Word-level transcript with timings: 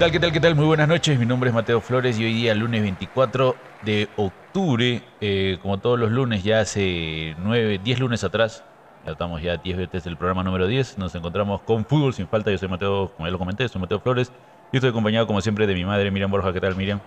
¿Qué 0.00 0.04
tal, 0.06 0.12
qué 0.12 0.20
tal, 0.20 0.32
qué 0.32 0.40
tal? 0.40 0.54
Muy 0.54 0.64
buenas 0.64 0.88
noches. 0.88 1.18
Mi 1.18 1.26
nombre 1.26 1.50
es 1.50 1.54
Mateo 1.54 1.82
Flores 1.82 2.18
y 2.18 2.24
hoy 2.24 2.32
día, 2.32 2.54
lunes 2.54 2.80
24 2.80 3.54
de 3.84 4.08
octubre, 4.16 5.02
eh, 5.20 5.58
como 5.60 5.78
todos 5.78 6.00
los 6.00 6.10
lunes, 6.10 6.42
ya 6.42 6.60
hace 6.60 7.34
9, 7.36 7.80
10 7.84 8.00
lunes 8.00 8.24
atrás, 8.24 8.64
ya 9.04 9.12
estamos 9.12 9.42
ya 9.42 9.58
10 9.58 9.76
veces 9.76 10.06
el 10.06 10.16
programa 10.16 10.42
número 10.42 10.66
10, 10.66 10.96
nos 10.96 11.14
encontramos 11.14 11.60
con 11.64 11.84
Fútbol 11.84 12.14
Sin 12.14 12.28
Falta. 12.28 12.50
Yo 12.50 12.56
soy 12.56 12.70
Mateo, 12.70 13.10
como 13.14 13.26
ya 13.26 13.32
lo 13.32 13.38
comenté, 13.38 13.68
soy 13.68 13.78
Mateo 13.78 14.00
Flores 14.00 14.32
y 14.72 14.78
estoy 14.78 14.88
acompañado, 14.88 15.26
como 15.26 15.42
siempre, 15.42 15.66
de 15.66 15.74
mi 15.74 15.84
madre, 15.84 16.10
Miriam 16.10 16.30
Borja. 16.30 16.50
¿Qué 16.50 16.62
tal, 16.62 16.76
Miriam? 16.76 17.00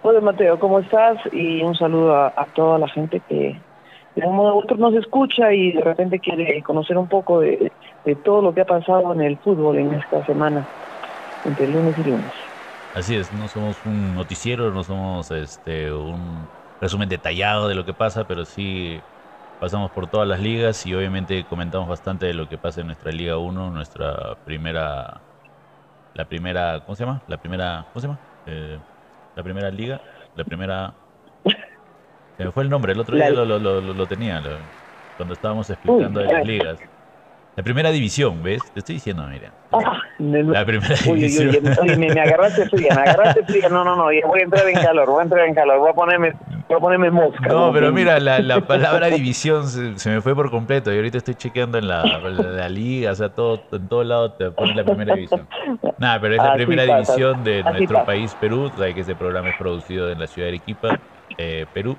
Hola, 0.00 0.22
Mateo, 0.22 0.58
¿cómo 0.58 0.78
estás? 0.78 1.18
Y 1.32 1.62
un 1.62 1.74
saludo 1.74 2.16
a, 2.16 2.46
toda 2.54 2.78
la 2.78 2.88
gente 2.88 3.20
que 3.28 3.60
de 4.16 4.26
un 4.26 4.36
modo 4.36 4.56
u 4.56 4.76
nos 4.78 4.94
escucha 4.94 5.52
y 5.52 5.72
de 5.72 5.82
repente 5.82 6.18
quiere 6.18 6.62
conocer 6.62 6.96
un 6.96 7.08
poco 7.08 7.40
de 7.40 7.70
todo 8.24 8.40
lo 8.40 8.54
que 8.54 8.62
ha 8.62 8.64
pasado 8.64 9.12
en 9.12 9.20
el 9.20 9.36
fútbol 9.40 9.76
en 9.76 9.92
esta 9.92 10.24
semana 10.24 10.66
entre 11.44 11.66
lunes 11.68 11.96
y 11.98 12.04
lunes. 12.04 12.32
Así 12.92 13.14
es, 13.14 13.32
no 13.32 13.48
somos 13.48 13.84
un 13.84 14.14
noticiero, 14.14 14.72
no 14.72 14.82
somos 14.82 15.30
este 15.30 15.92
un 15.92 16.50
resumen 16.80 17.08
detallado 17.08 17.68
de 17.68 17.74
lo 17.76 17.84
que 17.84 17.94
pasa, 17.94 18.26
pero 18.26 18.44
sí 18.44 19.04
pasamos 19.58 19.92
por 19.92 20.08
todas 20.10 20.26
las 20.26 20.40
ligas 20.40 20.84
y 20.86 20.94
obviamente 20.94 21.46
comentamos 21.46 21.88
bastante 21.88 22.26
de 22.26 22.34
lo 22.34 22.48
que 22.48 22.58
pasa 22.58 22.80
en 22.80 22.88
nuestra 22.88 23.12
Liga 23.12 23.38
1, 23.38 23.70
nuestra 23.70 24.42
primera 24.44 25.24
la 26.14 26.28
primera, 26.28 26.82
¿cómo 26.86 26.96
se 26.96 27.04
llama? 27.04 27.24
La 27.28 27.38
primera, 27.38 27.88
¿cómo 27.92 28.00
se 28.02 28.08
llama? 28.08 28.20
Eh, 28.46 28.80
la 29.36 29.42
primera 29.44 29.70
liga, 29.70 30.00
la 30.34 30.44
primera 30.44 30.98
se 32.36 32.44
me 32.44 32.52
fue 32.52 32.62
el 32.64 32.70
nombre, 32.70 32.92
el 32.92 33.00
otro 33.00 33.16
día 33.16 33.30
lo, 33.32 33.44
lo- 33.44 33.58
lo- 33.58 33.80
lo 33.80 34.08
tenía 34.08 34.42
cuando 35.16 35.34
estábamos 35.34 35.68
explicando 35.70 36.20
Uy, 36.20 36.22
de 36.22 36.28
las 36.28 36.42
ligas. 36.42 36.84
La 37.60 37.64
primera 37.64 37.90
división, 37.90 38.42
¿ves? 38.42 38.72
Te 38.72 38.78
estoy 38.78 38.94
diciendo. 38.94 39.22
Ah, 39.70 40.00
me- 40.18 40.42
La 40.44 40.64
primera 40.64 40.94
Uy, 41.04 41.18
uy, 41.26 41.28
división. 41.28 41.48
uy, 41.50 41.72
oye, 41.82 41.96
me, 41.98 42.10
me 42.10 42.20
agarraste 42.22 42.66
fría, 42.70 42.94
me 42.94 43.02
agarraste 43.02 43.44
fría. 43.44 43.68
No, 43.68 43.84
no, 43.84 43.96
no, 43.96 44.04
voy 44.04 44.40
a 44.40 44.42
entrar 44.44 44.66
en 44.66 44.80
calor, 44.80 45.10
voy 45.10 45.20
a 45.20 45.24
entrar 45.24 45.46
en 45.46 45.54
calor, 45.54 45.78
voy 45.78 45.90
a 45.90 45.92
ponerme, 45.92 46.32
voy 46.68 46.76
a 46.78 46.80
ponerme 46.80 47.10
mosca. 47.10 47.50
No, 47.50 47.70
pero 47.70 47.92
mira, 47.92 48.18
la, 48.18 48.40
la 48.40 48.60
palabra 48.66 49.08
división 49.08 49.68
se, 49.68 49.98
se 49.98 50.08
me 50.08 50.22
fue 50.22 50.34
por 50.34 50.50
completo 50.50 50.90
y 50.90 50.96
ahorita 50.96 51.18
estoy 51.18 51.34
chequeando 51.34 51.76
en 51.76 51.86
la, 51.86 52.18
la- 52.18 52.30
la 52.30 52.68
liga, 52.70 53.12
o 53.12 53.14
sea, 53.14 53.34
todo, 53.34 53.68
en 53.72 53.88
todo 53.88 54.04
lado 54.04 54.32
te 54.36 54.50
pone 54.52 54.74
la 54.74 54.84
primera 54.84 55.12
división. 55.12 55.46
Nada, 55.98 56.18
pero 56.18 56.34
es 56.34 56.42
la 56.42 56.52
Así 56.52 56.64
primera 56.64 56.82
pasa, 56.84 57.12
división 57.12 57.44
de 57.44 57.62
así 57.62 57.72
nuestro 57.72 57.96
pasa. 57.96 58.06
país, 58.06 58.34
Perú. 58.36 58.70
Sabes 58.74 58.94
que 58.94 59.00
este 59.00 59.16
programa 59.16 59.50
es 59.50 59.54
producido 59.56 60.10
en 60.10 60.18
la 60.18 60.26
ciudad 60.26 60.46
de 60.46 60.52
Arequipa, 60.52 61.02
eh, 61.36 61.66
Perú, 61.74 61.98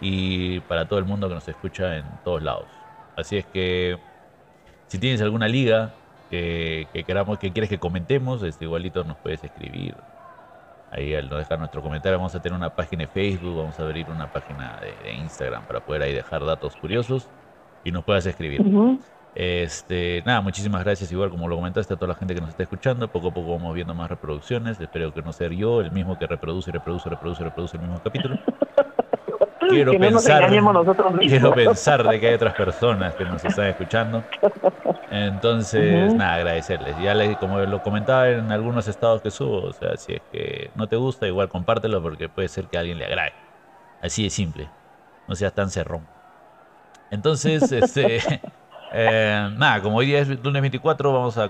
y 0.00 0.60
para 0.60 0.88
todo 0.88 0.98
el 0.98 1.04
mundo 1.04 1.28
que 1.28 1.34
nos 1.34 1.48
escucha 1.48 1.96
en 1.98 2.18
todos 2.22 2.42
lados. 2.42 2.70
Así 3.16 3.36
es 3.36 3.46
que 3.46 4.07
si 4.88 4.98
tienes 4.98 5.22
alguna 5.22 5.48
liga 5.48 5.94
que, 6.30 6.88
que 6.92 7.04
queramos, 7.04 7.38
que 7.38 7.52
quieres 7.52 7.70
que 7.70 7.78
comentemos, 7.78 8.42
este, 8.42 8.64
igualito 8.64 9.04
nos 9.04 9.16
puedes 9.18 9.42
escribir. 9.44 9.94
Ahí 10.90 11.14
al 11.14 11.28
no 11.28 11.36
dejar 11.36 11.58
nuestro 11.58 11.82
comentario 11.82 12.18
vamos 12.18 12.34
a 12.34 12.40
tener 12.40 12.56
una 12.56 12.74
página 12.74 13.02
de 13.02 13.08
Facebook, 13.08 13.56
vamos 13.56 13.78
a 13.78 13.82
abrir 13.82 14.06
una 14.08 14.32
página 14.32 14.80
de, 14.80 14.94
de 15.04 15.14
Instagram 15.16 15.64
para 15.66 15.80
poder 15.80 16.02
ahí 16.02 16.14
dejar 16.14 16.44
datos 16.44 16.76
curiosos 16.76 17.28
y 17.84 17.92
nos 17.92 18.04
puedas 18.04 18.26
escribir. 18.26 18.62
Ujú. 18.62 18.98
Este, 19.34 20.22
nada, 20.26 20.40
muchísimas 20.40 20.82
gracias, 20.82 21.12
igual 21.12 21.30
como 21.30 21.46
lo 21.48 21.56
comentaste, 21.56 21.94
a 21.94 21.96
toda 21.96 22.08
la 22.08 22.14
gente 22.14 22.34
que 22.34 22.40
nos 22.40 22.50
está 22.50 22.64
escuchando. 22.64 23.06
Poco 23.08 23.28
a 23.28 23.34
poco 23.34 23.52
vamos 23.52 23.74
viendo 23.74 23.94
más 23.94 24.08
reproducciones. 24.10 24.80
Espero 24.80 25.12
que 25.12 25.22
no 25.22 25.32
sea 25.32 25.48
yo 25.48 25.80
el 25.80 25.92
mismo 25.92 26.18
que 26.18 26.26
reproduce, 26.26 26.72
reproduce, 26.72 27.08
reproduce, 27.08 27.44
reproduce 27.44 27.76
el 27.76 27.82
mismo 27.82 28.00
capítulo. 28.02 28.38
Quiero 29.68 29.90
que 29.90 29.98
no 29.98 30.10
nos 30.10 30.24
pensar, 30.24 30.44
nosotros 30.74 31.12
mismos. 31.14 31.26
quiero 31.26 31.54
pensar 31.54 32.06
de 32.08 32.20
que 32.20 32.28
hay 32.28 32.34
otras 32.34 32.54
personas 32.54 33.14
que 33.16 33.26
nos 33.26 33.44
están 33.44 33.66
escuchando. 33.66 34.26
Entonces, 35.08 36.14
Ujú. 36.14 36.18
nada, 36.18 36.34
agradecerles. 36.36 36.98
Ya 36.98 37.14
les, 37.14 37.38
como 37.38 37.60
lo 37.60 37.82
comentaba 37.82 38.30
en 38.30 38.52
algunos 38.52 38.88
estados 38.88 39.22
que 39.22 39.30
subo, 39.30 39.62
o 39.64 39.72
sea, 39.72 39.96
si 39.98 40.14
es 40.14 40.22
que 40.30 40.72
no 40.74 40.88
te 40.88 40.96
gusta, 40.96 41.26
igual 41.28 41.48
compártelo 41.48 42.02
porque 42.02 42.28
puede 42.28 42.48
ser 42.48 42.68
que 42.68 42.76
a 42.78 42.80
alguien 42.80 42.98
le 42.98 43.06
agrade. 43.06 43.32
Así 44.00 44.24
de 44.24 44.30
simple. 44.30 44.72
No 45.28 45.36
seas 45.36 45.54
tan 45.54 45.70
cerrón. 45.70 46.08
Entonces, 47.10 47.72
este, 47.72 48.20
eh, 48.90 49.48
nada, 49.56 49.82
como 49.82 49.98
hoy 49.98 50.06
día 50.06 50.20
es 50.20 50.28
lunes 50.42 50.62
24, 50.62 51.12
vamos 51.12 51.38
a, 51.38 51.44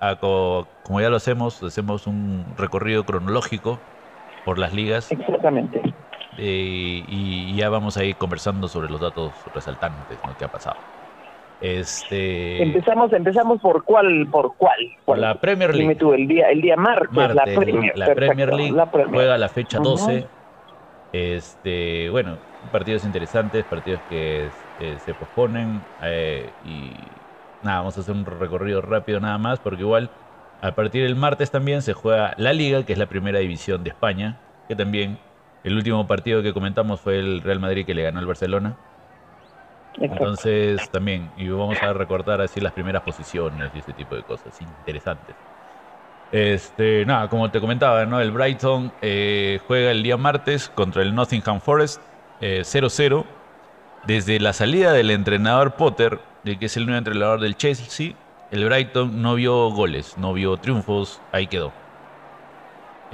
a 0.00 0.16
co- 0.20 0.78
como 0.82 1.00
ya 1.00 1.10
lo 1.10 1.16
hacemos, 1.16 1.62
hacemos 1.62 2.06
un 2.06 2.54
recorrido 2.56 3.04
cronológico 3.06 3.86
por 4.44 4.58
las 4.58 4.72
ligas 4.74 5.16
Exactamente. 5.16 5.82
Eh, 6.42 7.04
y 7.06 7.54
ya 7.54 7.68
vamos 7.68 7.96
a 7.98 8.04
ir 8.04 8.16
conversando 8.16 8.66
sobre 8.68 8.88
los 8.88 9.00
datos 9.00 9.44
resaltantes 9.52 10.18
¿no? 10.24 10.34
que 10.36 10.44
ha 10.44 10.48
pasado. 10.48 10.76
Este, 11.60 12.62
Empezamos, 12.62 13.12
empezamos 13.12 13.60
por 13.60 13.84
cuál, 13.84 14.26
por 14.30 14.56
cuál. 14.56 14.78
por 15.04 15.18
la 15.18 15.38
Premier 15.40 15.70
Dime 15.72 15.84
League. 15.88 16.00
tú, 16.00 16.12
el 16.14 16.26
día, 16.26 16.48
el 16.50 16.62
día 16.62 16.76
martes, 16.76 17.10
Martes, 17.12 17.36
la 17.36 17.44
Premier. 17.44 17.98
la 17.98 18.14
Premier 18.14 18.54
League 18.54 18.72
la 18.72 18.90
Premier. 18.90 19.14
juega 19.14 19.36
la 19.38 19.48
fecha 19.50 19.78
Ujú. 19.78 19.90
12. 19.90 20.30
Este, 21.12 22.08
bueno, 22.10 22.38
partidos 22.70 23.04
interesantes, 23.04 23.64
partidos 23.64 24.02
que 24.02 24.50
eh, 24.78 24.98
se 24.98 25.14
posponen 25.14 25.84
eh, 26.02 26.56
y 26.62 27.26
nada, 27.60 27.78
vamos 27.80 27.98
a 27.98 28.00
hacer 28.00 28.14
un 28.14 28.24
recorrido 28.24 28.80
rápido 28.80 29.20
nada 29.20 29.36
más 29.38 29.60
porque 29.60 29.82
igual 29.82 30.12
a 30.62 30.74
partir 30.74 31.02
del 31.02 31.16
martes 31.16 31.50
también 31.50 31.82
se 31.82 31.92
juega 31.92 32.32
la 32.38 32.52
Liga, 32.52 32.84
que 32.84 32.92
es 32.92 32.98
la 32.98 33.06
primera 33.08 33.38
división 33.40 33.82
de 33.82 33.90
España, 33.90 34.40
que 34.68 34.76
también 34.76 35.18
el 35.64 35.76
último 35.76 36.06
partido 36.06 36.42
que 36.42 36.52
comentamos 36.52 37.00
fue 37.00 37.18
el 37.18 37.42
Real 37.42 37.60
Madrid 37.60 37.84
que 37.84 37.94
le 37.94 38.02
ganó 38.02 38.18
al 38.18 38.26
Barcelona. 38.26 38.76
Entonces 39.98 40.88
también, 40.90 41.30
y 41.36 41.48
vamos 41.48 41.82
a 41.82 41.92
recortar 41.92 42.40
así 42.40 42.60
las 42.60 42.72
primeras 42.72 43.02
posiciones 43.02 43.70
y 43.74 43.78
ese 43.78 43.92
tipo 43.92 44.14
de 44.14 44.22
cosas 44.22 44.58
interesantes. 44.60 45.34
Este, 46.32 47.04
nada, 47.06 47.28
como 47.28 47.50
te 47.50 47.60
comentaba, 47.60 48.06
¿no? 48.06 48.20
El 48.20 48.30
Brighton 48.30 48.92
eh, 49.02 49.60
juega 49.66 49.90
el 49.90 50.02
día 50.02 50.16
martes 50.16 50.68
contra 50.68 51.02
el 51.02 51.14
Nottingham 51.14 51.60
Forest 51.60 52.00
eh, 52.40 52.62
0-0. 52.62 53.24
Desde 54.06 54.38
la 54.40 54.52
salida 54.52 54.92
del 54.92 55.10
entrenador 55.10 55.74
Potter, 55.74 56.20
de 56.44 56.58
que 56.58 56.66
es 56.66 56.76
el 56.76 56.86
nuevo 56.86 56.98
entrenador 56.98 57.40
del 57.40 57.56
Chelsea, 57.56 58.14
el 58.50 58.64
Brighton 58.64 59.20
no 59.20 59.34
vio 59.34 59.70
goles, 59.70 60.16
no 60.16 60.32
vio 60.32 60.56
triunfos, 60.56 61.20
ahí 61.32 61.46
quedó. 61.48 61.72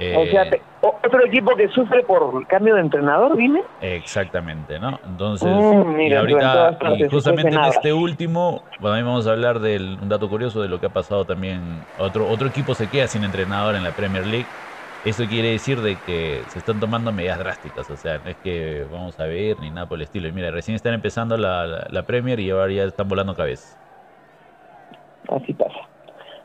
O 0.09 0.25
Eh, 0.25 0.27
sea, 0.27 0.47
otro 0.81 1.25
equipo 1.25 1.55
que 1.55 1.67
sufre 1.69 2.03
por 2.03 2.45
cambio 2.47 2.75
de 2.75 2.81
entrenador, 2.81 3.35
dime. 3.37 3.63
Exactamente, 3.79 4.79
¿no? 4.79 4.99
Entonces, 5.03 5.75
Mm, 5.75 5.95
y 6.01 6.15
mira, 6.15 6.19
ahorita, 6.19 6.79
y 6.81 7.03
justamente 7.03 7.55
en 7.57 7.63
este 7.63 7.93
último, 7.93 8.71
bueno, 8.79 8.95
ahí 8.95 9.03
vamos 9.03 9.27
a 9.27 9.31
hablar 9.33 9.59
de 9.59 9.77
un 10.01 10.09
dato 10.09 10.29
curioso 10.29 10.61
de 10.63 10.67
lo 10.67 10.79
que 10.79 10.87
ha 10.87 10.89
pasado 10.93 11.27
también. 11.27 11.87
Otro, 11.95 12.27
otro 12.27 12.47
equipo 12.47 12.73
se 12.73 12.89
queda 12.89 13.07
sin 13.07 13.23
entrenador 13.23 13.75
en 13.75 13.83
la 13.83 13.93
Premier 13.93 14.25
League. 14.25 14.55
Eso 15.03 15.27
quiere 15.27 15.51
decir 15.51 15.81
de 15.81 16.01
que 16.01 16.45
se 16.47 16.57
están 16.57 16.79
tomando 16.79 17.13
medidas 17.13 17.37
drásticas, 17.37 17.87
o 17.91 17.97
sea, 17.97 18.17
no 18.17 18.29
es 18.31 18.37
que 18.37 18.83
vamos 18.89 19.19
a 19.19 19.25
ver 19.25 19.59
ni 19.59 19.69
nada 19.69 19.87
por 19.87 19.97
el 19.99 20.01
estilo. 20.03 20.27
Y 20.27 20.31
mira, 20.31 20.49
recién 20.49 20.75
están 20.75 20.95
empezando 20.95 21.37
la, 21.37 21.67
la- 21.67 21.87
la 21.91 22.05
Premier 22.07 22.39
y 22.39 22.49
ahora 22.49 22.73
ya 22.73 22.83
están 22.83 23.07
volando 23.07 23.35
cabezas. 23.35 23.77
Así 25.29 25.53
pasa. 25.53 25.89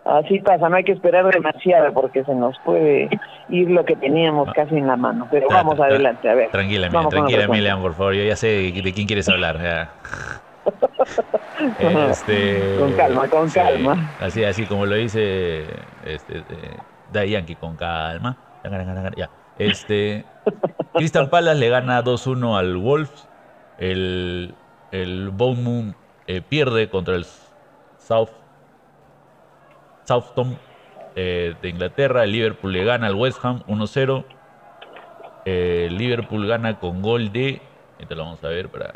Así 0.05 0.41
pasa, 0.41 0.69
no 0.69 0.77
hay 0.77 0.85
que 0.85 0.93
esperar 0.93 1.25
demasiado 1.33 1.93
porque 1.93 2.25
se 2.25 2.35
nos 2.35 2.59
puede 2.61 3.09
ir 3.49 3.71
lo 3.71 3.85
que 3.85 3.95
teníamos 3.95 4.49
Ah. 4.49 4.53
casi 4.55 4.77
en 4.77 4.89
la 4.89 4.97
mano. 4.97 5.29
Pero 5.31 5.47
Tra- 5.49 5.55
vamos 5.55 5.79
tra- 5.79 5.85
adelante, 5.85 6.29
a 6.29 6.35
ver. 6.35 6.51
Tranquila, 6.51 6.89
Miriam, 6.89 7.09
tranquila. 7.09 7.49
Miriam, 7.49 7.81
por 7.81 7.95
favor. 7.95 8.15
Yo 8.15 8.25
ya 8.25 8.35
sé 8.35 8.47
de, 8.49 8.93
quién 8.93 9.07
quieres 9.07 9.29
hablar. 9.29 9.59
ya. 9.63 9.95
Este, 12.11 12.77
Con 12.79 12.93
calma, 12.95 13.29
con 13.29 13.49
sí, 13.49 13.55
calma. 13.55 14.15
Así, 14.19 14.43
así 14.43 14.67
como 14.67 14.87
lo 14.87 14.97
dice 14.97 15.67
este, 16.03 16.45
eh, 16.49 17.29
Yankee, 17.29 17.55
con 17.57 17.77
calma. 17.77 18.37
Ya. 19.17 19.31
Este, 19.59 20.25
Crystal 20.95 21.29
Palace 21.31 21.59
le 21.61 21.69
gana 21.69 22.03
2-1 22.03 22.57
al 22.57 22.77
Wolves. 22.77 23.29
El, 23.77 24.55
el 24.91 25.31
Bournemouth 25.31 25.95
eh, 26.27 26.41
pierde 26.43 26.89
contra 26.89 27.15
el 27.17 27.25
South, 27.99 28.31
Southampton 30.05 30.59
eh, 31.17 31.55
de 31.61 31.69
Inglaterra. 31.69 32.25
El 32.25 32.33
Liverpool 32.33 32.73
le 32.73 32.85
gana 32.85 33.07
al 33.07 33.15
West 33.15 33.45
Ham 33.45 33.63
1-0. 33.67 34.25
Eh, 35.45 35.89
Liverpool 35.91 36.47
gana 36.47 36.79
con 36.79 37.03
gol 37.03 37.33
de. 37.33 37.61
Esto 37.99 38.15
lo 38.15 38.25
vamos 38.25 38.43
a 38.45 38.49
ver 38.49 38.69
para. 38.69 38.95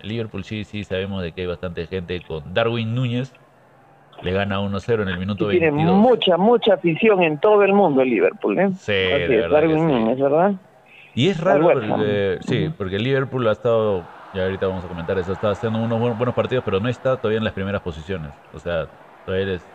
El 0.00 0.08
Liverpool 0.10 0.44
sí, 0.44 0.64
sí, 0.64 0.84
sabemos 0.84 1.22
de 1.22 1.32
que 1.32 1.42
hay 1.42 1.46
bastante 1.46 1.86
gente 1.86 2.20
con 2.26 2.52
Darwin 2.52 2.94
Núñez. 2.94 3.32
Le 4.22 4.32
gana 4.32 4.60
1-0 4.60 5.02
en 5.02 5.08
el 5.08 5.18
minuto 5.18 5.48
tiene 5.48 5.70
22. 5.70 5.94
mucha, 5.94 6.36
mucha 6.38 6.74
afición 6.74 7.22
en 7.22 7.38
todo 7.38 7.62
el 7.64 7.74
mundo 7.74 8.00
el 8.00 8.08
Liverpool, 8.08 8.58
¿eh? 8.58 8.70
Sí, 8.78 8.92
de 8.92 9.24
es, 9.24 9.28
verdad 9.28 9.50
Darwin 9.60 9.78
sí. 9.78 9.84
Núñez, 9.84 10.18
¿verdad? 10.18 10.52
Y 11.14 11.28
es 11.28 11.40
raro 11.40 11.70
porque, 11.72 12.38
sí, 12.42 12.70
porque 12.76 12.96
el 12.96 13.04
Liverpool 13.04 13.46
ha 13.48 13.52
estado, 13.52 14.04
ya 14.32 14.44
ahorita 14.44 14.66
vamos 14.68 14.84
a 14.84 14.88
comentar 14.88 15.18
eso, 15.18 15.32
está 15.32 15.50
haciendo 15.50 15.78
unos 15.78 15.98
buen- 15.98 16.16
buenos 16.16 16.34
partidos, 16.34 16.64
pero 16.64 16.80
no 16.80 16.88
está 16.88 17.16
todavía 17.18 17.38
en 17.38 17.44
las 17.44 17.52
primeras 17.52 17.82
posiciones. 17.82 18.32
O 18.52 18.58
sea, 18.58 18.86
todavía 19.26 19.46
les- 19.46 19.68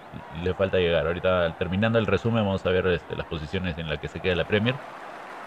le 0.44 0.54
falta 0.54 0.78
llegar. 0.78 1.08
Ahorita 1.08 1.56
terminando 1.58 2.00
el 2.00 2.06
resumen 2.06 2.46
vamos 2.46 2.66
a 2.66 2.70
ver 2.70 2.88
este, 2.88 3.16
las 3.16 3.28
posiciones 3.28 3.78
en 3.78 3.90
las 3.90 4.00
que 4.00 4.08
se 4.08 4.20
queda 4.20 4.36
la 4.36 4.48
Premier. 4.48 4.76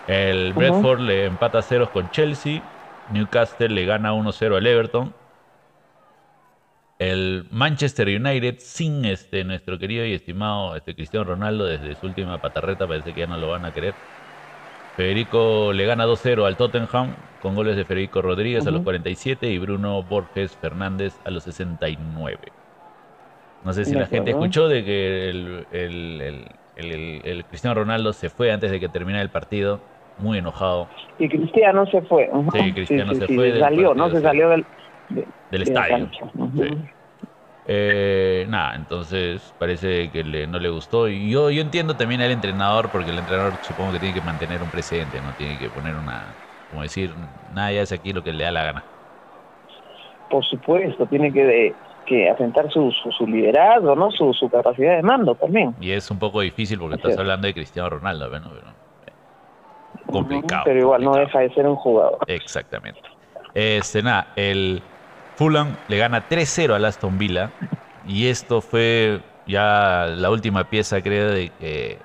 El. 0.07 0.53
Bradford 0.53 1.01
le 1.01 1.27
empata 1.27 1.59
a 1.59 1.63
ceros 1.63 1.91
con 1.91 2.11
Chelsea. 2.11 2.63
Newcastle 3.11 3.69
le 3.69 3.85
gana 3.85 4.13
1-0 4.15 4.57
al 4.57 4.67
Everton. 4.67 5.15
el 6.99 7.47
Manchester 7.51 8.09
United 8.09 8.57
sin 8.59 9.05
este 9.05 9.45
nuestro 9.45 9.79
querido 9.79 10.07
y 10.07 10.15
estimado 10.15 10.77
este 10.77 10.95
Cristiano 10.95 11.25
Ronaldo 11.25 11.67
desde 11.67 11.95
su 11.97 12.07
última 12.07 12.41
patarreta, 12.41 12.87
parece 12.87 13.13
que 13.13 13.21
ya 13.21 13.27
no 13.27 13.37
lo 13.37 13.49
van 13.49 13.65
a 13.65 13.73
querer. 13.73 13.95
Federico 14.97 15.73
le 15.73 15.87
gana 15.87 16.07
2-0 16.07 16.47
al 16.47 16.57
Tottenham 16.57 17.17
con 17.41 17.55
goles 17.55 17.77
de 17.77 17.85
Federico 17.85 18.23
Rodríguez 18.23 18.67
a 18.67 18.71
los 18.71 18.83
47 18.83 19.49
y 19.49 19.59
Bruno 19.59 20.03
Borges 20.05 20.57
Fernández 20.57 21.21
a 21.25 21.31
los 21.31 21.45
69. 21.45 22.64
No 23.65 23.73
sé 23.73 23.85
si 23.85 23.95
la 23.95 24.07
gente 24.07 24.31
escuchó 24.31 24.69
de 24.69 24.85
que 24.85 25.31
el, 25.31 26.47
Cristiano 27.49 27.75
Ronaldo 27.75 28.13
se 28.13 28.29
fue 28.29 28.53
antes 28.53 28.71
de 28.71 28.79
que 28.79 28.89
terminara 28.89 29.23
el 29.23 29.31
partido, 29.31 29.81
muy 30.19 30.39
enojado. 30.39 30.89
Y 31.19 31.29
Cristiano 31.29 31.87
se 31.87 32.03
fue. 32.03 32.31
Sí, 32.53 32.73
Cristiano 32.73 33.15
se 33.15 33.27
fue. 33.27 33.59
salió, 33.59 33.95
¿no? 33.95 34.11
Se 34.11 34.21
salió 34.21 34.51
del, 34.51 34.67
del 35.51 35.63
estadio. 35.63 36.11
Eh, 37.67 38.45
nada, 38.51 38.75
entonces 38.75 39.55
parece 39.59 40.11
que 40.11 40.23
le, 40.23 40.47
no 40.47 40.59
le 40.59 40.69
gustó. 40.69 41.09
Y 41.09 41.31
yo, 41.31 41.51
yo 41.51 41.63
entiendo 41.63 41.97
también 41.97 42.21
al 42.21 42.31
entrenador, 42.31 42.91
porque 42.91 43.11
el 43.11 43.19
entrenador 43.19 43.55
supongo 43.63 43.93
que 43.93 44.01
tiene 44.01 44.15
que 44.15 44.21
mantener 44.21 44.63
un 44.63 44.71
precedente, 44.71 45.21
no 45.23 45.33
tiene 45.33 45.59
que 45.59 45.71
poner 45.71 45.95
una, 45.95 46.37
como 46.69 46.83
decir, 46.83 47.15
nada, 47.55 47.73
ya 47.73 47.83
es 47.83 47.93
aquí 47.93 48.13
lo 48.13 48.23
que 48.23 48.33
le 48.33 48.45
da 48.45 48.53
la 48.53 48.65
gana. 48.65 48.85
Por 50.29 50.45
supuesto, 50.45 51.07
tiene 51.07 51.33
que, 51.33 51.75
que 52.05 52.31
asentar 52.31 52.71
su, 52.71 52.91
su, 52.91 53.27
liderazgo, 53.27 53.95
¿no? 53.95 54.11
Su, 54.11 54.33
su, 54.33 54.49
capacidad 54.49 54.97
de 54.97 55.03
mando 55.03 55.35
también. 55.35 55.75
Y 55.81 55.91
es 55.91 56.11
un 56.11 56.19
poco 56.19 56.41
difícil 56.41 56.79
porque 56.79 56.97
estás 56.97 57.19
hablando 57.19 57.47
de 57.47 57.55
Cristiano 57.55 57.91
Ronaldo, 57.91 58.31
Pero, 58.31 58.45
complicado. 60.07 60.63
Pero 60.65 60.81
igual 60.81 61.05
no 61.05 61.15
deja 61.15 61.41
de 61.41 61.53
ser 61.55 61.67
un 61.67 61.77
jugador. 61.77 62.19
Exactamente. 62.27 63.01
Este, 63.55 64.03
nada, 64.03 64.29
el 64.37 64.83
Fulham 65.37 65.77
le 65.89 65.99
gana 65.99 66.29
3-0 66.29 66.75
al 66.75 66.85
Aston 66.85 67.19
Villa. 67.19 67.51
Y 68.07 68.29
esto 68.29 68.61
fue 68.61 69.21
ya 69.47 70.07
la 70.17 70.31
última 70.31 70.65
pieza, 70.65 71.01
creo, 71.03 71.31
de 71.31 71.51
que 71.59 71.99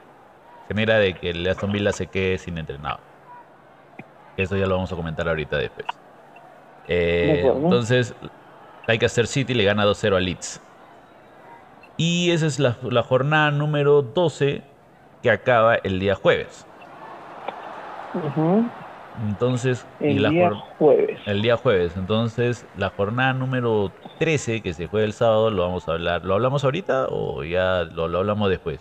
genera 0.68 0.98
de 1.00 1.13
que 1.13 1.31
el 1.31 1.48
Aston 1.48 1.72
Villa 1.72 1.92
se 1.92 2.07
quede 2.07 2.38
sin 2.38 2.57
entrenador. 2.57 3.00
Eso 4.38 4.56
ya 4.56 4.66
lo 4.66 4.75
vamos 4.75 4.92
a 4.92 4.95
comentar 4.95 5.28
ahorita 5.28 5.57
después. 5.57 5.88
Eh, 6.88 7.44
entonces, 7.45 8.16
Leicester 8.89 9.27
City 9.27 9.53
le 9.53 9.63
gana 9.63 9.86
2-0 9.86 10.18
a 10.18 10.19
Leeds. 10.19 10.62
Y 11.97 12.31
esa 12.31 12.47
es 12.47 12.59
la, 12.59 12.77
la 12.81 13.03
jornada 13.03 13.51
número 13.51 14.01
12 14.01 14.63
que 15.21 15.30
acaba 15.30 15.75
el 15.75 16.00
día 16.00 16.15
jueves. 16.15 16.65
Entonces, 19.27 19.86
el 20.00 20.30
día 20.30 20.51
jueves. 20.77 21.19
El 21.25 21.41
día 21.41 21.57
jueves. 21.57 21.94
Entonces, 21.97 22.65
la 22.77 22.89
jornada 22.89 23.33
número 23.33 23.91
13 24.18 24.62
que 24.62 24.74
se 24.74 24.88
juega 24.88 25.06
el 25.06 25.13
sábado, 25.13 25.51
lo 25.51 25.62
vamos 25.63 25.88
a 25.88 25.94
hablar. 25.94 26.25
¿Lo 26.25 26.33
hablamos 26.35 26.63
ahorita 26.63 27.07
o 27.09 27.44
ya 27.44 27.83
lo, 27.83 28.06
hablamos 28.18 28.50
después? 28.50 28.80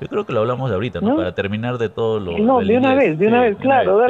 Yo 0.00 0.08
creo 0.08 0.24
que 0.24 0.32
lo 0.32 0.40
hablamos 0.40 0.70
ahorita, 0.70 1.00
¿no? 1.00 1.16
Para 1.16 1.34
terminar 1.34 1.76
de 1.76 1.90
todo 1.90 2.18
lo. 2.18 2.38
No, 2.38 2.60
de 2.60 2.78
una 2.78 2.94
vez, 2.94 3.18
de 3.18 3.26
una 3.26 3.42
vez, 3.42 3.56
claro. 3.58 4.00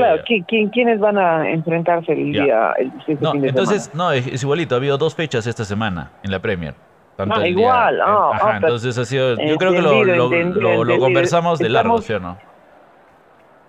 ¿Quiénes 0.72 1.00
van 1.00 1.18
a 1.18 1.50
enfrentarse 1.50 2.12
el 2.12 2.32
día, 2.32 2.72
el, 2.78 2.92
no, 3.20 3.34
entonces, 3.34 3.90
no, 3.94 4.12
es, 4.12 4.42
igualito. 4.42 4.74
Ha 4.74 4.78
habido 4.78 4.98
dos 4.98 5.14
fechas 5.14 5.46
esta 5.46 5.64
semana 5.64 6.12
en 6.22 6.30
la 6.30 6.38
Premier. 6.38 6.74
ah, 7.18 7.46
igual. 7.46 8.00
Ah, 8.00 8.30
ajá, 8.34 8.50
ah, 8.52 8.56
entonces 8.56 8.96
ha 8.98 9.04
sido. 9.04 9.36
Yo 9.36 9.56
creo 9.56 9.72
que 9.72 9.82
lo, 9.82 10.04
lo, 10.04 10.84
lo, 10.84 10.98
conversamos 10.98 11.58
de 11.58 11.68
largo, 11.68 12.00
¿sí 12.00 12.12
o 12.12 12.20
no? 12.20 12.38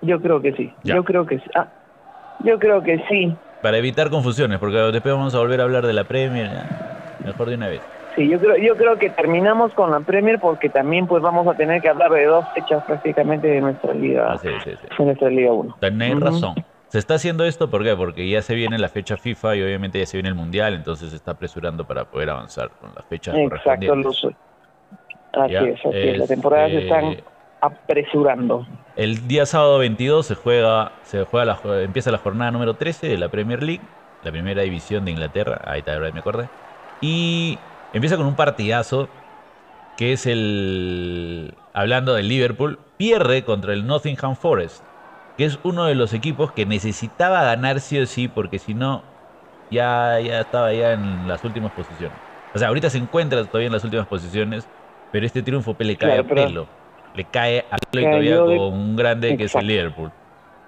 Yo 0.02 0.22
creo 0.22 0.42
que 0.42 0.54
sí. 0.54 0.72
Yo 0.84 1.04
creo 1.04 1.26
que 1.26 1.40
sí. 1.40 1.50
Ah, 1.56 1.68
yo 2.44 2.60
creo 2.60 2.84
que 2.84 3.04
sí. 3.10 3.36
Para 3.62 3.78
evitar 3.78 4.10
confusiones, 4.10 4.60
porque 4.60 4.78
después 4.78 5.14
vamos 5.14 5.36
a 5.36 5.40
volver 5.40 5.60
a 5.62 5.64
hablar 5.64 5.86
de 5.86 5.94
la 5.94 6.04
Premier. 6.04 6.50
Mejor 7.24 7.50
de 7.50 7.56
una 7.56 7.68
vez. 7.68 7.82
Sí, 8.22 8.30
yo 8.30 8.40
creo, 8.40 8.56
yo 8.58 8.78
creo 8.78 8.98
que 9.00 9.10
terminamos 9.10 9.74
con 9.74 9.90
la 9.90 10.00
Premier 10.02 10.40
porque 10.40 10.70
también 10.70 11.08
pues 11.08 11.24
vamos 11.24 11.48
a 11.48 11.56
tener 11.56 11.82
que 11.82 11.90
hablar 11.90 12.12
de 12.12 12.26
dos 12.26 12.46
fechas 12.54 12.84
prácticamente 12.84 13.48
de 13.48 13.62
nuestra 13.62 13.96
liga. 13.96 14.34
Ah, 14.34 14.38
sí, 14.38 14.50
sí, 14.64 14.72
sí. 14.80 14.88
De 14.96 15.06
nuestra 15.06 15.30
liga 15.30 15.52
1. 15.52 15.78
Tenéis 15.80 16.20
razón. 16.20 16.54
Se 16.90 17.00
está 17.00 17.16
haciendo 17.16 17.46
esto 17.46 17.70
¿por 17.70 17.84
qué? 17.84 17.96
porque 17.96 18.30
ya 18.30 18.44
se 18.44 18.54
viene 18.54 18.78
la 18.78 18.90
fecha 18.90 19.18
FIFA 19.18 19.56
y 19.56 19.64
obviamente 19.64 19.98
ya 19.98 20.06
se 20.06 20.18
viene 20.18 20.30
el 20.30 20.36
Mundial, 20.36 20.76
entonces 20.76 21.10
se 21.10 21.16
está 21.16 21.32
apresurando 21.32 21.88
para 21.88 22.06
poder 22.06 22.30
avanzar 22.30 22.70
con 22.80 22.94
las 22.94 23.06
fechas 23.06 23.36
Exacto, 23.36 23.94
Así 25.34 25.56
es, 25.56 25.80
así 25.80 25.98
es. 25.98 26.18
Las 26.20 26.28
temporadas 26.28 26.72
este, 26.72 26.84
están 26.84 27.18
apresurando. 27.62 28.68
El 28.98 29.28
día 29.28 29.48
sábado 29.48 29.80
22 29.80 30.28
se 30.28 30.36
juega, 30.36 30.92
se 31.04 31.24
juega 31.24 31.46
la, 31.46 31.82
empieza 31.82 32.12
la 32.12 32.20
jornada 32.20 32.52
número 32.52 32.76
13 32.76 33.08
de 33.08 33.18
la 33.18 33.30
Premier 33.30 33.64
League, 33.64 33.82
la 34.24 34.32
primera 34.32 34.62
división 34.62 35.06
de 35.06 35.12
Inglaterra, 35.12 35.62
ahí 35.66 35.80
está, 35.80 35.98
me 35.98 36.20
acordé. 36.20 36.50
Y 37.00 37.58
empieza 37.94 38.18
con 38.18 38.26
un 38.26 38.36
partidazo 38.36 39.10
que 39.98 40.14
es 40.14 40.26
el, 40.26 41.54
hablando 41.74 42.14
del 42.14 42.28
Liverpool, 42.28 42.80
pierde 42.98 43.44
contra 43.44 43.74
el 43.74 43.86
Nottingham 43.86 44.36
Forest, 44.36 44.84
que 45.38 45.46
es 45.46 45.60
uno 45.64 45.86
de 45.86 45.96
los 45.96 46.14
equipos 46.14 46.52
que 46.52 46.66
necesitaba 46.66 47.44
ganar 47.44 47.80
sí 47.80 48.00
o 48.00 48.06
sí, 48.06 48.28
porque 48.28 48.58
si 48.60 48.74
no, 48.74 49.04
ya, 49.70 50.20
ya 50.20 50.42
estaba 50.42 50.74
ya 50.74 50.94
en 50.94 51.28
las 51.28 51.44
últimas 51.44 51.72
posiciones. 51.72 52.18
O 52.54 52.60
sea, 52.60 52.70
ahorita 52.70 52.90
se 52.90 52.98
encuentra 52.98 53.44
todavía 53.46 53.68
en 53.68 53.74
las 53.74 53.84
últimas 53.84 54.08
posiciones, 54.08 54.68
pero 55.12 55.26
este 55.26 55.44
triunfo 55.44 55.76
le 55.80 55.96
cae 55.96 56.20
a 56.20 56.24
pelo 56.24 56.68
le 57.16 57.26
cae 57.26 57.66
a 57.70 57.78
todavía 57.78 58.38
con 58.38 58.74
un 58.74 58.96
grande 58.96 59.36
que 59.38 59.46
es 59.46 59.56
el 59.56 59.68
Liverpool. 59.68 60.12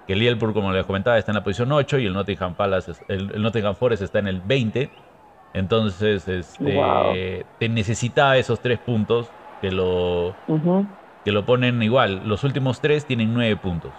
Que 0.06 0.12
el 0.12 0.18
Liverpool, 0.18 0.52
como 0.52 0.72
les 0.72 0.84
comentaba, 0.84 1.18
está 1.18 1.32
en 1.32 1.36
la 1.36 1.44
posición 1.44 1.72
8 1.72 1.98
y 1.98 2.06
el 2.06 2.12
Nottingham 2.12 2.54
Palace, 2.54 2.92
el, 3.08 3.40
Nottingham 3.40 3.74
Forest 3.74 4.02
está 4.02 4.18
en 4.18 4.28
el 4.28 4.40
20. 4.40 4.90
Entonces, 5.54 6.26
este, 6.26 7.46
te 7.58 7.68
necesitaba 7.68 8.36
esos 8.36 8.60
tres 8.60 8.78
puntos 8.80 9.30
que 9.60 9.70
lo, 9.70 10.34
que 11.24 11.32
lo 11.32 11.46
ponen 11.46 11.82
igual. 11.82 12.22
Los 12.26 12.44
últimos 12.44 12.80
tres 12.80 13.06
tienen 13.06 13.32
nueve 13.32 13.56
puntos. 13.56 13.92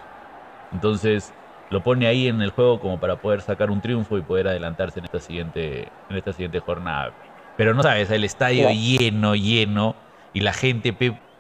Entonces, 0.74 1.34
lo 1.70 1.82
pone 1.82 2.08
ahí 2.08 2.28
en 2.28 2.42
el 2.42 2.52
juego 2.52 2.80
como 2.80 3.00
para 3.00 3.16
poder 3.16 3.42
sacar 3.42 3.72
un 3.72 3.82
triunfo 3.82 4.18
y 4.18 4.22
poder 4.22 4.50
adelantarse 4.50 5.00
en 5.00 5.06
esta 5.06 5.20
siguiente, 5.20 5.88
en 6.10 6.18
esta 6.18 6.34
siguiente 6.34 6.60
jornada. 6.60 7.14
Pero 7.58 7.74
no 7.74 7.82
sabes, 7.82 8.12
el 8.12 8.26
estadio 8.26 8.70
lleno, 8.70 9.34
lleno, 9.34 9.96
y 10.34 10.42
la 10.42 10.52
gente, 10.52 10.94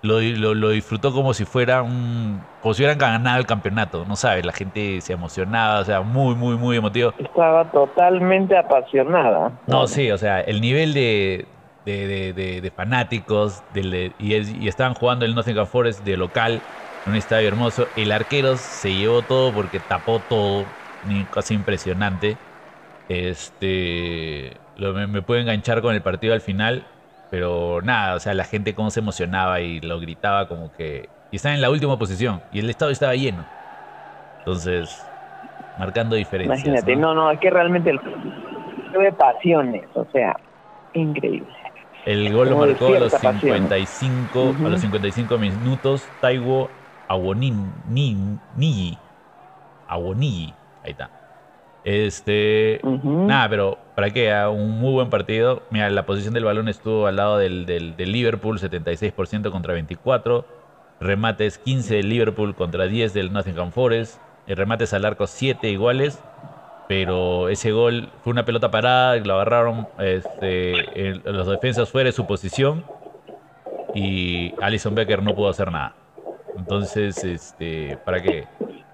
lo, 0.05 0.69
disfrutó 0.69 1.11
como 1.11 1.33
si 1.33 1.45
fuera 1.45 1.81
un, 1.81 2.47
como 2.59 2.73
si 2.73 2.81
hubieran 2.81 2.97
ganado 2.97 3.39
el 3.39 3.45
campeonato, 3.45 4.05
no 4.05 4.15
sabes, 4.15 4.45
la 4.45 4.53
gente 4.53 5.01
se 5.01 5.13
emocionaba, 5.13 5.79
o 5.79 5.83
sea, 5.83 6.01
muy, 6.01 6.35
muy, 6.35 6.55
muy 6.55 6.77
emotivo. 6.77 7.13
Estaba 7.17 7.69
totalmente 7.71 8.57
apasionada. 8.57 9.51
No, 9.67 9.87
sí, 9.87 10.11
o 10.11 10.17
sea, 10.17 10.41
el 10.41 10.61
nivel 10.61 10.93
de, 10.93 11.47
de, 11.85 12.71
fanáticos 12.75 13.63
y, 13.73 14.67
estaban 14.67 14.93
jugando 14.93 15.25
el 15.25 15.35
Nottingham 15.35 15.67
Forest 15.67 16.03
de 16.03 16.17
local, 16.17 16.63
en 17.05 17.11
un 17.11 17.17
estadio 17.17 17.47
hermoso. 17.47 17.89
El 17.95 18.11
arquero 18.11 18.57
se 18.57 18.93
llevó 18.93 19.23
todo 19.23 19.53
porque 19.53 19.79
tapó 19.79 20.21
todo, 20.21 20.67
casi 21.31 21.53
impresionante. 21.53 22.37
Este, 23.07 24.57
me, 24.77 25.07
me 25.07 25.21
puedo 25.21 25.39
enganchar 25.39 25.81
con 25.81 25.93
el 25.93 26.01
partido 26.01 26.33
al 26.33 26.41
final 26.41 26.87
pero 27.29 27.81
nada, 27.81 28.15
o 28.15 28.19
sea, 28.19 28.33
la 28.33 28.43
gente 28.43 28.75
cómo 28.75 28.91
se 28.91 28.99
emocionaba 28.99 29.61
y 29.61 29.81
lo 29.81 29.99
gritaba 29.99 30.47
como 30.47 30.71
que... 30.71 31.09
Y 31.31 31.37
estaba 31.37 31.55
en 31.55 31.61
la 31.61 31.69
última 31.69 31.97
posición 31.97 32.41
y 32.51 32.59
el 32.59 32.69
estadio 32.69 32.91
estaba 32.91 33.15
lleno. 33.15 33.45
Entonces, 34.39 35.05
marcando 35.77 36.15
diferencias. 36.15 36.65
Imagínate, 36.65 36.95
no, 36.95 37.13
no, 37.13 37.31
es 37.31 37.39
que 37.39 37.49
realmente 37.49 37.89
el 37.89 37.99
de 39.01 39.11
pasiones, 39.11 39.83
o 39.93 40.05
sea, 40.13 40.35
increíble. 40.93 41.47
El 42.05 42.31
gol 42.31 42.49
lo 42.49 42.57
marcó 42.57 42.93
a 42.93 42.99
los 42.99 43.13
55, 43.13 44.55
a 44.63 44.69
los 44.69 44.79
55 44.79 45.37
minutos 45.39 46.07
Taiwo 46.21 46.69
Awoniji. 47.07 48.97
Awoniji, 49.87 50.53
ahí 50.83 50.91
está. 50.91 51.09
Este, 51.85 52.81
nada, 52.83 53.47
pero 53.47 53.77
para 53.93 54.09
qué, 54.09 54.33
un 54.47 54.71
muy 54.71 54.93
buen 54.93 55.11
partido. 55.11 55.61
Mira, 55.69 55.87
la 55.91 56.07
posición 56.07 56.33
del 56.33 56.43
balón 56.43 56.67
estuvo 56.67 57.05
al 57.05 57.15
lado 57.15 57.37
del, 57.37 57.67
del, 57.67 58.11
Liverpool, 58.11 58.59
76% 58.59 59.51
contra 59.51 59.73
24. 59.73 60.45
Remates 60.99 61.59
15 61.59 61.97
del 61.97 62.09
Liverpool 62.09 62.55
contra 62.55 62.87
10 62.87 63.13
del 63.13 63.31
Nottingham 63.31 63.71
Forest. 63.71 64.19
El 64.47 64.57
remates 64.57 64.93
al 64.95 65.05
arco 65.05 65.27
7 65.27 65.69
iguales. 65.69 66.19
Pero 66.87 67.49
ese 67.49 67.71
gol 67.71 68.09
fue 68.23 68.31
una 68.31 68.45
pelota 68.45 68.71
parada, 68.71 69.15
lo 69.17 69.35
agarraron 69.35 69.87
este, 69.99 71.15
los 71.23 71.47
defensas 71.47 71.89
fuera 71.89 72.07
de 72.07 72.13
su 72.13 72.25
posición. 72.25 72.83
Y 73.93 74.53
Alison 74.59 74.95
Becker 74.95 75.21
no 75.21 75.35
pudo 75.35 75.49
hacer 75.49 75.71
nada. 75.71 75.93
Entonces, 76.57 77.23
este, 77.23 77.97
¿para 78.03 78.23
qué? 78.23 78.47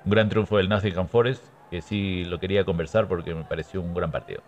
Un 0.03 0.11
gran 0.11 0.27
triunfo 0.27 0.57
del 0.57 0.67
Nottingham 0.67 1.07
Forest 1.07 1.45
que 1.71 1.81
sí 1.81 2.25
lo 2.25 2.37
quería 2.37 2.65
conversar 2.65 3.07
porque 3.07 3.33
me 3.33 3.45
pareció 3.45 3.81
un 3.81 3.93
gran 3.93 4.11
partido. 4.11 4.41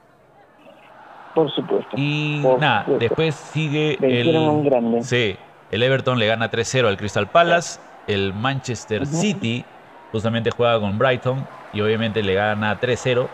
Por 1.34 1.50
supuesto. 1.56 1.96
Y 1.96 2.44
nada, 2.60 2.86
después 3.00 3.34
sigue 3.34 3.98
el, 4.01 4.36
un 4.36 5.01
Sí, 5.01 5.38
el 5.72 5.82
Everton 5.82 6.20
le 6.20 6.27
gana 6.27 6.51
3-0 6.51 6.86
al 6.86 6.98
Crystal 6.98 7.27
Palace, 7.27 7.80
el 8.08 8.34
Manchester 8.34 9.08
City 9.08 9.63
justamente 10.12 10.51
juega 10.51 10.80
con 10.80 11.00
Brighton 11.00 11.48
y 11.72 11.80
obviamente 11.80 12.22
le 12.22 12.36
gana 12.36 12.80
3-0, 12.80 13.27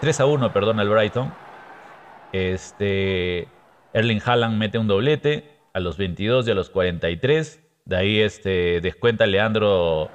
3 0.00 0.20
1, 0.20 0.52
perdón, 0.52 0.80
al 0.80 0.88
Brighton. 0.88 1.30
Este 2.32 3.46
Erling 3.92 4.22
Haaland 4.24 4.56
mete 4.56 4.78
un 4.78 4.88
doblete 4.88 5.58
a 5.74 5.80
los 5.80 5.98
22 5.98 6.48
y 6.48 6.50
a 6.50 6.54
los 6.54 6.70
43. 6.70 7.62
De 7.84 7.96
ahí 7.96 8.20
este, 8.20 8.80
descuenta 8.80 9.26
Leandro 9.26 10.08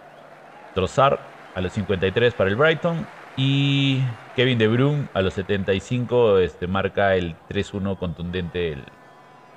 Trossard 0.74 1.33
a 1.56 1.62
los 1.62 1.74
53 1.74 2.34
para 2.34 2.50
el 2.50 2.56
Brighton. 2.56 3.06
Y 3.36 4.00
Kevin 4.36 4.58
De 4.58 4.68
Bruyne 4.68 5.08
a 5.14 5.22
los 5.22 5.34
75 5.34 6.38
este, 6.40 6.68
marca 6.68 7.16
el 7.16 7.36
3-1 7.50 7.98
contundente 7.98 8.78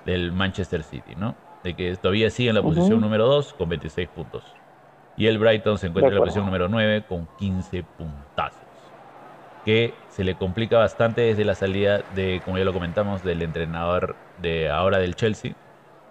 del, 0.04 0.32
Manchester 0.32 0.82
City, 0.82 1.14
¿no? 1.16 1.34
De 1.62 1.74
que 1.74 1.94
todavía 1.96 2.30
sigue 2.30 2.48
en 2.50 2.54
la 2.54 2.62
posición 2.62 3.00
número 3.00 3.26
2 3.26 3.54
con 3.54 3.68
26 3.68 4.08
puntos. 4.08 4.44
Y 5.16 5.26
el 5.26 5.38
Brighton 5.38 5.78
se 5.78 5.88
encuentra 5.88 6.10
en 6.10 6.14
la 6.14 6.20
posición 6.20 6.44
número 6.46 6.68
9 6.68 7.04
con 7.08 7.26
15 7.38 7.82
puntazos. 7.98 8.60
Que 9.64 9.94
se 10.08 10.22
le 10.22 10.36
complica 10.36 10.78
bastante 10.78 11.22
desde 11.22 11.44
la 11.44 11.54
salida 11.54 12.02
de, 12.14 12.40
como 12.44 12.56
ya 12.56 12.64
lo 12.64 12.72
comentamos, 12.72 13.24
del 13.24 13.42
entrenador 13.42 14.14
de 14.40 14.70
ahora 14.70 14.98
del 14.98 15.16
Chelsea, 15.16 15.54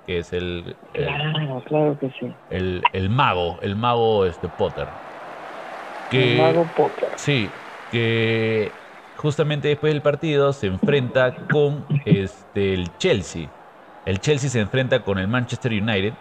que 0.05 0.19
es 0.19 0.33
el, 0.33 0.75
claro, 0.91 1.63
claro 1.65 1.99
que 1.99 2.11
sí. 2.19 2.31
el, 2.49 2.83
el 2.91 3.09
mago, 3.09 3.57
el 3.61 3.75
mago 3.75 4.25
este 4.25 4.49
Potter. 4.49 4.87
Que, 6.09 6.37
mago. 6.37 6.71
Sí, 7.15 7.55
que 7.89 8.81
justamente 9.15 9.67
después 9.69 9.93
del 9.93 10.01
partido 10.01 10.53
se 10.53 10.67
enfrenta 10.67 11.47
con 11.47 11.87
este, 12.05 12.73
el 12.73 12.97
Chelsea. 12.97 13.49
El 14.05 14.19
Chelsea 14.19 14.49
se 14.49 14.59
enfrenta 14.61 15.03
con 15.03 15.17
el 15.17 15.27
Manchester 15.27 15.71
United. 15.71 16.15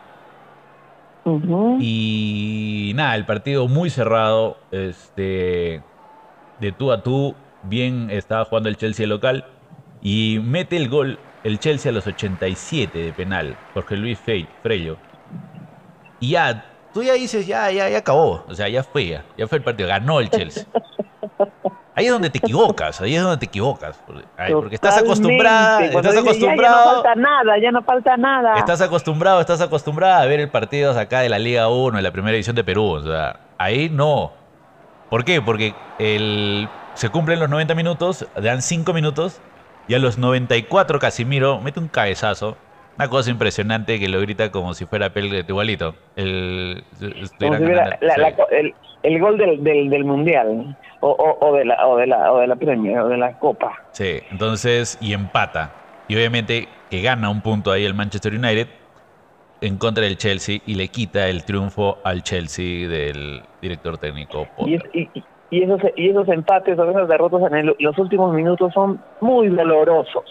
Y 1.76 2.92
nada, 2.94 3.16
el 3.16 3.26
partido 3.26 3.66
muy 3.68 3.90
cerrado, 3.90 4.68
este, 4.70 5.84
de 6.58 6.72
tú 6.72 6.92
a 6.92 7.02
tú, 7.02 7.36
bien 7.62 8.10
estaba 8.10 8.44
jugando 8.44 8.68
el 8.68 8.76
Chelsea 8.76 9.06
local 9.06 9.46
y 10.00 10.38
mete 10.42 10.76
el 10.76 10.88
gol 10.88 11.20
el 11.42 11.58
Chelsea 11.60 11.90
a 11.90 11.94
los 11.94 12.06
87 12.06 13.00
de 13.00 13.12
penal, 13.12 13.60
Jorge 13.74 13.96
Luis 13.96 14.20
Frello. 14.20 14.98
Y 16.18 16.30
ya, 16.30 16.73
tú 16.94 17.02
ya 17.02 17.12
dices, 17.14 17.46
ya, 17.46 17.70
ya, 17.70 17.88
ya 17.90 17.98
acabó, 17.98 18.44
o 18.48 18.54
sea, 18.54 18.68
ya 18.68 18.82
fue, 18.82 19.06
ya, 19.08 19.24
ya 19.36 19.46
fue 19.46 19.58
el 19.58 19.64
partido, 19.64 19.88
ganó 19.88 20.20
el 20.20 20.30
Chelsea. 20.30 20.64
Ahí 21.96 22.06
es 22.06 22.12
donde 22.12 22.28
te 22.28 22.38
equivocas, 22.38 23.00
ahí 23.00 23.14
es 23.14 23.22
donde 23.22 23.36
te 23.36 23.46
equivocas. 23.46 24.02
Porque 24.50 24.74
estás 24.74 24.98
acostumbrada, 24.98 25.84
estás 25.84 26.16
acostumbrado. 26.16 26.56
Ya, 26.60 26.92
no 26.92 26.92
falta 26.94 27.14
nada, 27.14 27.58
ya 27.62 27.70
no 27.70 27.82
falta 27.84 28.16
nada. 28.16 28.58
Estás 28.58 28.80
acostumbrado, 28.80 29.40
estás 29.40 29.60
acostumbrada 29.60 30.20
a 30.20 30.26
ver 30.26 30.40
el 30.40 30.48
partido 30.48 30.98
acá 30.98 31.20
de 31.20 31.28
la 31.28 31.38
Liga 31.38 31.68
1, 31.68 31.96
en 31.96 32.02
la 32.02 32.10
primera 32.10 32.32
división 32.32 32.56
de 32.56 32.64
Perú. 32.64 32.84
O 32.84 33.00
sea, 33.00 33.38
ahí 33.58 33.90
no. 33.90 34.32
¿Por 35.08 35.24
qué? 35.24 35.40
Porque 35.40 35.72
el, 36.00 36.68
se 36.94 37.10
cumplen 37.10 37.38
los 37.38 37.48
90 37.48 37.76
minutos, 37.76 38.26
dan 38.34 38.60
5 38.60 38.92
minutos, 38.92 39.40
y 39.86 39.94
a 39.94 40.00
los 40.00 40.18
94 40.18 40.98
Casimiro 40.98 41.60
mete 41.60 41.78
un 41.78 41.86
cabezazo. 41.86 42.56
Una 42.96 43.08
cosa 43.08 43.30
impresionante 43.30 43.98
que 43.98 44.08
lo 44.08 44.20
grita 44.20 44.50
como 44.50 44.72
si 44.74 44.86
fuera 44.86 45.10
Pel 45.10 45.44
igualito. 45.48 45.94
El, 46.14 46.84
como 47.40 47.56
si 47.56 47.64
fuera 47.64 47.98
el, 48.50 48.74
el, 49.02 49.20
gol 49.20 49.36
del, 49.36 49.64
del, 49.64 49.90
del 49.90 50.04
Mundial 50.04 50.76
o, 51.00 51.36
o, 51.40 51.54
de 51.56 51.64
la, 51.64 51.86
o, 51.86 51.96
de 51.96 52.06
la, 52.06 52.32
o 52.32 52.38
de 52.38 52.46
la 52.46 52.56
Premier 52.56 52.98
o 53.00 53.08
de 53.08 53.16
la 53.16 53.38
Copa. 53.38 53.72
Sí, 53.90 54.20
entonces, 54.30 54.96
y 55.00 55.12
empata. 55.12 55.72
Y 56.06 56.14
obviamente 56.14 56.68
que 56.90 57.02
gana 57.02 57.30
un 57.30 57.40
punto 57.40 57.72
ahí 57.72 57.84
el 57.84 57.94
Manchester 57.94 58.32
United 58.32 58.68
en 59.60 59.78
contra 59.78 60.04
del 60.04 60.16
Chelsea 60.16 60.60
y 60.66 60.74
le 60.74 60.88
quita 60.88 61.28
el 61.28 61.44
triunfo 61.44 61.98
al 62.04 62.22
Chelsea 62.22 62.88
del 62.88 63.42
director 63.60 63.98
técnico. 63.98 64.46
Y, 64.58 64.74
y, 65.50 65.62
esos, 65.62 65.80
y 65.96 66.10
esos 66.10 66.28
empates 66.28 66.78
o 66.78 66.90
esas 66.90 67.08
derrotas 67.08 67.50
en 67.50 67.74
los 67.78 67.98
últimos 67.98 68.32
minutos 68.34 68.72
son 68.72 69.00
muy 69.20 69.48
dolorosos, 69.48 70.24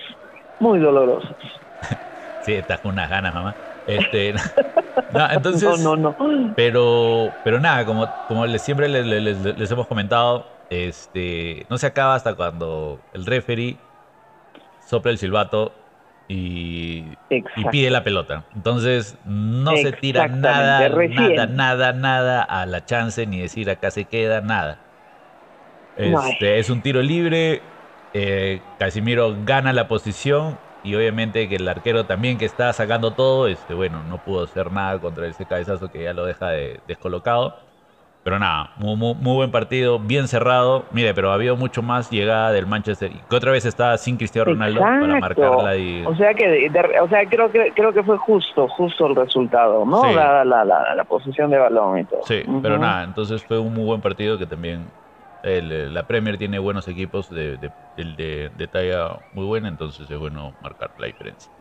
muy 0.59 0.79
dolorosos. 0.79 1.35
sí, 2.43 2.53
estás 2.53 2.79
con 2.81 2.91
unas 2.91 3.09
ganas, 3.09 3.33
mamá. 3.33 3.55
Este, 3.87 4.33
no, 5.13 5.31
entonces, 5.31 5.79
no, 5.79 5.95
no, 5.95 6.15
no. 6.17 6.53
Pero, 6.55 7.29
pero 7.43 7.59
nada, 7.59 7.85
como, 7.85 8.07
como 8.27 8.45
les, 8.45 8.61
siempre 8.61 8.87
les, 8.87 9.05
les, 9.05 9.71
hemos 9.71 9.87
comentado, 9.87 10.45
este, 10.69 11.65
no 11.69 11.77
se 11.77 11.87
acaba 11.87 12.15
hasta 12.15 12.35
cuando 12.35 12.99
el 13.13 13.25
referee 13.25 13.77
sopla 14.85 15.11
el 15.11 15.17
silbato 15.17 15.73
y, 16.27 17.03
y 17.29 17.65
pide 17.71 17.89
la 17.89 18.03
pelota. 18.03 18.45
Entonces, 18.55 19.17
no 19.25 19.75
se 19.77 19.91
tira 19.93 20.27
nada, 20.27 20.89
nada, 20.89 21.47
nada, 21.47 21.93
nada 21.93 22.43
a 22.43 22.65
la 22.65 22.85
chance, 22.85 23.25
ni 23.25 23.41
decir 23.41 23.69
acá 23.69 23.91
se 23.91 24.05
queda, 24.05 24.41
nada. 24.41 24.79
Este, 25.95 26.59
es 26.59 26.69
un 26.69 26.81
tiro 26.81 27.01
libre. 27.01 27.61
Eh, 28.15 28.61
Casimiro 28.77 29.35
gana 29.43 29.73
la 29.73 29.87
posición 29.87 30.59
y 30.83 30.95
obviamente 30.95 31.47
que 31.47 31.55
el 31.55 31.67
arquero 31.67 32.05
también 32.05 32.37
que 32.37 32.45
está 32.45 32.71
sacando 32.73 33.11
todo, 33.11 33.47
este, 33.47 33.73
bueno, 33.73 34.03
no 34.09 34.17
pudo 34.17 34.43
hacer 34.43 34.71
nada 34.71 34.99
contra 34.99 35.27
ese 35.27 35.45
cabezazo 35.45 35.89
que 35.89 36.03
ya 36.03 36.13
lo 36.13 36.25
deja 36.25 36.49
descolocado. 36.87 37.55
Pero 38.23 38.39
nada, 38.39 38.71
muy, 38.77 38.95
muy, 38.95 39.35
buen 39.35 39.51
partido, 39.51 39.99
bien 39.99 40.29
cerrado. 40.29 40.85
Mire, 40.91 41.13
pero 41.13 41.31
ha 41.31 41.33
habido 41.33 41.57
mucho 41.57 41.81
más 41.81 42.09
llegada 42.09 42.53
del 42.53 42.65
Manchester, 42.65 43.11
que 43.29 43.35
otra 43.35 43.51
vez 43.51 43.65
está 43.65 43.97
sin 43.97 44.15
Cristiano 44.15 44.51
Ronaldo 44.51 44.79
para 44.79 45.19
marcarla. 45.19 45.75
Y... 45.75 46.05
O 46.05 46.15
sea 46.15 46.33
que, 46.33 46.71
o 47.01 47.09
sea, 47.09 47.25
creo 47.25 47.51
que 47.51 47.73
creo 47.75 47.91
que 47.91 48.01
fue 48.01 48.17
justo, 48.17 48.69
justo 48.69 49.07
el 49.07 49.15
resultado, 49.17 49.85
¿no? 49.85 50.09
La, 50.13 50.45
la, 50.45 50.63
la, 50.63 51.03
posición 51.03 51.51
de 51.51 51.57
balón 51.57 51.99
y 51.99 52.05
todo. 52.05 52.21
Sí, 52.23 52.43
pero 52.61 52.77
nada, 52.77 53.03
entonces 53.03 53.43
fue 53.43 53.59
un 53.59 53.73
muy 53.73 53.83
buen 53.83 53.99
partido 53.99 54.37
que 54.37 54.45
también 54.45 54.85
la 55.43 56.07
Premier 56.07 56.37
tiene 56.37 56.57
buenos 56.57 56.87
equipos 56.87 57.29
de, 57.29 57.57
de, 57.57 58.67
talla 58.71 59.19
muy 59.33 59.45
buena, 59.45 59.67
entonces 59.67 60.09
es 60.09 60.17
bueno 60.17 60.53
marcar 60.61 60.91
la 60.97 61.07
diferencia. 61.07 61.51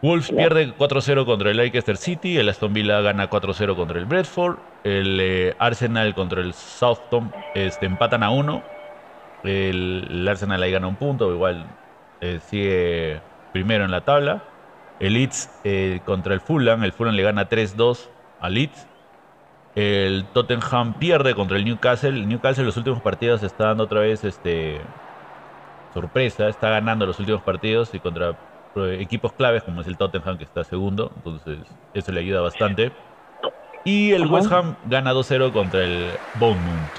Wolves 0.00 0.30
pierde 0.30 0.72
4-0 0.76 1.26
contra 1.26 1.50
el 1.50 1.56
Leicester 1.56 1.96
City, 1.96 2.38
el 2.38 2.48
Aston 2.48 2.72
Villa 2.72 3.00
gana 3.00 3.28
4-0 3.28 3.74
contra 3.74 3.98
el 3.98 4.04
Bradford, 4.04 4.56
el 4.84 5.18
eh, 5.20 5.56
Arsenal 5.58 6.14
contra 6.14 6.40
el 6.40 6.54
Southampton 6.54 7.32
este, 7.54 7.86
empatan 7.86 8.22
a 8.22 8.30
1, 8.30 8.62
el, 9.42 10.26
Arsenal 10.28 10.62
ahí 10.62 10.70
gana 10.70 10.86
un 10.86 10.94
punto, 10.94 11.32
igual 11.32 11.66
eh, 12.20 12.38
sigue 12.46 13.20
primero 13.52 13.84
en 13.84 13.90
la 13.90 14.02
tabla, 14.02 14.44
el 15.00 15.14
Leeds 15.14 15.50
eh, 15.64 16.00
contra 16.04 16.32
el 16.32 16.40
Fulham, 16.40 16.84
el 16.84 16.92
Fulham 16.92 17.14
le 17.14 17.22
gana 17.24 17.48
3-2 17.48 18.08
al 18.40 18.54
Leeds, 18.54 18.86
el 19.78 20.24
Tottenham 20.32 20.94
pierde 20.94 21.36
contra 21.36 21.56
el 21.56 21.64
Newcastle. 21.64 22.10
El 22.10 22.28
Newcastle 22.28 22.62
en 22.62 22.66
los 22.66 22.76
últimos 22.76 23.00
partidos 23.00 23.44
está 23.44 23.66
dando 23.66 23.84
otra 23.84 24.00
vez 24.00 24.24
este 24.24 24.80
sorpresa, 25.94 26.48
está 26.48 26.70
ganando 26.70 27.06
los 27.06 27.20
últimos 27.20 27.42
partidos 27.42 27.94
y 27.94 28.00
contra 28.00 28.30
eh, 28.74 28.98
equipos 29.00 29.32
claves 29.32 29.62
como 29.62 29.80
es 29.82 29.86
el 29.86 29.96
Tottenham 29.96 30.36
que 30.36 30.42
está 30.42 30.64
segundo, 30.64 31.12
entonces 31.14 31.58
eso 31.94 32.10
le 32.10 32.20
ayuda 32.20 32.40
bastante. 32.40 32.90
Y 33.84 34.10
el 34.10 34.26
West 34.26 34.50
Ham 34.50 34.74
gana 34.86 35.14
2-0 35.14 35.52
contra 35.52 35.84
el 35.84 36.10
Bournemouth. 36.34 36.90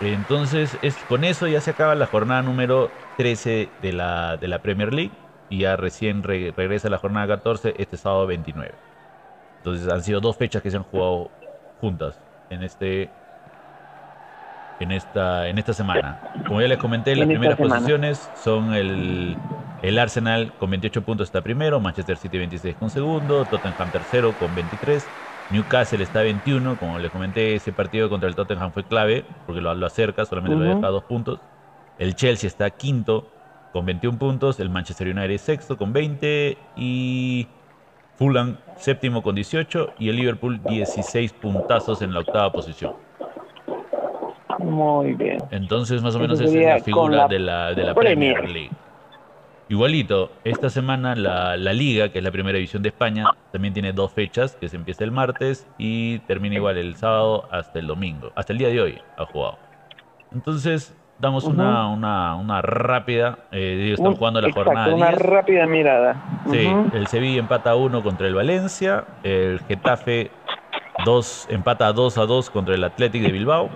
Entonces, 0.00 0.76
es, 0.82 0.96
con 1.08 1.22
eso 1.22 1.46
ya 1.46 1.60
se 1.60 1.70
acaba 1.70 1.94
la 1.94 2.06
jornada 2.06 2.42
número 2.42 2.90
13 3.18 3.68
de 3.80 3.92
la, 3.92 4.36
de 4.36 4.48
la 4.48 4.60
Premier 4.60 4.92
League 4.92 5.12
y 5.48 5.58
ya 5.58 5.76
recién 5.76 6.24
regresa 6.24 6.90
la 6.90 6.98
jornada 6.98 7.28
14 7.28 7.76
este 7.78 7.96
sábado 7.96 8.26
29. 8.26 8.74
Entonces 9.58 9.88
han 9.88 10.02
sido 10.02 10.20
dos 10.20 10.36
fechas 10.36 10.60
que 10.60 10.72
se 10.72 10.76
han 10.76 10.82
jugado 10.82 11.30
juntas 11.82 12.22
en 12.48 12.62
este 12.62 13.10
en 14.78 14.92
esta 14.92 15.48
en 15.48 15.58
esta 15.58 15.74
semana. 15.74 16.20
Como 16.46 16.60
ya 16.60 16.68
les 16.68 16.78
comenté, 16.78 17.16
las 17.16 17.28
primeras 17.28 17.58
posiciones 17.58 18.30
son 18.34 18.74
el, 18.74 19.42
el 19.80 19.98
Arsenal 19.98 20.56
con 20.56 20.70
28 20.70 21.04
puntos 21.04 21.28
está 21.28 21.42
primero, 21.42 21.80
Manchester 21.80 22.16
City 22.16 22.38
26 22.38 22.76
con 22.76 22.90
segundo, 22.90 23.48
Tottenham 23.48 23.90
tercero 23.90 24.36
con 24.38 24.54
23, 24.54 25.12
Newcastle 25.48 26.02
está 26.02 26.22
21, 26.22 26.78
como 26.78 26.98
les 26.98 27.10
comenté, 27.10 27.54
ese 27.56 27.72
partido 27.72 28.08
contra 28.08 28.28
el 28.28 28.34
Tottenham 28.36 28.72
fue 28.72 28.86
clave 28.86 29.26
porque 29.46 29.60
lo, 29.60 29.70
acerca, 29.86 30.24
solamente 30.24 30.56
lo 30.56 30.64
deja 30.64 30.88
dos 30.88 31.04
puntos. 31.04 31.42
El 31.98 32.14
Chelsea 32.16 32.48
está 32.48 32.70
quinto 32.70 33.32
con 33.70 33.86
21 33.86 34.18
puntos, 34.18 34.60
el 34.60 34.70
Manchester 34.70 35.08
United 35.08 35.38
sexto 35.38 35.76
con 35.76 35.92
20 35.92 36.72
y 36.76 37.48
Fulham 38.16 38.56
séptimo 38.76 39.22
con 39.22 39.34
18 39.34 39.94
y 39.98 40.08
el 40.08 40.16
Liverpool 40.16 40.60
16 40.62 41.32
puntazos 41.34 42.02
en 42.02 42.12
la 42.12 42.20
octava 42.20 42.52
posición. 42.52 42.94
Muy 44.58 45.14
bien. 45.14 45.38
Entonces 45.50 46.02
más 46.02 46.14
o 46.14 46.18
menos 46.18 46.40
esa 46.40 46.58
es 46.58 46.64
la 46.64 46.80
figura 46.80 47.26
de 47.28 47.38
la, 47.38 47.74
de 47.74 47.84
la 47.84 47.94
Premier. 47.94 48.48
League. 48.48 48.70
Igualito, 49.68 50.30
esta 50.44 50.68
semana 50.68 51.14
la, 51.14 51.56
la, 51.56 51.72
Liga, 51.72 52.10
que 52.10 52.18
es 52.18 52.24
la 52.24 52.30
primera 52.30 52.56
división 52.56 52.82
de 52.82 52.90
España, 52.90 53.24
también 53.52 53.72
tiene 53.72 53.94
dos 53.94 54.12
fechas, 54.12 54.54
que 54.56 54.68
se 54.68 54.76
empieza 54.76 55.02
el 55.02 55.12
martes 55.12 55.66
y 55.78 56.18
termina 56.20 56.56
igual 56.56 56.76
el 56.76 56.94
sábado 56.96 57.48
hasta 57.50 57.78
el 57.78 57.86
domingo. 57.86 58.32
Hasta 58.34 58.52
el 58.52 58.58
día 58.58 58.68
de 58.68 58.80
hoy 58.82 58.98
ha 59.16 59.24
jugado. 59.24 59.58
Entonces, 60.30 60.94
damos 61.18 61.44
una, 61.44 61.88
una, 61.88 62.34
una, 62.36 62.62
rápida. 62.62 63.38
Eh, 63.52 63.92
están 63.94 64.14
jugando 64.14 64.40
la 64.40 64.50
jornada. 64.52 64.94
Una 64.94 65.10
rápida 65.12 65.66
mirada. 65.66 66.16
Sí, 66.50 66.68
el 66.92 67.06
Sevilla 67.06 67.40
empata 67.40 67.76
1 67.76 68.02
contra 68.02 68.26
el 68.26 68.34
Valencia. 68.34 69.04
El 69.22 69.60
Getafe 69.60 70.30
2, 71.04 71.48
empata 71.50 71.92
2 71.92 72.18
a 72.18 72.26
2 72.26 72.50
contra 72.50 72.74
el 72.74 72.84
Athletic 72.84 73.22
de 73.22 73.32
Bilbao. 73.32 73.70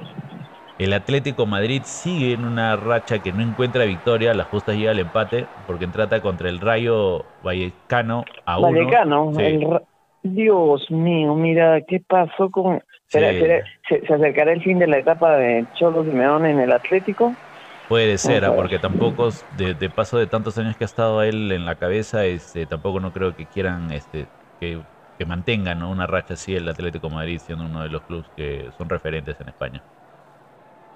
El 0.78 0.93
Atlético 0.93 1.47
Madrid 1.47 1.81
sigue 1.85 2.35
en 2.35 2.45
una 2.45 2.76
racha 2.76 3.21
que 3.21 3.33
no 3.33 3.43
encuentra 3.43 3.85
victoria, 3.87 4.35
las 4.35 4.47
justas 4.49 4.76
llega 4.76 4.90
al 4.90 4.99
empate 4.99 5.47
porque 5.66 5.87
trata 5.87 6.21
contra 6.21 6.50
el 6.50 6.61
Rayo 6.61 7.25
Vallecano 7.43 8.25
a 8.45 8.59
uno. 8.59 8.69
Vallecano, 8.69 9.31
Sí. 9.33 9.43
el 9.43 9.71
ra- 9.71 9.83
Dios 10.23 10.90
mío, 10.90 11.35
mira, 11.35 11.81
¿qué 11.88 12.02
pasó 12.07 12.50
con...? 12.50 12.83
¿Será- 13.09 13.33
Sí. 13.33 13.39
será- 13.39 13.65
se, 13.89 14.07
se 14.07 14.15
acercará 14.15 14.53
el 14.53 14.63
fin 14.63 14.79
de 14.79 14.87
la 14.87 14.99
etapa 14.99 15.37
de 15.37 15.69
Cholo 15.73 16.05
Simeone 16.05 16.51
en 16.51 16.61
el 16.61 16.73
Atlético? 16.73 17.39
Puede 17.87 18.19
ser, 18.19 18.45
ah, 18.45 18.55
porque 18.55 18.79
tampoco, 18.81 19.29
de, 19.51 19.75
de 19.75 19.91
paso 19.91 20.19
de 20.19 20.27
tantos 20.27 20.59
años 20.59 20.77
que 20.77 20.83
ha 20.85 20.87
estado 20.87 21.23
él 21.23 21.53
en 21.53 21.65
la 21.65 21.77
cabeza, 21.79 22.25
este, 22.27 22.67
tampoco 22.67 22.99
no 23.01 23.13
creo 23.13 23.37
que 23.37 23.49
quieran 23.49 23.93
este, 23.93 24.33
que, 24.59 24.85
que 25.17 25.25
mantengan 25.25 25.79
¿no? 25.79 25.91
una 25.91 26.07
racha 26.09 26.35
así 26.35 26.55
el 26.57 26.69
Atlético 26.69 27.09
de 27.09 27.15
Madrid, 27.15 27.39
siendo 27.39 27.65
uno 27.67 27.83
de 27.85 27.89
los 27.89 28.03
clubes 28.03 28.29
que 28.35 28.73
son 28.73 28.89
referentes 28.89 29.39
en 29.41 29.49
España. 29.49 29.85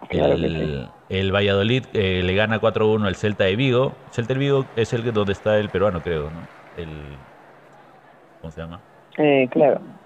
Claro 0.08 0.36
el, 0.36 0.94
el 1.08 1.32
Valladolid 1.34 1.86
eh, 1.94 2.22
le 2.22 2.34
gana 2.34 2.58
4-1 2.58 3.06
al 3.06 3.16
Celta 3.16 3.44
de 3.44 3.56
Vigo. 3.56 4.04
Celta 4.10 4.34
de 4.34 4.40
Vigo 4.40 4.72
es 4.76 4.92
el 4.92 5.02
que 5.04 5.12
donde 5.12 5.32
está 5.32 5.58
el 5.58 5.70
peruano, 5.70 6.02
creo, 6.02 6.30
¿no? 6.30 6.50
El, 6.74 7.26
¿Cómo 8.40 8.50
se 8.52 8.60
llama? 8.60 8.84
Eh, 9.18 9.48
claro. 9.50 9.99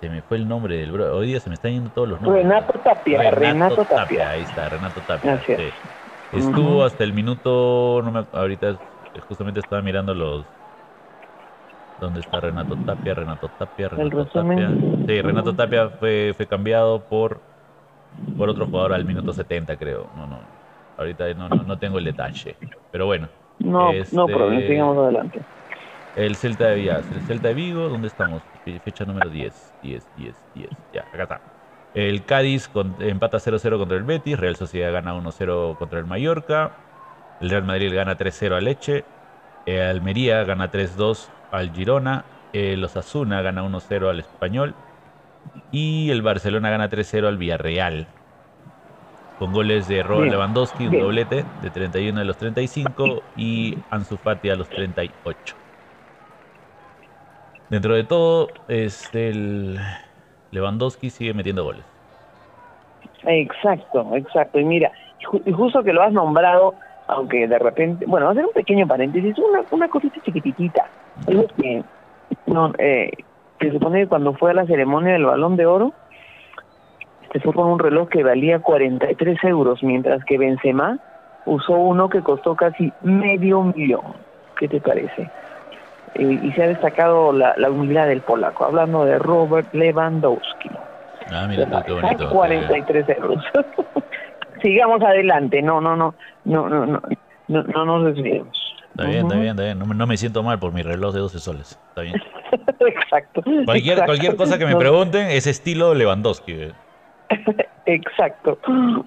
Se 0.00 0.10
me 0.10 0.20
fue 0.22 0.36
el 0.36 0.46
nombre 0.46 0.76
del 0.76 0.92
bro. 0.92 1.16
Hoy 1.16 1.28
día 1.28 1.40
se 1.40 1.48
me 1.48 1.54
están 1.54 1.72
yendo 1.72 1.90
todos 1.90 2.08
los 2.08 2.20
nombres. 2.20 2.44
Renato 2.44 2.78
Tapia, 2.80 3.30
Renato, 3.30 3.84
Tapia. 3.86 4.30
Ahí 4.30 4.42
está, 4.42 4.68
Renato 4.68 5.02
Tapia. 5.02 5.42
Sí. 5.46 5.54
Estuvo 6.32 6.84
hasta 6.84 7.02
el 7.04 7.12
minuto, 7.14 8.02
no 8.04 8.10
me, 8.10 8.26
ahorita 8.32 8.76
justamente 9.26 9.60
estaba 9.60 9.80
mirando 9.80 10.12
los... 10.14 10.46
¿Dónde 11.98 12.20
está 12.20 12.40
Renato 12.40 12.76
Tapia? 12.84 13.14
Renato 13.14 13.48
Tapia, 13.48 13.88
Renato 13.88 14.24
resumen. 14.24 14.58
Tapia. 14.58 15.06
Sí, 15.06 15.22
Renato. 15.22 15.54
Tapia 15.54 15.88
fue, 15.88 16.34
fue 16.36 16.46
cambiado 16.46 17.08
por, 17.08 17.40
por 18.36 18.50
otro 18.50 18.66
jugador 18.66 18.92
al 18.92 19.06
minuto 19.06 19.32
70, 19.32 19.78
creo. 19.78 20.10
No, 20.14 20.26
no. 20.26 20.40
Ahorita 20.98 21.32
no, 21.32 21.48
no, 21.48 21.62
no 21.62 21.78
tengo 21.78 21.98
el 21.98 22.04
detalle. 22.04 22.56
Pero 22.90 23.06
bueno, 23.06 23.28
No, 23.58 23.84
no 23.84 23.90
Este- 23.92 24.14
problema, 24.26 24.60
sigamos 24.66 24.98
adelante. 24.98 25.42
el 26.14 26.36
Celta 26.36 26.66
de 26.68 26.76
Vigo, 26.76 26.92
el 26.92 27.26
Celta 27.26 27.48
de 27.48 27.54
Vigo, 27.54 27.88
¿dónde 27.88 28.08
estamos? 28.08 28.42
Fe- 28.66 28.80
Fecha 28.80 29.04
número 29.04 29.30
10, 29.30 29.72
10, 29.82 30.04
10, 30.16 30.34
10. 30.54 30.70
Ya, 30.92 31.02
acá 31.12 31.22
está. 31.22 31.40
El 31.94 32.24
Cádiz 32.24 32.68
con- 32.68 32.96
empata 32.98 33.38
0-0 33.38 33.78
contra 33.78 33.96
el 33.96 34.02
Betis, 34.02 34.38
Real 34.38 34.56
Sociedad 34.56 34.92
gana 34.92 35.14
1-0 35.14 35.76
contra 35.78 35.98
el 36.00 36.04
Mallorca, 36.04 36.72
el 37.40 37.48
Real 37.48 37.62
Madrid 37.64 37.94
gana 37.94 38.16
3-0 38.18 38.56
al 38.56 38.64
Leche, 38.64 39.04
eh, 39.66 39.82
Almería 39.82 40.42
gana 40.44 40.68
3-2 40.70 41.30
al 41.52 41.72
Girona, 41.72 42.24
el 42.52 42.82
Osasuna 42.84 43.40
gana 43.40 43.62
1-0 43.62 44.10
al 44.10 44.18
Español 44.18 44.74
y 45.70 46.10
el 46.10 46.22
Barcelona 46.22 46.68
gana 46.70 46.88
3-0 46.90 47.28
al 47.28 47.38
Villarreal. 47.38 48.06
Con 49.38 49.52
goles 49.52 49.86
de 49.86 50.02
Robert 50.02 50.22
Bien, 50.24 50.32
Lewandowski, 50.32 50.84
un 50.86 50.90
bien. 50.92 51.02
doblete 51.04 51.44
de 51.62 51.70
31 51.70 52.20
a 52.20 52.24
los 52.24 52.36
35 52.36 53.22
y 53.36 53.78
Ansu 53.90 54.16
Fati 54.16 54.50
a 54.50 54.56
los 54.56 54.68
38. 54.68 55.56
Dentro 57.70 57.94
de 57.94 58.04
todo, 58.04 58.48
este, 58.68 59.28
el 59.30 59.78
Lewandowski 60.52 61.10
sigue 61.10 61.34
metiendo 61.34 61.64
goles. 61.64 61.82
Exacto, 63.24 64.14
exacto. 64.14 64.60
Y 64.60 64.64
mira, 64.64 64.92
ju- 65.28 65.42
y 65.44 65.52
justo 65.52 65.82
que 65.82 65.92
lo 65.92 66.02
has 66.02 66.12
nombrado, 66.12 66.74
aunque 67.08 67.48
de 67.48 67.58
repente, 67.58 68.04
bueno, 68.06 68.28
hacer 68.28 68.44
un 68.44 68.52
pequeño 68.52 68.86
paréntesis, 68.86 69.36
una, 69.38 69.62
una 69.70 69.88
cosita 69.88 70.20
chiquititita. 70.24 70.88
Algo 71.26 71.46
que, 71.60 71.82
no, 72.46 72.72
eh, 72.78 73.10
que 73.58 73.66
se 73.68 73.72
supone 73.72 74.02
que 74.02 74.08
cuando 74.08 74.34
fue 74.34 74.50
a 74.52 74.54
la 74.54 74.66
ceremonia 74.66 75.14
del 75.14 75.24
Balón 75.24 75.56
de 75.56 75.66
Oro, 75.66 75.92
se 77.32 77.40
fue 77.40 77.52
con 77.52 77.66
un 77.66 77.78
reloj 77.78 78.08
que 78.08 78.22
valía 78.22 78.60
43 78.60 79.42
euros, 79.44 79.82
mientras 79.82 80.24
que 80.24 80.38
Benzema 80.38 80.98
usó 81.44 81.72
uno 81.74 82.08
que 82.08 82.22
costó 82.22 82.54
casi 82.54 82.92
medio 83.02 83.62
millón. 83.62 84.14
¿Qué 84.58 84.68
te 84.68 84.80
parece? 84.80 85.30
Eh, 86.18 86.40
y 86.42 86.52
se 86.52 86.62
ha 86.62 86.68
destacado 86.68 87.32
la, 87.32 87.54
la 87.56 87.70
humildad 87.70 88.06
del 88.08 88.20
polaco, 88.22 88.64
hablando 88.64 89.04
de 89.04 89.18
Robert 89.18 89.72
Lewandowski. 89.74 90.70
Ah, 91.32 91.46
mira 91.48 91.82
qué 91.84 91.92
bonito. 91.92 92.30
43 92.30 93.08
euros. 93.18 93.44
Sigamos 94.62 95.02
adelante, 95.02 95.60
no, 95.62 95.80
no, 95.80 95.96
no, 95.96 96.14
no, 96.44 96.68
no, 96.68 96.86
no, 96.86 97.02
no, 97.48 97.62
no 97.62 97.84
nos 97.84 98.14
desviemos. 98.14 98.56
Está 98.90 99.04
bien, 99.04 99.26
está 99.26 99.34
bien, 99.34 99.48
está 99.50 99.62
bien. 99.64 99.78
No, 99.78 99.86
me- 99.86 99.94
no 99.94 100.06
me 100.06 100.16
siento 100.16 100.42
mal 100.42 100.58
por 100.58 100.72
mi 100.72 100.82
reloj 100.82 101.12
de 101.12 101.20
12 101.20 101.38
soles. 101.38 101.78
Está 101.90 102.00
bien. 102.00 102.14
Exacto. 102.80 103.42
Cualquier, 103.42 103.92
exacto. 103.98 104.04
cualquier 104.06 104.36
cosa 104.36 104.58
que 104.58 104.64
me 104.66 104.76
pregunten 104.76 105.26
es 105.28 105.46
estilo 105.46 105.94
Lewandowski. 105.94 106.52
eh. 106.52 106.72
Exacto. 107.86 108.58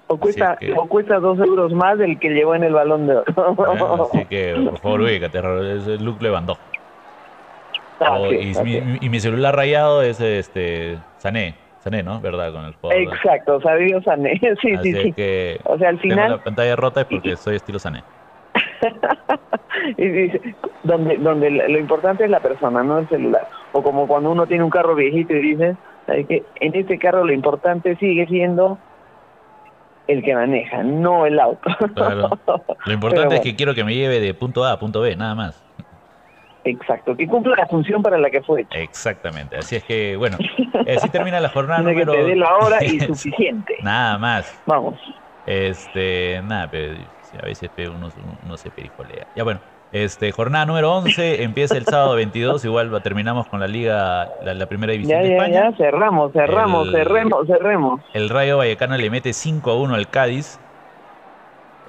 O 0.08 0.18
cuesta, 0.18 0.56
que- 0.58 0.74
o 0.74 0.86
cuesta 0.88 1.20
dos 1.20 1.40
euros 1.40 1.74
más 1.74 1.98
del 1.98 2.20
que 2.20 2.30
llevó 2.30 2.54
en 2.56 2.64
el 2.64 2.74
balón 2.74 3.08
de 3.08 3.16
oro. 3.18 3.54
Bueno, 3.56 4.08
Así 4.14 4.26
que, 4.26 4.56
por 4.70 4.78
favor, 4.80 5.02
ubícate. 5.02 5.42
Luke 6.00 6.24
Lewandowski. 6.24 6.79
Es, 8.32 8.60
y, 8.60 8.64
mi, 8.64 8.98
y 9.02 9.10
mi 9.10 9.20
celular 9.20 9.56
rayado 9.56 10.02
es 10.02 10.22
este 10.22 10.98
Sané. 11.18 11.56
Sané, 11.80 12.04
¿no? 12.04 12.20
¿Verdad? 12.20 12.52
Con 12.52 12.66
el 12.66 12.74
jugador. 12.76 13.02
Exacto, 13.02 13.62
Sabio 13.62 14.02
Sané. 14.04 14.40
Sí, 14.62 14.74
Así 14.74 14.94
sí, 14.94 15.14
sí. 15.16 15.60
O 15.64 15.78
sea, 15.78 15.90
al 15.90 16.00
tengo 16.00 16.16
final, 16.16 16.32
la 16.32 16.44
pantalla 16.44 16.76
rota 16.76 17.02
es 17.02 17.08
porque 17.08 17.36
soy 17.36 17.56
estilo 17.56 17.80
Sané. 17.80 18.04
y 19.98 20.08
dice, 20.08 20.42
donde, 20.84 21.18
donde 21.18 21.50
lo 21.52 21.78
importante 21.78 22.26
es 22.26 22.30
la 22.30 22.40
persona, 22.40 22.84
no 22.84 23.00
el 23.00 23.10
celular. 23.10 23.48
O 23.72 23.82
como 23.82 24.08
cuando 24.08 24.32
uno 24.32 24.46
tiene 24.48 24.64
un 24.64 24.70
carro 24.70 24.96
viejito 24.96 25.34
y 25.34 25.42
dice, 25.42 25.76
¿sabes 26.06 26.28
qué? 26.28 26.44
En 26.60 26.76
este 26.76 26.98
carro 26.98 27.24
lo 27.24 27.34
importante 27.34 27.96
sigue 27.98 28.26
siendo 28.28 28.78
el 30.08 30.24
que 30.24 30.34
maneja, 30.34 30.84
no 30.84 31.26
el 31.26 31.40
auto. 31.40 31.70
Claro. 31.94 32.30
Lo 32.86 32.94
importante 32.94 33.36
es 33.36 33.42
que 33.42 33.56
quiero 33.56 33.76
que 33.76 33.84
me 33.84 33.94
lleve 33.94 34.20
de 34.20 34.34
punto 34.34 34.66
A 34.66 34.72
a 34.72 34.80
punto 34.80 35.02
B, 35.02 35.16
nada 35.16 35.36
más. 35.36 35.69
Exacto, 36.64 37.16
que 37.16 37.26
cumpla 37.28 37.56
la 37.56 37.68
función 37.68 38.02
para 38.04 38.18
la 38.18 38.30
que 38.30 38.42
fue 38.44 38.62
hecho. 38.62 38.78
Exactamente. 38.78 39.56
Así 39.58 39.76
es 39.78 39.84
que, 39.84 40.16
bueno, 40.18 40.38
así 40.96 41.10
termina 41.10 41.40
la 41.40 41.50
jornada 41.50 41.80
que 41.86 41.90
número... 41.92 42.12
te 42.12 42.24
dé 42.24 42.36
la 42.36 42.56
hora 42.58 42.84
y 42.84 43.00
suficiente. 43.08 43.76
nada 43.82 44.18
más. 44.18 44.62
Vamos. 44.66 45.00
Este, 45.46 46.42
nada, 46.44 46.70
pero 46.70 47.02
a 47.42 47.46
veces 47.46 47.72
uno, 47.90 48.10
uno 48.44 48.58
se 48.58 48.70
perifolea. 48.72 49.28
Ya 49.36 49.44
bueno, 49.44 49.62
este, 49.92 50.32
jornada 50.32 50.66
número 50.66 50.94
11, 50.94 51.44
empieza 51.44 51.78
el 51.78 51.86
sábado 51.86 52.16
22, 52.16 52.64
igual 52.66 52.94
va- 52.94 53.02
terminamos 53.02 53.48
con 53.48 53.60
la 53.60 53.68
liga, 53.68 54.28
la, 54.44 54.54
la 54.54 54.66
primera 54.68 54.92
división 54.94 55.18
Ya, 55.20 55.24
de 55.24 55.30
ya, 55.30 55.36
España. 55.38 55.70
ya, 55.72 55.78
cerramos, 55.78 56.34
cerramos, 56.34 56.88
El- 56.88 56.94
cerremos, 56.94 57.48
cerremos. 57.48 58.02
El 58.14 58.30
Rayo 58.30 58.58
Vallecano 58.58 58.98
le 58.98 59.10
mete 59.10 59.34
5 59.34 59.72
a 59.72 59.78
1 59.80 59.96
al 59.96 60.10
Cádiz. 60.10 60.60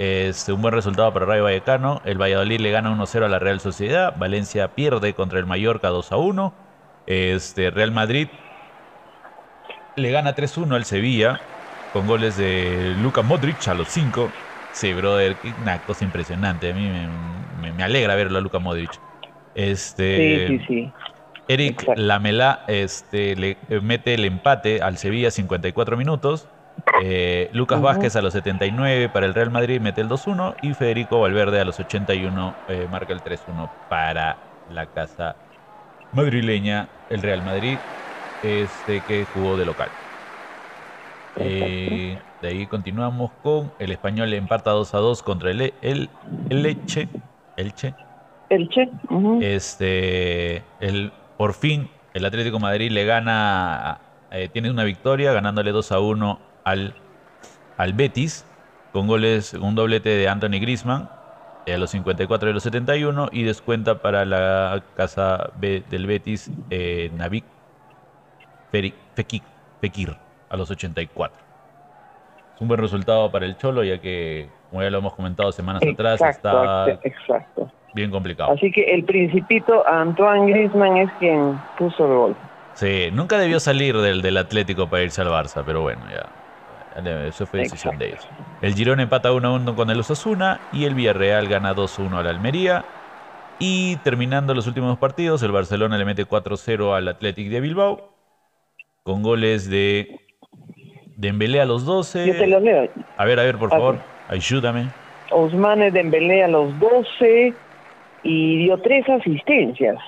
Es 0.03 0.49
un 0.49 0.63
buen 0.63 0.73
resultado 0.73 1.13
para 1.13 1.27
Rayo 1.27 1.45
Vallecano. 1.45 2.01
El 2.07 2.17
Valladolid 2.19 2.59
le 2.59 2.71
gana 2.71 2.91
1-0 2.91 3.27
a 3.27 3.29
la 3.29 3.39
Real 3.39 3.61
Sociedad. 3.61 4.15
Valencia 4.17 4.75
pierde 4.75 5.13
contra 5.13 5.39
el 5.39 5.45
Mallorca 5.45 5.89
2 5.89 6.11
a 6.11 6.17
1. 6.17 6.55
Este, 7.05 7.71
Real 7.71 7.93
Madrid 7.93 8.29
le 9.97 10.11
gana 10.11 10.35
3-1 10.35 10.75
al 10.75 10.87
Sevilla 10.87 11.39
con 11.93 12.07
goles 12.07 12.39
de 12.39 12.95
Luka 12.97 13.21
Modric 13.21 13.69
a 13.69 13.75
los 13.75 13.89
5. 13.89 14.33
Sí, 14.71 14.95
brother, 14.95 15.39
una 15.59 15.83
cosa 15.83 16.03
impresionante. 16.05 16.71
A 16.71 16.73
mí 16.73 16.89
me, 16.89 17.07
me- 17.09 17.73
me 17.75 17.83
alegra 17.83 18.15
verlo 18.15 18.39
a 18.39 18.41
Luka 18.41 18.59
Modric. 18.59 18.99
Este, 19.55 20.47
Sí, 20.49 20.59
sí, 20.61 20.65
sí. 20.67 20.93
Eric 21.47 21.83
Exacto. 21.83 22.01
Lamela 22.01 22.65
este, 22.69 23.37
le 23.37 23.59
mete 23.83 24.15
el 24.15 24.25
empate 24.25 24.81
al 24.81 24.97
Sevilla 24.97 25.31
54 25.31 25.99
minutos. 25.99 26.49
Eh, 27.03 27.51
Lucas. 27.53 27.81
Vázquez 27.81 28.17
a 28.17 28.23
los 28.23 28.33
79 28.33 29.09
para 29.09 29.27
el 29.27 29.35
Real 29.35 29.51
Madrid 29.51 29.81
mete 29.81 30.01
el 30.01 30.09
2-1 30.09 30.57
y 30.63 30.75
Federico 30.75 31.21
Valverde 31.21 31.61
a 31.61 31.65
los 31.65 31.79
81 31.79 32.55
eh, 32.69 32.87
marca 32.91 33.13
el 33.13 33.21
3-1 33.21 33.71
para 33.89 34.39
la 34.71 34.87
casa 34.87 35.37
madrileña, 36.13 36.89
el 37.09 37.23
Real 37.23 37.43
Madrid, 37.43 37.79
este 38.43 39.01
que 39.03 39.25
jugó 39.25 39.57
de 39.57 39.65
local. 39.65 39.89
Eh, 41.37 42.19
de 42.43 42.49
ahí 42.49 42.67
continuamos 42.67 43.31
con 43.43 43.73
el 43.79 43.93
español 43.93 44.33
empata 44.35 44.71
2 44.71 44.95
a 44.95 44.99
2 44.99 45.23
contra 45.23 45.51
el, 45.51 45.75
el, 45.81 46.11
el 46.49 46.63
Leche. 46.63 47.09
Elche. 47.57 47.95
El 48.49 48.69
Che. 48.69 48.91
ujú. 49.09 49.39
Este, 49.43 50.65
el, 50.81 51.13
por 51.37 51.55
fin, 51.55 51.89
el 52.15 52.25
Atlético 52.25 52.57
de 52.57 52.63
Madrid 52.63 52.91
le 52.91 53.05
gana, 53.05 54.01
eh, 54.33 54.49
tiene 54.49 54.71
una 54.71 54.83
victoria, 54.83 55.33
ganándole 55.33 55.71
2 55.71 55.93
a 55.93 56.01
1 56.01 56.50
al, 56.65 56.95
al 57.77 57.93
Betis, 57.93 58.45
con 58.93 59.07
goles, 59.07 59.55
un 59.55 59.75
doblete 59.75 60.09
de 60.11 60.29
Anthony 60.29 60.61
Grisman 60.61 61.09
a 61.67 61.77
los 61.79 61.91
54 61.91 62.51
y 62.51 62.53
los 62.53 62.65
71, 62.65 63.29
y 63.31 63.45
descuenta 63.45 64.03
para 64.03 64.25
la 64.25 64.83
casa 64.97 65.51
B 65.57 65.85
del 65.89 66.07
Betis, 66.07 66.51
eh, 66.71 67.11
Navik 67.15 67.45
Fekir, 68.73 69.43
Fekir, 69.81 70.17
a 70.49 70.57
los 70.57 70.71
84. 70.71 71.37
Es 72.55 72.61
un 72.61 72.69
buen 72.69 72.81
resultado 72.81 73.31
para 73.31 73.47
el 73.47 73.57
Cholo, 73.57 73.85
ya 73.85 73.99
que, 74.01 74.49
como 74.71 74.83
ya 74.83 74.91
lo 74.91 74.99
hemos 74.99 75.15
comentado 75.15 75.51
semanas 75.53 75.83
atrás, 75.87 76.21
está 76.21 76.91
ex- 76.91 77.01
exacto. 77.07 77.71
bien 77.95 78.11
complicado. 78.11 78.53
Así 78.53 78.71
que 78.71 78.83
el 78.93 79.05
principito 79.05 79.87
Antoine 79.87 80.51
Griezmann 80.53 80.97
es 80.99 81.11
quien 81.19 81.59
puso 81.79 82.05
el 82.07 82.13
gol. 82.15 82.37
Sí, 82.75 83.11
nunca 83.13 83.39
debió 83.39 83.61
salir 83.61 83.97
del, 83.97 84.23
del 84.23 84.37
Atlético 84.37 84.89
para 84.89 85.03
irse 85.03 85.21
al 85.21 85.29
Barça, 85.29 85.63
pero 85.65 85.83
bueno, 85.83 86.03
ya. 86.11 86.27
Eso 86.97 87.47
fue 87.47 87.61
decisión 87.61 87.99
de 87.99 88.09
ellos. 88.09 88.29
El 88.63 88.75
Girón 88.75 89.01
empata 89.01 89.31
1-1 89.31 89.75
con 89.75 89.91
el 89.91 90.01
Osasuna 90.01 90.61
y 90.73 90.85
el 90.85 90.95
Villarreal 90.95 91.49
gana 91.49 91.75
2-1 91.75 92.19
al 92.19 92.27
Almería. 92.27 92.85
Y 93.59 93.97
terminando 93.97 94.55
los 94.55 94.67
últimos 94.67 94.99
partidos, 94.99 95.43
el 95.43 95.53
Barcelona 95.53 95.99
le 95.99 96.05
mete 96.05 96.27
4-0 96.27 96.97
al 96.97 97.09
Athletic 97.09 97.49
de 97.49 97.61
Bilbao 97.61 98.11
con 99.03 99.23
goles 99.23 99.69
de 99.69 100.21
Dembélé 101.17 101.61
a 101.61 101.67
los 101.67 101.85
12. 101.85 102.27
Yo 102.27 102.37
te 102.37 102.47
leo. 102.47 102.89
A 103.17 103.25
ver, 103.25 103.41
a 103.41 103.43
ver, 103.43 103.59
por 103.59 103.71
favor, 103.71 103.99
ayúdame. 104.29 104.89
Osmane 105.31 105.91
Dembélé 105.91 106.45
a 106.45 106.49
los 106.49 106.79
12 106.79 107.55
y 108.23 108.65
dio 108.65 108.79
tres 108.79 109.09
asistencias. 109.09 109.99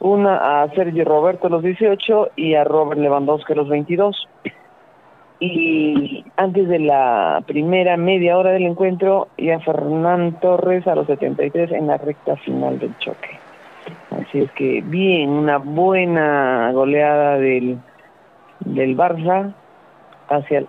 Una 0.00 0.62
a 0.62 0.74
Sergio 0.74 1.04
Roberto 1.04 1.46
a 1.46 1.50
los 1.50 1.62
18 1.62 2.30
y 2.36 2.54
a 2.54 2.64
Robert 2.64 3.00
Lewandowski 3.00 3.52
a 3.52 3.56
los 3.56 3.68
22. 3.68 4.28
Y 5.42 6.22
antes 6.36 6.68
de 6.68 6.78
la 6.78 7.42
primera 7.46 7.96
media 7.96 8.36
hora 8.36 8.50
del 8.50 8.66
encuentro, 8.66 9.28
ya 9.38 9.58
Fernán 9.60 10.38
Torres 10.38 10.86
a 10.86 10.94
los 10.94 11.06
73 11.06 11.72
en 11.72 11.86
la 11.86 11.96
recta 11.96 12.36
final 12.36 12.78
del 12.78 12.96
choque. 12.98 13.40
Así 14.10 14.40
es 14.40 14.52
que 14.52 14.82
bien, 14.84 15.30
una 15.30 15.56
buena 15.56 16.70
goleada 16.72 17.38
del, 17.38 17.78
del 18.60 18.96
Barça 18.96 19.54
hacia 20.28 20.58
el, 20.58 20.68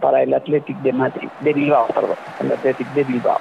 para 0.00 0.22
el 0.22 0.34
Athletic 0.34 0.76
de 0.78 0.92
Madrid, 0.92 1.28
de 1.38 1.52
Bilbao, 1.52 1.86
perdón, 1.88 2.16
el 2.40 2.52
Athletic 2.52 2.88
de 2.88 3.04
Bilbao. 3.04 3.38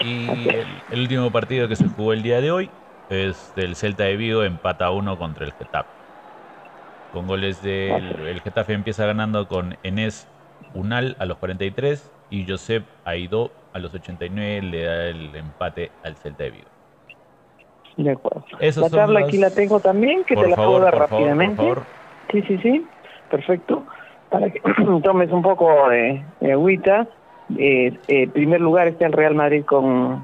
Y 0.00 0.48
el, 0.90 1.00
último 1.00 1.30
partido 1.30 1.68
que 1.68 1.76
se 1.76 1.86
jugó 1.86 2.12
el 2.12 2.22
día 2.22 2.40
de 2.40 2.50
hoy 2.50 2.70
es 3.10 3.54
del 3.54 3.76
Celta 3.76 4.04
de 4.04 4.16
Vigo, 4.16 4.42
empata 4.42 4.90
uno 4.90 5.18
contra 5.18 5.44
el 5.44 5.52
Getafe. 5.52 5.97
Con 7.12 7.26
goles 7.26 7.62
del 7.62 8.26
el 8.26 8.40
Getafe 8.40 8.74
empieza 8.74 9.06
ganando 9.06 9.48
con 9.48 9.76
Enes 9.82 10.28
Unal 10.74 11.16
a 11.18 11.24
los 11.24 11.38
43 11.38 12.12
y 12.30 12.46
Josep 12.46 12.84
Aidó 13.04 13.50
a 13.72 13.78
los 13.78 13.94
89 13.94 14.62
le 14.62 14.84
da 14.84 15.04
el 15.06 15.34
empate 15.34 15.90
al 16.04 16.16
Celta 16.16 16.44
de 16.44 16.50
Vigo. 16.50 16.68
De 17.96 18.12
acuerdo. 18.12 18.44
la 18.60 18.90
tabla 18.90 19.20
aquí 19.20 19.38
la 19.38 19.50
tengo 19.50 19.80
también, 19.80 20.22
que 20.24 20.36
te 20.36 20.46
la 20.46 20.54
puedo 20.54 20.78
dar 20.78 20.96
rápidamente. 20.96 21.62
Sí, 22.30 22.42
sí, 22.42 22.58
sí, 22.58 22.86
perfecto. 23.30 23.84
Para 24.30 24.50
que 24.50 24.60
tomes 25.02 25.32
un 25.32 25.42
poco 25.42 25.88
de, 25.88 26.24
agüita. 26.52 27.08
Eh, 27.56 27.98
eh, 28.08 28.28
primer 28.28 28.60
lugar 28.60 28.88
está 28.88 29.06
el 29.06 29.12
Real 29.12 29.34
Madrid 29.34 29.64
con 29.64 30.22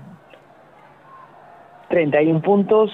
31 1.89 2.43
puntos, 2.43 2.91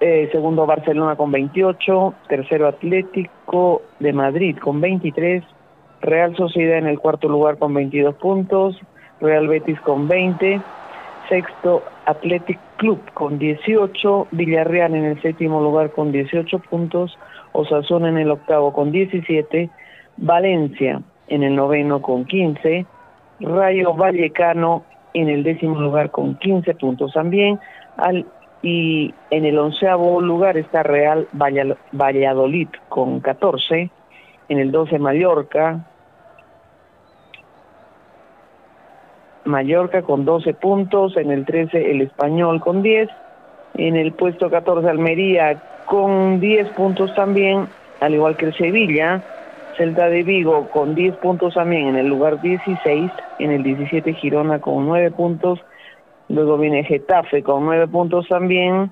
eh, 0.00 0.28
segundo 0.30 0.66
Barcelona 0.66 1.16
con 1.16 1.32
28, 1.32 2.14
tercero 2.28 2.68
Atlético 2.68 3.82
de 3.98 4.12
Madrid 4.12 4.56
con 4.58 4.80
23, 4.80 5.42
Real 6.00 6.36
Sociedad 6.36 6.78
en 6.78 6.86
el 6.86 6.98
cuarto 6.98 7.28
lugar 7.28 7.58
con 7.58 7.74
22 7.74 8.14
puntos, 8.16 8.80
Real 9.20 9.48
Betis 9.48 9.80
con 9.80 10.06
20, 10.06 10.60
sexto 11.28 11.82
Athletic 12.06 12.58
Club 12.76 13.00
con 13.12 13.38
18, 13.38 14.28
Villarreal 14.30 14.94
en 14.94 15.04
el 15.04 15.20
séptimo 15.20 15.60
lugar 15.60 15.90
con 15.90 16.12
18 16.12 16.58
puntos, 16.70 17.18
Osasuna 17.52 18.08
en 18.08 18.18
el 18.18 18.30
octavo 18.30 18.72
con 18.72 18.92
17, 18.92 19.68
Valencia 20.16 21.02
en 21.26 21.42
el 21.42 21.56
noveno 21.56 22.00
con 22.00 22.24
15, 22.24 22.86
Rayo 23.40 23.94
Vallecano 23.94 24.84
en 25.14 25.28
el 25.28 25.42
décimo 25.42 25.80
lugar 25.80 26.10
con 26.10 26.36
15 26.36 26.74
puntos. 26.74 27.12
También, 27.12 27.58
al 27.96 28.26
y 28.62 29.14
en 29.30 29.44
el 29.44 29.58
onceavo 29.58 30.20
lugar 30.20 30.56
está 30.56 30.82
Real 30.82 31.28
Valladolid 31.32 32.68
con 32.88 33.20
14, 33.20 33.90
en 34.48 34.58
el 34.58 34.72
12 34.72 34.98
Mallorca, 34.98 35.84
Mallorca 39.44 40.02
con 40.02 40.24
12 40.24 40.54
puntos, 40.54 41.16
en 41.16 41.30
el 41.30 41.44
13 41.44 41.90
el 41.90 42.02
Español 42.02 42.60
con 42.60 42.82
10, 42.82 43.08
en 43.74 43.96
el 43.96 44.12
puesto 44.12 44.50
14 44.50 44.88
Almería 44.88 45.62
con 45.86 46.40
10 46.40 46.68
puntos 46.70 47.14
también, 47.14 47.66
al 48.00 48.14
igual 48.14 48.36
que 48.36 48.46
el 48.46 48.56
Sevilla, 48.56 49.22
Celta 49.76 50.08
de 50.08 50.22
Vigo 50.24 50.68
con 50.70 50.94
10 50.94 51.16
puntos 51.16 51.54
también 51.54 51.88
en 51.88 51.96
el 51.96 52.08
lugar 52.08 52.40
16, 52.40 53.10
en 53.38 53.50
el 53.50 53.62
17 53.62 54.12
Girona 54.14 54.60
con 54.60 54.86
9 54.86 55.12
puntos, 55.12 55.60
Luego 56.28 56.58
viene 56.58 56.84
Getafe 56.84 57.42
con 57.42 57.64
nueve 57.64 57.88
puntos 57.88 58.28
también. 58.28 58.90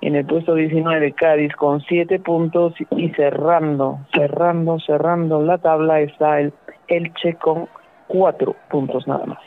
En 0.00 0.16
el 0.16 0.26
puesto 0.26 0.54
19 0.54 1.12
Cádiz 1.12 1.54
con 1.54 1.80
siete 1.80 2.18
puntos 2.18 2.74
y 2.90 3.08
cerrando, 3.10 4.00
cerrando, 4.14 4.78
cerrando 4.80 5.42
la 5.42 5.56
tabla 5.56 6.00
está 6.00 6.40
el 6.40 6.52
Elche 6.88 7.34
con 7.36 7.68
cuatro 8.06 8.54
puntos 8.68 9.06
nada 9.06 9.24
más. 9.24 9.38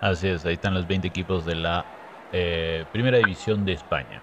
Así 0.00 0.28
es, 0.28 0.46
ahí 0.46 0.54
están 0.54 0.74
los 0.74 0.86
20 0.86 1.08
equipos 1.08 1.44
de 1.44 1.56
la 1.56 1.84
eh, 2.32 2.84
primera 2.92 3.18
división 3.18 3.64
de 3.64 3.72
España. 3.72 4.22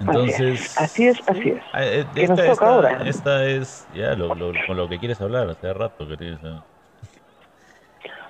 Entonces, 0.00 0.76
así 0.78 1.06
es, 1.06 1.28
así 1.28 1.50
es. 1.50 1.62
Eh, 1.74 2.04
esta, 2.16 2.66
ahora? 2.66 3.02
esta 3.04 3.46
es 3.46 3.86
ya 3.94 4.14
lo, 4.14 4.28
con 4.28 4.76
lo 4.76 4.88
que 4.88 4.98
quieres 4.98 5.20
hablar 5.20 5.48
hace 5.48 5.72
rato 5.72 6.08
que 6.08 6.16
tienes. 6.16 6.40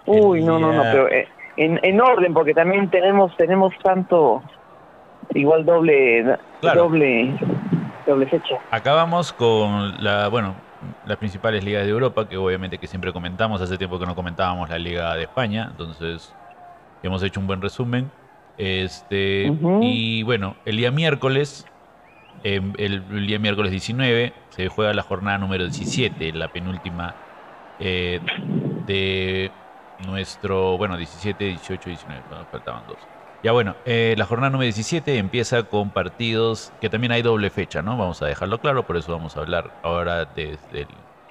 Uy, 0.06 0.42
no, 0.42 0.58
no, 0.58 0.72
no, 0.72 0.82
pero 0.82 1.08
eh, 1.08 1.26
en, 1.56 1.80
en 1.82 2.00
orden, 2.00 2.34
porque 2.34 2.54
también 2.54 2.90
tenemos 2.90 3.36
tenemos 3.36 3.72
tanto 3.82 4.42
igual 5.34 5.64
doble 5.64 6.36
doble 6.60 7.34
doble 8.06 8.26
fecha. 8.26 8.56
Acabamos 8.70 9.32
con 9.32 10.02
la 10.02 10.28
bueno 10.28 10.54
las 11.06 11.16
principales 11.16 11.64
ligas 11.64 11.84
de 11.84 11.90
Europa, 11.90 12.28
que 12.28 12.36
obviamente 12.36 12.78
que 12.78 12.86
siempre 12.86 13.12
comentamos, 13.12 13.60
hace 13.60 13.78
tiempo 13.78 13.98
que 13.98 14.06
no 14.06 14.14
comentábamos 14.14 14.68
la 14.68 14.78
Liga 14.78 15.14
de 15.14 15.22
España, 15.22 15.68
entonces 15.70 16.34
hemos 17.02 17.22
hecho 17.22 17.40
un 17.40 17.46
buen 17.46 17.60
resumen. 17.60 18.10
Este, 18.56 19.52
y 19.82 20.22
bueno, 20.22 20.56
el 20.64 20.76
día 20.76 20.90
miércoles, 20.90 21.66
em, 22.44 22.72
el, 22.78 23.26
día 23.26 23.38
miércoles 23.38 23.70
19, 23.72 24.32
se 24.50 24.68
juega 24.68 24.92
la 24.92 25.02
jornada 25.02 25.38
número 25.38 25.64
17, 25.64 26.32
la 26.32 26.48
penúltima 26.48 27.14
eh, 27.80 28.20
de 28.86 29.50
nuestro, 30.06 30.76
bueno, 30.76 30.96
17, 30.96 31.44
18, 31.44 31.90
19, 31.90 32.22
faltaban 32.50 32.82
dos. 32.86 32.98
Ya 33.42 33.52
bueno, 33.52 33.76
eh, 33.84 34.14
la 34.16 34.24
jornada 34.24 34.50
número 34.50 34.64
17 34.64 35.18
empieza 35.18 35.64
con 35.64 35.90
partidos 35.90 36.72
que 36.80 36.88
también 36.88 37.12
hay 37.12 37.20
doble 37.20 37.50
fecha, 37.50 37.82
¿no? 37.82 37.96
Vamos 37.98 38.22
a 38.22 38.26
dejarlo 38.26 38.58
claro, 38.58 38.86
por 38.86 38.96
eso 38.96 39.12
vamos 39.12 39.36
a 39.36 39.40
hablar 39.40 39.70
ahora 39.82 40.24
desde 40.24 40.80
el 40.80 40.86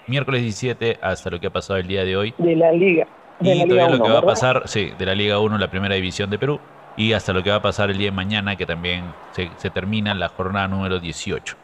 miércoles 0.05 0.41
17 0.43 0.99
hasta 1.01 1.31
lo 1.31 1.39
que 1.39 1.47
ha 1.47 1.49
pasado 1.49 1.79
el 1.79 1.87
día 1.87 2.05
de 2.05 2.15
hoy. 2.15 2.35
De 2.37 2.55
la 2.55 2.71
Liga. 2.71 3.07
De 3.39 3.55
y 3.55 3.67
todavía 3.67 3.97
lo 3.97 4.03
que 4.03 4.11
va 4.11 4.19
a 4.19 4.25
pasar, 4.25 4.61
sí, 4.65 4.91
de 4.95 5.05
la 5.07 5.15
Liga 5.15 5.39
1, 5.39 5.57
la 5.57 5.71
primera 5.71 5.95
división 5.95 6.29
de 6.29 6.37
Perú, 6.37 6.59
y 6.95 7.13
hasta 7.13 7.33
lo 7.33 7.41
que 7.41 7.49
va 7.49 7.55
a 7.55 7.61
pasar 7.63 7.89
el 7.89 7.97
día 7.97 8.09
de 8.09 8.15
mañana, 8.15 8.55
que 8.55 8.67
también 8.67 9.05
se, 9.31 9.49
se 9.57 9.71
termina 9.71 10.13
la 10.13 10.29
jornada 10.29 10.67
número 10.67 10.99
18. 10.99 11.62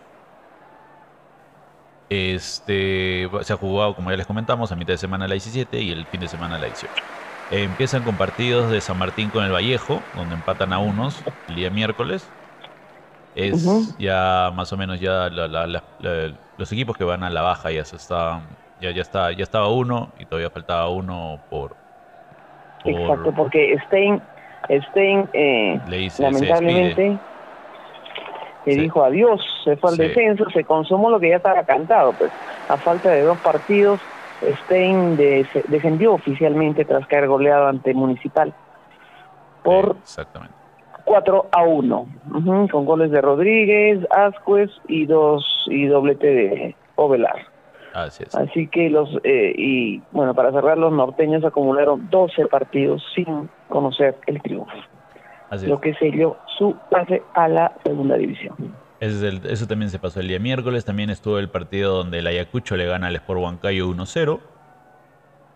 Este, 2.10 3.30
se 3.42 3.54
ha 3.54 3.58
jugado, 3.58 3.96
como 3.96 4.10
ya 4.10 4.18
les 4.18 4.26
comentamos, 4.26 4.72
a 4.72 4.76
mitad 4.76 4.94
de 4.94 4.98
semana 4.98 5.28
la 5.28 5.34
17 5.34 5.80
y 5.80 5.92
el 5.92 6.08
fin 6.08 6.20
de 6.20 6.28
semana 6.28 6.58
la 6.58 6.66
18. 6.66 7.04
empiezan 7.52 8.04
con 8.04 8.18
partidos 8.18 8.72
de 8.72 8.82
San 8.82 8.98
Martín 8.98 9.30
con 9.30 9.44
el 9.44 9.52
Vallejo, 9.52 10.04
donde 10.14 10.36
empatan 10.36 10.74
a 10.74 10.80
unos 10.80 11.24
el 11.48 11.56
día 11.56 11.70
miércoles. 11.70 12.32
Es 13.36 13.96
ya 14.00 14.52
más 14.56 14.74
o 14.74 14.78
menos 14.78 15.00
ya 15.00 15.30
los 15.30 16.72
equipos 16.72 16.98
que 16.98 17.04
van 17.04 17.24
a 17.24 17.30
la 17.30 17.42
baja 17.42 17.72
ya 17.72 17.86
se 17.86 17.96
estaban, 17.96 18.42
ya, 18.82 18.92
ya 18.92 19.02
está, 19.02 19.32
ya 19.32 19.44
estaba 19.44 19.70
uno 19.70 20.12
y 20.20 20.26
todavía 20.26 20.50
faltaba 20.50 20.90
uno 20.90 21.40
por, 21.50 21.78
Exacto, 22.86 23.34
porque 23.36 23.78
Stein, 23.86 24.22
Stein 24.90 25.30
eh, 25.34 25.80
lamentablemente 26.18 27.20
que 28.70 28.82
dijo 28.82 29.04
adiós, 29.04 29.42
se 29.64 29.76
fue 29.78 29.92
al 29.92 29.98
descenso, 29.98 30.50
se 30.52 30.64
consumó 30.64 31.10
lo 31.10 31.20
que 31.20 31.30
ya 31.30 31.38
estaba 31.38 31.64
cantado, 31.64 32.14
pues 32.14 32.32
a 32.68 32.78
falta 32.78 33.10
de 33.10 33.24
dos 33.24 33.38
partidos, 33.40 34.00
Stein 34.64 35.18
defendió 35.18 36.14
oficialmente 36.14 36.86
tras 36.86 37.06
caer 37.08 37.28
goleado 37.28 37.68
ante 37.68 37.94
Municipal 37.94 38.54
por 39.64 39.98
Exactamente. 40.02 40.56
4 41.04 41.48
a 41.52 41.64
1, 41.64 42.08
con 42.72 42.86
goles 42.86 43.10
de 43.10 43.20
Rodríguez, 43.20 44.06
Ascuez 44.12 44.70
y 44.88 45.08
dos 45.08 45.66
y 45.68 45.88
doblete 45.88 46.28
de 46.28 46.76
Ovelar. 46.96 47.48
Así, 47.94 48.24
es. 48.24 48.36
Así 48.36 48.68
que 48.68 48.92
los, 48.92 49.10
eh, 49.24 49.54
y 49.58 50.04
bueno, 50.12 50.36
para 50.36 50.52
cerrar, 50.52 50.78
los 50.78 50.94
norteños 50.94 51.44
acumularon 51.44 52.08
12 52.12 52.46
partidos 52.46 53.04
sin 53.16 53.50
conocer 53.68 54.16
el 54.28 54.40
triunfo 54.44 54.72
lo 55.64 55.82
que 55.82 55.94
selló 55.96 56.38
su 56.58 56.76
pase 56.90 57.22
a 57.34 57.48
la 57.48 57.74
segunda 57.84 58.18
división. 58.18 58.56
eso 59.00 59.68
también 59.68 59.90
se 59.90 60.00
pasó 60.00 60.20
el 60.20 60.28
día 60.28 60.40
miércoles. 60.40 60.86
También 60.86 61.10
estuvo 61.10 61.40
el 61.40 61.50
partido 61.50 61.96
donde 61.98 62.20
el 62.20 62.28
Ayacucho 62.28 62.78
le 62.78 62.86
gana 62.86 63.08
al 63.08 63.16
Sport 63.16 63.42
Huancayo 63.42 63.88
1-0. 63.90 64.40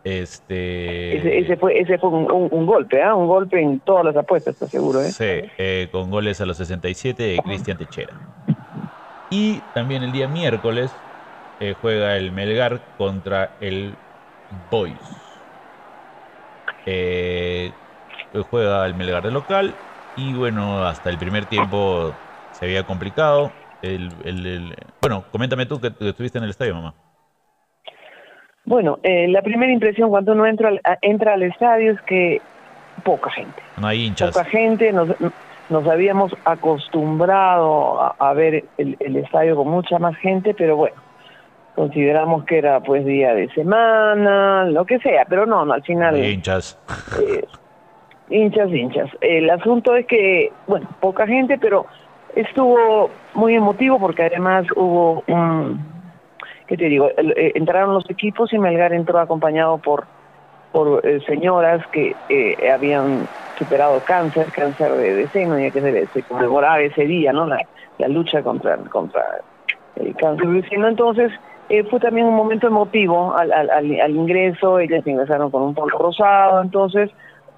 Este... 0.04 1.40
Ese, 1.40 1.56
fue, 1.56 1.80
ese 1.80 1.98
fue 1.98 2.10
un, 2.10 2.66
golpe, 2.66 3.02
¿ah? 3.02 3.16
un 3.16 3.28
golpe 3.28 3.62
en 3.62 3.80
todas 3.80 4.04
las 4.04 4.16
apuestas, 4.18 4.56
¿estás 4.56 4.70
seguro? 4.70 5.00
Eh? 5.02 5.12
Sí, 5.12 5.50
eh, 5.58 5.88
con 5.92 6.12
goles 6.12 6.42
a 6.42 6.46
los 6.46 6.58
67 6.58 7.24
de 7.24 7.38
Cristian 7.38 7.78
Techera. 7.78 8.14
Y 9.30 9.62
también 9.74 10.04
el 10.04 10.12
día 10.12 10.28
miércoles 10.28 10.94
eh, 11.60 11.74
juega 11.82 12.18
el 12.18 12.32
Melgar 12.34 12.82
contra 12.98 13.52
el 13.62 13.96
Boys. 14.70 14.94
Eh, 16.86 17.72
juega 18.42 18.86
el 18.86 18.96
Melgar 18.96 19.24
de 19.24 19.32
local 19.32 19.74
y 20.16 20.34
bueno, 20.34 20.86
hasta 20.86 21.10
el 21.10 21.18
primer 21.18 21.46
tiempo 21.46 22.14
se 22.52 22.66
había 22.66 22.84
complicado. 22.84 23.52
El, 23.82 24.12
el, 24.24 24.76
bueno, 25.02 25.26
coméntame 25.32 25.66
tú 25.66 25.80
que, 25.80 25.88
estuviste 25.88 26.38
en 26.38 26.46
el 26.46 26.52
estadio, 26.52 26.76
mamá. 26.76 26.94
Bueno, 28.66 29.00
eh, 29.04 29.28
la 29.28 29.42
primera 29.42 29.72
impresión 29.72 30.10
cuando 30.10 30.32
uno 30.32 30.46
entra, 30.46 30.72
entra 31.02 31.34
al 31.34 31.44
estadio 31.44 31.92
es 31.92 32.02
que 32.04 32.42
poca 33.04 33.30
gente. 33.32 33.62
No 33.78 33.88
hay 33.88 34.06
hinchas. 34.06 34.32
Poca 34.32 34.46
gente, 34.46 34.94
nos, 34.94 35.10
nos 35.70 35.88
habíamos 35.88 36.32
acostumbrado 36.46 38.16
a, 38.18 38.34
ver 38.34 38.64
el, 38.78 38.96
el, 39.00 39.18
estadio 39.18 39.58
con 39.58 39.68
mucha 39.68 40.00
más 40.00 40.16
gente, 40.18 40.54
pero 40.54 40.78
bueno, 40.78 40.96
consideramos 41.76 42.46
que 42.46 42.60
era 42.60 42.80
pues 42.80 43.06
día 43.06 43.34
de 43.34 43.50
semana, 43.50 44.66
lo 44.66 44.86
que 44.86 45.00
sea, 45.00 45.26
pero 45.28 45.46
no, 45.46 45.66
no 45.66 45.74
al 45.74 45.84
final... 45.84 46.24
hinchas. 46.24 46.80
Eh, 47.22 47.44
hinchas, 48.30 48.70
hinchas. 48.72 49.10
El 49.22 49.50
asunto 49.50 49.96
es 49.96 50.06
que, 50.06 50.52
bueno, 50.68 50.88
poca 51.00 51.28
gente, 51.28 51.58
pero 51.58 51.86
estuvo 52.36 53.10
muy 53.34 53.56
emotivo 53.56 54.00
porque 54.00 54.24
además 54.24 54.66
hubo 54.76 55.24
un... 55.28 55.94
¿Qué 56.68 56.78
te 56.78 56.86
digo? 56.86 57.10
Eh, 57.18 57.52
entraron 57.56 57.94
los 57.94 58.10
equipos 58.10 58.54
y 58.54 58.58
Melgar 58.58 58.94
entró 58.94 59.20
acompañado 59.20 59.78
por 59.78 60.06
por 60.72 61.06
eh, 61.06 61.20
señoras 61.28 61.86
que 61.92 62.16
habían 62.74 63.28
superado 63.60 64.02
cáncer, 64.06 64.48
cáncer 64.52 64.92
de, 64.94 65.28
seno, 65.28 65.60
y 65.60 65.70
que 65.70 65.80
se, 65.80 66.08
se 66.08 66.24
conmemoraba 66.24 66.80
ese 66.80 67.06
día, 67.06 67.32
¿no? 67.32 67.46
La, 67.46 67.60
la 68.00 68.08
lucha 68.08 68.42
contra, 68.42 68.78
contra 68.78 69.22
el 69.96 70.16
cáncer 70.16 70.48
de 70.48 70.68
seno. 70.68 70.88
Entonces, 70.88 71.32
eh, 71.70 71.84
fue 71.84 72.00
también 72.00 72.28
un 72.28 72.36
momento 72.36 72.68
emotivo 72.68 73.36
al, 73.36 73.52
al, 73.52 73.70
al, 73.70 74.12
ingreso, 74.12 74.80
ellas 74.80 75.06
ingresaron 75.06 75.50
con 75.50 75.62
un 75.62 75.74
polo 75.74 75.98
rosado, 75.98 76.62
entonces 76.62 77.10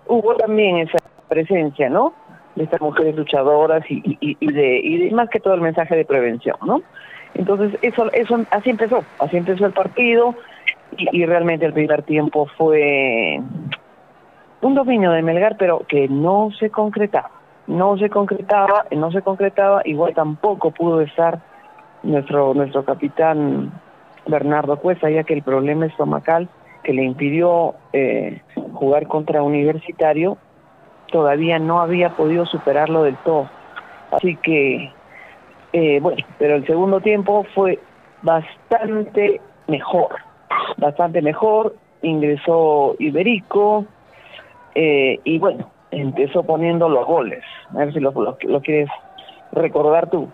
hubo 0.08 0.36
también 0.36 0.78
esa 0.78 0.98
presencia, 1.28 1.90
¿no? 1.90 2.14
De 2.56 2.64
estas 2.64 2.82
mujeres 2.82 3.16
luchadoras 3.16 3.84
y, 3.90 4.02
y, 4.22 4.38
y, 4.40 4.52
de, 4.52 4.80
y 4.80 5.12
más 5.12 5.30
que 5.30 5.40
todo 5.40 5.54
el 5.54 5.62
mensaje 5.62 5.96
de 5.96 6.06
prevención, 6.06 6.56
¿no? 6.66 6.82
Entonces, 7.34 7.78
eso, 7.82 8.12
eso 8.14 8.46
así 8.50 8.70
empezó, 8.70 9.04
así 9.20 9.38
empezó 9.38 9.66
el 9.66 9.74
partido 9.74 10.36
y, 10.98 11.22
y 11.22 11.26
realmente 11.26 11.66
el 11.66 11.74
primer 11.74 12.04
tiempo 12.04 12.48
fue 12.58 13.42
un 14.62 14.74
dominio 14.74 15.12
de 15.12 15.22
Melgar, 15.22 15.58
pero 15.58 15.86
que 15.88 16.08
no 16.08 16.50
se 16.58 16.70
concretaba, 16.70 17.30
no 17.68 17.98
se 17.98 18.10
concretaba, 18.10 18.86
no 18.92 19.12
se 19.12 19.22
concretaba, 19.22 19.82
igual 19.86 20.14
tampoco 20.14 20.72
pudo 20.72 21.02
estar 21.02 21.40
nuestro 22.04 22.54
nuestro 22.54 22.86
capitán 22.86 23.72
Bernardo 24.28 24.78
Cuesta, 24.78 25.10
ya 25.10 25.24
que 25.24 25.34
el 25.34 25.44
problema 25.44 25.86
estomacal 25.88 26.50
que 26.86 26.94
le 26.94 27.04
impidió 27.04 27.74
eh, 27.92 28.42
jugar 28.74 29.08
contra 29.08 29.42
Universitario 29.42 30.38
todavía 31.12 31.60
no 31.60 31.82
había 31.82 32.12
podido 32.12 32.46
superarlo 32.46 33.04
del 33.04 33.18
todo. 33.18 33.50
Así 34.12 34.36
que, 34.38 34.92
eh, 35.74 36.00
bueno, 36.00 36.24
pero 36.38 36.56
el 36.56 36.66
segundo 36.66 37.02
tiempo 37.02 37.46
fue 37.56 37.80
bastante 38.22 39.42
mejor, 39.68 40.16
bastante 40.78 41.22
mejor, 41.22 41.76
ingresó 42.02 42.96
Iberico 43.00 43.86
eh, 44.76 45.20
y 45.24 45.40
bueno, 45.40 45.72
empezó 45.92 46.44
poniendo 46.44 46.88
los 46.88 47.06
goles. 47.06 47.44
A 47.74 47.78
ver 47.78 47.94
si 47.94 48.00
lo, 48.00 48.14
quieres 48.62 48.90
recordar 49.52 50.10
tú. 50.10 50.30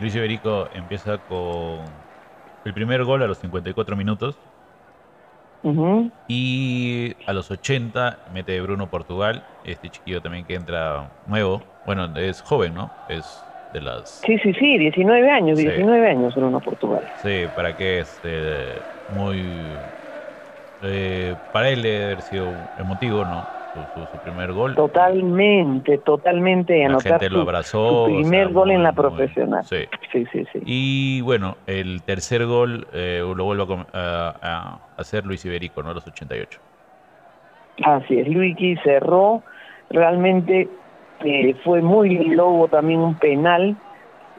Luis 0.00 0.16
Iberico 0.16 0.68
empieza 0.74 1.18
con 1.18 1.80
el 2.64 2.74
primer 2.74 3.04
gol 3.04 3.22
a 3.22 3.26
los 3.26 3.38
54 3.38 3.96
minutos. 3.96 4.38
Y 6.26 7.16
a 7.26 7.32
los 7.32 7.50
80 7.50 8.20
mete 8.30 8.60
Bruno 8.60 8.88
Portugal, 8.88 9.42
este 9.64 9.90
chiquillo 9.90 10.22
también 10.22 10.44
que 10.46 10.54
entra 10.54 11.10
nuevo. 11.26 11.62
Bueno, 11.84 12.06
es 12.16 12.40
joven, 12.40 12.74
¿no? 12.74 12.90
Es 13.08 13.44
de 13.72 13.80
las... 13.80 14.20
Sí, 14.24 14.38
sí, 14.38 14.52
sí, 14.54 14.78
19 14.78 15.30
años, 15.30 15.58
19 15.58 16.10
años 16.10 16.34
Bruno 16.34 16.60
Portugal. 16.60 17.04
Sí, 17.16 17.46
para 17.54 17.76
que 17.76 18.00
es 18.00 18.14
este, 18.14 18.82
muy... 19.08 19.78
Eh, 20.82 21.36
para 21.52 21.68
él 21.70 21.82
debe 21.82 22.04
haber 22.04 22.22
sido 22.22 22.54
emotivo, 22.76 23.24
¿no? 23.24 23.59
Su, 23.72 24.18
primer 24.22 24.52
gol. 24.52 24.74
Totalmente, 24.74 25.98
totalmente. 25.98 26.88
La 26.88 27.00
gente 27.00 27.30
lo 27.30 27.42
abrazó. 27.42 28.06
Su 28.06 28.14
primer 28.14 28.52
gol 28.52 28.70
en 28.70 28.82
la 28.82 28.92
profesional. 28.92 29.64
sí. 29.64 29.86
sí. 30.12 30.26
sí, 30.32 30.44
Y 30.64 31.20
bueno, 31.22 31.56
el 31.66 32.02
tercer 32.02 32.46
gol 32.46 32.86
eh, 32.92 33.22
lo 33.22 33.44
vuelve 33.44 33.86
a, 33.92 34.78
hacer 34.96 35.24
Luis 35.24 35.44
Iberico, 35.44 35.82
¿no? 35.82 35.90
A 35.90 35.94
los 35.94 36.06
88. 36.06 36.60
Así 37.84 38.18
es, 38.18 38.28
Luigi 38.28 38.76
cerró. 38.82 39.42
Realmente 39.90 40.68
eh, 41.24 41.54
fue 41.64 41.80
muy 41.80 42.10
lindo. 42.10 42.68
también 42.70 43.00
un 43.00 43.14
penal 43.14 43.76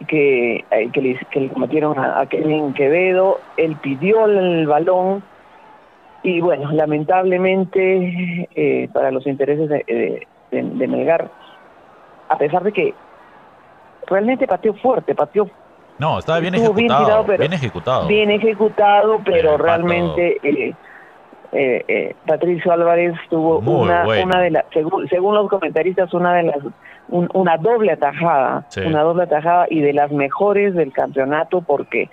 que, 0.07 0.65
eh, 0.71 0.89
que, 0.91 1.01
le, 1.01 1.19
que 1.31 1.41
le 1.41 1.49
cometieron 1.49 1.97
a, 1.97 2.19
a 2.19 2.25
Kevin 2.27 2.73
Quevedo. 2.73 3.39
Él 3.57 3.77
pidió 3.81 4.25
el 4.25 4.67
balón 4.67 5.23
y 6.23 6.39
bueno, 6.41 6.71
lamentablemente 6.71 8.47
eh, 8.55 8.89
para 8.93 9.11
los 9.11 9.25
intereses 9.25 9.69
de, 9.69 10.27
de, 10.51 10.87
Melgar, 10.87 11.29
a 12.29 12.37
pesar 12.37 12.63
de 12.63 12.71
que 12.71 12.93
realmente 14.07 14.47
pateó 14.47 14.73
fuerte, 14.75 15.15
pateó 15.15 15.49
no, 16.01 16.17
estaba 16.17 16.39
bien 16.39 16.55
ejecutado, 16.55 17.23
bien, 17.25 17.53
ejecutado. 17.53 18.07
Bien 18.07 18.31
ejecutado, 18.31 19.21
pero 19.23 19.55
realmente 19.55 20.37
eh, 20.41 20.73
eh, 21.51 21.85
eh, 21.87 22.15
Patricio 22.25 22.71
Álvarez 22.71 23.13
tuvo 23.29 23.59
una, 23.59 24.07
una 24.07 24.41
de 24.41 24.49
las, 24.49 24.65
según, 24.73 25.07
según 25.09 25.35
los 25.35 25.47
comentaristas, 25.47 26.11
una 26.15 26.33
de 26.33 26.43
las, 26.43 26.57
una 27.09 27.57
doble 27.57 27.91
atajada, 27.91 28.65
una 28.83 29.03
doble 29.03 29.23
atajada 29.23 29.67
y 29.69 29.81
de 29.81 29.93
las 29.93 30.11
mejores 30.11 30.73
del 30.73 30.91
campeonato 30.91 31.61
porque 31.61 32.09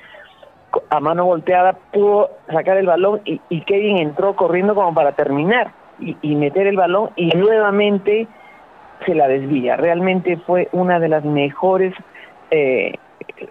a 0.91 1.01
mano 1.01 1.25
volteada 1.25 1.75
pudo 1.93 2.31
sacar 2.53 2.77
el 2.77 2.87
balón 2.87 3.21
y, 3.25 3.41
y 3.49 3.63
Kevin 3.63 3.99
entró 3.99 4.37
corriendo 4.37 4.75
como 4.75 4.95
para 4.95 5.13
terminar 5.13 5.73
y, 6.01 6.37
meter 6.37 6.67
el 6.67 6.77
balón 6.77 7.11
y 7.17 7.29
nuevamente 7.31 8.29
se 9.05 9.15
la 9.15 9.29
desvía. 9.29 9.77
Realmente 9.77 10.37
fue 10.47 10.69
una 10.73 10.99
de 11.01 11.09
las 11.09 11.25
mejores 11.25 11.95
eh, 12.51 12.95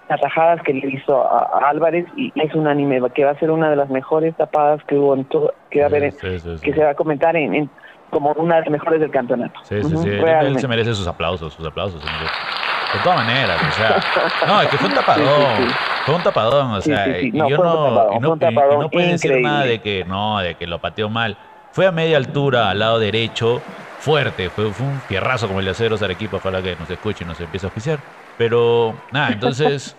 atajadas 0.10 0.62
que 0.64 0.74
le 0.74 0.88
hizo 0.90 1.22
a, 1.22 1.70
Álvarez 1.70 2.06
y 2.16 2.32
es 2.36 2.54
unánime 2.54 3.02
que 3.14 3.26
va 3.26 3.32
a 3.32 3.40
ser 3.40 3.52
una 3.52 3.70
de 3.70 3.76
las 3.76 3.90
mejores 3.90 4.36
tapadas 4.36 4.84
que 4.86 4.96
hubo 4.96 5.16
en 5.16 5.26
todo, 5.26 5.54
que 5.70 5.80
va 5.80 5.86
a 5.86 5.90
haber, 5.90 6.14
que 6.14 6.74
se 6.74 6.84
va 6.84 6.92
a 6.92 6.96
comentar 6.96 7.36
en, 7.36 7.70
como 8.10 8.32
una 8.34 8.56
de 8.56 8.62
las 8.62 8.70
mejores 8.70 9.00
del 9.02 9.12
campeonato. 9.12 9.60
Sí, 9.64 9.82
sí, 9.84 9.98
sí. 9.98 10.10
Él 10.10 10.60
se 10.60 10.68
merece 10.68 10.94
sus 10.94 11.08
aplausos, 11.08 11.54
sus 11.54 11.68
aplausos. 11.68 12.02
De 12.94 13.00
todas 13.00 13.18
maneras, 13.18 13.62
o 13.68 13.72
sea, 13.72 14.02
no, 14.48 14.62
es 14.62 14.70
que 14.70 14.78
fue 14.78 14.88
un 14.88 14.96
tapadón, 14.96 15.68
fue 16.06 16.16
un 16.16 16.24
tapadón, 16.24 16.72
o 16.72 16.82
sea, 16.82 17.20
y 17.20 17.32
yo 17.34 17.58
no, 17.58 18.14
y 18.14 18.20
no, 18.20 18.36
no 18.38 18.90
puedes 18.90 19.12
decir 19.22 19.42
nada 19.42 19.66
de 19.66 19.82
que, 19.82 20.06
no, 20.06 20.40
de 20.40 20.56
que 20.56 20.68
lo 20.68 20.80
pateó 20.80 21.10
mal. 21.10 21.38
Fue 21.72 21.86
a 21.86 21.92
media 21.92 22.18
altura, 22.18 22.70
al 22.70 22.80
lado 22.80 22.98
derecho, 22.98 23.62
fuerte, 23.98 24.50
fue, 24.50 24.74
fue 24.74 24.86
un 24.88 25.02
fierrazo 25.02 25.48
como 25.48 25.60
el 25.60 25.66
de 25.66 25.72
Aceros 25.72 26.02
Arequipa, 26.02 26.38
ojalá 26.38 26.62
que 26.62 26.76
nos 26.78 26.90
escuche 26.90 27.24
y 27.24 27.28
nos 27.28 27.40
empiece 27.42 27.66
a 27.66 27.70
oficiar. 27.70 28.04
Pero, 28.38 29.08
nada, 29.12 29.32
entonces, 29.34 29.96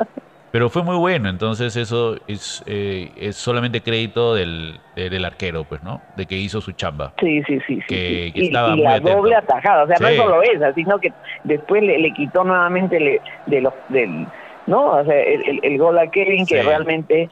Pero 0.50 0.70
fue 0.70 0.82
muy 0.82 0.96
bueno, 0.96 1.28
entonces 1.28 1.76
eso 1.76 2.16
es, 2.26 2.62
eh, 2.66 3.10
es 3.16 3.36
solamente 3.36 3.82
crédito 3.82 4.34
del, 4.34 4.80
del, 4.96 5.24
arquero, 5.24 5.64
pues, 5.64 5.82
¿no? 5.82 6.00
De 6.16 6.24
que 6.24 6.36
hizo 6.36 6.62
su 6.62 6.72
chamba. 6.72 7.12
Sí, 7.20 7.42
sí, 7.42 7.58
sí. 7.66 7.80
Que, 7.86 8.32
y, 8.34 8.46
estaba 8.46 8.74
y 8.74 8.80
la 8.80 8.98
doble 8.98 9.36
atajada, 9.36 9.84
o 9.84 9.86
sea, 9.86 9.96
no 10.00 10.08
solo 10.16 10.42
esa, 10.42 10.72
sino 10.72 10.98
que 10.98 11.12
después 11.44 11.82
le, 11.82 11.98
le 11.98 12.12
quitó 12.14 12.44
nuevamente 12.44 12.98
le, 12.98 13.20
de 13.46 13.60
los, 13.60 13.74
del, 13.90 14.26
¿no? 14.66 14.92
O 14.92 15.04
sea, 15.04 15.20
el, 15.20 15.60
el, 15.62 15.78
gol 15.78 15.98
a 15.98 16.10
Kevin, 16.10 16.46
que 16.46 16.62
realmente 16.62 17.28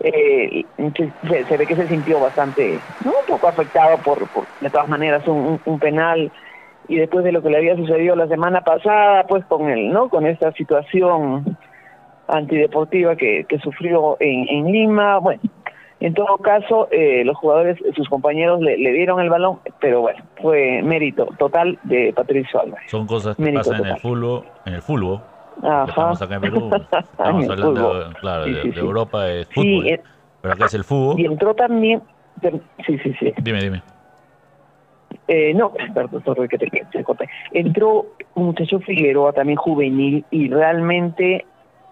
eh, 0.00 0.64
se, 1.28 1.44
se, 1.44 1.56
ve 1.58 1.66
que 1.66 1.76
se 1.76 1.88
sintió 1.88 2.18
bastante, 2.18 2.80
¿no? 3.04 3.10
Un 3.10 3.26
poco 3.26 3.48
afectado 3.48 3.98
por, 3.98 4.26
por 4.30 4.46
de 4.60 4.70
todas 4.70 4.88
maneras, 4.88 5.26
un, 5.28 5.60
un 5.66 5.78
penal 5.78 6.32
y 6.88 6.96
después 6.96 7.24
de 7.24 7.32
lo 7.32 7.42
que 7.42 7.50
le 7.50 7.58
había 7.58 7.76
sucedido 7.76 8.16
la 8.16 8.28
semana 8.28 8.62
pasada, 8.62 9.24
pues 9.26 9.44
con 9.44 9.68
el, 9.68 9.92
¿no? 9.92 10.08
Con 10.08 10.26
esta 10.26 10.50
situación 10.52 11.58
antideportiva 12.28 13.16
que, 13.16 13.44
que 13.48 13.58
sufrió 13.58 14.16
en, 14.20 14.46
en 14.48 14.72
Lima. 14.72 15.18
Bueno, 15.18 15.40
en 16.00 16.12
todo 16.12 16.36
caso, 16.38 16.88
eh, 16.90 17.24
los 17.24 17.36
jugadores, 17.36 17.78
sus 17.94 18.08
compañeros 18.08 18.60
le, 18.60 18.76
le, 18.76 18.92
dieron 18.92 19.20
el 19.20 19.30
balón, 19.30 19.60
pero 19.80 20.02
bueno, 20.02 20.22
fue 20.40 20.82
mérito 20.82 21.26
total 21.38 21.78
de 21.84 22.12
Patricio 22.14 22.60
Álvarez. 22.60 22.90
Son 22.90 23.06
cosas 23.06 23.36
que 23.36 23.52
pasan 23.52 23.80
en 23.80 23.86
el 23.86 23.96
fútbol, 23.98 24.44
en 24.66 24.74
el 24.74 24.82
fútbol. 24.82 25.20
Estamos 25.56 26.20
acá 26.20 26.34
en 26.34 26.40
Perú, 26.40 26.70
estamos 26.92 27.48
hablando, 27.48 28.12
claro, 28.20 28.44
de, 28.44 28.72
Europa 28.76 29.30
es 29.30 29.46
fútbol, 29.48 29.86
eh, 29.86 30.00
pero 30.40 30.54
acá 30.54 30.66
es 30.66 30.74
el 30.74 30.84
fútbol. 30.84 31.20
Y 31.20 31.26
entró 31.26 31.54
también, 31.54 32.02
sí, 32.84 32.98
sí, 32.98 33.14
sí. 33.18 33.32
Dime, 33.40 33.62
dime. 33.62 33.82
Eh, 35.28 35.54
no, 35.54 35.72
perdón, 35.94 36.48
que 36.48 36.58
te, 36.58 36.66
te 36.66 37.04
Entró 37.52 38.06
un 38.34 38.46
muchacho 38.46 38.80
Figueroa, 38.80 39.32
también 39.32 39.56
juvenil, 39.56 40.24
y 40.30 40.50
realmente 40.50 41.46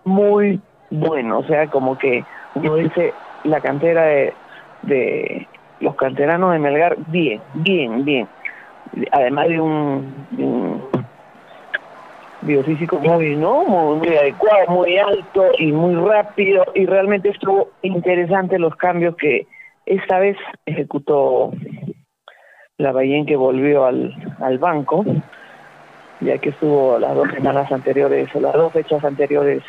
muy 0.04 0.60
bueno, 0.90 1.38
o 1.38 1.44
sea, 1.44 1.68
como 1.68 1.96
que 1.96 2.24
uno 2.54 2.76
dice 2.76 3.14
la 3.44 3.60
cantera 3.60 4.04
de, 4.04 4.34
de 4.82 5.48
los 5.80 5.96
canteranos 5.96 6.52
de 6.52 6.58
Melgar, 6.58 6.96
bien, 7.08 7.40
bien, 7.54 8.04
bien. 8.04 8.28
Además 9.10 9.48
de 9.48 9.60
un, 9.60 10.82
biofísico 12.42 12.98
muy, 12.98 13.36
¿no? 13.36 13.64
muy, 13.64 14.08
adecuado, 14.08 14.66
muy 14.68 14.98
alto 14.98 15.44
y 15.58 15.72
muy 15.72 15.94
rápido. 15.94 16.64
Y 16.74 16.86
realmente 16.86 17.30
estuvo 17.30 17.70
interesante 17.82 18.58
los 18.58 18.74
cambios 18.76 19.16
que 19.16 19.46
esta 19.86 20.18
vez 20.18 20.36
ejecutó 20.66 21.52
la 22.78 22.92
Bahía 22.92 23.24
que 23.26 23.36
volvió 23.36 23.84
al, 23.84 24.14
al 24.40 24.58
banco 24.58 25.04
ya 26.24 26.38
que 26.38 26.50
estuvo 26.50 26.98
las 26.98 27.14
dos 27.14 27.28
semanas 27.30 27.70
anteriores, 27.70 28.28
o 28.34 28.40
las 28.40 28.52
dos 28.52 28.72
fechas 28.72 29.04
anteriores. 29.04 29.62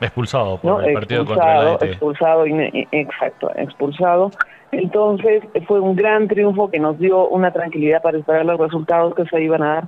Expulsado 0.00 0.58
por 0.58 0.84
el 0.84 0.94
partido 0.94 1.24
contra 1.24 1.74
Expulsado, 1.74 2.44
exacto, 2.46 3.50
expulsado. 3.56 4.30
Entonces 4.70 5.42
fue 5.66 5.80
un 5.80 5.96
gran 5.96 6.28
triunfo 6.28 6.70
que 6.70 6.78
nos 6.78 6.98
dio 6.98 7.28
una 7.28 7.52
tranquilidad 7.52 8.02
para 8.02 8.18
esperar 8.18 8.44
los 8.44 8.60
resultados 8.60 9.14
que 9.14 9.24
se 9.26 9.42
iban 9.42 9.62
a 9.62 9.74
dar 9.74 9.84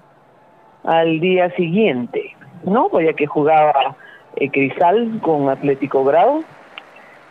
al 0.85 1.20
día 1.20 1.51
siguiente, 1.57 2.35
¿no? 2.64 2.88
Pues 2.88 3.07
ya 3.07 3.12
que 3.12 3.27
jugaba 3.27 3.96
eh, 4.37 4.51
Cristal 4.51 5.20
con 5.23 5.51
Atlético 5.51 6.05
Grado 6.05 6.42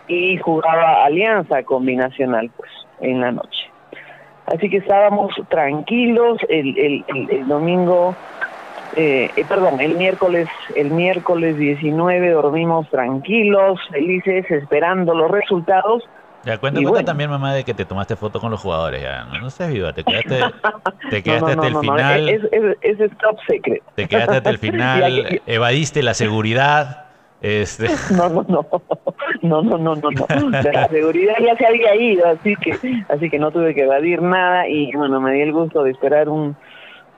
y 0.08 0.38
jugaba 0.38 1.06
Alianza 1.06 1.64
Combinacional, 1.64 2.52
pues, 2.56 2.70
en 3.00 3.22
la 3.22 3.32
noche. 3.32 3.70
Así 4.46 4.70
que 4.70 4.78
estábamos 4.78 5.32
tranquilos, 5.50 6.40
el, 6.50 6.78
el, 6.78 7.06
el 7.30 7.48
domingo 7.48 8.16
eh, 8.96 9.32
eh, 9.36 9.46
perdón, 9.48 9.80
el 9.80 9.96
miércoles, 9.96 10.48
el 10.76 10.92
miércoles 10.92 11.58
19 11.58 12.32
dormimos 12.32 12.90
tranquilos, 12.90 13.80
felices, 13.92 14.50
esperando 14.50 15.14
los 15.14 15.30
resultados. 15.30 16.04
Ya, 16.46 16.58
cuenta, 16.58 16.82
cuenta 16.82 17.04
también, 17.04 17.30
mamá, 17.30 17.54
de 17.54 17.64
que 17.64 17.74
te 17.74 17.86
tomaste 17.86 18.16
foto 18.16 18.40
con 18.40 18.50
los 18.50 18.62
jugadores. 18.62 19.02
Ya, 19.02 19.26
no, 19.26 19.40
no 19.40 19.50
seas 19.50 19.72
viva, 19.72 19.94
te 19.94 20.04
quedaste, 20.04 20.40
te 21.10 21.22
quedaste 21.22 21.52
hasta 21.52 21.68
el 21.68 21.78
final. 21.78 22.30
Es, 22.30 22.42
es, 22.52 23.00
es, 23.00 23.18
top 23.18 23.38
secret. 23.48 23.84
Te 23.96 24.08
quedaste 24.08 24.38
hasta 24.38 24.50
el 24.50 24.58
final, 24.60 25.42
evadiste 25.46 26.02
la 26.02 26.14
seguridad. 26.14 27.06
Este... 27.42 27.88
No, 28.12 28.28
no, 28.30 28.46
no, 28.48 28.66
no, 29.42 29.62
no, 29.62 29.78
no, 29.78 29.96
no, 29.96 30.12
no. 30.12 30.50
La 30.50 30.88
seguridad 30.90 31.36
ya 31.42 31.56
se 31.56 31.66
había 31.66 31.96
ido, 31.96 32.28
así 32.28 32.56
que, 32.56 32.72
así 33.08 33.30
que 33.30 33.40
no 33.40 33.52
tuve 33.52 33.74
que 33.74 33.84
evadir 33.84 34.22
nada 34.22 34.68
y 34.68 34.92
bueno, 34.94 35.22
me 35.22 35.32
di 35.34 35.42
el 35.42 35.54
gusto 35.54 35.84
de 35.84 35.92
esperar 35.92 36.28
un, 36.28 36.58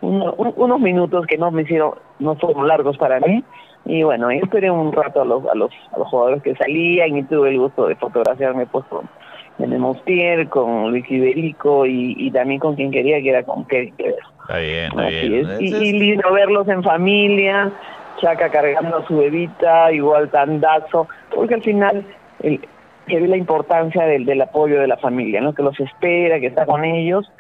unos 0.02 0.80
minutos 0.80 1.26
que 1.28 1.38
no 1.38 1.52
me 1.52 1.62
hicieron, 1.62 1.94
no 2.20 2.36
fueron 2.36 2.68
largos 2.68 2.98
para 2.98 3.20
mí. 3.20 3.44
Y 3.86 4.04
bueno, 4.04 4.30
esperé 4.30 4.70
un 4.70 4.92
rato 4.92 5.22
a 5.22 5.26
los, 5.26 5.46
a 5.48 5.56
los, 5.56 5.72
a 5.94 6.00
los 6.00 6.08
jugadores 6.08 6.44
que 6.44 6.56
salían 6.56 7.18
y 7.18 7.24
tuve 7.24 7.50
el 7.50 7.60
gusto 7.60 7.88
de 7.88 7.96
fotografiarme 7.96 8.68
pues 8.68 8.86
con 8.86 9.10
Menemostier, 9.58 10.48
con 10.50 10.92
Luis 10.92 11.10
Iberico 11.10 11.86
y, 11.86 12.16
y 12.18 12.32
también 12.32 12.60
con 12.60 12.76
quien 12.76 12.92
quería 12.92 13.22
que 13.22 13.30
era 13.30 13.44
con 13.44 13.66
Kevin 13.66 13.94
Está 13.98 14.58
bien, 14.58 14.86
está 14.86 15.08
bien. 15.08 15.58
Y, 15.60 15.94
lindo 15.94 16.32
verlos 16.32 16.68
en 16.68 16.84
familia, 16.84 17.72
Chaca 18.20 18.50
cargando 18.50 18.98
a 18.98 19.08
su 19.08 19.18
bebita, 19.18 19.92
igual 19.92 20.30
tandazo, 20.30 21.08
porque 21.34 21.56
al 21.56 21.64
final 21.64 22.06
el, 22.42 22.60
que 23.08 23.20
ve 23.20 23.28
la 23.28 23.38
importancia 23.38 24.06
del, 24.06 24.26
del 24.26 24.42
apoyo 24.42 24.80
de 24.80 24.88
la 24.88 24.98
familia, 24.98 25.42
¿no? 25.42 25.54
Que 25.54 25.64
los 25.64 25.80
espera, 25.80 26.40
que 26.40 26.48
está 26.48 26.66
con 26.66 26.84
ellos 26.86 27.32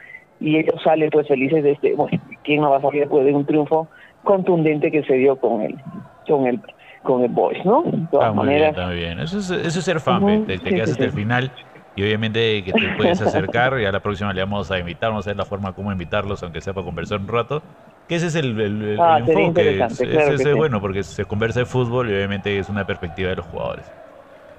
y 0.41 0.57
ellos 0.57 0.75
salen 0.83 1.09
pues 1.11 1.27
felices 1.27 1.63
de 1.63 1.71
este, 1.71 1.93
bueno, 1.93 2.19
¿quién 2.43 2.61
no 2.61 2.71
va 2.71 2.77
a 2.77 2.81
salir 2.81 3.01
después 3.01 3.23
de 3.25 3.33
un 3.33 3.45
triunfo 3.45 3.87
contundente 4.23 4.91
que 4.91 5.03
se 5.03 5.13
dio 5.13 5.35
con 5.35 5.61
el, 5.61 5.75
con 6.27 6.47
el, 6.47 6.59
con 7.03 7.23
el 7.23 7.29
Boys, 7.29 7.63
¿no? 7.63 7.83
De 7.83 8.07
todas 8.11 8.35
maneras. 8.35 8.75
Bien, 8.75 8.89
bien. 8.89 9.19
Eso 9.19 9.37
es, 9.37 9.51
eso 9.51 9.79
es 9.79 9.85
ser 9.85 9.99
fan, 9.99 10.45
te, 10.45 10.59
quedas 10.59 10.91
hasta 10.91 11.05
el 11.05 11.11
final 11.11 11.51
y 11.95 12.03
obviamente 12.03 12.63
que 12.63 12.71
te 12.73 12.89
puedes 12.97 13.21
acercar 13.21 13.79
y 13.79 13.85
a 13.85 13.91
la 13.91 13.99
próxima 13.99 14.33
le 14.33 14.41
vamos 14.41 14.71
a 14.71 14.79
invitar, 14.79 15.11
vamos 15.11 15.27
a 15.27 15.29
ver 15.29 15.37
la 15.37 15.45
forma 15.45 15.73
como 15.73 15.91
invitarlos, 15.91 16.41
aunque 16.41 16.59
sea 16.59 16.73
para 16.73 16.85
conversar 16.85 17.19
un 17.19 17.27
rato. 17.27 17.61
Que 18.07 18.15
ese 18.15 18.27
es 18.27 18.35
el, 18.35 18.59
el, 18.59 18.99
ah, 18.99 19.19
enfoque, 19.19 19.77
claro 19.77 20.33
es 20.33 20.55
bueno 20.55 20.81
porque 20.81 21.03
se 21.03 21.23
conversa 21.23 21.59
de 21.61 21.65
fútbol 21.65 22.09
y 22.09 22.13
obviamente 22.13 22.57
es 22.57 22.67
una 22.67 22.85
perspectiva 22.85 23.29
de 23.29 23.37
los 23.37 23.45
jugadores 23.45 23.89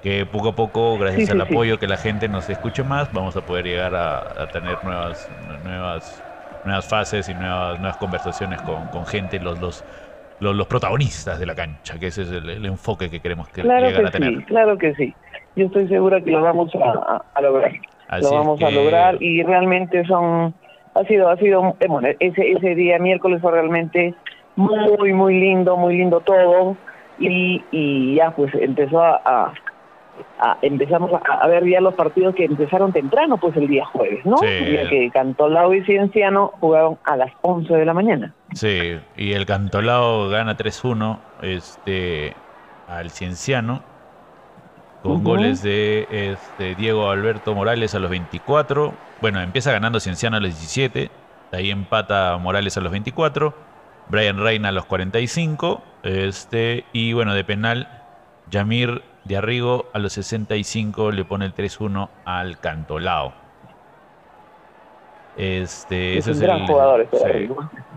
que 0.03 0.25
poco 0.25 0.49
a 0.49 0.51
poco, 0.55 0.97
gracias 0.97 1.29
al 1.29 1.39
apoyo 1.39 1.79
que 1.79 1.87
la 1.87 1.95
gente 1.95 2.27
nos 2.27 2.49
escuche 2.49 2.83
más, 2.83 3.11
vamos 3.13 3.37
a 3.37 3.41
poder 3.45 3.65
llegar 3.65 3.95
a, 3.95 4.47
tener 4.51 4.75
nuevas, 4.83 5.31
nuevas, 5.63 6.21
nuevas 6.65 6.89
fases 6.89 7.29
y 7.29 7.33
nuevas, 7.33 7.79
nuevas 7.79 7.95
conversaciones 7.95 8.61
con, 8.63 8.87
con 8.87 9.05
gente, 9.05 9.39
los, 9.39 9.61
los, 9.61 9.85
los, 10.41 10.67
protagonistas 10.67 11.39
de 11.39 11.45
la 11.45 11.55
cancha, 11.55 11.97
que 11.97 12.07
ese 12.07 12.23
es 12.23 12.31
el, 12.31 12.65
enfoque 12.65 13.09
que 13.09 13.21
queremos 13.21 13.47
que 13.47 13.63
llegar 13.63 14.05
a 14.05 14.11
tener. 14.11 14.39
Sí, 14.39 14.43
claro 14.43 14.77
que 14.77 14.93
sí. 14.95 15.15
Yo 15.55 15.67
estoy 15.67 15.87
segura 15.87 16.19
que 16.19 16.31
lo 16.31 16.41
vamos 16.41 16.69
a, 16.75 17.41
lograr. 17.41 17.71
lo 18.21 18.31
vamos 18.31 18.61
a 18.61 18.71
lograr 18.71 19.23
y 19.23 19.41
realmente 19.41 20.03
son 20.05 20.53
ha 20.95 21.03
sido 21.05 21.29
ha 21.29 21.37
sido 21.37 21.75
eh, 21.79 21.87
bueno, 21.87 22.09
ese 22.19 22.51
ese 22.51 22.75
día 22.75 22.99
miércoles 22.99 23.41
fue 23.41 23.51
realmente 23.51 24.13
muy 24.57 25.13
muy 25.13 25.39
lindo, 25.39 25.77
muy 25.77 25.97
lindo 25.97 26.19
todo 26.19 26.75
y, 27.19 27.63
y 27.71 28.15
ya 28.15 28.31
pues 28.31 28.53
empezó 28.55 29.01
a 29.01 29.53
empezamos 30.61 31.11
a, 31.13 31.47
ver 31.47 31.65
ya 31.67 31.81
los 31.81 31.93
partidos 31.93 32.35
que 32.35 32.45
empezaron 32.45 32.91
temprano, 32.91 33.37
pues 33.37 33.55
el 33.57 33.67
día 33.67 33.85
jueves, 33.85 34.25
¿no? 34.25 34.37
Ya 34.41 34.89
que 34.89 35.09
Cantolao 35.11 35.73
y 35.73 35.83
Cienciano 35.83 36.53
jugaron 36.59 36.97
a 37.03 37.15
las 37.15 37.31
11 37.41 37.73
de 37.73 37.85
la 37.85 37.93
mañana. 37.93 38.33
Sí, 38.53 38.99
y 39.15 39.33
el 39.33 39.45
Cantolao 39.45 40.29
gana 40.29 40.57
3-1 40.57 41.17
este, 41.41 42.33
al 42.87 43.09
Cienciano 43.09 43.81
con 45.03 45.23
goles 45.23 45.61
de 45.61 46.07
este, 46.09 46.75
Diego 46.75 47.09
Alberto 47.09 47.53
Morales 47.53 47.93
a 47.93 47.99
los 47.99 48.09
24. 48.09 48.93
Bueno, 49.21 49.41
empieza 49.41 49.71
ganando 49.71 49.99
Cienciano 49.99 50.37
a 50.37 50.39
los 50.39 50.51
17, 50.51 51.11
de 51.51 51.57
ahí 51.57 51.71
empata 51.71 52.37
Morales 52.37 52.77
a 52.77 52.81
los 52.81 52.91
24, 52.91 53.53
Brian 54.07 54.37
Reina 54.37 54.69
a 54.69 54.71
los 54.71 54.85
45, 54.85 55.83
este, 56.03 56.85
y 56.93 57.13
bueno, 57.13 57.33
de 57.33 57.43
penal, 57.43 58.01
Yamir 58.49 59.01
de 59.23 59.37
Arrigo 59.37 59.85
a 59.93 59.99
los 59.99 60.13
65 60.13 61.11
le 61.11 61.25
pone 61.25 61.45
el 61.45 61.55
3-1 61.55 62.09
al 62.25 62.59
Cantolao. 62.59 63.33
Este, 65.37 66.17
es 66.17 66.27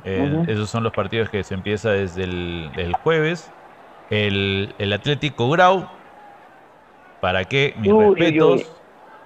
eh, 0.05 0.45
Esos 0.49 0.71
son 0.71 0.85
los 0.85 0.93
partidos 0.93 1.29
que 1.29 1.43
se 1.43 1.53
empieza 1.55 1.91
desde 1.91 2.25
el, 2.25 2.95
jueves. 3.03 3.53
El, 4.09 4.73
Atlético 4.93 5.51
Grau. 5.51 5.87
¿Para 7.21 7.45
qué? 7.45 7.75
Mis 7.79 7.93
respetos 7.93 8.73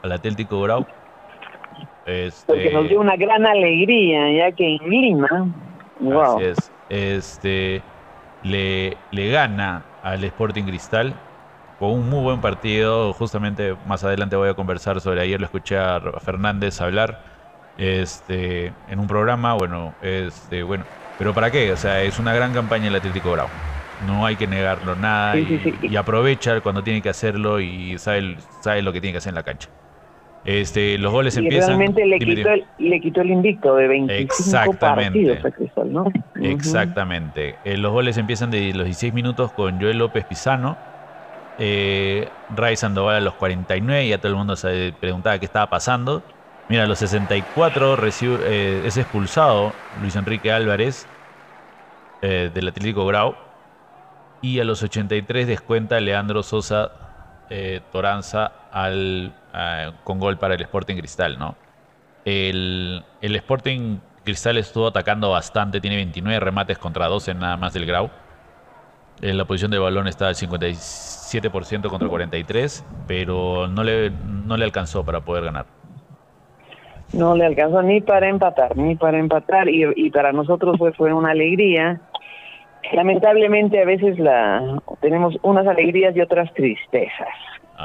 al 0.02 0.12
Atlético 0.12 0.60
Grau. 0.62 0.86
Este, 2.06 2.46
Porque 2.46 2.72
nos 2.72 2.88
dio 2.88 3.00
una 3.00 3.14
gran 3.16 3.46
alegría, 3.46 4.32
ya 4.32 4.52
que 4.52 4.76
en 4.76 4.90
Lima. 4.90 5.54
Así 6.24 6.44
es. 6.44 6.72
Este, 6.88 7.82
le, 8.42 8.96
le 9.12 9.30
gana 9.30 9.84
al 10.02 10.24
Sporting 10.24 10.64
Cristal 10.64 11.14
con 11.80 11.92
un 11.92 12.10
muy 12.10 12.22
buen 12.22 12.40
partido. 12.40 13.12
Justamente 13.14 13.74
más 13.86 14.04
adelante 14.04 14.36
voy 14.36 14.50
a 14.50 14.54
conversar 14.54 15.00
sobre 15.00 15.22
ayer 15.22 15.40
lo 15.40 15.46
escuché 15.46 15.78
a 15.78 15.98
Fernández 16.20 16.80
hablar 16.80 17.18
este 17.78 18.72
en 18.88 18.98
un 18.98 19.06
programa, 19.06 19.54
bueno, 19.54 19.94
este 20.02 20.62
bueno, 20.62 20.84
pero 21.18 21.32
para 21.32 21.50
qué? 21.50 21.72
O 21.72 21.76
sea, 21.76 22.02
es 22.02 22.18
una 22.18 22.34
gran 22.34 22.52
campaña 22.52 22.88
el 22.88 22.94
Atlético 22.94 23.32
Bravo. 23.32 23.48
No 24.06 24.26
hay 24.26 24.36
que 24.36 24.46
negarlo 24.46 24.94
nada 24.94 25.38
y, 25.38 25.96
aprovecha 25.96 26.60
cuando 26.60 26.82
tiene 26.82 27.02
que 27.02 27.08
hacerlo 27.08 27.60
y 27.60 27.98
sabe, 27.98 28.36
sabe 28.60 28.82
lo 28.82 28.92
que 28.92 29.00
tiene 29.00 29.12
que 29.12 29.18
hacer 29.18 29.30
en 29.30 29.34
la 29.36 29.42
cancha. 29.42 29.68
Este, 30.44 30.96
los 30.98 31.12
goles 31.12 31.36
y 31.36 31.40
empiezan. 31.40 31.78
Realmente 31.78 32.06
le 32.06 32.18
quitó, 32.18 32.50
el, 32.50 32.64
le 32.78 33.00
quitó 33.00 33.20
el 33.20 33.30
invicto 33.30 33.76
de 33.76 33.88
25 33.88 34.34
Exactamente. 34.38 35.36
partidos 35.36 35.86
¿no? 35.90 36.06
Exactamente. 36.42 37.56
Eh, 37.64 37.76
los 37.76 37.92
goles 37.92 38.16
empiezan 38.16 38.50
de 38.50 38.72
los 38.72 38.84
16 38.84 39.12
minutos 39.12 39.52
con 39.52 39.78
Joel 39.80 39.98
López 39.98 40.24
Pizano 40.24 40.76
eh, 41.62 42.46
Ray 42.48 42.76
Sandoval 42.76 43.16
a 43.16 43.20
los 43.20 43.34
49, 43.36 44.08
ya 44.08 44.18
todo 44.18 44.28
el 44.32 44.36
mundo 44.38 44.56
se 44.56 44.94
preguntaba 44.98 45.38
qué 45.38 45.44
estaba 45.44 45.68
pasando. 45.70 46.24
Mira, 46.68 46.84
a 46.84 46.86
los 46.86 47.00
64 47.00 47.98
eh, 48.46 48.82
es 48.86 48.96
expulsado 48.96 49.90
Luis 49.92 50.16
Enrique 50.16 50.52
Álvarez 50.52 51.10
eh, 52.22 52.50
del 52.52 52.68
Atlético 52.68 53.06
Grau. 53.06 53.36
Y 54.40 54.60
a 54.60 54.64
los 54.64 54.82
83 54.82 55.46
descuenta 55.46 56.00
Leandro 56.00 56.42
Sosa 56.42 56.92
eh, 57.50 57.82
Toranza 57.92 58.46
al, 58.70 59.36
con 60.04 60.18
gol 60.18 60.38
para 60.38 60.54
el 60.54 60.62
Sporting 60.62 60.96
Cristal. 60.96 61.38
¿no? 61.38 61.58
El, 62.24 63.06
el 63.20 63.36
Sporting 63.36 64.00
Cristal 64.24 64.56
estuvo 64.58 64.88
atacando 64.88 65.30
bastante, 65.30 65.80
tiene 65.80 65.96
29 65.96 66.40
remates 66.40 66.78
contra 66.78 67.08
12 67.08 67.34
nada 67.34 67.56
más 67.58 67.74
del 67.74 67.86
Grau. 67.86 68.12
En 69.22 69.36
la 69.36 69.44
posición 69.44 69.70
de 69.70 69.78
balón 69.78 70.06
está 70.06 70.28
al 70.28 70.34
57% 70.34 71.88
contra 71.88 72.08
43, 72.08 72.84
pero 73.06 73.68
no 73.68 73.84
le, 73.84 74.10
no 74.10 74.56
le 74.56 74.64
alcanzó 74.64 75.04
para 75.04 75.20
poder 75.20 75.44
ganar. 75.44 75.66
No 77.12 77.36
le 77.36 77.44
alcanzó 77.44 77.82
ni 77.82 78.00
para 78.00 78.28
empatar, 78.28 78.76
ni 78.76 78.94
para 78.94 79.18
empatar, 79.18 79.68
y, 79.68 79.84
y 79.96 80.10
para 80.10 80.32
nosotros 80.32 80.78
fue, 80.78 80.92
fue 80.92 81.12
una 81.12 81.32
alegría. 81.32 82.00
Lamentablemente 82.92 83.82
a 83.82 83.84
veces 83.84 84.18
la 84.18 84.80
tenemos 85.00 85.36
unas 85.42 85.66
alegrías 85.66 86.16
y 86.16 86.20
otras 86.20 86.52
tristezas, 86.54 87.28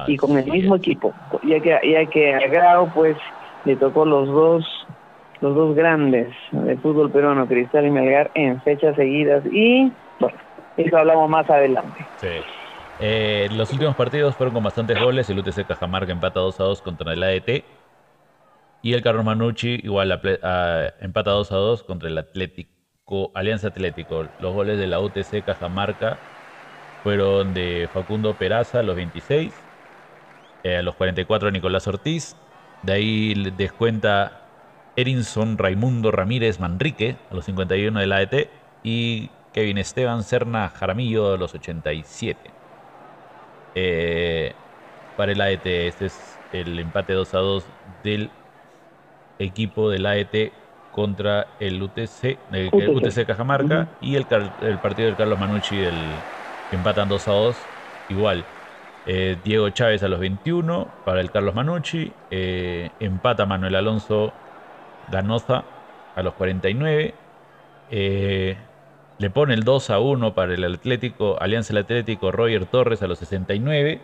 y 0.08 0.16
con 0.16 0.38
el 0.38 0.50
mismo 0.50 0.76
equipo, 0.76 1.14
ya 1.44 1.60
que, 1.60 1.78
ya 1.84 2.06
que 2.06 2.48
Grau 2.50 2.90
pues 2.94 3.18
le 3.66 3.76
tocó 3.76 4.06
los 4.06 4.28
dos 4.28 4.66
los 5.42 5.54
dos 5.54 5.76
grandes 5.76 6.30
del 6.52 6.80
fútbol 6.80 7.12
peruano, 7.12 7.46
Cristal 7.46 7.86
y 7.86 7.92
Melgar, 7.92 8.32
en 8.36 8.62
fechas 8.62 8.96
seguidas. 8.96 9.44
Y 9.52 9.92
bueno, 10.20 10.38
eso 10.78 10.98
hablamos 10.98 11.30
más 11.30 11.50
adelante. 11.50 12.06
Sí. 12.18 12.28
Eh, 13.00 13.50
los 13.52 13.72
últimos 13.72 13.96
partidos 13.96 14.36
fueron 14.36 14.54
con 14.54 14.64
bastantes 14.64 15.00
goles. 15.00 15.30
El 15.30 15.40
UTC 15.40 15.66
Cajamarca 15.68 16.12
empata 16.12 16.40
2 16.40 16.60
a 16.60 16.64
2 16.64 16.82
contra 16.82 17.14
el 17.14 17.24
ADT. 17.24 17.64
Y 18.82 18.94
el 18.94 19.02
Carlos 19.02 19.26
Manucci 19.26 19.80
igual 19.84 20.12
a, 20.12 20.94
empata 21.02 21.32
2 21.32 21.52
a 21.52 21.56
2 21.56 21.84
contra 21.84 22.08
el 22.08 22.18
Atlético, 22.18 23.32
Alianza 23.34 23.70
Atlético. 23.70 24.28
Los 24.40 24.54
goles 24.54 24.78
de 24.78 24.88
la 24.88 25.00
UTC 25.00 25.44
Cajamarca 25.44 26.18
fueron 27.04 27.54
de 27.54 27.90
Facundo 27.92 28.36
Peraza 28.36 28.80
a 28.80 28.84
los 28.84 28.96
26. 28.96 29.54
Eh, 30.64 30.78
a 30.78 30.82
los 30.82 30.96
44 30.96 31.52
Nicolás 31.52 31.88
Ortiz. 31.88 32.36
De 32.84 32.94
ahí 32.94 33.34
descuenta 33.58 34.46
Erinson 34.96 35.58
Raimundo 35.58 36.12
Ramírez 36.12 36.60
Manrique 36.60 37.18
a 37.32 37.36
los 37.36 37.46
51 37.46 38.00
del 38.00 38.12
AET 38.12 38.50
y 38.84 39.30
Kevin 39.56 39.78
Esteban 39.78 40.22
Serna 40.24 40.68
Jaramillo 40.68 41.34
a 41.34 41.38
los 41.38 41.56
87. 41.56 42.52
Eh, 43.74 44.52
para 45.16 45.32
el 45.32 45.40
AET, 45.40 45.66
este 45.66 46.08
es 46.08 46.38
el 46.52 46.78
empate 46.78 47.14
2 47.14 47.34
a 47.34 47.38
2 47.38 47.66
del 48.04 48.30
equipo 49.40 49.90
del 49.90 50.08
AET 50.08 50.52
contra 50.92 51.48
el 51.62 51.82
UTC, 51.82 52.38
el 52.52 52.70
UTC, 52.74 53.26
Cajamarca 53.26 53.88
y 54.02 54.16
el, 54.16 54.28
el, 54.62 54.78
partido 54.80 55.08
del 55.08 55.16
Carlos 55.16 55.40
Manucci 55.40 55.78
del, 55.78 55.96
que 56.70 56.76
empatan 56.76 57.08
2 57.08 57.28
a 57.30 57.32
2 57.32 57.56
igual. 58.10 58.44
Eh, 59.06 59.38
Diego 59.42 59.70
Chávez 59.70 60.04
a 60.04 60.10
los 60.10 60.20
21 60.20 60.86
para 61.06 61.22
el 61.22 61.32
Carlos 61.32 61.56
Manucci. 61.56 62.12
Eh, 62.30 62.90
empata 63.00 63.46
Manuel 63.46 63.76
Alonso 63.76 64.34
Ganoza 65.10 65.64
a 66.14 66.22
los 66.24 66.34
49. 66.34 67.14
Eh, 67.90 68.58
le 69.18 69.30
pone 69.30 69.54
el 69.54 69.64
2 69.64 69.90
a 69.90 70.00
1 70.00 70.34
para 70.34 70.54
el 70.54 70.64
Atlético, 70.64 71.38
Alianza 71.40 71.74
el 71.74 71.80
Atlético, 71.80 72.32
Roger 72.32 72.66
Torres 72.66 73.02
a 73.02 73.08
los 73.08 73.20
69. 73.20 74.02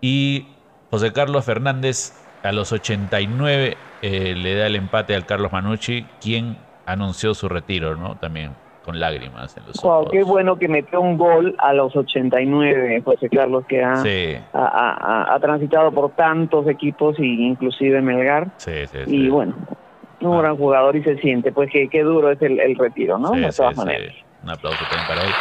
Y 0.00 0.48
José 0.90 1.12
Carlos 1.12 1.44
Fernández 1.44 2.12
a 2.42 2.52
los 2.52 2.72
89 2.72 3.76
eh, 4.02 4.34
le 4.36 4.54
da 4.54 4.66
el 4.66 4.76
empate 4.76 5.14
al 5.14 5.24
Carlos 5.24 5.52
Manucci, 5.52 6.06
quien 6.20 6.58
anunció 6.84 7.34
su 7.34 7.48
retiro, 7.48 7.96
¿no? 7.96 8.16
También 8.16 8.52
con 8.84 9.00
lágrimas 9.00 9.56
en 9.56 9.64
los 9.66 9.82
ojos. 9.82 10.10
Qué 10.12 10.22
bueno 10.22 10.56
que 10.56 10.68
metió 10.68 11.00
un 11.00 11.16
gol 11.16 11.56
a 11.58 11.72
los 11.72 11.96
89, 11.96 13.00
José 13.02 13.30
Carlos, 13.30 13.64
que 13.66 13.82
ha, 13.82 14.02
ha, 14.52 15.38
transitado 15.40 15.90
por 15.90 16.10
tantos 16.10 16.68
equipos, 16.68 17.18
y 17.18 17.46
inclusive 17.46 18.02
Melgar. 18.02 18.50
Sí, 18.58 18.86
sí, 18.86 18.98
y 19.06 19.28
bueno, 19.30 19.54
un 20.24 20.36
ah. 20.36 20.42
gran 20.42 20.56
jugador 20.56 20.96
y 20.96 21.02
se 21.02 21.16
siente, 21.18 21.52
pues 21.52 21.70
que 21.70 21.88
qué 21.88 22.02
duro 22.02 22.30
es 22.30 22.40
el, 22.42 22.76
retiro, 22.76 23.18
¿no? 23.18 23.30
de 23.32 23.50
todas 23.52 23.76
maneras. 23.76 24.14
Un 24.42 24.50
aplauso 24.50 24.84
también 24.90 25.06
para 25.06 25.22
él, 25.22 25.32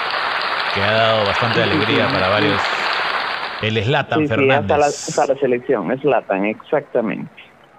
que 0.73 0.81
ha 0.81 0.91
dado 0.91 1.25
bastante 1.25 1.63
alegría 1.63 2.07
para 2.07 2.29
varios. 2.29 2.61
El 3.61 3.81
Slatan 3.83 4.27
Fernández. 4.27 4.71
Hasta 4.71 5.25
la, 5.27 5.33
la 5.33 5.39
selección, 5.39 5.99
Slatan, 5.99 6.45
exactamente. 6.45 7.31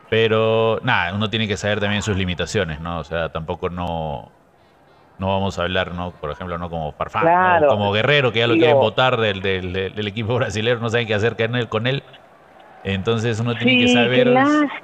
Pero 0.09 0.80
nada, 0.82 1.14
uno 1.14 1.28
tiene 1.28 1.48
que 1.48 1.57
saber 1.57 1.80
también 1.80 2.02
sus 2.02 2.16
limitaciones, 2.16 2.80
¿no? 2.80 2.98
O 2.98 3.05
sea, 3.05 3.30
tampoco 3.30 3.68
no 3.68 4.30
no 5.18 5.28
vamos 5.28 5.59
a 5.59 5.62
hablar, 5.62 5.94
¿no? 5.94 6.11
Por 6.12 6.30
ejemplo, 6.30 6.59
no 6.59 6.68
como 6.68 6.92
Farfán, 6.92 7.66
como 7.68 7.92
Guerrero, 7.92 8.32
que 8.32 8.40
ya 8.40 8.46
lo 8.46 8.55
quieren 8.55 8.76
votar 8.76 9.16
del, 9.16 9.40
del, 9.40 9.72
del, 9.72 10.09
equipo 10.09 10.34
brasileño, 10.36 10.80
no 10.80 10.88
saben 10.88 11.07
qué 11.07 11.14
hacer 11.14 11.36
con 11.68 11.86
él. 11.86 12.02
Entonces 12.85 13.41
uno 13.41 13.55
tiene 13.55 13.87
que 13.87 13.89
saber 13.89 14.35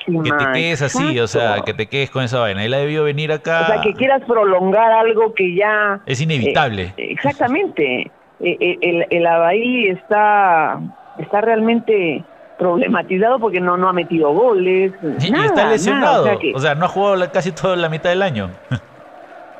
que 0.06 0.30
te 0.30 0.52
quedes 0.54 0.82
así, 0.82 1.20
o 1.20 1.26
sea, 1.26 1.60
que 1.64 1.74
te 1.74 1.86
quedes 1.86 2.10
con 2.10 2.24
esa 2.24 2.40
vaina. 2.40 2.64
Él 2.64 2.72
ha 2.72 2.78
debido 2.78 3.04
venir 3.04 3.30
acá. 3.30 3.62
O 3.62 3.66
sea, 3.66 3.80
que 3.82 3.92
quieras 3.92 4.22
prolongar 4.26 4.90
algo 4.90 5.34
que 5.34 5.54
ya. 5.54 6.00
Es 6.06 6.20
inevitable. 6.20 6.94
Eh, 6.96 7.12
exactamente. 7.12 8.10
Eh, 8.40 8.56
eh, 8.58 8.78
el, 8.80 9.06
el 9.10 9.26
Abahí 9.26 9.88
está, 9.88 10.80
está 11.18 11.42
realmente 11.42 12.24
problematizado 12.58 13.38
porque 13.38 13.60
no, 13.60 13.76
no 13.76 13.88
ha 13.90 13.92
metido 13.92 14.30
goles. 14.30 14.92
Y, 15.02 15.34
está 15.34 15.68
lesionado. 15.68 16.38
o, 16.54 16.58
sea, 16.58 16.74
no 16.74 16.86
ha 16.86 16.88
jugado 16.88 17.30
casi 17.30 17.52
toda 17.52 17.76
la 17.76 17.90
mitad 17.90 18.08
del 18.10 18.22
año. 18.22 18.50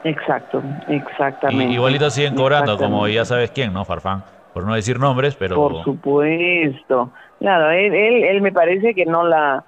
Exacto, 0.02 0.62
exactamente. 0.88 1.74
igualito 1.74 2.08
siguen 2.08 2.34
cobrando, 2.34 2.78
como 2.78 3.06
ya 3.06 3.26
sabes 3.26 3.50
quién, 3.50 3.74
¿no? 3.74 3.84
Farfán. 3.84 4.24
Por 4.54 4.64
no 4.64 4.74
decir 4.74 4.98
nombres, 4.98 5.36
pero. 5.36 5.56
Por 5.56 5.84
supuesto. 5.84 7.10
Claro, 7.40 7.70
él, 7.70 7.94
él, 7.94 8.40
me 8.42 8.52
parece 8.52 8.94
que 8.94 9.06
no 9.06 9.24
la... 9.24 9.64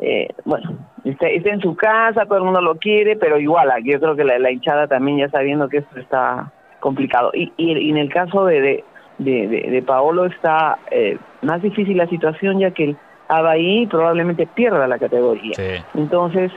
Eh, 0.00 0.28
bueno, 0.44 0.78
está, 1.04 1.28
en 1.28 1.60
su 1.60 1.74
casa, 1.74 2.24
todo 2.26 2.38
el 2.38 2.44
mundo 2.44 2.60
lo 2.60 2.76
quiere, 2.76 3.16
pero 3.16 3.38
igual, 3.38 3.70
yo 3.84 3.98
creo 3.98 4.14
que 4.14 4.24
la, 4.24 4.50
hinchada 4.50 4.86
también 4.86 5.18
ya 5.18 5.28
sabiendo 5.28 5.68
que 5.68 5.78
esto 5.78 5.98
está 5.98 6.52
complicado. 6.78 7.32
Y, 7.34 7.52
y, 7.56 7.90
en 7.90 7.96
el 7.96 8.08
caso 8.08 8.44
de, 8.44 8.84
de, 9.18 9.48
de, 9.48 9.82
Paolo 9.82 10.26
está 10.26 10.78
eh, 10.92 11.18
más 11.42 11.60
difícil 11.60 11.96
la 11.96 12.06
situación, 12.06 12.60
ya 12.60 12.70
que 12.70 12.84
el 12.84 12.96
Abaí 13.26 13.86
probablemente 13.88 14.46
pierda 14.46 14.86
la 14.86 14.98
categoría. 14.98 15.54
Entonces, 15.94 16.52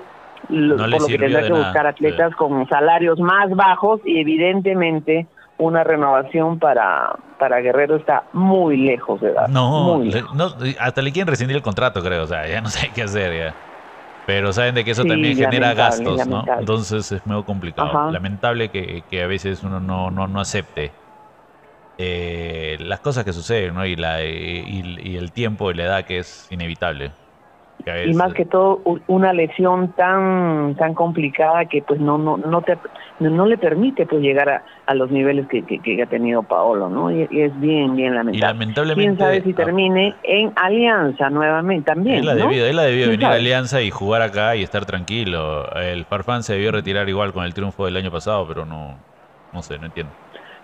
por 0.47 0.57
lo 0.57 1.07
que 1.07 1.17
tendrá 1.17 1.41
que 1.41 1.53
buscar 1.53 1.87
atletas 1.87 2.35
con 2.35 2.67
salarios 2.69 3.19
más 3.19 3.49
bajos 3.49 4.01
y 4.05 4.19
evidentemente 4.19 5.27
una 5.61 5.83
renovación 5.83 6.57
para, 6.57 7.15
para 7.37 7.59
Guerrero 7.59 7.95
está 7.95 8.23
muy 8.33 8.77
lejos 8.77 9.21
de 9.21 9.31
dar. 9.31 9.49
No, 9.49 10.01
hasta 10.79 11.01
le 11.01 11.11
quieren 11.11 11.27
rescindir 11.27 11.55
el 11.55 11.63
contrato, 11.63 12.01
creo. 12.01 12.23
O 12.23 12.27
sea, 12.27 12.47
ya 12.47 12.61
no 12.61 12.69
sé 12.69 12.89
qué 12.93 13.03
hacer 13.03 13.37
ya. 13.37 13.55
Pero 14.25 14.53
saben 14.53 14.75
de 14.75 14.83
que 14.83 14.91
eso 14.91 15.03
también 15.03 15.35
genera 15.35 15.73
gastos, 15.73 16.27
¿no? 16.27 16.43
Entonces 16.59 17.11
es 17.11 17.25
medio 17.25 17.45
complicado. 17.45 18.11
Lamentable 18.11 18.69
que, 18.69 19.03
que, 19.09 19.23
a 19.23 19.27
veces 19.27 19.63
uno 19.63 19.79
no, 19.79 20.09
no, 20.11 20.27
no 20.27 20.39
acepte 20.39 20.91
eh, 21.97 22.77
las 22.79 22.99
cosas 22.99 23.23
que 23.23 23.33
suceden, 23.33 23.75
¿no? 23.75 23.85
Y, 23.85 23.95
la, 23.95 24.23
y, 24.23 24.95
y 25.03 25.17
el 25.17 25.31
tiempo 25.31 25.71
y 25.71 25.73
la 25.75 25.83
edad 25.83 26.05
que 26.05 26.19
es 26.19 26.47
inevitable 26.51 27.11
y 28.05 28.13
más 28.13 28.33
que 28.33 28.45
todo 28.45 28.81
una 29.07 29.33
lesión 29.33 29.93
tan 29.93 30.75
tan 30.75 30.93
complicada 30.93 31.65
que 31.65 31.81
pues 31.81 31.99
no 31.99 32.17
no 32.17 32.37
no 32.37 32.61
te 32.61 32.77
no, 33.19 33.45
le 33.45 33.57
permite 33.57 34.07
pues 34.07 34.21
llegar 34.21 34.49
a, 34.49 34.63
a 34.87 34.95
los 34.95 35.11
niveles 35.11 35.47
que, 35.47 35.63
que, 35.63 36.01
ha 36.01 36.05
tenido 36.07 36.43
Paolo 36.43 36.89
no 36.89 37.11
y, 37.11 37.23
es 37.31 37.59
bien 37.59 37.95
bien 37.95 38.15
lamentable. 38.15 38.53
lamentablemente 38.53 39.03
quién 39.03 39.17
sabe 39.17 39.41
si 39.41 39.53
termine 39.53 40.15
en 40.23 40.51
Alianza 40.55 41.29
nuevamente 41.29 41.85
también 41.85 42.19
él 42.19 42.29
ha 42.29 42.35
debido 42.35 42.65
él 42.65 42.79
ha 42.79 42.83
debido 42.83 43.09
venir 43.09 43.25
a 43.25 43.33
Alianza 43.33 43.81
y 43.81 43.91
jugar 43.91 44.21
acá 44.21 44.55
y 44.55 44.63
estar 44.63 44.85
tranquilo. 44.85 45.69
El 45.75 46.05
Farfán 46.05 46.43
se 46.43 46.53
debió 46.53 46.71
retirar 46.71 47.07
igual 47.09 47.33
con 47.33 47.45
el 47.45 47.53
triunfo 47.53 47.85
del 47.85 47.97
año 47.97 48.11
pasado 48.11 48.47
pero 48.47 48.65
no 48.65 48.97
no 49.53 49.61
sé 49.61 49.77
no 49.77 49.85
entiendo. 49.85 50.11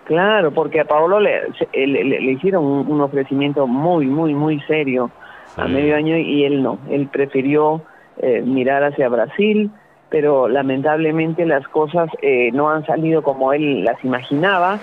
Claro, 0.04 0.52
porque 0.52 0.80
a 0.80 0.86
Paolo 0.86 1.20
le, 1.20 1.42
le, 1.74 2.02
le 2.02 2.32
hicieron 2.32 2.64
un 2.64 3.00
ofrecimiento 3.02 3.66
muy, 3.66 4.06
muy, 4.06 4.32
muy 4.32 4.58
serio 4.62 5.10
a 5.58 5.66
medio 5.66 5.96
año 5.96 6.16
y 6.16 6.44
él 6.44 6.62
no, 6.62 6.78
él 6.88 7.08
prefirió 7.08 7.82
eh, 8.16 8.42
mirar 8.42 8.84
hacia 8.84 9.08
Brasil, 9.08 9.70
pero 10.08 10.48
lamentablemente 10.48 11.44
las 11.44 11.66
cosas 11.68 12.08
eh, 12.22 12.50
no 12.52 12.70
han 12.70 12.86
salido 12.86 13.22
como 13.22 13.52
él 13.52 13.84
las 13.84 14.02
imaginaba. 14.04 14.80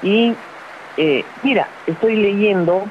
Y 0.00 0.38
eh, 0.96 1.32
mira, 1.42 1.72
estoy 1.86 2.16
leyendo 2.16 2.90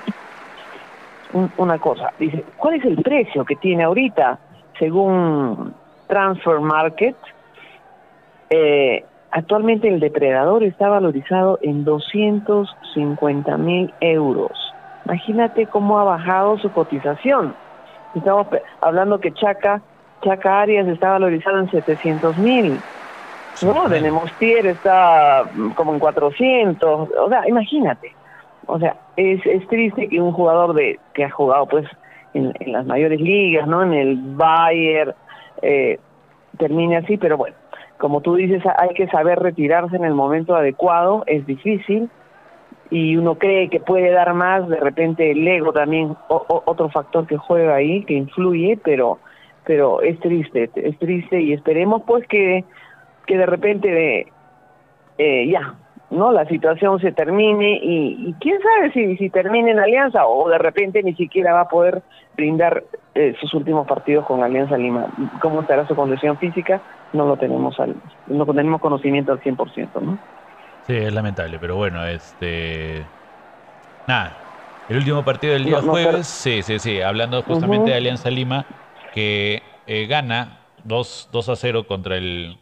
una 1.58 1.80
cosa, 1.80 2.14
dice, 2.20 2.46
¿cuál 2.58 2.76
es 2.76 2.86
el 2.86 2.98
precio 2.98 3.44
que 3.44 3.56
tiene 3.56 3.84
ahorita 3.84 4.40
según 4.78 5.74
Transfer 6.08 6.60
Market? 6.60 7.16
actualmente 9.32 9.88
el 9.88 10.00
depredador 10.00 10.64
está 10.64 10.88
valorizado 10.88 11.58
en 11.64 11.84
250 11.84 13.58
mil 13.58 13.92
euros 14.00 14.73
Imagínate 15.06 15.68
cómo 15.68 16.00
ha 16.00 16.04
bajado 16.04 16.58
su 16.60 16.72
cotización. 16.72 17.54
Estamos 18.16 18.48
hablando 18.82 19.20
que 19.20 19.34
Chaca, 19.34 19.82
Chaca 20.22 20.62
Arias 20.62 20.88
está 20.88 21.12
valorizado 21.12 21.60
en 21.60 21.72
700 21.72 22.38
mil. 22.38 22.80
No, 23.62 23.88
de 23.88 24.02
Nemostier 24.02 24.66
está 24.66 25.44
mm, 25.54 25.72
como 25.72 25.94
en 25.94 26.00
400. 26.00 27.10
O 27.10 27.30
sea, 27.30 27.48
imagínate. 27.48 28.14
O 28.66 28.80
sea, 28.80 28.96
es, 29.18 29.46
es 29.46 29.68
triste 29.68 30.08
que 30.08 30.22
un 30.22 30.32
jugador 30.32 30.74
de 30.74 31.00
que 31.14 31.26
ha 31.26 31.30
jugado 31.30 31.68
pues 31.68 31.86
en, 32.34 32.54
las 32.66 32.86
mayores 32.86 33.20
ligas, 33.20 33.68
¿no? 33.68 33.84
En 33.84 33.94
el 33.94 34.18
Bayern, 34.36 35.14
eh, 35.62 36.00
termine 36.58 36.98
así, 36.98 37.18
pero 37.18 37.38
bueno, 37.38 37.56
como 37.98 38.22
tú 38.22 38.36
dices, 38.36 38.64
hay 38.78 38.90
que 38.96 39.08
saber 39.08 39.40
retirarse 39.40 39.96
en 39.96 40.06
el 40.06 40.14
momento 40.14 40.56
adecuado, 40.56 41.24
es 41.28 41.46
difícil, 41.46 42.10
y 42.94 43.18
uno 43.18 43.40
cree 43.40 43.70
que 43.70 43.80
puede 43.80 44.12
dar 44.12 44.36
más, 44.36 44.70
de 44.70 44.80
repente 44.80 45.32
el 45.32 45.48
ego 45.48 45.74
también, 45.74 46.16
otro 46.28 46.90
factor 46.90 47.26
que 47.26 47.38
juega 47.38 47.74
ahí, 47.74 48.04
que 48.04 48.14
influye, 48.14 48.80
pero 48.84 49.18
pero 49.66 50.02
es 50.02 50.20
triste, 50.20 50.70
es 50.76 51.00
triste 51.00 51.42
y 51.42 51.54
esperemos 51.54 52.04
pues 52.06 52.28
que, 52.28 52.66
que 53.26 53.38
de 53.38 53.46
repente 53.48 54.28
eh, 55.18 55.48
ya 55.50 55.74
no 56.12 56.32
la 56.32 56.46
situación 56.46 57.00
se 57.00 57.12
termine 57.12 57.80
y, 57.82 58.36
quién 58.40 58.62
sabe 58.62 58.92
si, 58.92 59.18
si 59.18 59.32
termine 59.32 59.72
en 59.72 59.80
Alianza 59.80 60.28
o 60.28 60.48
de 60.48 60.60
repente 60.60 61.02
ni 61.02 61.16
siquiera 61.16 61.54
va 61.54 61.62
a 61.62 61.70
poder 61.70 62.04
brindar 62.36 62.84
eh, 63.16 63.34
sus 63.42 63.56
últimos 63.56 63.88
partidos 63.88 64.28
con 64.28 64.44
Alianza 64.44 64.78
Lima. 64.78 65.08
¿Cómo 65.42 65.62
estará 65.62 65.88
su 65.88 65.96
condición 65.96 66.38
física? 66.38 66.80
No 67.12 67.26
lo 67.26 67.38
tenemos 67.38 67.80
al, 67.80 67.96
no 68.28 68.46
tenemos 68.46 68.82
conocimiento 68.82 69.32
al 69.32 69.42
100%, 69.42 70.00
¿no? 70.00 70.20
Sí, 70.86 70.94
es 70.94 71.14
lamentable, 71.14 71.60
pero 71.60 71.76
bueno, 71.76 72.06
este 72.06 73.08
nada. 74.08 74.40
El 74.90 74.98
último 74.98 75.24
partido 75.24 75.54
del 75.54 75.64
día 75.64 75.82
jueves, 75.82 76.28
sí, 76.28 76.62
sí, 76.62 76.78
sí, 76.80 77.00
hablando 77.00 77.42
justamente 77.42 77.92
de 77.92 77.98
Alianza 77.98 78.30
Lima, 78.30 78.66
que 79.14 79.62
eh, 79.88 80.08
gana 80.08 80.68
2, 80.84 81.30
2 81.32 81.50
a 81.50 81.56
0 81.56 81.88
contra 81.88 82.18
el 82.18 82.58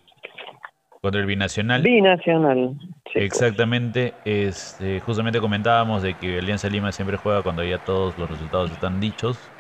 contra 1.02 1.20
el 1.20 1.26
Binacional. 1.26 1.82
Binacional. 1.82 2.76
Exactamente. 3.16 4.14
Este, 4.24 5.00
justamente 5.00 5.40
comentábamos 5.40 6.04
de 6.04 6.16
que 6.16 6.38
Alianza 6.38 6.70
Lima 6.70 6.92
siempre 6.92 7.18
juega 7.18 7.42
cuando 7.42 7.64
ya 7.64 7.80
todos 7.80 8.20
los 8.20 8.30
resultados 8.30 8.72
están 8.72 9.00
dichos. 9.00 9.51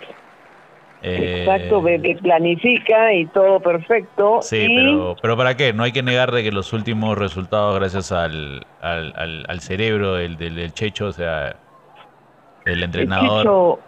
Exacto, 1.04 1.88
eh, 1.88 2.18
planifica 2.22 3.14
y 3.14 3.26
todo 3.28 3.60
perfecto. 3.60 4.40
Sí, 4.42 4.68
pero, 4.76 5.16
pero 5.22 5.36
¿para 5.36 5.58
qué? 5.58 5.74
No 5.74 5.84
hay 5.84 5.92
que 5.92 6.04
negar 6.04 6.32
de 6.32 6.44
que 6.44 6.52
los 6.52 6.74
últimos 6.74 7.18
resultados, 7.18 7.76
gracias 7.80 8.12
al, 8.12 8.68
al, 8.80 9.46
al, 9.48 9.60
cerebro 9.62 10.16
del, 10.16 10.38
del, 10.38 10.74
Checho, 10.74 11.08
o 11.08 11.12
sea, 11.12 11.56
el 12.66 12.84
entrenador, 12.84 13.80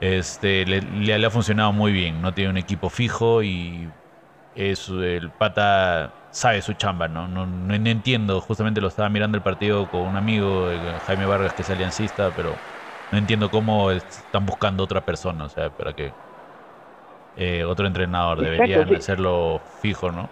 este, 0.00 0.66
le, 0.66 0.82
le, 0.82 1.26
ha 1.26 1.30
funcionado 1.30 1.72
muy 1.72 1.92
bien. 1.92 2.20
No 2.20 2.34
tiene 2.34 2.50
un 2.50 2.58
equipo 2.58 2.90
fijo 2.90 3.42
y 3.42 3.88
es 4.54 4.88
el 4.88 5.30
pata 5.32 6.12
sabe 6.32 6.62
su 6.62 6.72
chamba, 6.74 7.08
¿no? 7.08 7.28
No, 7.28 7.46
no, 7.46 7.74
entiendo, 7.74 8.40
justamente 8.40 8.80
lo 8.80 8.88
estaba 8.88 9.08
mirando 9.10 9.36
el 9.36 9.42
partido 9.42 9.88
con 9.88 10.00
un 10.02 10.16
amigo, 10.16 10.70
eh, 10.70 10.98
Jaime 11.00 11.26
Vargas, 11.26 11.52
que 11.54 11.62
es 11.62 11.70
aliancista, 11.70 12.34
pero 12.34 12.58
no 13.12 13.18
entiendo 13.18 13.50
cómo 13.50 13.90
están 13.90 14.46
buscando 14.46 14.82
otra 14.82 15.02
persona, 15.02 15.44
o 15.44 15.48
sea, 15.48 15.68
para 15.68 15.92
que 15.92 16.10
eh, 17.36 17.62
otro 17.64 17.86
entrenador 17.86 18.40
debería 18.40 18.82
hacerlo 18.96 19.60
fijo, 19.82 20.10
¿no? 20.10 20.28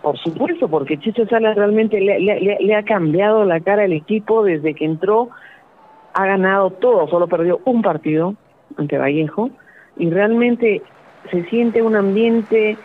Por 0.00 0.16
supuesto, 0.18 0.68
porque 0.68 0.98
Chicho 0.98 1.26
Salas 1.26 1.56
realmente 1.56 2.00
le, 2.00 2.20
le, 2.20 2.74
ha 2.74 2.84
cambiado 2.84 3.44
la 3.44 3.60
cara 3.60 3.82
al 3.82 3.92
equipo 3.92 4.44
desde 4.44 4.74
que 4.74 4.84
entró, 4.84 5.28
ha 6.14 6.24
ganado 6.24 6.70
todo, 6.70 7.08
solo 7.08 7.26
perdió 7.26 7.60
un 7.64 7.82
partido 7.82 8.34
ante 8.78 8.96
Vallejo, 8.96 9.50
y 9.98 10.08
realmente 10.08 10.82
se 11.30 11.44
siente 11.50 11.82
un 11.82 11.96
ambiente, 11.96 12.78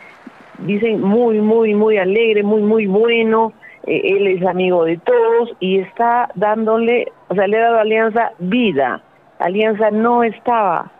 dicen, 0.57 1.01
muy, 1.01 1.39
muy, 1.39 1.75
muy 1.75 1.97
alegre, 1.97 2.43
muy, 2.43 2.63
muy 2.63 2.87
bueno. 2.87 3.53
Eh, 3.85 4.01
él 4.17 4.27
es 4.27 4.45
amigo 4.45 4.85
de 4.85 4.97
todos 4.97 5.51
y 5.59 5.79
está 5.79 6.29
dándole, 6.35 7.11
o 7.27 7.35
sea, 7.35 7.47
le 7.47 7.57
ha 7.57 7.61
dado 7.61 7.79
Alianza 7.79 8.31
vida. 8.39 9.01
Alianza 9.39 9.91
no 9.91 10.23
estaba 10.23 10.91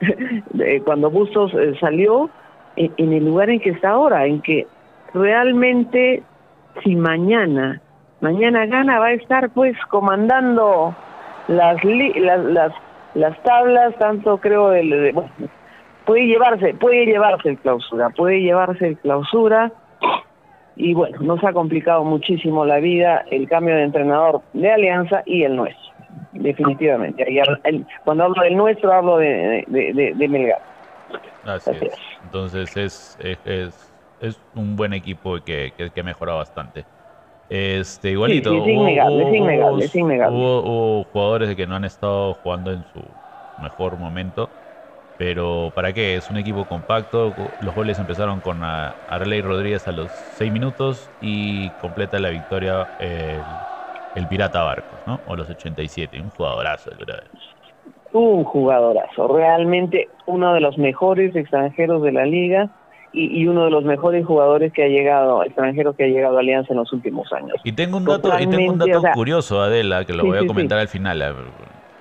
cuando 0.84 1.10
Bustos 1.10 1.52
eh, 1.54 1.74
salió 1.80 2.28
en, 2.76 3.12
el 3.12 3.24
lugar 3.24 3.50
en 3.50 3.60
que 3.60 3.70
está 3.70 3.90
ahora, 3.90 4.26
en 4.26 4.40
que 4.40 4.66
realmente 5.14 6.22
si 6.82 6.96
mañana, 6.96 7.80
mañana 8.20 8.66
gana, 8.66 8.98
va 8.98 9.06
a 9.06 9.12
estar 9.12 9.50
pues 9.50 9.76
comandando 9.90 10.94
las, 11.48 11.82
las, 11.84 12.44
las, 12.44 12.72
las 13.14 13.42
tablas, 13.42 13.94
tanto 13.98 14.38
creo, 14.38 14.70
del, 14.70 15.12
bueno, 15.12 15.30
puede 16.06 16.26
llevarse, 16.26 16.74
puede 16.74 17.06
llevarse 17.06 17.50
el 17.50 17.58
clausura, 17.58 18.10
puede 18.10 18.40
llevarse 18.40 18.88
el 18.88 18.98
clausura 18.98 19.72
y 20.76 20.94
bueno, 20.94 21.18
nos 21.20 21.42
ha 21.44 21.52
complicado 21.52 22.04
muchísimo 22.04 22.64
la 22.64 22.78
vida 22.78 23.24
el 23.30 23.48
cambio 23.48 23.74
de 23.76 23.84
entrenador 23.84 24.40
de 24.52 24.70
Alianza 24.70 25.22
y 25.26 25.42
el 25.44 25.56
nuestro, 25.56 25.92
definitivamente. 26.32 27.24
cuando 28.04 28.24
hablo 28.24 28.42
del 28.42 28.56
nuestro 28.56 28.92
hablo 28.92 29.18
de, 29.18 29.64
de, 29.68 30.28
Melgar. 30.28 30.62
Así, 31.44 31.70
es. 31.70 31.94
Entonces 32.24 32.76
es, 32.76 33.18
es, 33.44 33.92
es, 34.20 34.40
un 34.54 34.76
buen 34.76 34.92
equipo 34.92 35.38
que, 35.44 35.72
que, 35.76 35.90
que 35.90 36.00
ha 36.00 36.04
mejorado 36.04 36.38
bastante. 36.38 36.84
Este, 37.50 38.12
igualito. 38.12 38.50
Sí, 38.50 38.56
es 38.56 38.66
innegable, 38.66 39.28
es 39.28 39.34
innegable, 39.34 39.84
es 39.84 39.94
innegable. 39.94 40.38
hubo, 40.38 41.04
jugadores 41.04 41.54
que 41.54 41.66
no 41.66 41.76
han 41.76 41.84
estado 41.84 42.34
jugando 42.34 42.72
en 42.72 42.82
su 42.94 43.02
mejor 43.62 43.98
momento 43.98 44.48
pero 45.22 45.70
¿para 45.72 45.92
qué? 45.92 46.16
Es 46.16 46.28
un 46.30 46.36
equipo 46.36 46.64
compacto. 46.64 47.32
Los 47.60 47.76
goles 47.76 47.96
empezaron 47.96 48.40
con 48.40 48.60
Arley 48.64 49.40
Rodríguez 49.40 49.86
a 49.86 49.92
los 49.92 50.10
6 50.10 50.50
minutos 50.50 51.08
y 51.20 51.70
completa 51.80 52.18
la 52.18 52.30
victoria 52.30 52.88
el, 52.98 54.26
Pirata 54.26 54.64
Barcos, 54.64 54.98
¿no? 55.06 55.20
O 55.28 55.36
los 55.36 55.48
87. 55.48 56.20
Un 56.20 56.30
jugadorazo, 56.30 56.90
el 56.90 57.06
Un 58.12 58.42
jugadorazo. 58.42 59.28
Realmente 59.28 60.08
uno 60.26 60.54
de 60.54 60.60
los 60.60 60.76
mejores 60.76 61.36
extranjeros 61.36 62.02
de 62.02 62.10
la 62.10 62.26
liga 62.26 62.68
y, 63.12 63.46
uno 63.46 63.66
de 63.66 63.70
los 63.70 63.84
mejores 63.84 64.26
jugadores 64.26 64.72
que 64.72 64.82
ha 64.82 64.88
llegado, 64.88 65.44
extranjeros 65.44 65.94
que 65.94 66.02
ha 66.02 66.08
llegado 66.08 66.36
a 66.36 66.40
Alianza 66.40 66.72
en 66.72 66.78
los 66.78 66.92
últimos 66.92 67.32
años. 67.32 67.54
Y 67.62 67.70
tengo 67.70 67.98
un 67.98 68.06
dato, 68.06 68.28
y 68.40 68.46
tengo 68.48 68.72
un 68.72 68.78
dato 68.78 69.02
curioso, 69.14 69.62
Adela, 69.62 70.04
que 70.04 70.14
lo 70.14 70.24
voy 70.24 70.38
a 70.38 70.46
comentar 70.48 70.80
al 70.80 70.88
final. 70.88 71.22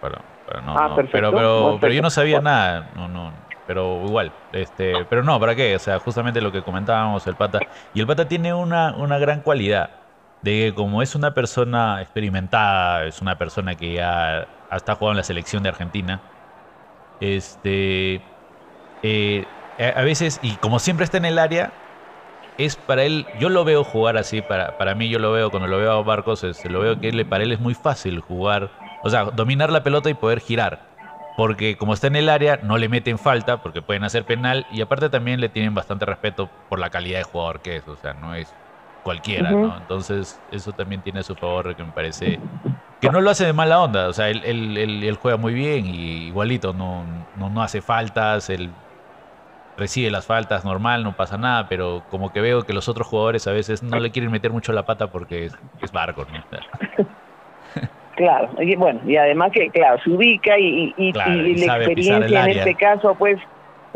Para, 0.01 0.30
Ah, 0.55 0.93
pero, 0.95 1.31
pero, 1.31 1.77
pero, 1.79 1.93
yo 1.93 2.01
no 2.01 2.09
sabía 2.09 2.41
nada, 2.41 2.89
no, 2.95 3.07
no, 3.07 3.31
pero 3.67 4.03
igual, 4.05 4.31
este, 4.51 5.05
pero 5.05 5.23
no, 5.23 5.39
¿para 5.39 5.55
qué? 5.55 5.75
O 5.75 5.79
sea, 5.79 5.99
justamente 5.99 6.41
lo 6.41 6.51
que 6.51 6.61
comentábamos, 6.61 7.25
el 7.27 7.35
pata, 7.35 7.59
y 7.93 7.99
el 7.99 8.07
pata 8.07 8.27
tiene 8.27 8.53
una, 8.53 8.93
una 8.95 9.17
gran 9.17 9.41
cualidad, 9.41 9.91
de 10.41 10.51
que 10.51 10.73
como 10.73 11.01
es 11.01 11.15
una 11.15 11.33
persona 11.33 12.01
experimentada, 12.01 13.05
es 13.05 13.21
una 13.21 13.37
persona 13.37 13.75
que 13.75 13.93
ya 13.93 14.47
está 14.71 14.95
jugando 14.95 15.13
en 15.13 15.17
la 15.17 15.23
selección 15.23 15.63
de 15.63 15.69
Argentina, 15.69 16.21
este, 17.19 18.21
eh, 19.03 19.45
a 19.95 20.01
veces, 20.01 20.39
y 20.41 20.55
como 20.55 20.79
siempre 20.79 21.05
está 21.05 21.17
en 21.17 21.25
el 21.25 21.39
área, 21.39 21.71
es 22.57 22.75
para 22.75 23.03
él, 23.03 23.25
yo 23.39 23.49
lo 23.49 23.63
veo 23.63 23.83
jugar 23.83 24.17
así, 24.17 24.41
para, 24.41 24.77
para 24.77 24.95
mí 24.95 25.09
yo 25.09 25.19
lo 25.19 25.31
veo, 25.31 25.49
cuando 25.49 25.67
lo 25.67 25.77
veo 25.77 25.91
a 25.91 26.01
Barcos, 26.03 26.43
este, 26.43 26.69
lo 26.69 26.79
veo 26.81 26.99
que 26.99 27.25
para 27.25 27.43
él 27.43 27.51
es 27.51 27.59
muy 27.59 27.73
fácil 27.73 28.19
jugar 28.19 28.69
o 29.03 29.09
sea, 29.09 29.25
dominar 29.25 29.71
la 29.71 29.83
pelota 29.83 30.09
y 30.09 30.13
poder 30.13 30.39
girar. 30.39 30.91
Porque 31.37 31.77
como 31.77 31.93
está 31.93 32.07
en 32.07 32.17
el 32.17 32.29
área, 32.29 32.59
no 32.61 32.77
le 32.77 32.89
meten 32.89 33.17
falta 33.17 33.57
porque 33.57 33.81
pueden 33.81 34.03
hacer 34.03 34.25
penal 34.25 34.65
y 34.71 34.81
aparte 34.81 35.09
también 35.09 35.39
le 35.39 35.49
tienen 35.49 35.73
bastante 35.73 36.05
respeto 36.05 36.49
por 36.69 36.79
la 36.79 36.89
calidad 36.89 37.19
de 37.19 37.23
jugador 37.23 37.61
que 37.61 37.77
es. 37.77 37.87
O 37.87 37.95
sea, 37.95 38.13
no 38.13 38.35
es 38.35 38.53
cualquiera, 39.01 39.51
¿no? 39.51 39.77
Entonces, 39.77 40.39
eso 40.51 40.73
también 40.73 41.01
tiene 41.01 41.19
a 41.19 41.23
su 41.23 41.35
favor 41.35 41.75
que 41.75 41.83
me 41.83 41.91
parece 41.91 42.39
que 42.99 43.09
no 43.09 43.21
lo 43.21 43.31
hace 43.31 43.45
de 43.45 43.53
mala 43.53 43.81
onda. 43.81 44.07
O 44.07 44.13
sea, 44.13 44.29
él, 44.29 44.43
él, 44.45 44.77
él, 44.77 45.15
juega 45.15 45.37
muy 45.37 45.53
bien 45.53 45.85
y 45.85 46.27
igualito, 46.27 46.73
no, 46.73 47.03
no, 47.35 47.49
no 47.49 47.63
hace 47.63 47.81
faltas, 47.81 48.49
él 48.49 48.69
recibe 49.77 50.11
las 50.11 50.27
faltas 50.27 50.63
normal, 50.63 51.03
no 51.03 51.15
pasa 51.15 51.37
nada, 51.37 51.67
pero 51.67 52.03
como 52.09 52.31
que 52.31 52.41
veo 52.41 52.61
que 52.61 52.73
los 52.73 52.87
otros 52.87 53.07
jugadores 53.07 53.47
a 53.47 53.51
veces 53.51 53.81
no 53.81 53.99
le 53.99 54.11
quieren 54.11 54.31
meter 54.31 54.51
mucho 54.51 54.73
la 54.73 54.85
pata 54.85 55.11
porque 55.11 55.45
es, 55.45 55.53
es 55.81 55.91
barco, 55.91 56.25
¿no? 56.25 57.07
Claro, 58.21 58.49
y 58.59 58.75
bueno, 58.75 58.99
y 59.07 59.15
además 59.15 59.51
que, 59.51 59.71
claro, 59.71 59.99
se 60.03 60.11
ubica 60.11 60.55
y, 60.59 60.93
y, 60.95 61.11
la 61.11 61.77
experiencia 61.77 62.45
en 62.45 62.51
este 62.51 62.75
caso, 62.75 63.15
pues, 63.17 63.39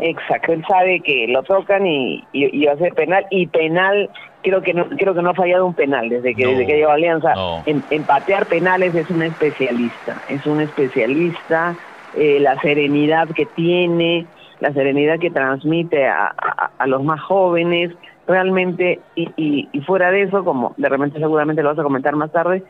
exacto, 0.00 0.52
él 0.52 0.64
sabe 0.68 0.98
que 0.98 1.28
lo 1.28 1.44
tocan 1.44 1.86
y, 1.86 2.24
y, 2.32 2.66
va 2.66 2.72
a 2.72 2.76
ser 2.76 2.92
penal, 2.94 3.24
y 3.30 3.46
penal, 3.46 4.10
creo 4.42 4.62
que 4.62 4.74
no 4.74 4.88
creo 4.88 5.14
que 5.14 5.22
no 5.22 5.30
ha 5.30 5.34
fallado 5.34 5.64
un 5.64 5.74
penal 5.74 6.08
desde 6.08 6.34
que, 6.34 6.44
desde 6.44 6.66
que 6.66 6.74
llegó 6.74 6.90
Alianza. 6.90 7.34
En, 7.66 8.02
patear 8.02 8.46
penales 8.46 8.96
es 8.96 9.08
un 9.10 9.22
especialista, 9.22 10.20
es 10.28 10.44
un 10.44 10.60
especialista, 10.60 11.76
eh, 12.16 12.40
la 12.40 12.60
serenidad 12.60 13.28
que 13.28 13.46
tiene, 13.46 14.26
la 14.58 14.72
serenidad 14.72 15.20
que 15.20 15.30
transmite 15.30 16.08
a, 16.08 16.34
a, 16.78 16.86
los 16.88 17.04
más 17.04 17.20
jóvenes, 17.20 17.92
realmente, 18.26 18.98
y, 19.14 19.68
y, 19.72 19.80
fuera 19.82 20.10
de 20.10 20.22
eso, 20.22 20.42
como 20.42 20.74
de 20.78 20.88
repente 20.88 21.20
seguramente 21.20 21.62
lo 21.62 21.68
vas 21.68 21.78
a 21.78 21.84
comentar 21.84 22.16
más 22.16 22.32
tarde, 22.32 22.64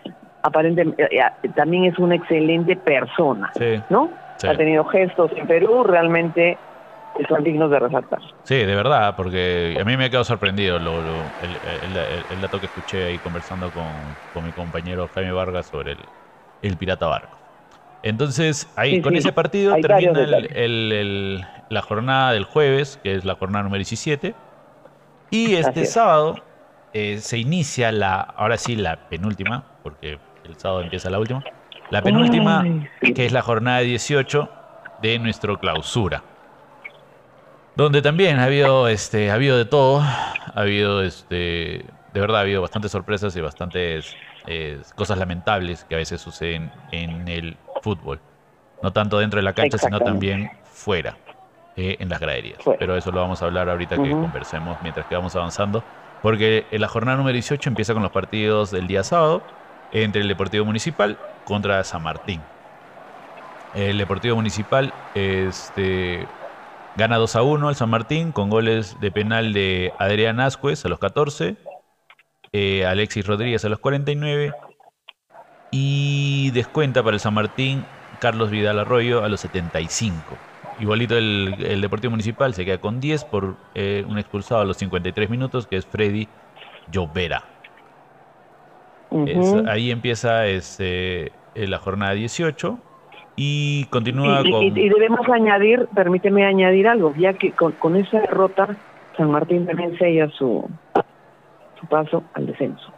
aparentemente 0.47 1.03
eh, 1.05 1.21
eh, 1.43 1.49
también 1.55 1.85
es 1.85 1.99
una 1.99 2.15
excelente 2.15 2.77
persona, 2.77 3.51
¿no? 3.91 4.11
Ha 4.47 4.55
tenido 4.55 4.85
gestos 4.85 5.31
en 5.35 5.47
Perú, 5.47 5.83
realmente 5.85 6.59
son 7.29 7.43
dignos 7.43 7.71
de 7.71 7.79
resaltar. 7.79 8.21
Sí, 8.43 8.57
de 8.57 8.75
verdad, 8.75 9.17
porque 9.17 9.79
a 9.81 9.85
mí 9.85 9.97
me 9.97 10.05
ha 10.05 10.09
quedado 10.11 10.25
sorprendido 10.25 10.79
lo, 10.79 11.01
el, 11.41 12.41
dato 12.41 12.61
que 12.61 12.67
escuché 12.67 13.07
ahí 13.07 13.19
conversando 13.19 13.71
con, 13.73 14.45
mi 14.45 14.53
compañero 14.53 15.09
Jaime 15.15 15.33
Vargas 15.33 15.67
sobre 15.67 15.93
el, 15.93 15.99
el 16.63 16.77
Pirata 16.77 17.07
Barco. 17.07 17.39
Entonces, 18.03 18.71
ahí 18.77 19.01
con 19.01 19.17
ese 19.17 19.33
partido 19.33 19.75
termina 19.81 20.27
la 21.69 21.83
jornada 21.83 22.33
del 22.33 22.45
jueves, 22.45 23.01
que 23.03 23.15
es 23.15 23.25
la 23.25 23.35
jornada 23.35 23.65
número 23.65 23.79
17. 23.79 24.35
Y 25.31 25.55
este 25.55 25.87
sábado 25.87 26.37
eh, 26.99 27.19
se 27.19 27.37
inicia 27.37 27.93
la, 27.93 28.21
ahora 28.21 28.57
sí, 28.57 28.75
la 28.75 29.09
penúltima, 29.11 29.65
porque 29.83 30.19
el 30.47 30.59
sábado 30.59 30.83
empieza 30.83 31.11
la 31.11 31.19
última. 31.19 31.43
La 31.91 32.03
penúltima, 32.03 32.65
que 33.01 33.27
es 33.27 33.33
la 33.33 33.43
jornada 33.43 33.81
18 33.81 34.49
de 35.03 35.19
nuestro 35.19 35.59
clausura. 35.59 36.23
Donde 37.77 38.03
también 38.03 38.39
ha 38.39 38.45
habido, 38.45 38.89
este, 38.89 39.31
ha 39.31 39.35
habido 39.35 39.59
de 39.59 39.67
todo. 39.67 40.01
Ha 40.01 40.53
habido 40.55 41.03
este, 41.03 41.85
de 42.13 42.21
verdad 42.21 42.39
ha 42.39 42.41
habido 42.41 42.63
bastantes 42.63 42.91
sorpresas 42.91 43.37
y 43.37 43.41
bastantes 43.41 44.17
eh, 44.47 44.81
cosas 44.95 45.19
lamentables 45.19 45.85
que 45.85 45.95
a 45.95 45.99
veces 45.99 46.21
suceden 46.21 46.73
en 46.91 47.29
el 47.29 47.57
fútbol. 47.83 48.21
No 48.83 48.93
tanto 48.93 49.19
dentro 49.19 49.39
de 49.39 49.43
la 49.43 49.53
cancha, 49.53 49.79
sino 49.79 50.01
también 50.01 50.51
fuera, 50.65 51.17
eh, 51.77 51.97
en 51.99 52.09
las 52.09 52.19
graderías. 52.19 52.59
Pero 52.79 52.97
eso 52.97 53.13
lo 53.13 53.21
vamos 53.21 53.43
a 53.43 53.45
hablar 53.45 53.69
ahorita 53.69 53.97
que 53.97 54.11
conversemos 54.11 54.79
mientras 54.83 55.07
que 55.07 55.15
vamos 55.15 55.37
avanzando. 55.37 55.85
Porque 56.23 56.67
en 56.71 56.81
la 56.81 56.89
jornada 56.89 57.19
número 57.19 57.35
18 57.35 57.69
empieza 57.69 57.93
con 57.93 58.03
los 58.03 58.13
partidos 58.13 58.71
del 58.71 58.87
día 58.87 59.05
sábado 59.05 59.43
entre 59.93 60.23
el 60.23 60.29
Deportivo 60.29 60.65
Municipal 60.65 61.19
contra 61.45 61.83
San 61.85 62.03
Martín. 62.03 62.41
El 63.75 63.99
Deportivo 63.99 64.37
Municipal 64.37 64.93
este, 65.15 66.27
gana 66.97 67.17
2 67.17 67.37
a 67.37 67.43
1 67.43 67.69
al 67.69 67.77
San 67.77 67.91
Martín 67.91 68.33
con 68.33 68.49
goles 68.51 68.99
de 69.01 69.11
penal 69.11 69.53
de 69.53 69.93
Adrián 69.99 70.41
Ascuez 70.41 70.85
a 70.85 70.89
los 70.89 70.99
14, 70.99 71.57
eh, 72.53 72.87
Alexis 72.87 73.27
Rodríguez 73.27 73.65
a 73.65 73.69
los 73.69 73.79
49 73.81 74.53
y 75.71 76.51
descuenta 76.53 77.03
para 77.03 77.15
el 77.15 77.21
San 77.21 77.35
Martín 77.35 77.85
Carlos 78.19 78.51
Vidal 78.51 78.79
Arroyo 78.79 79.25
a 79.25 79.29
los 79.29 79.41
75. 79.41 80.17
Igualito 80.81 81.17
el, 81.17 81.81
Deportivo 81.81 82.11
Municipal 82.11 82.55
se 82.55 82.65
queda 82.65 82.79
con 82.79 83.01
10 83.01 83.25
por 83.25 83.57
eh, 83.75 84.05
un 84.09 84.19
expulsado 84.19 84.61
a 84.61 84.65
los 84.65 84.77
53 84.79 85.29
minutos 85.31 85.67
que 85.67 85.77
es 85.77 85.87
Freddy 85.87 86.29
Llovera. 86.91 87.56
Ahí 89.69 89.91
empieza 89.91 90.47
este, 90.47 91.33
la 91.55 91.79
jornada 91.79 92.13
18 92.13 92.79
y 93.37 93.85
continúa 93.87 94.39
con... 94.39 94.63
Y, 94.63 94.71
debemos 94.71 95.29
añadir, 95.29 95.89
permíteme 95.95 96.47
añadir 96.47 96.89
algo, 96.89 97.15
ya 97.17 97.35
que 97.35 97.53
con, 97.53 97.97
esa 97.97 98.21
derrota 98.21 98.77
San 99.17 99.31
Martín 99.31 99.67
también 99.67 99.97
sella 99.99 100.29
su, 100.31 100.69
su 101.79 101.87
paso 101.87 102.25
al 102.35 102.47
descenso 102.47 102.93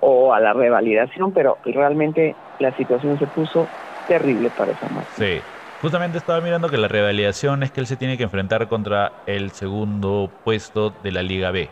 o 0.00 0.32
a 0.32 0.40
la 0.40 0.52
revalidación, 0.52 1.32
pero 1.32 1.58
realmente 1.64 2.36
la 2.58 2.76
situación 2.76 3.18
se 3.18 3.26
puso 3.26 3.66
terrible 4.06 4.50
para 4.50 4.78
San 4.78 4.94
Martín. 4.94 5.12
Sí, 5.16 5.40
justamente 5.80 6.18
estaba 6.18 6.40
mirando 6.40 6.68
que 6.68 6.78
la 6.78 6.88
revalidación 6.88 7.62
es 7.62 7.70
que 7.70 7.80
él 7.80 7.86
se 7.86 7.96
tiene 7.96 8.16
que 8.16 8.24
enfrentar 8.24 8.68
contra 8.68 9.12
el 9.26 9.50
segundo 9.50 10.30
puesto 10.44 10.90
de 11.02 11.12
la 11.12 11.22
Liga 11.22 11.50
B, 11.50 11.68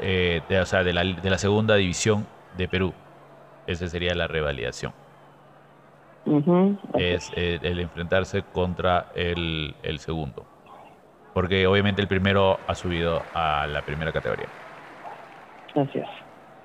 eh, 0.00 0.42
o 0.60 0.66
sea, 0.66 0.84
de 0.84 0.92
la, 0.92 1.04
de 1.04 1.30
la 1.30 1.38
segunda 1.38 1.76
división 1.76 2.26
de 2.56 2.68
Perú. 2.68 2.92
Esa 3.66 3.88
sería 3.88 4.14
la 4.14 4.26
revalidación 4.26 4.92
es 6.98 7.30
eh, 7.36 7.58
el 7.62 7.80
enfrentarse 7.80 8.42
contra 8.42 9.06
el, 9.14 9.74
segundo. 9.98 10.44
Porque 11.32 11.66
obviamente 11.66 12.00
el 12.00 12.08
primero 12.08 12.58
ha 12.66 12.74
subido 12.74 13.22
a 13.34 13.66
la 13.66 13.82
primera 13.82 14.12
categoría. 14.12 14.46
Gracias. 15.74 16.08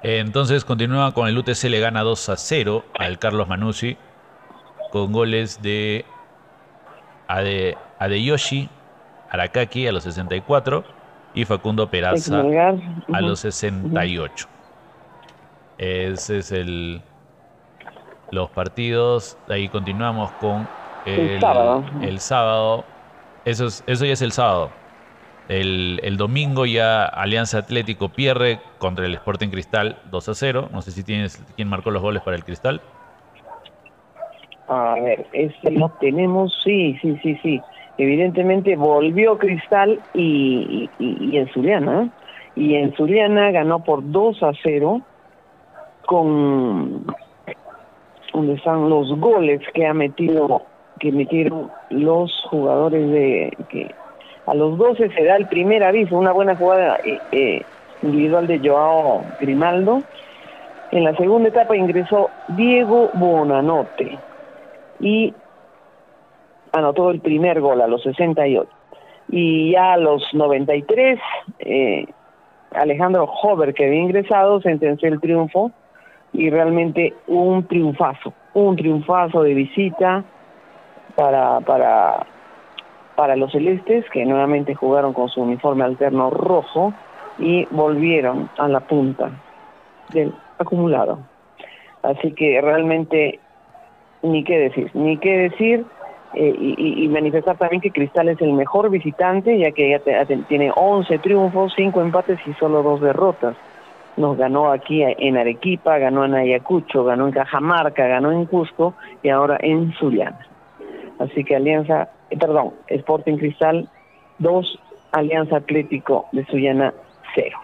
Entonces 0.01 0.63
continúa 0.63 1.13
con 1.13 1.27
el 1.27 1.38
UTC, 1.38 1.65
le 1.65 1.80
gana 1.80 2.03
2 2.03 2.30
a 2.30 2.38
0 2.38 2.86
al 2.97 3.19
Carlos 3.19 3.47
Manuzzi 3.47 3.97
con 4.91 5.11
goles 5.11 5.61
de 5.61 6.05
Ade, 7.27 7.77
Adeyoshi 7.99 8.69
Arakaki 9.30 9.88
a 9.88 9.91
los 9.91 10.03
64 10.03 10.84
y 11.34 11.45
Facundo 11.45 11.89
Peraza 11.89 12.41
a 12.41 13.21
los 13.21 13.39
68. 13.41 14.47
Ese 15.77 16.38
es 16.39 16.51
el, 16.51 17.01
los 18.32 18.49
partidos. 18.49 19.38
Ahí 19.47 19.69
continuamos 19.69 20.32
con 20.34 20.67
el, 21.05 21.39
sábado. 22.19 22.84
Eso, 23.45 23.65
es, 23.65 23.84
eso 23.88 24.05
ya 24.05 24.13
es 24.13 24.21
el 24.21 24.32
sábado. 24.32 24.71
El, 25.47 26.15
domingo 26.17 26.67
ya 26.67 27.05
Alianza 27.05 27.57
Atlético 27.57 28.09
pierde 28.09 28.59
contra 28.77 29.05
el 29.05 29.15
Sporting 29.15 29.49
Cristal 29.49 29.97
2 30.11 30.30
a 30.30 30.34
0. 30.36 30.69
No 30.71 30.82
sé 30.82 30.91
si 30.91 31.03
tienes 31.03 31.43
quién 31.55 31.67
marcó 31.67 31.89
los 31.89 32.01
goles 32.01 32.21
para 32.21 32.38
el 32.38 32.43
Cristal. 32.43 32.82
A 34.67 34.93
ver, 35.01 35.25
ese 35.34 35.71
lo 35.71 35.89
tenemos, 35.99 36.53
sí, 36.63 36.95
sí, 37.01 37.17
sí, 37.23 37.39
sí. 37.41 37.61
Evidentemente 37.99 38.77
volvió 38.77 39.37
Cristal 39.37 39.99
y, 40.13 40.89
y, 40.99 41.37
en 41.37 41.49
Zuliana. 41.49 42.09
Y 42.55 42.75
en 42.75 42.93
Zuliana 42.95 43.51
ganó 43.51 43.83
por 43.83 44.09
2 44.09 44.41
a 44.41 44.51
0 44.63 45.01
con 46.05 47.05
donde 48.33 48.53
están 48.53 48.89
los 48.89 49.19
goles 49.19 49.59
que 49.73 49.85
ha 49.85 49.93
metido 49.93 50.61
que 50.99 51.11
metieron 51.11 51.69
los 51.89 52.31
jugadores 52.49 53.09
de 53.11 53.57
que 53.67 53.93
a 54.45 54.53
los 54.53 54.77
12 54.77 55.09
se 55.09 55.23
da 55.25 55.35
el 55.35 55.47
primer 55.47 55.83
aviso, 55.83 56.17
una 56.17 56.31
buena 56.31 56.55
jugada 56.55 56.97
eh, 57.03 57.19
eh, 57.33 57.61
individual 58.01 58.47
de 58.47 58.59
Joao 58.59 59.25
Grimaldo. 59.41 60.03
En 60.91 61.03
la 61.03 61.15
segunda 61.17 61.49
etapa 61.49 61.75
ingresó 61.75 62.29
Diego 62.49 63.09
Bonanote 63.13 64.17
y 65.01 65.33
anotó 66.72 67.11
el 67.11 67.20
primer 67.20 67.61
gol 67.61 67.82
a 67.82 67.88
los 67.88 68.03
68. 68.03 68.70
Y 69.32 69.72
ya 69.74 69.93
a 69.93 69.97
los 69.97 70.24
93, 70.34 71.20
eh, 71.59 72.05
Alejandro 72.72 73.26
Hover, 73.26 73.74
que 73.74 73.86
había 73.86 74.01
ingresado, 74.01 74.61
sentenció 74.61 75.09
el 75.09 75.20
triunfo 75.20 75.72
y 76.34 76.49
realmente 76.49 77.13
un 77.28 77.65
triunfazo, 77.67 78.34
un 78.53 78.76
triunfazo 78.76 79.43
de 79.43 79.53
visita 79.53 80.24
para, 81.15 81.59
para, 81.61 82.26
para 83.15 83.36
los 83.36 83.51
celestes 83.51 84.05
que 84.11 84.26
nuevamente 84.26 84.76
jugaron 84.76 85.13
con 85.13 85.30
su 85.30 85.41
uniforme 85.41 85.84
alterno 85.84 86.30
rojo 86.30 86.93
y 87.39 87.65
volvieron 87.72 88.49
a 88.57 88.67
la 88.67 88.82
punta 88.82 89.32
del 90.11 90.34
acumulado. 90.57 91.20
Así 92.03 92.32
que 92.34 92.61
realmente 92.61 93.39
ni 94.22 94.43
qué 94.43 94.57
decir, 94.57 94.91
ni 94.93 95.17
qué 95.17 95.49
decir 95.49 95.86
eh, 96.34 96.55
y, 96.59 97.07
manifestar 97.07 97.57
también 97.57 97.82
que 97.82 97.91
Cristal 97.91 98.30
es 98.30 98.39
el 98.41 98.53
mejor 98.53 98.89
visitante 98.91 99.57
ya 99.57 99.71
que 99.71 99.89
ya 99.89 100.25
tiene 100.47 100.71
11 100.75 101.17
triunfos, 101.19 101.73
5 101.75 102.01
empates 102.01 102.39
y 102.45 102.53
solo 102.53 102.84
2 102.84 103.01
derrotas 103.01 103.55
nos 104.19 104.38
ganó 104.38 104.71
aquí 104.71 105.01
en 105.01 105.38
Arequipa, 105.38 105.97
ganó 105.97 106.25
en 106.25 106.36
Ayacucho, 106.36 107.05
ganó 107.05 107.27
en 107.27 107.32
Cajamarca, 107.32 108.05
ganó 108.05 108.32
en 108.32 108.45
Cusco 108.45 108.93
y 109.23 109.30
ahora 109.30 109.57
en 109.61 109.93
Zuliana. 109.93 110.45
Así 111.19 111.43
que 111.45 111.55
Alianza, 111.55 112.09
eh, 112.30 112.38
perdón, 112.38 112.73
Sporting 112.88 113.38
Cristal 113.38 113.89
2, 114.39 114.80
Alianza 115.13 115.57
Atlético 115.57 116.27
de 116.34 116.45
Zuliana 116.45 116.93
0. 117.34 117.57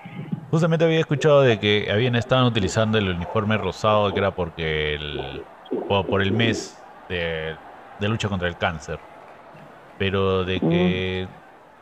Justamente 0.49 0.85
había 0.85 0.99
escuchado 0.99 1.41
de 1.41 1.59
que 1.59 1.89
habían 1.91 2.15
estado 2.15 2.47
utilizando 2.47 2.97
el 2.97 3.09
uniforme 3.09 3.57
rosado 3.57 4.13
que 4.13 4.19
era 4.19 4.31
porque 4.31 4.95
el, 4.95 5.43
por 5.87 6.21
el 6.21 6.31
mes 6.31 6.81
de, 7.09 7.55
lucha 7.99 8.29
contra 8.29 8.47
el 8.47 8.57
cáncer. 8.57 8.99
Pero 9.97 10.43
de 10.43 10.59
que, 10.59 11.27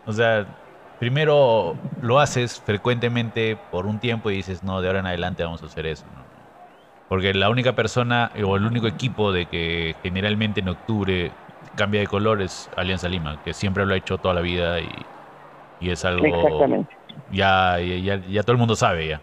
mm. 0.05 0.09
o 0.09 0.13
sea, 0.13 0.45
primero 0.99 1.75
lo 2.01 2.19
haces 2.19 2.61
frecuentemente 2.61 3.57
por 3.71 3.85
un 3.85 3.99
tiempo 3.99 4.29
y 4.31 4.35
dices, 4.35 4.63
no, 4.63 4.81
de 4.81 4.87
ahora 4.87 4.99
en 4.99 5.07
adelante 5.07 5.43
vamos 5.43 5.63
a 5.63 5.65
hacer 5.65 5.85
eso. 5.85 6.05
Porque 7.09 7.33
la 7.33 7.49
única 7.49 7.73
persona 7.73 8.31
o 8.43 8.55
el 8.55 8.65
único 8.65 8.87
equipo 8.87 9.31
de 9.31 9.45
que 9.45 9.95
generalmente 10.01 10.61
en 10.61 10.69
octubre 10.69 11.31
cambia 11.75 11.99
de 11.99 12.07
color 12.07 12.41
es 12.41 12.69
Alianza 12.75 13.09
Lima, 13.09 13.41
que 13.43 13.53
siempre 13.53 13.85
lo 13.85 13.93
ha 13.93 13.97
hecho 13.97 14.17
toda 14.17 14.33
la 14.33 14.41
vida 14.41 14.79
y, 14.79 14.87
es 15.81 16.05
algo... 16.05 16.85
Ya, 17.31 17.79
ya, 17.79 18.15
ya, 18.15 18.41
todo 18.43 18.53
el 18.53 18.57
mundo 18.57 18.75
sabe 18.75 19.07
ya. 19.07 19.21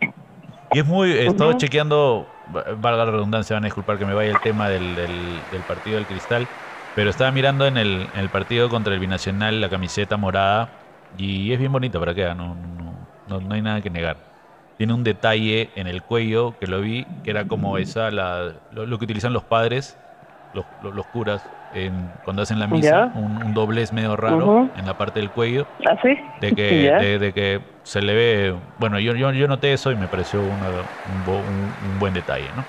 Y 0.72 0.80
es 0.80 0.86
muy... 0.86 1.10
He 1.10 1.26
estado 1.26 1.54
chequeando, 1.54 2.26
valga 2.52 3.06
la 3.06 3.10
redundancia, 3.10 3.54
van 3.54 3.64
a 3.64 3.68
disculpar 3.68 3.98
que 3.98 4.04
me 4.04 4.12
vaya 4.12 4.30
el 4.30 4.40
tema 4.40 4.68
del, 4.68 4.94
del, 4.94 5.60
partido 5.66 5.96
del 5.96 6.06
Cristal, 6.06 6.46
pero 6.94 7.10
estaba 7.10 7.30
mirando 7.32 7.66
en 7.66 7.76
el, 7.76 8.10
en 8.12 8.20
el 8.20 8.30
partido 8.30 8.68
contra 8.68 8.92
el 8.94 9.00
Binacional 9.00 9.60
la 9.60 9.68
camiseta 9.68 10.16
morada 10.16 10.70
y 11.16 11.52
es 11.52 11.58
bien 11.58 11.72
bonito 11.72 11.98
para 12.00 12.14
que 12.14 12.24
no, 12.34 12.56
no, 13.28 13.40
no, 13.40 13.54
hay 13.54 13.62
nada 13.62 13.80
que 13.80 13.90
negar. 13.90 14.16
Tiene 14.76 14.94
un 14.94 15.04
detalle 15.04 15.70
en 15.74 15.86
el 15.86 16.02
cuello 16.02 16.54
que 16.58 16.66
lo 16.66 16.80
vi, 16.80 17.06
que 17.22 17.30
era 17.30 17.46
como 17.46 17.76
esa, 17.76 18.10
la, 18.10 18.54
lo, 18.72 18.98
que 18.98 19.04
utilizan 19.04 19.32
los 19.32 19.44
padres, 19.44 19.98
los, 20.54 20.64
los, 20.82 21.06
curas, 21.06 21.46
en, 21.74 22.10
cuando 22.24 22.42
hacen 22.42 22.58
la 22.58 22.66
misa, 22.66 23.12
un, 23.14 23.52
doblez 23.52 23.92
medio 23.92 24.16
raro 24.16 24.70
en 24.74 24.86
la 24.86 24.94
parte 24.94 25.20
del 25.20 25.30
cuello. 25.30 25.66
¿Ah, 25.86 25.96
sí? 26.02 26.18
De 26.40 26.52
que, 26.52 27.18
de, 27.20 27.32
que 27.34 27.60
se 27.82 28.00
le 28.00 28.14
ve. 28.14 28.54
Bueno, 28.78 28.98
yo, 28.98 29.14
yo, 29.14 29.30
yo 29.32 29.48
noté 29.48 29.74
eso 29.74 29.92
y 29.92 29.96
me 29.96 30.08
pareció 30.08 30.42
un, 30.42 30.62
un, 30.64 31.98
buen 31.98 32.14
detalle, 32.14 32.50
¿no? 32.56 32.64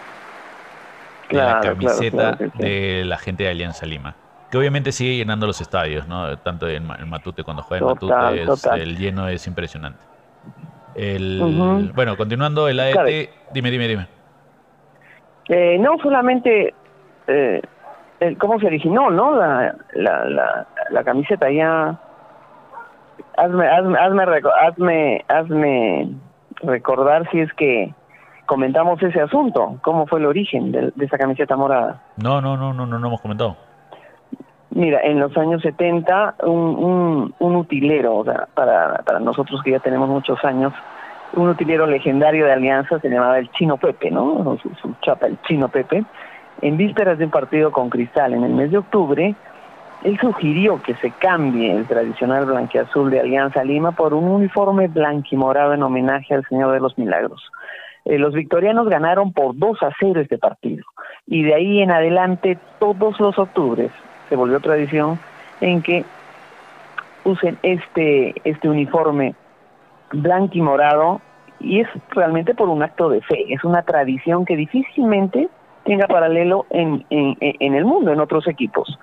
La 1.31 1.59
camiseta 1.61 2.37
de 2.55 3.03
la 3.05 3.17
gente 3.17 3.43
de 3.43 3.49
Alianza 3.49 3.85
Lima 3.85 4.15
que 4.51 4.57
obviamente 4.57 4.91
sigue 4.91 5.15
llenando 5.15 5.47
los 5.47 5.61
estadios, 5.61 6.07
¿no? 6.09 6.37
Tanto 6.39 6.67
en, 6.67 6.85
Matute, 6.85 7.43
cuando 7.43 7.63
juega 7.63 7.87
en 7.87 8.45
Matute, 8.45 8.83
el 8.83 8.97
lleno 8.97 9.29
es 9.29 9.47
impresionante. 9.47 10.03
El, 10.93 11.91
Bueno, 11.95 12.17
continuando 12.17 12.67
el 12.67 12.77
AET, 12.81 13.29
dime, 13.53 13.71
dime, 13.71 13.87
dime. 13.87 14.07
Eh, 15.47 15.77
no 15.79 15.97
solamente 16.03 16.73
eh, 17.27 17.61
cómo 18.37 18.59
se 18.59 18.67
originó, 18.67 19.09
¿no? 19.09 19.37
La, 19.37 19.73
la, 19.93 20.25
la, 20.25 20.67
la 20.89 21.03
camiseta 21.03 21.49
ya... 21.49 21.97
Hazme, 23.37 23.65
hazme, 23.67 23.97
hazme, 23.97 24.23
hazme, 24.61 25.25
hazme 25.29 26.09
recordar 26.61 27.29
si 27.31 27.39
es 27.39 27.53
que 27.53 27.93
comentamos 28.51 29.01
ese 29.01 29.21
asunto, 29.21 29.77
cómo 29.81 30.05
fue 30.07 30.19
el 30.19 30.25
origen 30.25 30.73
de, 30.73 30.91
esa 30.99 31.17
camiseta 31.17 31.55
morada. 31.55 32.01
No, 32.17 32.41
no, 32.41 32.57
no, 32.57 32.73
no, 32.73 32.85
no, 32.85 32.99
no 32.99 33.07
hemos 33.07 33.21
comentado. 33.21 33.55
Mira, 34.71 34.99
en 35.03 35.21
los 35.21 35.37
años 35.37 35.61
70, 35.61 36.35
un, 36.43 37.33
un, 37.39 37.55
utilero, 37.55 38.17
o 38.17 38.25
sea, 38.25 38.49
para, 38.53 39.03
para 39.05 39.21
nosotros 39.21 39.61
que 39.63 39.71
ya 39.71 39.79
tenemos 39.79 40.09
muchos 40.09 40.43
años, 40.43 40.73
un 41.31 41.47
utilero 41.47 41.87
legendario 41.87 42.45
de 42.45 42.51
Alianza 42.51 42.99
se 42.99 43.07
llamaba 43.07 43.39
el 43.39 43.49
Chino 43.51 43.77
Pepe, 43.77 44.11
¿no? 44.11 44.57
Su, 44.61 44.69
su 44.81 44.95
chapa, 45.01 45.27
el 45.27 45.41
Chino 45.43 45.69
Pepe. 45.69 46.03
En 46.61 46.75
vísperas 46.75 47.19
de 47.19 47.23
un 47.23 47.31
partido 47.31 47.71
con 47.71 47.89
Cristal 47.89 48.33
en 48.33 48.43
el 48.43 48.51
mes 48.51 48.71
de 48.71 48.79
octubre, 48.79 49.33
él 50.03 50.19
sugirió 50.19 50.81
que 50.81 50.95
se 50.95 51.11
cambie 51.11 51.71
el 51.71 51.85
tradicional 51.85 52.47
blanquiazul 52.47 53.11
de 53.11 53.21
Alianza 53.21 53.63
Lima 53.63 53.93
por 53.93 54.13
un 54.13 54.25
uniforme 54.25 54.89
blanquimorado 54.89 55.73
en 55.73 55.83
homenaje 55.83 56.33
al 56.33 56.45
Señor 56.49 56.73
de 56.73 56.81
los 56.81 56.97
Milagros. 56.97 57.41
Eh, 58.05 58.17
los 58.17 58.33
victorianos 58.33 58.89
ganaron 58.89 59.33
por 59.33 59.57
2 59.57 59.83
a 59.83 59.91
0 59.99 60.21
este 60.21 60.37
partido. 60.37 60.85
Y 61.27 61.43
de 61.43 61.53
ahí 61.53 61.81
en 61.81 61.91
adelante 61.91 62.57
todos 62.79 63.19
los 63.19 63.37
octubres 63.37 63.91
se 64.29 64.35
volvió 64.35 64.59
tradición 64.59 65.19
en 65.59 65.81
que 65.81 66.03
usen 67.23 67.57
este, 67.61 68.33
este 68.43 68.69
uniforme 68.69 69.35
blanquimorado 70.11 71.21
y 71.59 71.81
es 71.81 71.87
realmente 72.09 72.55
por 72.55 72.69
un 72.69 72.81
acto 72.81 73.09
de 73.09 73.21
fe, 73.21 73.53
es 73.53 73.63
una 73.63 73.83
tradición 73.83 74.45
que 74.45 74.55
difícilmente 74.55 75.47
tenga 75.85 76.07
paralelo 76.07 76.65
en, 76.71 77.05
en, 77.09 77.37
en 77.39 77.75
el 77.75 77.85
mundo, 77.85 78.11
en 78.11 78.19
otros 78.19 78.47
equipos. 78.47 78.97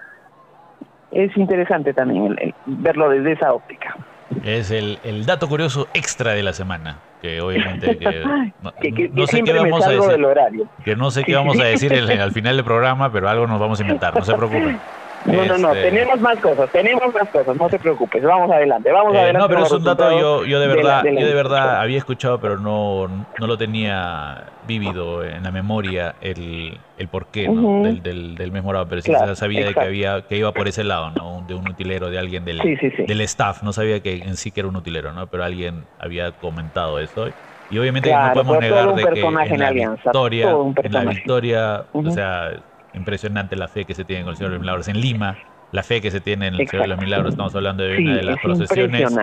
Es 1.11 1.37
interesante 1.37 1.95
también 1.95 2.37
verlo 2.67 3.09
desde 3.09 3.33
esa 3.33 3.53
óptica. 3.53 3.97
Es 4.45 4.71
el, 4.71 4.99
el, 5.05 5.25
dato 5.25 5.49
curioso 5.49 5.89
extra 5.95 6.33
de 6.33 6.43
la 6.43 6.53
semana, 6.53 6.99
que 7.21 7.41
obviamente 7.41 7.99
que, 7.99 9.11
no, 9.13 9.27
sé 9.27 9.43
qué 9.43 9.53
vamos 9.53 9.85
a 9.85 9.91
decir, 9.91 10.69
que 10.85 10.97
no 10.97 11.11
sé 11.11 11.25
qué 11.25 11.35
vamos 11.35 11.59
a 11.59 11.65
decir 11.65 11.93
al 11.93 12.33
final 12.33 12.57
del 12.57 12.65
programa, 12.65 13.11
pero 13.13 13.29
algo 13.29 13.47
nos 13.47 13.59
vamos 13.59 13.81
a 13.81 13.83
inventar, 13.83 14.15
no 14.15 14.25
se 14.25 14.35
preocupen. 14.35 14.79
No, 15.25 15.45
no, 15.45 15.59
no, 15.59 15.73
este, 15.73 15.91
tenemos 15.91 16.21
más 16.21 16.39
cosas, 16.39 16.71
tenemos 16.71 17.13
más 17.13 17.29
cosas, 17.31 17.57
no 17.57 17.69
te 17.69 17.79
preocupes, 17.79 18.23
vamos 18.23 18.51
adelante, 18.51 18.91
vamos 18.93 19.15
eh, 19.15 19.19
adelante. 19.19 19.39
No, 19.41 19.49
pero 19.49 19.67
es 19.67 19.73
un 19.73 19.85
dato 19.85 20.19
yo, 20.19 20.45
yo 20.45 20.61
de 20.61 20.69
verdad, 20.69 21.05
yo 21.05 21.27
de 21.27 21.35
verdad 21.35 21.81
había 21.81 21.99
escuchado, 21.99 22.41
pero 22.41 22.59
no, 22.59 23.09
no 23.09 23.47
lo 23.47 23.59
tenía 23.59 24.53
vivido 24.63 25.25
en 25.25 25.43
la 25.43 25.51
memoria 25.51 26.15
el, 26.21 26.81
el 26.97 27.09
porqué 27.09 27.49
del, 27.49 28.03
del, 28.03 28.35
del 28.37 28.53
mes 28.53 28.63
morado, 28.63 28.89
pero 28.89 29.03
sí 29.03 29.13
sabía 29.35 29.67
de 29.67 29.75
que 29.75 29.81
había 29.81 30.23
que 30.23 30.37
iba 30.37 30.53
por 30.53 30.69
ese 30.69 30.85
lado, 30.85 31.11
¿no? 31.11 31.45
De 31.47 31.55
un 31.55 31.69
utilero, 31.69 32.11
de 32.11 32.19
alguien 32.19 32.45
del, 32.45 32.59
del 33.07 33.21
staff, 33.23 33.63
no 33.63 33.73
sabía 33.73 34.01
que 34.01 34.15
en 34.19 34.37
sí 34.37 34.53
que 34.53 34.61
era 34.61 34.69
un 34.69 34.77
utilero, 34.77 35.13
¿no? 35.13 35.27
Pero 35.29 35.45
alguien 35.45 35.89
había 35.99 36.33
comentado 36.33 36.99
eso. 37.01 37.29
Y 37.71 37.79
obviamente 37.79 38.11
no 38.11 38.33
podemos 38.33 38.59
negar 38.61 38.95
de 38.95 39.09
que 39.09 39.21
en 39.21 39.59
la 39.59 39.73
victoria, 39.73 40.51
en 40.83 40.93
la 40.93 41.05
victoria, 41.05 41.87
o 41.93 42.11
sea, 42.11 42.65
impresionante 42.95 43.57
la 43.57 43.69
fe 43.69 43.85
que 43.85 43.95
se 43.95 44.05
tiene 44.05 44.23
con 44.23 44.31
el 44.31 44.37
Señor 44.37 44.51
de 44.51 44.57
los 44.57 44.61
Milagros 44.61 44.89
en 44.89 45.01
Lima, 45.01 45.37
la 45.73 45.83
fe 45.83 46.01
que 46.01 46.11
se 46.11 46.21
tiene 46.21 46.49
en 46.49 46.55
el 46.55 46.69
Señor 46.69 46.85
de 46.85 46.89
los 46.89 46.99
Milagros. 46.99 47.31
Estamos 47.31 47.55
hablando 47.55 47.83
de 47.83 47.99
una 47.99 48.17
de 48.17 48.23
las 48.23 48.39
procesiones 48.39 49.17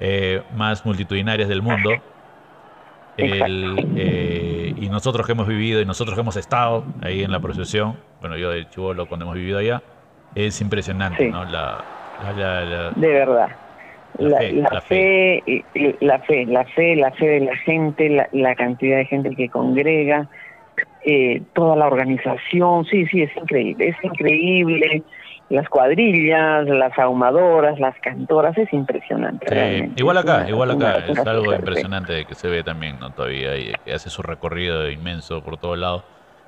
eh, 0.00 0.42
más 0.54 0.84
multitudinarias 0.84 1.48
del 1.48 1.62
mundo. 1.62 1.90
Eh, 3.18 4.74
y 4.76 4.88
nosotros 4.90 5.24
que 5.24 5.32
hemos 5.32 5.48
vivido 5.48 5.80
y 5.80 5.86
nosotros 5.86 6.14
que 6.14 6.20
hemos 6.20 6.36
estado 6.36 6.84
ahí 7.02 7.22
en 7.22 7.32
la 7.32 7.40
procesión, 7.40 7.96
bueno, 8.20 8.36
yo 8.36 8.50
de 8.50 8.68
Chivolo 8.68 9.06
cuando 9.06 9.24
hemos 9.24 9.36
vivido 9.36 9.58
allá, 9.58 9.82
es 10.34 10.60
impresionante, 10.60 11.30
¿no? 11.30 11.44
La, 11.46 11.82
de 12.94 13.08
verdad. 13.08 13.48
La, 14.18 14.38
fe, 14.38 15.42
la, 16.00 16.20
fe, 16.20 16.46
la 16.46 16.64
fe, 16.64 16.96
la 16.96 17.10
fe 17.12 17.26
de 17.26 17.40
la 17.40 17.56
gente, 17.56 18.28
la 18.32 18.54
cantidad 18.54 18.98
de 18.98 19.04
gente 19.06 19.34
que 19.34 19.48
congrega, 19.48 20.28
eh, 21.08 21.40
toda 21.54 21.76
la 21.76 21.86
organización, 21.86 22.84
sí, 22.86 23.06
sí, 23.06 23.22
es 23.22 23.30
increíble, 23.36 23.90
es 23.90 23.96
increíble. 24.02 25.04
Las 25.48 25.68
cuadrillas, 25.68 26.66
las 26.66 26.98
ahumadoras, 26.98 27.78
las 27.78 27.94
cantoras, 28.00 28.58
es 28.58 28.72
impresionante. 28.72 29.92
igual 29.94 30.18
acá, 30.18 30.48
igual 30.48 30.72
acá, 30.72 31.04
es 31.06 31.16
algo 31.20 31.54
impresionante 31.54 32.24
que 32.24 32.34
se 32.34 32.48
ve 32.48 32.64
también, 32.64 32.98
¿no? 32.98 33.10
Todavía, 33.10 33.56
y 33.56 33.72
que 33.84 33.92
hace 33.92 34.10
su 34.10 34.22
recorrido 34.22 34.90
inmenso 34.90 35.44
por 35.44 35.58
todos 35.58 35.78
lados. 35.78 36.02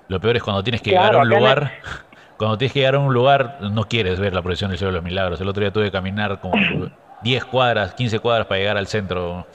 Lo 0.08 0.18
peor 0.18 0.34
es 0.34 0.42
cuando 0.42 0.64
tienes 0.64 0.82
que 0.82 0.90
llegar 0.90 1.14
a 1.14 1.18
un 1.18 1.28
lugar, 1.28 1.70
cuando 2.36 2.58
tienes 2.58 2.72
que 2.72 2.80
llegar 2.80 2.96
a 2.96 2.98
un 2.98 3.14
lugar, 3.14 3.58
no 3.60 3.84
quieres 3.84 4.18
ver 4.18 4.34
la 4.34 4.42
procesión 4.42 4.70
del 4.70 4.78
Cielo 4.78 4.90
de 4.90 4.96
los 4.96 5.04
Milagros. 5.04 5.40
El 5.40 5.46
otro 5.46 5.60
día 5.60 5.72
tuve 5.72 5.84
que 5.84 5.92
caminar 5.92 6.40
como 6.40 6.56
10 7.22 7.44
cuadras, 7.44 7.94
15 7.94 8.18
cuadras 8.18 8.48
para 8.48 8.58
llegar 8.58 8.76
al 8.76 8.88
centro, 8.88 9.46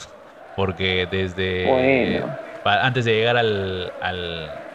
porque 0.56 1.06
desde 1.12 1.66
antes 2.66 3.06
de 3.06 3.14
llegar 3.14 3.38
al, 3.38 3.92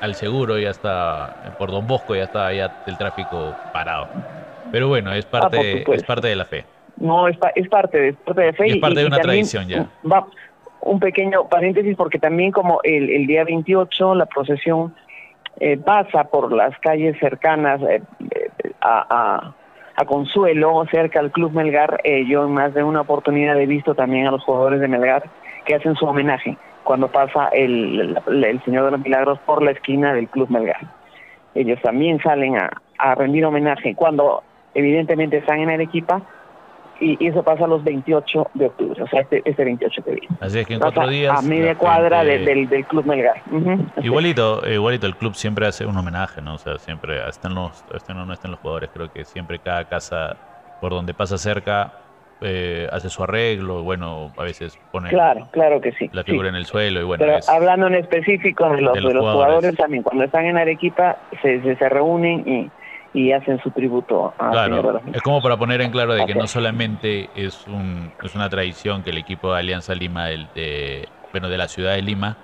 al, 0.01 0.15
seguro 0.15 0.59
ya 0.59 0.71
está, 0.71 1.55
por 1.59 1.71
Don 1.71 1.87
Bosco 1.87 2.15
ya 2.15 2.25
está 2.25 2.53
ya 2.53 2.83
el 2.87 2.97
tráfico 2.99 3.55
parado. 3.73 4.09
Pero 4.71 4.89
bueno, 4.89 5.13
es 5.13 5.27
ah, 5.27 5.41
parte, 5.41 5.85
es 5.93 6.05
parte 6.05 6.29
de 6.29 6.37
la 6.37 6.45
fe. 6.45 6.65
No, 6.99 7.29
es, 7.29 7.39
es 7.55 7.69
parte, 7.69 8.09
es 8.09 8.17
parte 8.17 8.43
de 8.43 8.53
fe. 8.53 8.67
es 8.67 8.77
parte 8.77 9.01
de 9.01 9.07
una 9.07 9.19
tradición 9.19 9.69
ya. 9.69 9.87
Va, 10.11 10.27
un 10.81 11.01
pequeño 11.01 11.49
paréntesis 11.49 11.97
porque 11.97 12.19
también 12.19 12.53
como 12.53 12.81
el, 12.83 13.11
el 13.11 13.27
día 13.27 13.45
28 13.45 14.15
la 14.15 14.27
procesión 14.27 14.95
eh, 15.61 15.77
pasa 15.77 16.25
por 16.25 16.53
las 16.53 16.79
calles 16.81 17.17
cercanas 17.19 17.81
eh, 17.83 18.03
eh, 18.31 18.73
a, 18.81 19.53
a, 19.97 20.05
Consuelo, 20.05 20.85
cerca 20.93 21.19
al 21.19 21.33
Club 21.33 21.53
Melgar, 21.53 22.01
yo 22.29 22.45
en 22.45 22.53
más 22.53 22.73
de 22.73 22.85
una 22.85 23.01
oportunidad 23.01 23.61
he 23.61 23.67
visto 23.67 23.97
también 23.97 24.29
a 24.29 24.31
los 24.31 24.45
jugadores 24.45 24.81
de 24.81 24.87
Melgar 24.87 25.25
que 25.65 25.75
hacen 25.75 25.97
su 25.97 26.07
homenaje 26.07 26.57
cuando 26.89 27.09
pasa 27.09 27.49
el, 27.49 28.19
el, 28.27 28.65
Señor 28.65 28.87
de 28.87 28.93
los 28.93 29.01
Milagros 29.01 29.39
por 29.41 29.63
la 29.63 29.73
esquina 29.73 30.15
del 30.15 30.27
Club 30.27 30.49
Melgar. 30.49 30.81
Ellos 31.55 31.79
también 31.83 32.19
salen 32.23 32.57
a, 32.57 33.15
rendir 33.15 33.45
homenaje 33.45 33.95
cuando 33.95 34.43
evidentemente 34.73 35.37
están 35.37 35.61
en 35.61 35.69
Arequipa 35.69 36.23
y, 36.99 37.23
y, 37.23 37.29
eso 37.29 37.43
pasa 37.43 37.67
los 37.67 37.85
28 37.85 38.53
de 38.55 38.67
octubre, 38.69 39.03
o 39.03 39.07
sea, 39.07 39.21
este, 39.21 39.43
este 39.45 39.65
28 39.65 40.03
que 40.03 40.11
viene. 40.13 40.29
Así 40.41 40.61
es 40.61 40.67
que 40.67 40.75
en 40.75 40.81
cuatro 40.81 41.07
días... 41.09 41.39
A 41.39 41.43
media 41.43 41.75
cuadra 41.75 42.25
del, 42.25 42.67
del, 42.67 42.87
Club 42.87 43.05
Melgar. 43.05 43.43
igualito, 44.03 44.63
igualito, 44.67 45.07
el 45.07 45.17
club 45.17 45.35
siempre 45.35 45.67
hace 45.67 45.85
un 45.85 45.95
homenaje, 45.95 46.41
¿no? 46.41 46.55
O 46.55 46.59
sea, 46.59 46.79
siempre, 46.79 47.19
están 47.29 47.55
los, 47.55 47.85
estén 47.95 48.17
no 48.17 48.33
estén 48.33 48.51
los 48.51 48.61
jugadores, 48.61 48.89
creo 48.95 49.13
que 49.13 49.27
siempre 49.27 49.59
cada 49.59 49.85
casa 49.85 50.39
por 50.81 50.93
donde 50.93 51.13
pasa 51.13 51.37
cerca 51.37 51.93
eh, 52.41 52.89
hace 52.93 53.11
su 53.11 53.23
arreglo, 53.23 53.83
bueno, 53.83 54.31
a 54.37 54.45
veces 54.45 54.79
pone 54.93 55.09
claro, 55.09 55.49
claro 55.51 55.81
que 55.81 55.91
sí, 55.93 56.09
la 56.13 56.23
figura 56.23 56.49
en 56.49 56.55
el 56.55 56.67
suelo 56.67 57.01
y 57.01 57.05
bueno. 57.05 57.25
Pero 57.25 57.39
hablando 57.49 57.89
en 57.89 57.97
específico 57.97 58.71
de 58.71 58.81
los, 58.81 58.95
de 58.95 59.01
los, 59.01 59.13
jugadores. 59.13 59.77
también, 59.77 60.05
cuando 60.05 60.25
están 60.25 60.45
en 60.47 60.57
Arequipa 60.57 61.17
se, 61.43 61.61
se, 61.63 61.89
reúnen 61.89 62.45
y, 62.47 62.71
y 63.13 63.33
hacen 63.33 63.61
su 63.61 63.73
tributo 63.73 64.35
a 64.39 64.51
Claro, 64.51 65.01
es 65.13 65.21
como 65.23 65.43
para 65.43 65.57
poner 65.57 65.81
en 65.81 65.91
claro 65.91 66.15
de 66.15 66.27
que 66.27 66.35
no 66.37 66.47
solamente 66.47 67.29
es, 67.35 67.67
un, 67.67 68.13
es 68.23 68.35
una 68.37 68.49
tradición 68.49 69.03
que 69.03 69.11
el 69.11 69.19
equipo 69.19 69.53
de 69.53 69.59
Alianza 69.59 69.95
Lima, 69.97 70.27
de, 70.27 71.09
bueno, 71.33 71.49
de 71.49 71.59
la 71.59 71.67
ciudad 71.67 71.95
de 71.95 72.03
Lima, 72.03 72.37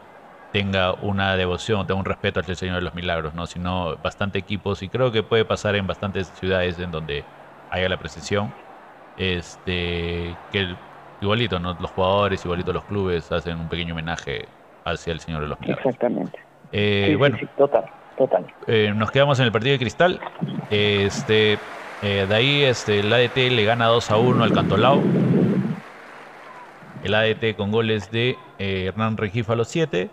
tenga 0.50 0.94
una 0.94 1.36
devoción, 1.36 1.86
tenga 1.86 2.00
un 2.00 2.04
respeto 2.04 2.40
al 2.40 2.56
Señor 2.56 2.76
de 2.76 2.82
los 2.82 2.96
Milagros, 2.96 3.32
¿no? 3.34 3.46
sino 3.46 3.96
bastante 4.02 4.40
equipos 4.40 4.82
y 4.82 4.88
creo 4.88 5.12
que 5.12 5.22
puede 5.22 5.44
pasar 5.44 5.76
en 5.76 5.86
bastantes 5.86 6.32
ciudades 6.40 6.80
en 6.80 6.90
donde 6.90 7.24
haya 7.70 7.88
la 7.88 7.96
precisión 7.96 8.52
este 9.16 10.36
que 10.52 10.74
igualito 11.20 11.58
¿no? 11.58 11.76
los 11.80 11.90
jugadores 11.90 12.44
igualito 12.44 12.72
los 12.72 12.84
clubes 12.84 13.30
hacen 13.32 13.58
un 13.58 13.68
pequeño 13.68 13.94
homenaje 13.94 14.46
hacia 14.84 15.12
el 15.12 15.20
señor 15.20 15.42
de 15.42 15.48
los 15.48 15.60
milagros. 15.60 15.86
Exactamente. 15.86 16.38
Eh, 16.72 17.14
bueno. 17.18 17.38
total 17.56 17.84
total. 18.18 18.46
Eh, 18.66 18.92
nos 18.94 19.10
quedamos 19.10 19.38
en 19.40 19.46
el 19.46 19.52
partido 19.52 19.72
de 19.72 19.78
cristal. 19.78 20.20
Este 20.70 21.58
eh, 22.02 22.26
de 22.28 22.34
ahí 22.34 22.62
este 22.62 23.00
el 23.00 23.12
ADT 23.12 23.36
le 23.36 23.64
gana 23.64 23.86
2 23.86 24.10
a 24.10 24.16
1 24.16 24.44
al 24.44 24.52
Cantolao. 24.52 25.02
El 27.02 27.14
ADT 27.14 27.56
con 27.56 27.70
goles 27.70 28.10
de 28.10 28.36
Hernán 28.58 29.16
Regif 29.16 29.50
a 29.50 29.56
los 29.56 29.68
7 29.68 30.08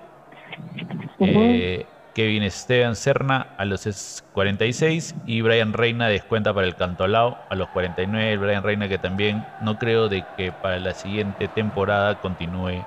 Kevin 2.14 2.43
Esteban 2.43 2.95
Serna 2.95 3.55
a 3.57 3.66
los 3.66 4.24
46 4.32 5.16
y 5.26 5.41
Brian 5.41 5.74
Reina 5.74 6.07
descuenta 6.09 6.53
para 6.53 6.68
el 6.68 6.76
Cantolao 6.76 7.47
a 7.49 7.55
los 7.55 7.70
49. 7.70 8.38
Brian 8.38 8.64
Reina 8.64 8.89
que 8.89 8.99
también 8.99 9.45
no 9.59 9.78
creo 9.78 10.09
de 10.09 10.26
que 10.26 10.51
para 10.51 10.80
la 10.80 10.93
siguiente 10.93 11.47
temporada 11.47 12.20
continúe 12.20 12.86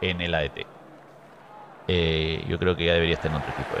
en 0.00 0.20
el 0.20 0.34
ADT. 0.34 0.66
Eh, 1.86 2.44
yo 2.48 2.58
creo 2.58 2.74
que 2.76 2.86
ya 2.86 2.94
debería 2.94 3.14
estar 3.14 3.30
en 3.30 3.36
otro 3.36 3.52
equipo. 3.52 3.76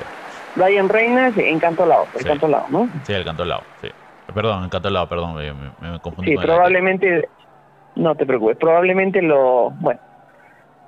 Brian 0.54 0.88
Reina 0.88 1.32
en 1.36 1.58
Cantolao, 1.58 2.10
el 2.14 2.24
Cantolao, 2.24 2.68
¿no? 2.68 2.88
Sí, 3.04 3.12
el 3.12 3.24
Cantolao, 3.24 3.66
sí. 3.80 3.88
Perdón, 4.32 4.64
el 4.64 4.70
Cantolao, 4.70 5.08
perdón, 5.08 5.34
me, 5.34 5.52
me 5.52 6.00
confundí. 6.00 6.30
Sí, 6.30 6.36
probablemente, 6.36 7.30
no 7.96 8.14
te 8.14 8.26
preocupes, 8.26 8.56
probablemente 8.56 9.22
lo, 9.22 9.70
bueno, 9.70 10.00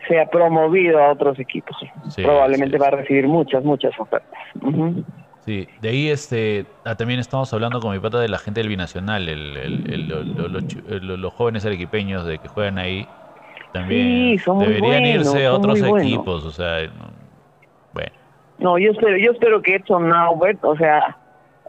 sea 0.09 0.27
promovido 0.27 1.03
a 1.03 1.13
otros 1.13 1.39
equipos. 1.39 1.77
Probablemente 2.17 2.79
va 2.79 2.89
a 2.89 2.91
recibir 2.91 3.27
muchas, 3.27 3.65
muchas 3.65 3.93
ofertas. 3.99 4.39
Sí, 5.47 5.69
de 5.81 5.89
ahí 5.89 6.09
este, 6.09 6.67
ah, 6.85 6.97
también 6.97 7.21
estamos 7.21 7.53
hablando 7.53 7.81
con 7.81 7.93
mi 7.93 8.01
pata 8.01 8.19
de 8.19 8.29
la 8.29 8.39
gente 8.39 8.61
del 8.61 8.69
binacional, 8.69 9.29
el, 9.29 10.09
los 11.01 11.33
jóvenes 11.35 11.65
arequipeños 11.65 12.27
de 12.27 12.39
que 12.39 12.49
juegan 12.49 12.79
ahí. 12.79 13.07
también. 13.73 14.37
Deberían 14.59 15.07
irse 15.07 15.47
a 15.47 15.55
otros 15.55 15.81
equipos, 15.81 16.45
o 16.45 16.51
sea, 16.51 16.91
bueno. 17.93 18.11
No, 18.59 18.79
yo 18.79 18.91
espero, 18.91 19.17
yo 19.19 19.33
espero 19.33 19.63
que 19.63 19.77
Edson 19.77 20.09
Naubert, 20.09 20.65
o 20.65 20.77
sea, 20.77 21.17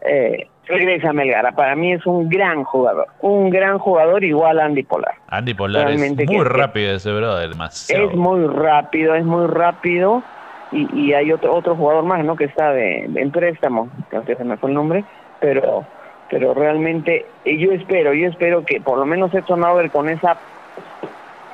eh, 0.04 0.48
regrese 0.68 1.08
a 1.08 1.12
Melgar. 1.12 1.54
Para 1.54 1.74
mí 1.74 1.92
es 1.92 2.06
un 2.06 2.28
gran 2.28 2.64
jugador, 2.64 3.06
un 3.20 3.50
gran 3.50 3.78
jugador 3.78 4.22
igual 4.24 4.60
a 4.60 4.66
Andy 4.66 4.82
Polar. 4.82 5.14
Andy 5.28 5.54
Polar 5.54 5.90
es 5.90 6.26
muy 6.26 6.44
rápido 6.44 6.94
ese 6.94 7.12
brother, 7.12 7.48
demasiado. 7.48 8.10
Es 8.10 8.14
muy 8.14 8.46
rápido, 8.46 9.14
es 9.14 9.24
muy 9.24 9.46
rápido. 9.46 10.22
Y, 10.70 10.86
y 10.94 11.14
hay 11.14 11.32
otro 11.32 11.54
otro 11.54 11.74
jugador 11.74 12.04
más, 12.04 12.22
¿no? 12.24 12.36
Que 12.36 12.44
está 12.44 12.72
de, 12.72 13.04
en 13.04 13.30
préstamo, 13.30 13.88
que 14.26 14.36
se 14.36 14.44
me 14.44 14.58
fue 14.58 14.68
el 14.68 14.74
nombre, 14.74 15.04
pero 15.40 15.86
pero 16.30 16.54
realmente 16.54 17.26
eh, 17.44 17.56
yo 17.56 17.72
espero, 17.72 18.12
yo 18.12 18.28
espero 18.28 18.64
que 18.64 18.80
por 18.80 18.98
lo 18.98 19.06
menos 19.06 19.32
Edson 19.34 19.60
Naubert 19.60 19.90
con 19.90 20.08
esa 20.08 20.36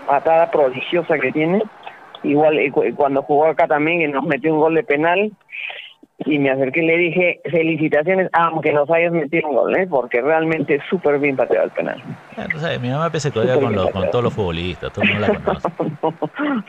patada 0.07 0.51
prodigiosa 0.51 1.19
que 1.19 1.33
tiene, 1.33 1.63
igual 2.23 2.59
eh, 2.59 2.73
cuando 2.97 3.23
jugó 3.23 3.47
acá 3.47 3.67
también 3.67 4.03
y 4.03 4.09
nos 4.09 4.25
metió 4.25 4.53
un 4.53 4.61
gol 4.61 4.75
de 4.75 4.83
penal, 4.83 5.33
y 6.27 6.39
me 6.39 6.51
acerqué 6.51 6.83
y 6.83 6.87
le 6.87 6.97
dije 6.97 7.41
felicitaciones, 7.51 8.29
aunque 8.33 8.73
nos 8.73 8.91
hayas 8.91 9.13
metido 9.13 9.49
un 9.49 9.57
gol, 9.57 9.77
¿eh? 9.77 9.87
porque 9.89 10.21
realmente 10.21 10.81
súper 10.89 11.19
bien 11.19 11.37
pateado 11.37 11.67
el 11.67 11.71
penal. 11.73 12.03
Entonces, 12.37 12.81
mi 12.81 12.89
mamá 12.89 13.11
pese 13.11 13.31
todavía 13.31 13.61
con, 13.61 13.75
con 13.91 14.11
todos 14.11 14.25
los 14.25 14.35
futbolistas, 14.35 14.93
todo 14.93 15.05
el 15.05 15.13
mundo 15.13 15.27
la 15.29 15.41
conoce. 15.41 15.69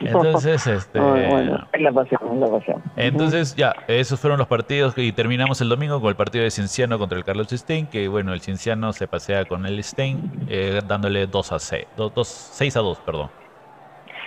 Entonces, 0.00 0.66
este... 0.66 0.98
bueno, 0.98 1.66
es 1.72 1.80
la 1.80 1.92
pasión, 1.92 2.20
es 2.32 2.38
la 2.40 2.48
pasión. 2.48 2.82
Entonces, 2.96 3.54
ya, 3.56 3.74
esos 3.88 4.20
fueron 4.20 4.38
los 4.38 4.48
partidos 4.48 4.96
y 4.96 5.12
terminamos 5.12 5.60
el 5.60 5.68
domingo 5.68 6.00
con 6.00 6.10
el 6.10 6.16
partido 6.16 6.44
de 6.44 6.50
Cienciano 6.50 6.98
contra 6.98 7.18
el 7.18 7.24
Carlos 7.24 7.48
Stein, 7.50 7.86
que 7.86 8.08
bueno, 8.08 8.32
el 8.32 8.40
Cienciano 8.40 8.92
se 8.92 9.08
pasea 9.08 9.44
con 9.44 9.66
el 9.66 9.82
Stein, 9.82 10.46
eh, 10.48 10.80
dándole 10.86 11.26
2 11.26 11.52
a 11.52 11.58
6, 11.58 11.86
2, 11.96 12.12
6 12.26 12.76
a 12.76 12.80
2, 12.80 12.98
perdón. 13.00 13.30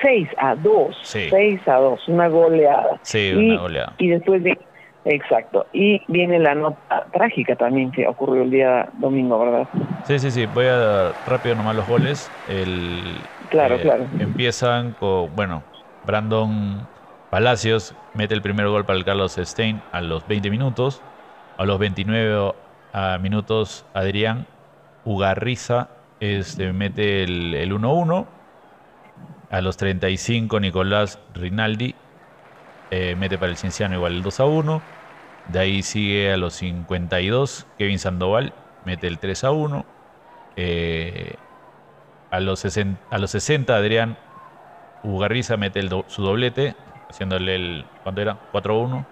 6 0.02 0.30
a 0.38 0.56
2, 0.56 0.98
sí. 1.02 1.28
6 1.30 1.68
a 1.68 1.76
2, 1.76 2.08
una 2.08 2.28
goleada. 2.28 3.00
Sí, 3.02 3.34
una 3.34 3.62
goleada. 3.62 3.94
Y 3.98 4.10
después 4.10 4.44
de 4.44 4.58
Exacto. 5.06 5.66
Y 5.72 6.02
viene 6.12 6.40
la 6.40 6.56
nota 6.56 7.06
trágica 7.12 7.56
también 7.56 7.92
que 7.92 8.08
ocurrió 8.08 8.44
el 8.44 8.52
día 8.52 8.90
domingo, 8.94 9.40
¿verdad? 9.40 9.68
Sí, 10.06 10.20
sí, 10.20 10.32
sí. 10.32 10.46
Voy 10.46 10.66
a 10.66 10.76
dar 10.78 11.16
rápido 11.26 11.56
nomás 11.56 11.76
los 11.76 11.88
goles. 11.88 12.32
El, 12.48 13.30
claro, 13.50 13.76
eh, 13.76 13.82
claro. 13.82 14.08
Empiezan 14.20 14.94
con, 14.94 15.36
bueno, 15.36 15.64
Brandon 16.04 16.88
Palacios 17.30 17.96
mete 18.14 18.34
el 18.34 18.42
primer 18.42 18.68
gol 18.68 18.86
para 18.86 18.98
el 18.98 19.06
Carlos 19.06 19.36
Stein 19.38 19.82
a 19.92 20.02
los 20.02 20.28
20 20.28 20.50
minutos. 20.50 21.04
A 21.58 21.66
los 21.66 21.78
29 21.80 22.54
minutos, 23.22 23.86
Adrián 23.94 24.48
Ugarriza 25.04 25.90
este, 26.20 26.74
mete 26.74 27.24
el 27.24 27.72
1-1. 27.72 28.28
A 29.50 29.62
los 29.62 29.78
35, 29.78 30.60
Nicolás 30.60 31.20
Rinaldi 31.34 31.96
eh, 32.92 33.16
mete 33.18 33.38
para 33.38 33.52
el 33.52 33.58
Cienciano 33.58 33.96
igual 33.96 34.14
el 34.14 34.24
2 34.24 34.40
a 34.40 34.46
1. 34.46 34.82
De 35.48 35.60
ahí 35.60 35.82
sigue 35.82 36.32
a 36.34 36.38
los 36.38 36.56
52 36.56 37.66
Kevin 37.78 38.00
Sandoval, 38.00 38.54
mete 38.86 39.08
el 39.08 39.20
3 39.20 39.44
a 39.44 39.52
1. 39.52 39.86
Eh, 40.56 41.36
a, 42.32 42.40
los 42.40 42.60
60, 42.60 43.00
a 43.10 43.18
los 43.18 43.32
60 43.32 43.76
Adrián 43.76 44.18
Ugarriza 45.04 45.56
mete 45.56 45.82
su 46.08 46.24
doblete, 46.24 46.76
haciéndole 47.10 47.56
el, 47.56 47.86
¿cuánto 48.04 48.22
era? 48.22 48.38
4 48.52 48.74
a 48.74 48.78
1. 48.78 49.06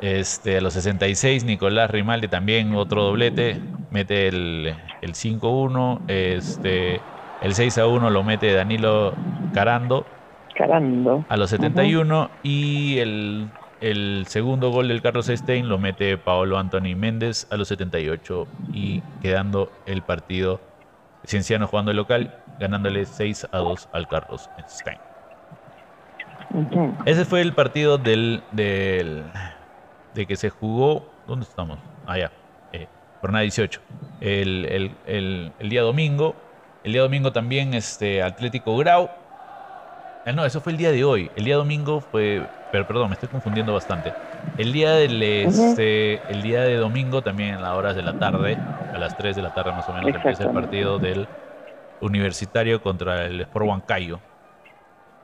Este, 0.00 0.58
a 0.58 0.60
los 0.60 0.74
66 0.74 1.44
Nicolás 1.44 1.90
Rimaldi 1.90 2.28
también 2.28 2.74
otro 2.74 3.02
doblete, 3.02 3.60
mete 3.90 4.28
el, 4.28 4.74
el 5.02 5.14
5 5.14 5.46
a 5.46 5.50
1. 5.50 6.02
Este, 6.08 7.00
el 7.42 7.54
6 7.54 7.78
a 7.78 7.86
1 7.86 8.10
lo 8.10 8.22
mete 8.22 8.52
Danilo 8.52 9.14
Carando 9.52 10.06
a 11.28 11.36
los 11.36 11.50
71 11.50 12.30
y 12.42 12.98
el, 12.98 13.50
el, 13.80 14.24
segundo 14.26 14.70
gol 14.70 14.88
del 14.88 15.02
Carlos 15.02 15.26
Stein 15.26 15.68
lo 15.68 15.78
mete 15.78 16.16
Paolo 16.16 16.58
Anthony 16.58 16.96
Méndez 16.96 17.46
a 17.50 17.56
los 17.56 17.68
78 17.68 18.46
y 18.72 19.02
quedando 19.20 19.70
el 19.86 20.02
partido 20.02 20.60
Cienciano 21.26 21.66
jugando 21.66 21.90
el 21.90 21.96
local, 21.96 22.38
ganándole 22.60 23.04
6 23.04 23.48
a 23.50 23.58
2 23.58 23.88
al 23.92 24.06
Carlos 24.06 24.48
Stein. 24.68 24.98
Ese 27.04 27.24
fue 27.24 27.40
el 27.40 27.52
partido 27.52 27.98
del, 27.98 28.42
del, 28.52 29.24
de 30.14 30.26
que 30.26 30.36
se 30.36 30.50
jugó. 30.50 31.10
¿Dónde 31.26 31.44
estamos? 31.44 31.78
Allá. 32.06 32.30
Ah, 32.32 32.68
eh, 32.72 32.86
jornada 33.20 33.42
18. 33.42 33.80
El, 34.20 34.64
el, 34.66 34.90
el, 35.06 35.52
el, 35.58 35.68
día 35.68 35.82
domingo. 35.82 36.36
El 36.84 36.92
día 36.92 37.02
domingo 37.02 37.32
también 37.32 37.74
este, 37.74 38.22
Atlético 38.22 38.76
Grau 38.76 39.10
Ah, 40.26 40.32
no, 40.32 40.44
eso 40.44 40.60
fue 40.60 40.72
el 40.72 40.78
día 40.78 40.90
de 40.90 41.04
hoy. 41.04 41.30
El 41.36 41.44
día 41.44 41.54
domingo 41.54 42.00
fue. 42.00 42.44
Pero 42.72 42.84
perdón, 42.84 43.10
me 43.10 43.14
estoy 43.14 43.28
confundiendo 43.28 43.72
bastante. 43.72 44.12
El 44.58 44.72
día 44.72 44.90
del 44.90 45.22
este, 45.22 46.20
el 46.28 46.42
día 46.42 46.62
de 46.62 46.74
domingo, 46.74 47.22
también 47.22 47.54
a 47.54 47.60
las 47.60 47.70
horas 47.74 47.94
de 47.94 48.02
la 48.02 48.18
tarde, 48.18 48.56
a 48.56 48.98
las 48.98 49.16
3 49.16 49.36
de 49.36 49.42
la 49.42 49.54
tarde 49.54 49.70
más 49.70 49.88
o 49.88 49.92
menos, 49.92 50.12
empieza 50.12 50.42
el 50.42 50.50
partido 50.50 50.98
del 50.98 51.28
Universitario 52.00 52.82
contra 52.82 53.26
el 53.26 53.40
Sport 53.42 53.66
Huancayo. 53.66 54.18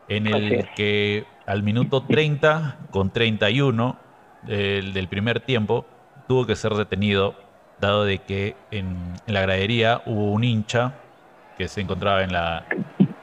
En 0.07 0.29
el 0.29 0.69
que 0.77 1.27
al 1.47 1.65
minuto 1.65 2.05
30 2.05 2.77
con 2.93 3.11
31 3.11 3.97
del, 4.43 4.93
del 4.93 5.09
primer 5.09 5.41
tiempo 5.41 5.85
tuvo 6.29 6.47
que 6.47 6.55
ser 6.55 6.75
detenido, 6.75 7.35
dado 7.81 8.05
de 8.05 8.19
que 8.19 8.55
en, 8.71 9.15
en 9.27 9.35
la 9.35 9.41
gradería 9.41 10.01
hubo 10.07 10.31
un 10.31 10.45
hincha 10.45 10.93
que 11.59 11.67
se 11.67 11.81
encontraba 11.81 12.23
en 12.23 12.33
la 12.33 12.65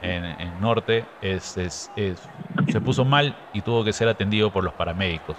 en, 0.02 0.60
Norte, 0.60 1.04
es, 1.20 1.90
se 2.68 2.80
puso 2.80 3.04
mal 3.04 3.36
y 3.52 3.62
tuvo 3.62 3.84
que 3.84 3.92
ser 3.92 4.08
atendido 4.08 4.50
por 4.50 4.64
los 4.64 4.74
paramédicos, 4.74 5.36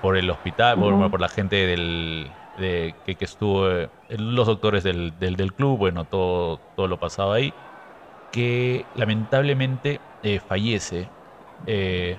por 0.00 0.16
el 0.16 0.30
hospital, 0.30 0.78
por, 0.78 1.20
la 1.20 1.28
gente 1.28 1.66
del, 1.66 2.30
de, 2.58 2.94
que, 3.04 3.16
estuvo, 3.20 3.70
eh, 3.70 3.88
los 4.08 4.46
doctores 4.46 4.84
del, 4.84 5.18
del, 5.18 5.52
club, 5.54 5.78
bueno, 5.78 6.04
todo, 6.04 6.58
todo 6.76 6.88
lo 6.88 6.98
pasado 6.98 7.32
ahí, 7.32 7.52
que 8.30 8.86
lamentablemente 8.94 10.00
eh, 10.22 10.40
fallece. 10.40 11.08
Eh, 11.66 12.16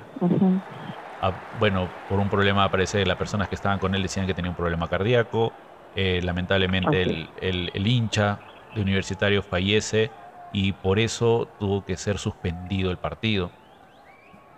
bueno, 1.60 1.90
por 2.10 2.20
un 2.20 2.30
problema, 2.30 2.70
parece 2.70 3.06
las 3.06 3.18
personas 3.18 3.48
que 3.48 3.56
estaban 3.56 3.80
con 3.80 3.96
él 3.96 4.04
decían 4.04 4.28
que 4.28 4.34
tenía 4.34 4.52
un 4.52 4.58
problema 4.58 4.88
cardíaco. 4.88 5.54
lamentablemente 5.96 7.02
el, 7.02 7.30
el, 7.42 7.72
el 7.74 7.88
hincha 7.88 8.40
de 8.76 8.82
universitario 8.82 9.42
fallece 9.42 10.12
y 10.54 10.72
por 10.72 11.00
eso 11.00 11.50
tuvo 11.60 11.84
que 11.84 11.98
ser 11.98 12.20
suspendido 12.20 12.92
el 12.92 12.98
partido, 12.98 13.50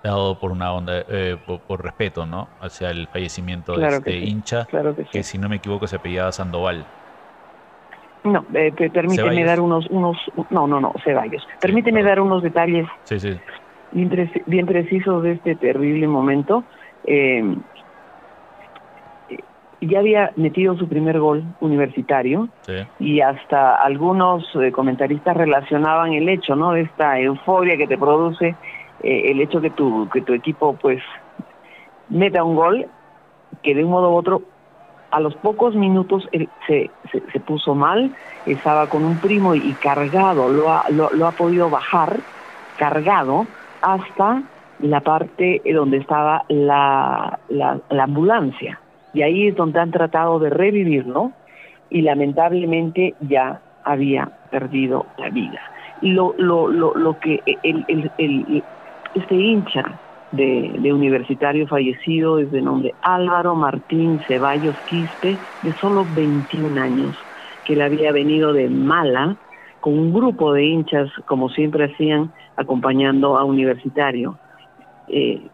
dado 0.03 0.37
por 0.37 0.51
una 0.51 0.71
onda, 0.73 1.03
eh, 1.07 1.37
por, 1.67 1.83
respeto, 1.83 2.25
¿no? 2.25 2.49
Hacia 2.61 2.91
el 2.91 3.07
fallecimiento 3.07 3.75
de 3.75 3.87
este 3.87 4.17
hincha, 4.17 4.67
que, 5.11 5.23
si 5.23 5.37
no 5.37 5.49
me 5.49 5.55
equivoco 5.55 5.87
se 5.87 5.95
apellidaba 5.95 6.31
Sandoval. 6.31 6.85
No, 8.25 8.45
eh, 8.53 8.71
permíteme 8.91 9.43
dar 9.45 9.61
unos, 9.61 9.87
unos, 9.89 10.17
no, 10.49 10.67
no, 10.67 10.81
no, 10.81 10.93
Ceballos. 11.03 11.47
Permíteme 11.61 12.03
dar 12.03 12.19
unos 12.19 12.43
detalles. 12.43 12.87
Bien, 13.93 14.65
precisos 14.65 15.23
de 15.23 15.33
este 15.33 15.55
terrible 15.55 16.07
momento. 16.07 16.65
Eh, 17.05 17.55
ya 19.81 19.99
había 19.99 20.31
metido 20.35 20.77
su 20.77 20.87
primer 20.87 21.19
gol 21.19 21.43
universitario 21.59 22.49
y 22.99 23.21
hasta 23.21 23.75
algunos 23.75 24.43
eh, 24.55 24.71
comentaristas 24.71 25.35
relacionaban 25.35 26.13
el 26.13 26.29
hecho, 26.29 26.55
¿no? 26.55 26.71
De 26.71 26.81
esta 26.81 27.19
euforia 27.19 27.77
que 27.77 27.87
te 27.87 27.97
produce 27.97 28.55
eh, 29.03 29.31
el 29.31 29.41
hecho 29.41 29.61
que 29.61 29.69
tu 29.69 30.09
que 30.09 30.21
tu 30.21 30.33
equipo 30.33 30.75
pues 30.75 31.01
meta 32.09 32.43
un 32.43 32.55
gol 32.55 32.87
que 33.63 33.75
de 33.75 33.83
un 33.83 33.91
modo 33.91 34.11
u 34.11 34.15
otro 34.15 34.41
a 35.11 35.19
los 35.19 35.35
pocos 35.35 35.75
minutos 35.75 36.27
se, 36.67 36.89
se, 37.11 37.39
puso 37.39 37.73
mal, 37.73 38.13
estaba 38.45 38.89
con 38.89 39.05
un 39.05 39.17
primo 39.19 39.55
y, 39.55 39.73
cargado, 39.75 40.49
lo 40.49 40.69
ha, 40.69 40.89
lo, 40.89 41.27
ha 41.27 41.31
podido 41.31 41.69
bajar 41.69 42.19
cargado 42.77 43.45
hasta 43.81 44.43
la 44.79 44.99
parte 44.99 45.61
donde 45.73 45.97
estaba 45.97 46.43
la, 46.49 47.39
la 47.47 48.03
ambulancia 48.03 48.81
y 49.15 49.21
ahí 49.21 49.47
es 49.47 49.55
donde 49.55 49.79
han 49.79 49.91
tratado 49.91 50.39
de 50.39 50.49
revivirlo 50.49 51.31
y 51.89 52.01
lamentablemente 52.01 53.15
ya 53.21 53.61
había 53.83 54.29
perdido 54.51 55.05
la 55.17 55.29
vida. 55.29 55.61
Lo, 56.01 56.35
lo, 56.37 56.67
lo, 56.67 56.93
lo 56.93 57.17
que 57.19 57.41
el, 57.63 57.85
el, 57.87 58.11
el, 58.17 58.63
este 59.13 59.35
hincha 59.35 60.01
de, 60.31 60.91
universitario 60.91 61.65
fallecido 61.65 62.39
es 62.39 62.51
de 62.51 62.61
nombre 62.61 62.93
Álvaro 63.01 63.55
Martín 63.55 64.19
Ceballos 64.27 64.75
Quispe, 64.85 65.39
de 65.61 65.73
solo 65.77 66.05
21 66.05 66.81
años, 66.81 67.15
que 67.63 67.77
le 67.77 67.85
había 67.85 68.11
venido 68.11 68.51
de 68.51 68.69
Mala 68.69 69.37
con 69.79 69.97
un 69.97 70.13
grupo 70.13 70.51
de 70.51 70.65
hinchas, 70.65 71.09
como 71.25 71.47
siempre 71.49 71.85
hacían, 71.85 72.33
acompañando 72.57 73.37
a 73.37 73.45
universitario. 73.45 74.37
Eh, 75.07 75.47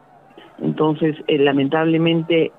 entonces, 0.57 1.16
eh, 1.28 1.38
lamentablemente, 1.38 2.51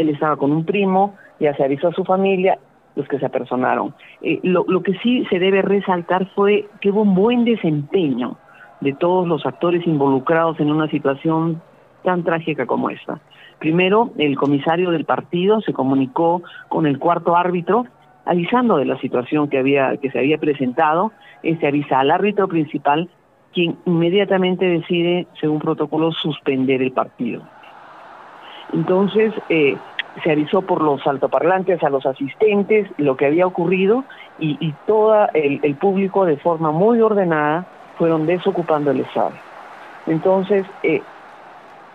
él 0.00 0.08
estaba 0.10 0.36
con 0.36 0.52
un 0.52 0.64
primo, 0.64 1.14
ya 1.38 1.54
se 1.54 1.64
avisó 1.64 1.88
a 1.88 1.92
su 1.92 2.04
familia, 2.04 2.58
los 2.96 3.06
que 3.08 3.18
se 3.18 3.26
apersonaron. 3.26 3.94
Eh, 4.22 4.40
lo, 4.42 4.64
lo, 4.66 4.82
que 4.82 4.94
sí 4.98 5.24
se 5.30 5.38
debe 5.38 5.62
resaltar 5.62 6.26
fue 6.34 6.68
que 6.80 6.90
hubo 6.90 7.02
un 7.02 7.14
buen 7.14 7.44
desempeño 7.44 8.36
de 8.80 8.92
todos 8.94 9.26
los 9.28 9.46
actores 9.46 9.86
involucrados 9.86 10.58
en 10.60 10.70
una 10.70 10.88
situación 10.88 11.62
tan 12.02 12.24
trágica 12.24 12.66
como 12.66 12.90
esta. 12.90 13.20
Primero, 13.58 14.10
el 14.16 14.36
comisario 14.36 14.90
del 14.90 15.04
partido 15.04 15.60
se 15.60 15.72
comunicó 15.72 16.42
con 16.68 16.86
el 16.86 16.98
cuarto 16.98 17.36
árbitro 17.36 17.84
avisando 18.24 18.76
de 18.76 18.84
la 18.84 18.98
situación 18.98 19.48
que 19.48 19.58
había 19.58 19.96
que 19.96 20.10
se 20.10 20.18
había 20.18 20.38
presentado, 20.38 21.12
se 21.42 21.66
avisa 21.66 22.00
al 22.00 22.10
árbitro 22.10 22.48
principal 22.48 23.08
quien 23.52 23.76
inmediatamente 23.84 24.64
decide, 24.64 25.26
según 25.40 25.58
protocolo, 25.58 26.12
suspender 26.12 26.82
el 26.82 26.92
partido. 26.92 27.42
Entonces, 28.72 29.34
eh, 29.48 29.76
se 30.22 30.32
avisó 30.32 30.62
por 30.62 30.82
los 30.82 31.06
altoparlantes 31.06 31.82
a 31.82 31.90
los 31.90 32.04
asistentes 32.06 32.88
lo 32.98 33.16
que 33.16 33.26
había 33.26 33.46
ocurrido 33.46 34.04
y, 34.38 34.56
y 34.60 34.72
todo 34.86 35.26
el, 35.34 35.74
público 35.76 36.24
de 36.24 36.36
forma 36.36 36.72
muy 36.72 37.00
ordenada 37.00 37.66
fueron 37.96 38.26
desocupando 38.26 38.90
el 38.90 39.00
estado. 39.00 39.32
Entonces, 40.06 40.66
eh, 40.82 41.02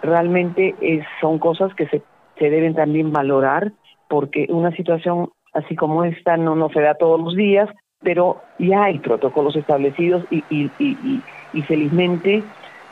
realmente 0.02 0.76
son 1.20 1.40
cosas 1.40 1.74
que 1.76 1.88
se, 1.88 2.02
se 2.38 2.50
deben 2.50 2.76
también 2.76 3.12
valorar 3.12 3.72
porque 4.08 4.48
una 4.50 4.72
situación 4.72 5.30
así 5.54 5.76
como 5.76 6.04
esta 6.04 6.38
no, 6.38 6.56
no 6.56 6.70
se 6.70 6.82
da 6.82 6.96
todos 6.96 7.20
los 7.20 7.36
días, 7.36 7.70
pero 8.02 8.42
ya 8.60 8.84
hay 8.84 9.00
protocolos 9.00 9.56
establecidos 9.56 10.24
y, 10.30 10.44
y, 10.50 11.22
y 11.54 11.62
felizmente 11.64 12.44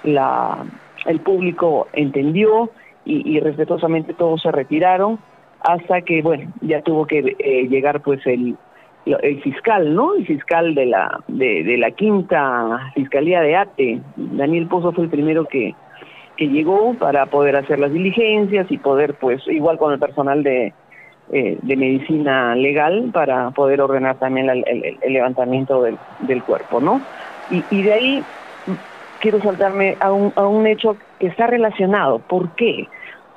la, 0.03 0.65
el 1.05 1.19
público 1.19 1.88
entendió 1.93 2.69
y, 3.06 3.39
respetuosamente 3.39 4.14
todos 4.14 4.41
se 4.41 4.51
retiraron 4.51 5.20
hasta 5.62 6.01
que, 6.01 6.22
bueno, 6.22 6.51
ya 6.62 6.82
tuvo 6.82 7.06
que 7.06 7.36
eh, 7.39 7.68
llegar 7.68 8.01
pues 8.01 8.26
el, 8.26 8.56
el 9.06 9.41
fiscal, 9.41 9.93
¿no? 9.93 10.16
El 10.16 10.26
fiscal 10.26 10.76
de 10.76 10.86
la, 10.86 11.22
de, 11.28 11.78
la 11.78 11.91
quinta 11.91 12.91
fiscalía 12.95 13.41
de 13.41 13.56
ATE, 13.56 14.01
Daniel 14.16 14.68
Pozo 14.68 14.91
fue 14.91 15.06
el 15.06 15.10
primero 15.10 15.45
que, 15.45 15.76
que 16.38 16.47
llegó 16.47 16.93
para 16.95 17.26
poder 17.26 17.56
hacer 17.56 17.80
las 17.80 17.91
diligencias 17.91 18.70
y 18.72 18.78
poder, 18.78 19.16
pues, 19.16 19.45
igual 19.47 19.78
con 19.78 19.93
el 19.93 19.99
personal 19.99 20.43
de, 20.43 20.74
eh, 21.32 21.58
de 21.62 21.76
medicina 21.76 22.56
legal, 22.56 23.10
para 23.14 23.51
poder 23.51 23.82
ordenar 23.82 24.18
también 24.18 24.49
el, 24.49 24.64
el, 25.01 25.14
levantamiento 25.14 25.82
del, 25.82 25.97
del, 26.20 26.43
cuerpo, 26.43 26.80
¿no? 26.80 27.01
Y, 27.51 27.64
y 27.70 27.84
de 27.84 27.93
ahí 27.93 28.24
quiero 29.20 29.39
saltarme 29.41 29.95
a 29.99 30.12
un, 30.12 30.34
a 30.36 30.45
un 30.45 30.68
hecho 30.68 30.97
que 31.24 31.30
está 31.30 31.47
relacionado. 31.47 32.19
¿Por 32.19 32.49
qué? 32.55 32.89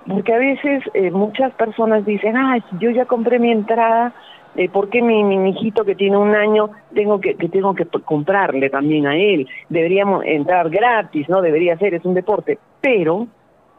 Porque 0.08 0.34
a 0.34 0.38
veces 0.38 0.82
eh, 0.92 1.12
muchas 1.12 1.52
personas 1.52 2.04
dicen, 2.04 2.36
ah, 2.36 2.58
yo 2.80 2.90
ya 2.90 3.04
compré 3.04 3.38
mi 3.38 3.52
entrada, 3.52 4.12
eh, 4.56 4.68
¿por 4.68 4.88
qué 4.90 5.02
mi, 5.02 5.22
mi 5.22 5.50
hijito 5.50 5.84
que 5.84 5.94
tiene 5.94 6.16
un 6.16 6.34
año 6.34 6.70
tengo 6.92 7.20
que, 7.20 7.36
que 7.36 7.48
tengo 7.48 7.76
que 7.76 7.84
comprarle 7.84 8.70
también 8.70 9.06
a 9.06 9.16
él? 9.16 9.46
Deberíamos 9.68 10.24
entrar 10.24 10.68
gratis, 10.68 11.28
¿no? 11.28 11.40
Debería 11.40 11.78
ser, 11.78 11.94
es 11.94 12.04
un 12.04 12.14
deporte. 12.14 12.58
Pero 12.80 13.28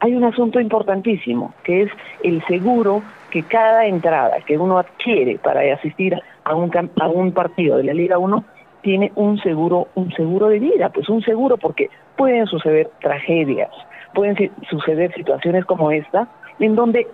hay 0.00 0.14
un 0.14 0.24
asunto 0.24 0.58
importantísimo, 0.58 1.52
que 1.62 1.82
es 1.82 1.90
el 2.24 2.42
seguro 2.46 3.02
que 3.30 3.42
cada 3.42 3.84
entrada 3.84 4.38
que 4.46 4.56
uno 4.56 4.78
adquiere 4.78 5.36
para 5.36 5.60
asistir 5.74 6.16
a 6.44 6.54
un, 6.54 6.70
a 6.98 7.08
un 7.08 7.32
partido 7.32 7.76
de 7.76 7.84
la 7.84 7.92
Liga 7.92 8.16
1 8.16 8.42
tiene 8.80 9.12
un 9.16 9.38
seguro, 9.40 9.88
un 9.96 10.10
seguro 10.12 10.48
de 10.48 10.60
vida, 10.60 10.88
pues 10.88 11.10
un 11.10 11.20
seguro 11.20 11.58
porque 11.58 11.90
pueden 12.16 12.46
suceder 12.46 12.90
tragedias, 13.00 13.70
pueden 14.14 14.50
suceder 14.70 15.12
situaciones 15.14 15.64
como 15.64 15.90
esta, 15.90 16.28
en 16.58 16.74
donde, 16.74 17.06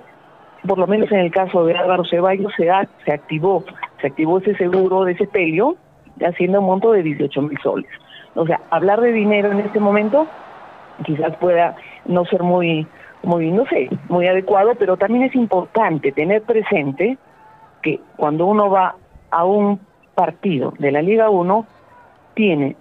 por 0.67 0.79
lo 0.79 0.87
menos 0.87 1.11
en 1.13 1.21
el 1.21 1.31
caso 1.31 1.65
de 1.65 1.77
Álvaro 1.77 2.05
Ceballos, 2.05 2.53
se, 2.57 2.71
se 3.05 3.13
activó, 3.13 3.65
se 4.01 4.07
activó 4.09 4.39
ese 4.39 4.55
seguro 4.57 5.05
de 5.05 5.13
ese 5.13 5.27
pelio, 5.27 5.77
haciendo 6.25 6.61
un 6.61 6.67
monto 6.67 6.93
de 6.93 7.03
18 7.03 7.43
mil 7.43 7.59
soles. 7.63 7.91
O 8.35 8.47
sea, 8.47 8.61
hablar 8.71 9.01
de 9.01 9.13
dinero 9.13 9.53
en 9.53 9.61
este 9.61 9.81
momento 9.81 10.27
quizás 11.05 11.37
pueda 11.37 11.77
no 12.07 12.25
ser 12.25 12.43
muy, 12.43 12.87
muy, 13.23 13.51
no 13.51 13.65
sé, 13.67 13.89
muy 14.09 14.27
adecuado, 14.27 14.75
pero 14.79 14.97
también 14.97 15.25
es 15.25 15.35
importante 15.35 16.13
tener 16.13 16.43
presente 16.43 17.19
que 17.83 18.01
cuando 18.17 18.47
uno 18.47 18.71
va 18.71 18.95
a 19.31 19.45
un 19.45 19.81
partido 20.15 20.73
de 20.79 20.93
la 20.93 21.03
Liga 21.03 21.31
1 21.31 21.67
tiene, 22.35 22.77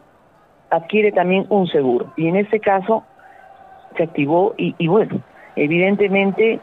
adquiere 0.70 1.12
también 1.12 1.46
un 1.50 1.68
seguro. 1.68 2.14
Y 2.16 2.28
en 2.28 2.36
este 2.36 2.60
caso 2.60 3.04
se 3.96 4.04
activó 4.04 4.54
y, 4.58 4.88
bueno, 4.88 5.22
evidentemente 5.56 6.60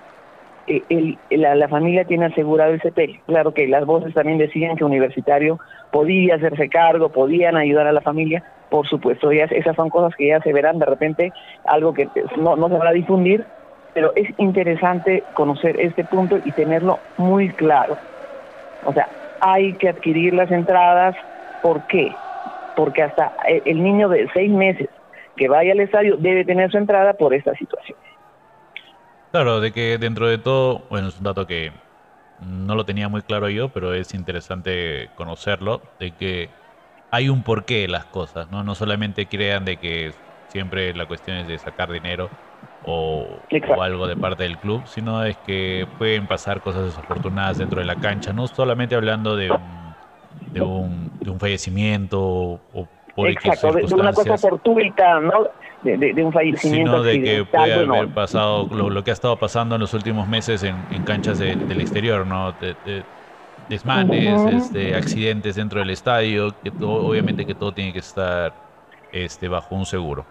eh, 0.66 1.16
la, 1.30 1.68
familia 1.68 2.04
tiene 2.04 2.26
asegurado 2.26 2.74
ese 2.74 2.90
CP. 2.90 3.20
Claro 3.26 3.52
que 3.54 3.66
las 3.66 3.84
voces 3.86 4.14
también 4.14 4.38
decían 4.38 4.76
que 4.76 4.84
Universitario 4.84 5.58
podía 5.90 6.36
hacerse 6.36 6.68
cargo, 6.68 7.08
podían 7.08 7.56
ayudar 7.56 7.86
a 7.86 7.92
la 7.92 8.00
familia, 8.00 8.42
por 8.68 8.86
supuesto, 8.88 9.32
ya, 9.32 9.44
esas 9.44 9.74
son 9.74 9.90
cosas 9.90 10.14
que 10.16 10.28
ya 10.28 10.40
se 10.40 10.52
verán 10.52 10.78
de 10.78 10.86
repente, 10.86 11.32
algo 11.64 11.92
que 11.92 12.08
no, 12.36 12.54
no 12.56 12.68
se 12.68 12.78
va 12.78 12.88
a 12.88 12.92
difundir, 12.92 13.44
pero 13.94 14.12
es 14.14 14.28
interesante 14.38 15.24
conocer 15.34 15.80
este 15.80 16.04
punto 16.04 16.38
y 16.44 16.52
tenerlo 16.52 17.00
muy 17.18 17.48
claro. 17.50 17.96
O 18.84 18.92
sea, 18.92 19.08
hay 19.40 19.72
que 19.74 19.88
adquirir 19.88 20.34
las 20.34 20.50
entradas. 20.50 21.16
¿Por 21.62 21.82
qué? 21.88 22.14
Porque 22.76 23.02
hasta 23.02 23.32
el 23.64 23.82
niño 23.82 24.08
de 24.08 24.28
seis 24.32 24.50
meses 24.50 24.88
que 25.40 25.48
vaya 25.48 25.72
al 25.72 25.80
estadio 25.80 26.18
debe 26.18 26.44
tener 26.44 26.70
su 26.70 26.76
entrada 26.76 27.14
por 27.14 27.32
esta 27.32 27.54
situación. 27.54 27.96
Claro, 29.32 29.62
de 29.62 29.72
que 29.72 29.96
dentro 29.96 30.28
de 30.28 30.36
todo, 30.36 30.82
bueno, 30.90 31.08
es 31.08 31.16
un 31.16 31.24
dato 31.24 31.46
que 31.46 31.72
no 32.42 32.74
lo 32.74 32.84
tenía 32.84 33.08
muy 33.08 33.22
claro 33.22 33.48
yo, 33.48 33.70
pero 33.70 33.94
es 33.94 34.12
interesante 34.12 35.08
conocerlo, 35.14 35.80
de 35.98 36.10
que 36.10 36.50
hay 37.10 37.30
un 37.30 37.42
porqué 37.42 37.80
de 37.80 37.88
las 37.88 38.04
cosas, 38.04 38.50
¿no? 38.50 38.62
No 38.64 38.74
solamente 38.74 39.28
crean 39.28 39.64
de 39.64 39.78
que 39.78 40.12
siempre 40.48 40.92
la 40.92 41.06
cuestión 41.06 41.38
es 41.38 41.48
de 41.48 41.58
sacar 41.58 41.90
dinero, 41.90 42.30
o, 42.82 43.40
algo 43.80 44.06
de 44.06 44.16
parte 44.16 44.42
del 44.42 44.58
club, 44.58 44.86
sino 44.88 45.24
es 45.24 45.38
que 45.38 45.86
pueden 45.96 46.26
pasar 46.26 46.60
cosas 46.60 46.84
desafortunadas 46.84 47.56
dentro 47.56 47.80
de 47.80 47.86
la 47.86 47.96
cancha, 47.96 48.34
no 48.34 48.46
solamente 48.46 48.94
hablando 48.94 49.36
de 49.36 49.50
un, 49.50 49.94
de 50.52 50.60
un, 50.60 51.10
de 51.22 51.30
un 51.30 51.40
fallecimiento 51.40 52.20
o 52.20 52.88
Exacto, 53.16 53.72
de, 53.72 53.94
una 53.94 54.12
cosa 54.12 54.38
fortuita, 54.38 55.20
¿no? 55.20 55.48
De, 55.82 55.96
de, 55.96 56.22
un 56.22 56.32
fallecimiento. 56.32 56.90
Sino 56.90 57.02
de 57.02 57.22
que 57.22 57.44
puede 57.44 57.74
haber 57.74 58.08
pasado 58.08 58.68
lo, 58.70 59.02
que 59.02 59.10
ha 59.10 59.14
estado 59.14 59.36
pasando 59.38 59.76
en 59.76 59.80
los 59.80 59.94
últimos 59.94 60.28
meses 60.28 60.62
en, 60.62 60.76
en 60.90 61.02
canchas 61.04 61.38
del 61.38 61.80
exterior, 61.80 62.26
¿no? 62.26 62.54
desmanes, 63.70 64.64
este, 64.64 64.94
accidentes 64.96 65.54
dentro 65.54 65.78
del 65.78 65.90
estadio, 65.90 66.54
que 66.62 66.70
todo, 66.70 67.06
obviamente 67.06 67.46
que 67.46 67.54
todo 67.54 67.72
tiene 67.72 67.92
que 67.92 68.00
estar 68.00 68.52
este, 69.12 69.48
bajo 69.48 69.74
un 69.74 69.86
seguro. 69.86 70.26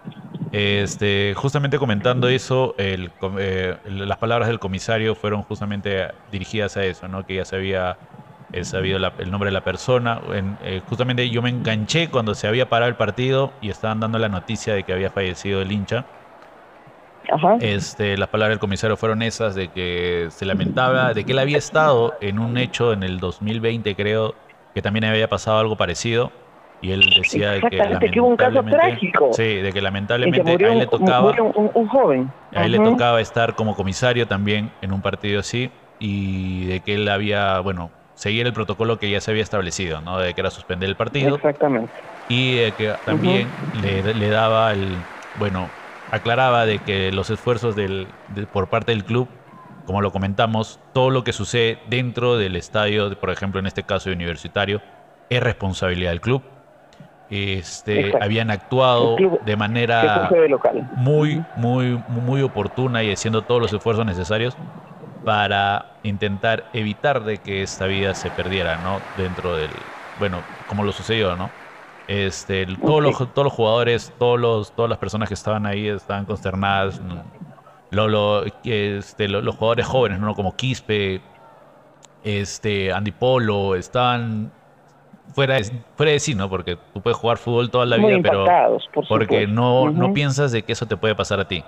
Este, 0.52 1.34
justamente 1.36 1.80
comentando 1.80 2.28
eso, 2.28 2.76
el, 2.78 3.12
eh, 3.38 3.78
las 3.86 4.18
palabras 4.18 4.50
del 4.50 4.60
comisario 4.60 5.16
fueron 5.16 5.44
justamente 5.44 6.08
dirigidas 6.32 6.76
a 6.78 6.84
eso, 6.84 7.08
¿no? 7.08 7.26
que 7.26 7.36
ya 7.36 7.46
se 7.46 7.56
había 7.56 7.98
eh, 8.54 8.64
sabido 8.64 8.98
el 8.98 9.32
nombre 9.32 9.50
de 9.50 9.54
la 9.54 9.64
persona. 9.64 10.22
Eh, 10.64 10.82
justamente 10.88 11.30
yo 11.30 11.42
me 11.42 11.50
enganché 11.50 12.10
cuando 12.10 12.34
se 12.36 12.48
había 12.48 12.70
parado 12.70 12.90
el 12.90 12.96
partido 12.96 13.52
y 13.62 13.70
estaban 13.70 14.00
dando 14.00 14.20
la 14.20 14.30
noticia 14.30 14.74
de 14.74 14.84
que 14.84 14.94
había 14.94 15.10
fallecido 15.10 15.62
el 15.62 15.72
hincha. 15.72 16.06
Este, 17.60 18.18
las 18.18 18.30
palabras 18.30 18.56
del 18.56 18.60
comisario 18.60 18.98
fueron 18.98 19.22
esas 19.22 19.54
de 19.54 19.68
que 19.68 20.28
se 20.32 20.46
lamentaba 20.46 21.14
de 21.14 21.24
que 21.26 21.34
él 21.34 21.40
había 21.40 21.60
estado 21.60 22.16
en 22.22 22.40
un 22.40 22.58
hecho 22.58 22.92
en 22.92 23.04
el 23.04 23.20
2020 23.20 23.96
creo 23.96 24.34
que 24.74 24.82
también 24.82 25.06
había 25.06 25.30
pasado 25.30 25.60
algo 25.60 25.76
parecido 25.76 26.32
y 26.82 26.92
él 26.92 27.02
decía 27.16 27.52
de 27.52 27.62
que, 27.62 28.12
que 28.12 28.22
hubo 28.22 28.30
un 28.30 28.38
caso 28.38 28.64
trágico. 28.64 29.30
Sí, 29.34 29.56
de 29.56 29.74
que 29.74 29.82
lamentablemente 29.82 30.66
a 30.66 30.72
él 30.72 30.80
le 30.80 30.88
tocaba. 30.88 31.36
Un, 31.42 31.88
joven. 31.88 32.32
A 32.56 32.66
él 32.66 32.72
le 32.72 32.80
tocaba 32.80 33.20
estar 33.20 33.56
como 33.56 33.76
comisario 33.76 34.28
también 34.28 34.72
en 34.82 34.94
un 34.94 35.02
partido 35.02 35.42
así 35.42 35.70
y 36.00 36.66
de 36.66 36.80
que 36.80 36.96
él 36.96 37.10
había, 37.10 37.60
bueno, 37.60 37.92
seguir 38.20 38.46
el 38.46 38.52
protocolo 38.52 39.00
que 39.00 39.10
ya 39.10 39.22
se 39.22 39.32
había 39.32 39.44
establecido, 39.44 40.02
¿no? 40.02 40.20
De 40.20 40.34
que 40.34 40.42
era 40.42 40.52
suspender 40.52 40.90
el 40.90 40.98
partido. 40.98 41.36
Exactamente. 41.36 41.90
Y 42.28 42.58
de 42.58 42.74
que 42.74 42.94
también 43.06 43.48
le, 43.82 44.14
le, 44.14 44.30
daba 44.30 44.74
el, 44.74 44.98
bueno, 45.40 45.70
aclaraba 46.12 46.66
de 46.66 46.80
que 46.80 47.14
los 47.14 47.30
esfuerzos 47.30 47.78
del, 47.78 48.08
por 48.52 48.68
parte 48.68 48.92
del 48.92 49.06
club, 49.06 49.30
como 49.86 50.02
lo 50.02 50.12
comentamos, 50.12 50.82
todo 50.92 51.12
lo 51.12 51.24
que 51.24 51.32
sucede 51.32 51.80
dentro 51.88 52.38
del 52.38 52.58
estadio, 52.58 53.18
por 53.18 53.30
ejemplo 53.30 53.62
en 53.62 53.68
este 53.68 53.84
caso 53.84 54.12
universitario, 54.12 54.82
es 55.30 55.42
responsabilidad 55.42 56.10
del 56.10 56.20
club 56.20 56.44
este, 57.30 58.12
habían 58.20 58.50
actuado 58.50 59.16
de 59.46 59.56
manera 59.56 60.30
muy, 60.96 61.44
muy, 61.56 62.04
muy 62.08 62.42
oportuna 62.42 63.04
y 63.04 63.12
haciendo 63.12 63.44
todos 63.44 63.62
los 63.62 63.72
esfuerzos 63.72 64.06
necesarios 64.06 64.58
para 65.24 65.98
intentar 66.04 66.70
evitar 66.74 67.24
de 67.24 67.38
que 67.38 67.62
esta 67.62 67.86
vida 67.86 68.14
se 68.14 68.32
perdiera, 68.32 68.78
¿no? 68.78 69.00
Dentro 69.18 69.56
del, 69.56 69.70
bueno, 70.18 70.44
como 70.68 70.84
lo 70.84 70.92
sucedió, 70.92 71.36
¿no? 71.36 71.50
Este, 72.08 72.66
todos, 72.66 73.04
los, 73.04 73.18
todos 73.18 73.46
los 73.46 73.54
jugadores, 73.54 74.14
todos 74.18 74.40
los, 74.40 74.72
todas 74.76 74.90
las 74.90 74.98
personas 74.98 75.28
que 75.28 75.36
estaban 75.36 75.66
ahí 75.66 75.88
estaban 75.88 76.26
consternadas. 76.26 77.00
Lo, 77.92 78.08
lo, 78.08 78.44
este, 78.64 79.28
los 79.28 79.56
jugadores 79.56 79.86
jóvenes, 79.86 80.20
¿no? 80.20 80.34
Como 80.34 80.56
Quispe, 80.56 81.22
este, 82.24 82.92
Andy 82.92 83.12
Polo, 83.12 83.76
estaban 83.76 84.52
fuera 85.34 85.56
de, 85.56 85.84
fuera 85.96 86.12
de 86.12 86.20
sí, 86.20 86.36
¿no? 86.36 86.50
Porque 86.50 86.78
tú 86.94 87.02
puedes 87.02 87.18
jugar 87.18 87.38
fútbol 87.38 87.70
toda 87.70 87.86
la 87.86 87.98
vida, 87.98 88.18
pero 88.22 88.46
porque 89.08 89.48
no, 89.48 89.92
no 89.92 90.14
piensas 90.14 90.52
de 90.52 90.64
que 90.64 90.74
eso 90.74 90.88
te 90.88 90.98
puede 90.98 91.16
pasar 91.16 91.40
a 91.40 91.48
ti. 91.48 91.64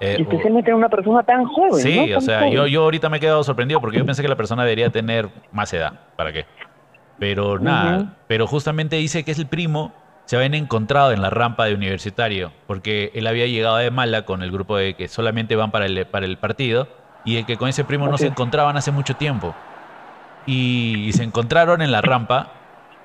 Eh, 0.00 0.16
y 0.18 0.22
especialmente 0.22 0.70
en 0.70 0.76
una 0.76 0.88
persona 0.88 1.22
tan 1.22 1.44
joven. 1.44 1.80
Sí, 1.80 2.12
o 2.12 2.20
sea, 2.20 2.48
Yo, 2.48 2.66
yo 2.66 2.82
ahorita 2.82 3.08
me 3.08 3.18
he 3.18 3.20
quedado 3.20 3.44
sorprendido 3.44 3.80
porque 3.80 3.98
yo 3.98 4.04
pensé 4.04 4.22
que 4.22 4.28
la 4.28 4.36
persona 4.36 4.64
debería 4.64 4.90
tener 4.90 5.28
más 5.52 5.72
edad. 5.72 5.92
¿Para 6.16 6.32
qué? 6.32 6.46
Pero 7.18 7.58
nada, 7.58 8.16
pero 8.26 8.46
justamente 8.46 8.96
dice 8.96 9.24
que 9.24 9.30
es 9.30 9.38
el 9.38 9.46
primo, 9.46 9.92
se 10.24 10.36
habían 10.36 10.54
encontrado 10.54 11.12
en 11.12 11.22
la 11.22 11.30
rampa 11.30 11.66
de 11.66 11.74
universitario, 11.74 12.50
porque 12.66 13.12
él 13.14 13.26
había 13.26 13.46
llegado 13.46 13.76
de 13.76 13.90
mala 13.90 14.24
con 14.24 14.42
el 14.42 14.50
grupo 14.50 14.76
de 14.76 14.94
que 14.94 15.06
solamente 15.08 15.54
van 15.54 15.70
para 15.70 15.86
el, 15.86 16.06
para 16.06 16.26
el 16.26 16.38
partido 16.38 16.88
y 17.24 17.36
el 17.36 17.46
que 17.46 17.56
con 17.56 17.68
ese 17.68 17.84
primo 17.84 18.08
no 18.08 18.18
se 18.18 18.26
encontraban 18.26 18.76
hace 18.76 18.90
mucho 18.90 19.14
tiempo. 19.16 19.54
Y, 20.46 21.10
se 21.14 21.22
encontraron 21.22 21.80
en 21.80 21.90
la 21.90 22.02
rampa 22.02 22.48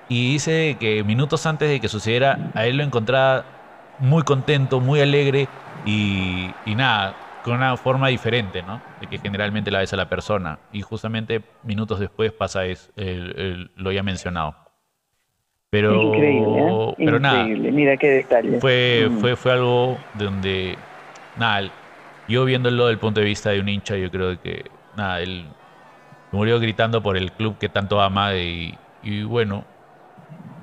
y 0.10 0.34
dice 0.34 0.78
que 0.80 1.04
minutos 1.04 1.46
antes 1.46 1.70
de 1.70 1.80
que 1.80 1.88
sucediera, 1.88 2.52
a 2.54 2.66
él 2.66 2.78
lo 2.78 2.84
encontraba 2.84 3.46
muy 4.00 4.24
contento, 4.24 4.80
muy 4.80 5.02
alegre 5.02 5.48
y, 5.86 6.52
nada, 6.66 7.16
con 7.44 7.56
una 7.56 7.78
forma 7.78 8.08
diferente, 8.08 8.62
¿no? 8.62 8.82
De 9.00 9.08
que 9.08 9.18
generalmente 9.18 9.72
la 9.72 9.80
ves 9.80 9.94
a 9.94 9.98
la 9.98 10.10
persona. 10.10 10.60
Y 10.72 10.82
justamente 10.82 11.42
minutos 11.64 12.00
después 12.00 12.32
pasa 12.32 12.66
eso, 12.66 12.92
lo 13.76 13.92
ya 13.92 14.04
mencionado. 14.04 14.56
Pero, 15.70 16.02
Increíble, 16.02 16.60
¿eh? 16.60 16.94
pero 16.98 17.20
nada. 17.20 17.44
Mira 17.46 17.96
qué 17.98 18.08
detalle. 18.08 18.60
Fue, 18.60 19.08
mm. 19.08 19.18
fue, 19.20 19.36
fue 19.36 19.52
algo 19.52 19.98
de 20.16 20.26
donde, 20.26 20.78
nada, 21.38 21.70
yo 22.28 22.44
viéndolo 22.46 22.86
desde 22.86 22.94
el 22.94 23.00
punto 23.00 23.20
de 23.20 23.28
vista 23.28 23.52
de 23.52 23.60
un 23.60 23.70
hincha, 23.70 23.96
yo 23.96 24.10
creo 24.10 24.42
que, 24.42 24.66
nada, 24.98 25.22
él 25.22 25.46
murió 26.32 26.60
gritando 26.60 27.04
por 27.04 27.18
el 27.18 27.32
club 27.32 27.58
que 27.60 27.70
tanto 27.70 28.02
ama 28.02 28.36
y, 28.36 28.76
y 29.04 29.24
bueno, 29.24 29.64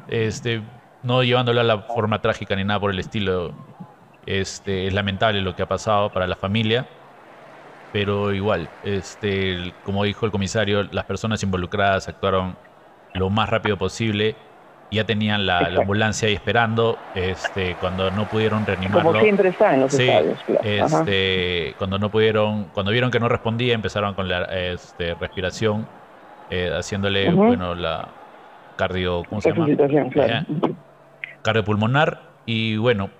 este, 0.08 0.60
no 1.06 1.22
llevándolo 1.22 1.60
a 1.60 1.64
la 1.64 1.78
forma 1.82 2.20
trágica 2.20 2.56
ni 2.56 2.64
nada 2.64 2.80
por 2.80 2.90
el 2.90 2.98
estilo. 2.98 3.54
Este, 4.26 4.88
es 4.88 4.92
lamentable 4.92 5.40
lo 5.40 5.54
que 5.54 5.62
ha 5.62 5.66
pasado 5.66 6.12
para 6.12 6.26
la 6.26 6.36
familia, 6.36 6.88
pero 7.92 8.34
igual, 8.34 8.70
este, 8.82 9.74
como 9.84 10.02
dijo 10.02 10.26
el 10.26 10.32
comisario, 10.32 10.82
las 10.82 11.04
personas 11.04 11.42
involucradas 11.42 12.08
actuaron 12.08 12.58
lo 13.14 13.30
más 13.30 13.48
rápido 13.48 13.78
posible 13.78 14.36
ya 14.90 15.04
tenían 15.04 15.46
la, 15.46 15.58
ambulancia 15.58 16.28
ahí 16.28 16.34
esperando, 16.34 16.98
este, 17.14 17.76
cuando 17.76 18.10
no 18.10 18.28
pudieron 18.28 18.64
reanimarlo. 18.64 19.10
Como 19.10 19.20
siempre 19.20 19.48
está 19.48 19.74
en 19.74 19.80
los 19.80 19.92
sí, 19.92 20.08
Este, 20.62 21.74
cuando 21.76 21.98
no 21.98 22.10
pudieron, 22.10 22.64
cuando 22.72 22.92
vieron 22.92 23.10
que 23.10 23.18
no 23.18 23.28
respondía, 23.28 23.74
empezaron 23.74 24.14
con 24.14 24.28
la 24.28 24.44
este, 24.44 25.14
respiración, 25.14 25.88
eh, 26.50 26.70
haciéndole, 26.72 27.32
bueno, 27.32 27.74
la 27.74 28.14
cardio, 28.76 29.22
¿cómo 29.28 29.40
se 29.40 29.52
llama? 29.52 29.66
Claro. 30.10 30.46
Cardiopulmonar 31.46 32.20
y 32.44 32.76
bueno, 32.76 33.10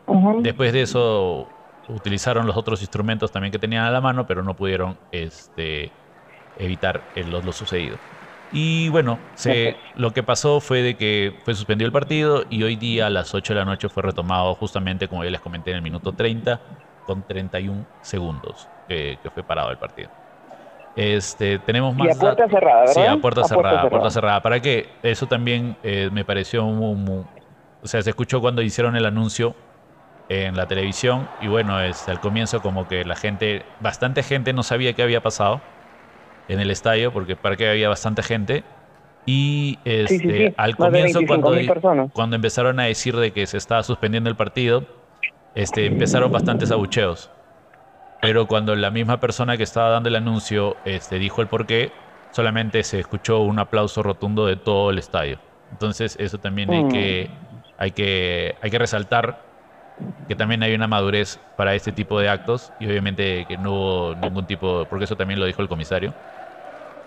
después 0.41 0.72
de 0.72 0.83
eso 0.83 1.49
utilizaron 1.89 2.47
los 2.47 2.57
otros 2.57 2.81
instrumentos 2.81 3.33
también 3.33 3.53
que 3.53 3.59
tenían 3.59 3.85
a 3.85 3.91
la 3.91 4.01
mano, 4.01 4.27
pero 4.27 4.43
no 4.43 4.55
pudieron 4.55 4.99
este, 5.12 5.91
evitar 6.59 7.03
lo, 7.31 7.41
lo 7.41 7.53
sucedido. 7.53 7.97
Y 8.53 8.89
bueno, 8.91 9.18
se, 9.35 9.77
lo 9.97 10.12
que 10.12 10.22
pasó 10.22 10.61
fue 10.61 10.83
de 10.83 10.97
que 10.97 11.35
fue 11.45 11.55
suspendido 11.55 11.87
el 11.87 11.93
partido 11.93 12.45
y 12.49 12.62
hoy 12.62 12.77
día 12.77 13.07
a 13.07 13.11
las 13.11 13.35
8 13.35 13.55
de 13.55 13.59
la 13.61 13.64
noche 13.64 13.89
fue 13.89 14.03
retomado 14.03 14.55
justamente, 14.55 15.09
como 15.09 15.24
ya 15.24 15.31
les 15.31 15.41
comenté, 15.41 15.70
en 15.70 15.77
el 15.77 15.83
minuto 15.83 16.12
30 16.12 16.61
con 17.07 17.22
31 17.22 17.85
segundos 18.03 18.68
que, 18.89 19.18
fue 19.35 19.43
parado 19.43 19.70
el 19.70 19.79
partido. 19.79 20.11
Este, 20.95 21.59
tenemos 21.59 21.95
más... 21.95 22.07
Y 22.07 22.11
a 22.11 22.14
puerta 22.20 22.49
cerrada, 22.49 22.81
¿verdad? 22.81 22.95
Sí, 22.95 23.01
a 23.01 23.16
puerta, 23.16 23.45
cerrada, 23.45 23.89
puerta 23.89 24.11
cerrada. 24.11 24.43
¿Para 24.43 24.61
qué? 24.61 24.89
Eso 25.03 25.27
también 25.27 25.77
eh, 25.83 26.09
me 26.12 26.24
pareció 26.24 26.64
muy, 26.64 27.24
O 27.87 27.89
sea, 27.89 28.03
se 28.03 28.11
escuchó 28.11 28.41
cuando 28.41 28.62
hicieron 28.62 28.97
el 28.97 29.07
anuncio 29.07 29.55
en 30.28 30.57
la 30.57 30.66
televisión 30.66 31.28
y 31.41 31.47
bueno, 31.47 31.80
es, 31.80 32.09
al 32.09 32.18
comienzo 32.18 32.61
como 32.61 32.89
que 32.89 33.05
la 33.05 33.14
gente, 33.14 33.62
bastante 33.78 34.24
gente 34.24 34.53
no 34.53 34.64
sabía 34.64 34.93
qué 34.95 35.05
había 35.05 35.22
pasado 35.22 35.61
en 36.49 36.59
el 36.59 36.72
estadio, 36.72 37.12
porque 37.12 37.37
para 37.37 37.55
que 37.55 37.70
había 37.70 37.89
bastante 37.89 38.24
gente. 38.24 38.64
Y 39.24 39.78
este, 39.84 40.53
al 40.57 40.74
comienzo, 40.74 41.20
cuando, 41.28 41.53
cuando 42.12 42.34
empezaron 42.34 42.80
a 42.80 42.87
decir 42.87 43.14
de 43.14 43.30
que 43.30 43.47
se 43.47 43.57
estaba 43.57 43.84
suspendiendo 43.84 44.28
el 44.28 44.34
partido, 44.34 44.84
este, 45.55 45.87
empezaron 45.87 46.32
bastantes 46.32 46.72
abucheos. 46.72 47.30
Pero 48.20 48.49
cuando 48.49 48.74
la 48.74 48.91
misma 48.91 49.20
persona 49.20 49.57
que 49.57 49.62
estaba 49.62 49.91
dando 49.91 50.09
el 50.09 50.16
anuncio 50.16 50.76
este, 50.84 51.20
dijo 51.20 51.41
el 51.41 51.47
porqué, 51.47 51.93
solamente 52.32 52.82
se 52.82 52.99
escuchó 52.99 53.43
un 53.43 53.61
aplauso 53.61 54.03
rotundo 54.03 54.45
de 54.45 54.57
todo 54.57 54.91
el 54.91 54.99
estadio. 54.99 55.39
Entonces, 55.72 56.16
eso 56.18 56.39
también 56.39 56.72
hay, 56.72 56.89
que, 56.89 57.30
mm. 57.30 57.45
Hay, 57.77 57.93
que, 57.93 58.57
hay 58.61 58.70
que 58.70 58.79
resaltar 58.79 59.47
que 60.29 60.35
también 60.35 60.62
hay 60.62 60.74
una 60.74 60.89
madurez 60.89 61.39
para 61.57 61.74
este 61.74 61.93
tipo 61.93 62.20
de 62.20 62.29
actos 62.29 62.72
y 62.79 62.87
obviamente 62.87 63.47
que 63.47 63.57
no 63.57 63.72
hubo 63.72 64.14
ningún 64.14 64.47
tipo, 64.47 64.87
porque 64.89 65.05
eso 65.05 65.16
también 65.16 65.41
lo 65.41 65.47
dijo 65.47 65.62
el 65.62 65.68
comisario, 65.68 66.14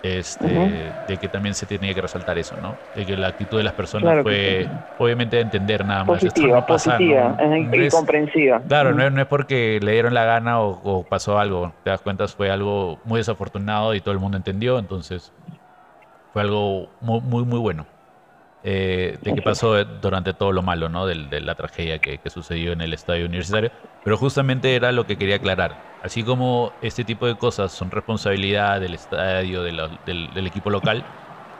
este, 0.02 0.94
de 1.06 1.18
que 1.18 1.28
también 1.28 1.54
se 1.54 1.66
tenía 1.66 1.94
que 1.94 2.00
resaltar 2.00 2.38
eso, 2.38 2.56
¿no? 2.56 2.78
De 2.94 3.04
que 3.04 3.16
la 3.16 3.28
actitud 3.28 3.58
de 3.58 3.64
las 3.64 3.74
personas 3.74 4.22
fue, 4.22 4.70
obviamente, 4.96 5.36
de 5.36 5.42
entender 5.42 5.84
nada 5.84 6.04
más. 6.04 6.22
Positiva, 6.22 6.64
positiva 6.64 7.36
y 7.60 7.88
comprensiva. 7.90 8.62
Claro, 8.66 8.94
no, 8.94 9.04
es, 9.04 9.12
no, 9.12 9.20
es, 9.20 9.26
porque 9.26 9.78
le 9.82 9.92
dieron 9.92 10.14
la 10.14 10.24
gana 10.24 10.60
o, 10.60 11.04
pasó 11.04 11.38
algo, 11.38 11.74
te 11.84 11.90
das 11.90 12.00
cuenta, 12.00 12.26
fue 12.28 12.50
algo 12.50 13.00
muy 13.04 13.18
desafortunado 13.18 13.94
y 13.94 14.00
todo 14.00 14.12
el 14.12 14.20
mundo 14.20 14.38
entendió, 14.38 14.78
entonces 14.78 15.32
fue 16.32 16.42
algo 16.42 16.88
muy, 17.00 17.20
muy, 17.20 17.44
muy 17.44 17.58
bueno. 17.58 17.86
Eh, 18.62 19.18
de 19.22 19.34
que 19.34 19.40
pasó 19.40 19.82
durante 19.84 20.34
todo 20.34 20.52
lo 20.52 20.62
malo, 20.62 20.90
¿no? 20.90 21.06
De, 21.06 21.40
la 21.40 21.54
tragedia 21.54 21.98
que, 21.98 22.18
que, 22.18 22.28
sucedió 22.28 22.72
en 22.72 22.82
el 22.82 22.92
estadio 22.92 23.24
universitario. 23.24 23.70
Pero 24.04 24.18
justamente 24.18 24.74
era 24.74 24.92
lo 24.92 25.06
que 25.06 25.16
quería 25.16 25.36
aclarar. 25.36 25.82
Así 26.02 26.22
como 26.22 26.72
este 26.82 27.04
tipo 27.04 27.26
de 27.26 27.36
cosas 27.36 27.72
son 27.72 27.90
responsabilidad 27.90 28.80
del 28.80 28.94
estadio, 28.94 29.62
del, 29.62 30.46
equipo 30.46 30.70
local, 30.70 31.04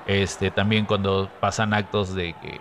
este, 0.07 0.51
también 0.51 0.85
cuando 0.87 1.31
pasan 1.41 1.73
actos 1.73 2.15
de 2.15 2.35
que 2.35 2.61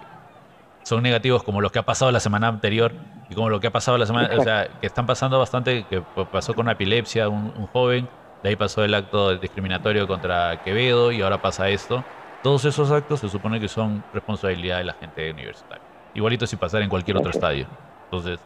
son 0.84 1.04
negativos 1.04 1.44
como 1.44 1.62
los 1.62 1.72
que 1.72 1.80
ha 1.80 1.86
pasado 1.86 2.12
la 2.12 2.20
semana 2.20 2.48
anterior 2.48 2.94
y 3.30 3.36
como 3.36 3.50
lo 3.50 3.60
que 3.60 3.68
ha 3.68 3.72
pasado 3.72 3.98
la 3.98 4.06
semana, 4.06 4.30
o 4.38 4.44
sea, 4.44 4.68
que 4.82 4.88
están 4.88 5.06
pasando 5.06 5.38
bastante, 5.40 5.86
que 5.90 6.02
pasó 6.32 6.54
con 6.54 6.70
epilepsia, 6.70 7.30
un, 7.30 7.54
un 7.56 7.68
joven, 7.68 8.10
de 8.44 8.50
ahí 8.50 8.56
pasó 8.56 8.84
el 8.84 8.94
acto 8.94 9.38
discriminatorio 9.38 10.08
contra 10.08 10.62
Quevedo 10.64 11.12
y 11.12 11.22
ahora 11.22 11.42
pasa 11.42 11.70
esto 11.70 12.04
todos 12.44 12.66
esos 12.66 12.92
actos 12.92 13.20
se 13.20 13.30
supone 13.30 13.60
que 13.60 13.68
son 13.68 14.04
responsabilidad 14.14 14.78
de 14.78 14.86
la 14.86 14.94
gente 14.94 15.32
universitaria. 15.32 15.84
Igualito 16.14 16.48
si 16.48 16.56
pasara 16.56 16.84
en 16.84 16.90
cualquier 16.90 17.18
otro 17.18 17.32
estadio. 17.32 17.68
Entonces, 18.06 18.40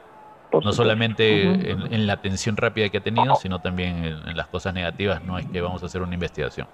no 0.51 0.71
solamente 0.73 1.71
en, 1.71 2.05
la 2.05 2.13
atención 2.13 2.57
rápida 2.57 2.89
que 2.89 2.97
ha 2.97 3.01
tenido, 3.03 3.35
sino 3.35 3.59
también 3.59 4.03
en, 4.03 4.37
las 4.37 4.47
cosas 4.47 4.73
negativas, 4.73 5.23
no 5.23 5.37
es 5.37 5.45
que 5.47 5.61
vamos 5.61 5.81
a 5.83 5.87
hacer 5.87 6.01
una 6.01 6.13
investigación, 6.13 6.67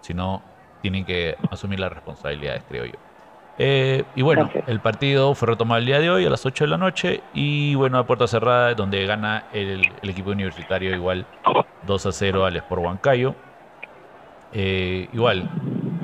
sino 0.00 0.42
tienen 0.82 1.04
que 1.04 1.36
asumir 1.50 1.80
las 1.80 1.92
responsabilidades, 1.92 2.62
creo 2.68 2.84
yo. 2.84 2.98
Eh, 3.58 4.04
y 4.14 4.20
bueno, 4.20 4.50
el 4.66 4.80
partido 4.80 5.34
fue 5.34 5.48
retomado 5.48 5.78
el 5.78 5.86
día 5.86 5.98
de 5.98 6.10
hoy 6.10 6.26
a 6.26 6.30
las 6.30 6.44
8 6.44 6.64
de 6.64 6.68
la 6.68 6.76
noche 6.76 7.22
y 7.32 7.74
bueno, 7.74 7.98
a 7.98 8.06
puerta 8.06 8.26
cerrada, 8.26 8.74
donde 8.74 9.06
gana 9.06 9.44
el, 9.52 9.80
equipo 10.02 10.30
universitario 10.30 10.94
igual 10.94 11.26
2 11.86 12.06
a 12.06 12.12
0 12.12 12.44
al 12.44 12.56
Sport 12.56 12.82
Huancayo. 12.82 13.34
Eh, 14.52 15.08
igual, 15.12 15.48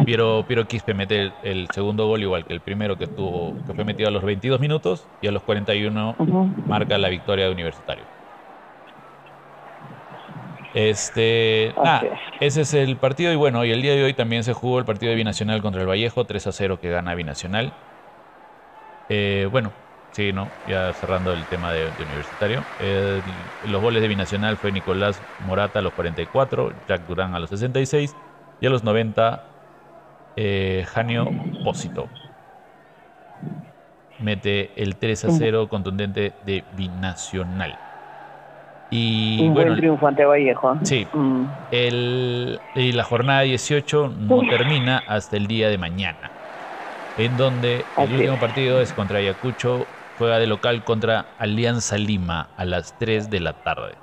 Piero, 0.05 0.45
Piero 0.47 0.67
Quispe 0.67 0.95
mete 0.95 1.33
el, 1.43 1.69
segundo 1.71 2.07
gol 2.07 2.23
igual 2.23 2.45
que 2.45 2.53
el 2.53 2.61
primero 2.61 2.97
que, 2.97 3.07
tuvo, 3.07 3.55
que 3.67 3.75
fue 3.75 3.85
metido 3.85 4.09
a 4.09 4.13
los 4.13 4.23
22 4.23 4.61
minutos 4.61 5.09
y 5.21 5.29
a 5.29 5.33
los 5.33 5.43
41 5.43 6.17
marca 6.67 6.99
la 6.99 7.09
victoria 7.09 7.47
de 7.47 7.53
Universitario. 7.53 8.05
Este, 10.75 11.75
ese 12.41 12.63
es 12.63 12.75
el 12.75 12.97
partido 12.97 13.31
y 13.33 13.37
bueno, 13.37 13.65
y 13.65 13.71
el 13.71 13.83
día 13.83 13.95
de 13.95 14.05
hoy 14.05 14.15
también 14.15 14.43
se 14.43 14.55
jugó 14.55 14.79
el 14.79 14.85
partido 14.85 15.11
de 15.11 15.17
Binacional 15.17 15.61
contra 15.61 15.83
el 15.83 15.89
Vallejo, 15.89 16.25
3 16.25 16.47
a 16.47 16.53
0 16.53 16.79
que 16.81 16.91
gana 16.91 17.15
Binacional. 17.15 17.73
Eh, 19.11 19.49
bueno, 19.51 19.73
sí, 20.13 20.33
¿no? 20.33 20.51
Ya 20.67 20.93
cerrando 20.95 21.33
el 21.33 21.47
tema 21.47 21.73
de, 21.73 21.93
Universitario. 22.03 22.65
los 23.65 23.81
goles 23.83 24.01
de 24.01 24.09
Binacional 24.09 24.57
fue 24.57 24.73
Nicolás 24.73 25.23
Morata 25.41 25.81
a 25.81 25.83
los 25.83 25.93
44, 25.93 26.73
Jack 26.89 27.07
Durán 27.07 27.35
a 27.35 27.39
los 27.39 27.51
66 27.51 28.17
y 28.61 28.67
a 28.67 28.71
los 28.71 28.83
90 28.83 29.52
eh, 30.37 30.85
Janio 30.89 31.29
Pósito. 31.65 32.09
Mete 34.19 34.71
el 34.81 34.97
3 34.97 35.25
a 35.25 35.31
0 35.31 35.69
contundente 35.69 36.33
de 36.45 36.65
Binacional. 36.73 37.79
Y, 38.91 39.41
Un 39.41 39.55
buen 39.55 39.75
triunfo 39.75 40.07
ante 40.07 40.25
Vallejo. 40.25 40.75
¿eh? 40.75 40.79
Sí. 40.83 41.07
Mm. 41.13 41.45
El, 41.71 42.61
y 42.75 42.93
la 42.93 43.05
jornada 43.05 43.41
18 43.41 44.09
no 44.19 44.41
termina 44.49 45.03
hasta 45.09 45.37
el 45.39 45.47
día 45.47 45.71
de 45.71 45.79
mañana. 45.79 46.31
En 47.17 47.37
donde 47.37 47.87
el 47.97 48.13
último 48.13 48.39
partido 48.39 48.81
es 48.81 48.93
contra 48.93 49.19
Ayacucho. 49.19 49.87
Juega 50.19 50.39
de 50.39 50.47
local 50.47 50.85
contra 50.85 51.25
Alianza 51.39 51.97
Lima 51.97 52.51
a 52.57 52.65
las 52.67 52.99
3 52.99 53.31
de 53.31 53.41
la 53.41 53.55
tarde. 53.55 53.97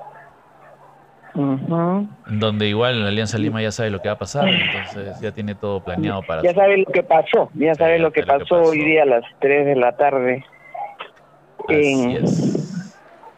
Donde 1.33 2.67
igual 2.67 3.03
la 3.03 3.09
Alianza 3.09 3.37
Lima 3.37 3.61
ya 3.61 3.71
sabe 3.71 3.89
lo 3.89 4.01
que 4.01 4.09
va 4.09 4.15
a 4.15 4.19
pasar, 4.19 4.47
entonces 4.49 5.19
ya 5.21 5.31
tiene 5.31 5.55
todo 5.55 5.83
planeado 5.83 6.21
para... 6.23 6.41
Ya 6.41 6.53
sabe 6.53 6.77
lo 6.77 6.85
que 6.91 7.03
pasó, 7.03 7.49
ya 7.53 7.75
sabe 7.75 7.99
lo, 7.99 8.11
que, 8.11 8.23
pasó 8.23 8.55
hoy 8.61 8.79
día 8.83 9.03
a 9.03 9.05
las 9.05 9.23
3 9.39 9.65
de 9.65 9.75
la 9.75 9.95
tarde 9.95 10.43
en, 11.67 12.25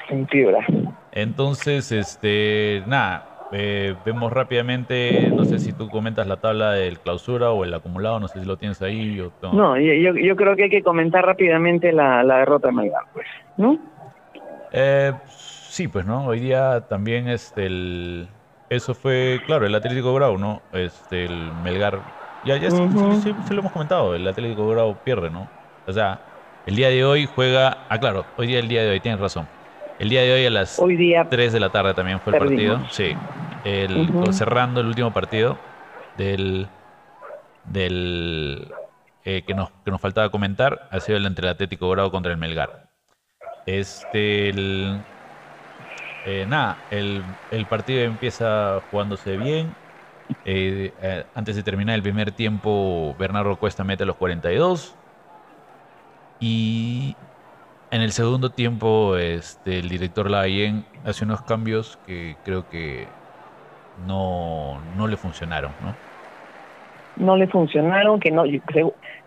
en 0.10 0.28
Fibra. 0.28 0.66
Entonces, 1.12 1.92
este, 1.92 2.84
nada, 2.88 3.32
eh, 3.54 3.96
vemos 4.06 4.32
rápidamente, 4.32 5.30
no 5.30 5.44
sé 5.44 5.60
si 5.60 5.74
tú 5.74 5.90
comentas 5.90 6.26
la 6.26 6.38
tabla 6.38 6.72
del 6.72 7.00
clausura 7.00 7.52
o 7.52 7.66
el 7.66 7.74
acumulado, 7.74 8.20
no 8.20 8.30
sé 8.30 8.40
si 8.40 8.46
lo 8.46 8.58
tienes 8.58 8.82
ahí. 8.82 9.22
No, 9.42 9.78
yo, 9.78 10.14
yo, 10.16 10.36
creo 10.38 10.56
que 10.56 10.64
hay 10.64 10.70
que 10.70 10.82
comentar 10.82 11.26
rápidamente 11.26 11.92
la, 11.92 12.24
la 12.24 12.38
derrota 12.38 12.70
de 12.70 12.74
Melgar, 12.74 13.04
pues, 13.14 13.28
¿no? 13.58 13.78
Eh, 14.72 15.12
sí, 15.72 15.88
pues, 15.88 16.06
¿no? 16.06 16.26
Hoy 16.26 16.40
día 16.40 16.82
también 16.88 17.28
este, 17.28 17.66
el, 17.66 18.28
eso 18.70 18.94
fue, 18.94 19.42
claro, 19.46 19.66
el 19.66 19.76
Atlético 19.76 20.14
Grau, 20.14 20.38
¿no? 20.38 20.62
Este, 20.74 21.26
el 21.26 21.52
Melgar, 21.64 22.00
ya, 22.46 22.58
ya 22.58 22.72
sí, 22.72 22.78
lo 22.78 23.60
hemos 23.60 23.72
comentado, 23.72 24.16
el 24.16 24.28
Atlético 24.28 24.68
Grau 24.70 24.98
pierde, 25.04 25.30
¿no? 25.30 25.48
O 25.88 25.94
sea, 25.94 26.20
el 26.66 26.76
día 26.76 26.90
de 26.90 27.04
hoy 27.06 27.26
juega, 27.26 27.86
ah, 27.90 28.00
claro, 28.00 28.26
hoy 28.38 28.48
día 28.48 28.60
el 28.60 28.68
día 28.68 28.84
de 28.84 28.92
hoy, 28.92 29.00
tienes 29.00 29.20
razón 29.20 29.48
el 30.02 30.10
día 30.10 30.22
de 30.22 30.34
hoy 30.34 30.46
a 30.48 30.50
las 30.50 30.80
hoy 30.80 30.96
día 30.96 31.28
3 31.30 31.54
de 31.54 31.60
la 31.60 31.70
tarde 31.70 31.94
también 31.94 32.20
fue 32.20 32.34
el 32.34 32.40
partido. 32.40 32.82
Sí. 32.90 33.16
El, 33.64 34.10
Cerrando 34.34 34.82
el 34.82 34.88
último 34.88 35.14
partido 35.14 35.60
del, 36.18 36.68
del 37.66 38.74
eh, 39.24 39.44
que, 39.46 39.54
nos, 39.54 39.70
que 39.86 39.92
nos 39.92 40.02
faltaba 40.02 40.32
comentar 40.32 40.88
ha 40.90 41.00
sido 41.00 41.20
el 41.20 41.26
entre 41.28 41.46
el 41.46 41.54
Atlético 41.54 41.88
Grado 41.92 42.10
contra 42.10 42.32
el 42.32 42.40
Melgar. 42.40 42.90
Este, 43.68 44.50
el, 44.50 45.02
eh, 46.24 46.46
nada, 46.48 46.86
el, 46.90 47.24
el, 47.50 47.68
partido 47.68 48.02
empieza 48.04 48.82
jugándose 48.90 49.38
bien. 49.38 49.76
Eh, 50.46 50.94
antes 51.34 51.56
de 51.56 51.64
terminar 51.64 51.96
el 51.96 52.04
primer 52.04 52.32
tiempo, 52.32 53.16
Bernardo 53.18 53.58
Cuesta 53.58 53.84
mete 53.84 54.06
los 54.06 54.16
42. 54.16 54.98
Y 56.40 57.16
en 57.92 58.02
el 58.02 58.12
segundo 58.12 58.52
tiempo, 58.52 59.18
este, 59.18 59.80
el 59.80 59.90
director 59.90 60.30
Lavallén 60.30 60.86
hace 61.04 61.26
unos 61.26 61.42
cambios 61.42 61.98
que 61.98 62.38
creo 62.44 62.68
que 62.68 63.08
no, 63.98 64.82
no 64.96 65.08
le 65.08 65.18
funcionaron, 65.18 65.76
¿no? 65.80 65.96
No 67.16 67.36
le 67.36 67.48
funcionaron, 67.48 68.20
que 68.20 68.32
no, 68.32 68.44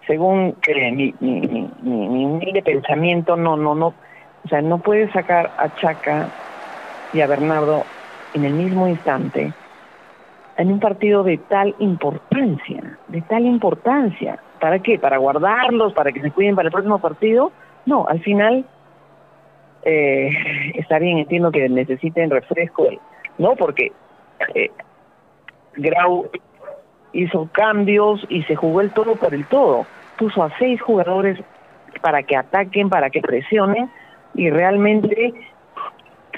según, 0.06 0.56
mi, 0.92 1.14
mi, 1.20 1.40
mi, 1.82 2.24
humilde 2.24 2.62
pensamiento, 2.62 3.36
no, 3.36 3.56
no, 3.56 3.74
no, 3.74 3.88
o 3.88 4.48
sea, 4.48 4.62
no 4.62 4.80
puede 4.80 5.12
sacar 5.12 5.52
a 5.58 5.68
Chaca 5.68 6.32
y 7.15 7.20
a 7.20 7.27
Bernardo 7.27 7.85
en 8.35 8.45
el 8.45 8.53
mismo 8.53 8.89
instante 8.89 9.55
en 10.57 10.70
un 10.70 10.81
partido 10.81 11.23
de 11.23 11.39
tal 11.39 11.74
importancia, 11.78 12.99
de 13.09 13.23
tal 13.23 13.45
importancia. 13.45 14.39
¿Para 14.61 14.78
qué? 14.78 14.99
¿Para 14.99 15.19
guardarlos? 15.19 15.93
¿Para 15.95 16.12
que 16.12 16.20
se 16.20 16.31
cuiden 16.31 16.55
para 16.55 16.69
el 16.69 16.73
próximo 16.73 16.99
partido? 16.99 17.53
No, 17.86 18.07
al 18.07 18.20
final 18.20 18.65
eh, 19.85 20.31
está 20.74 20.99
bien, 20.99 21.19
entiendo 21.19 21.51
que 21.51 21.69
necesiten 21.69 22.31
refresco, 22.31 22.89
¿no? 23.39 23.57
Porque 23.57 23.93
eh, 24.55 24.70
Grau 25.77 26.31
hizo 27.12 27.49
cambios 27.53 28.24
y 28.28 28.43
se 28.45 28.57
jugó 28.57 28.81
el 28.81 28.93
todo 28.93 29.16
por 29.16 29.35
el 29.35 29.47
todo. 29.47 29.86
Puso 30.19 30.43
a 30.43 30.57
seis 30.59 30.81
jugadores 30.81 31.39
para 32.01 32.23
que 32.23 32.36
ataquen, 32.36 32.89
para 32.89 33.11
que 33.11 33.20
presionen 33.20 33.91
y 34.35 34.51
realmente 34.51 35.35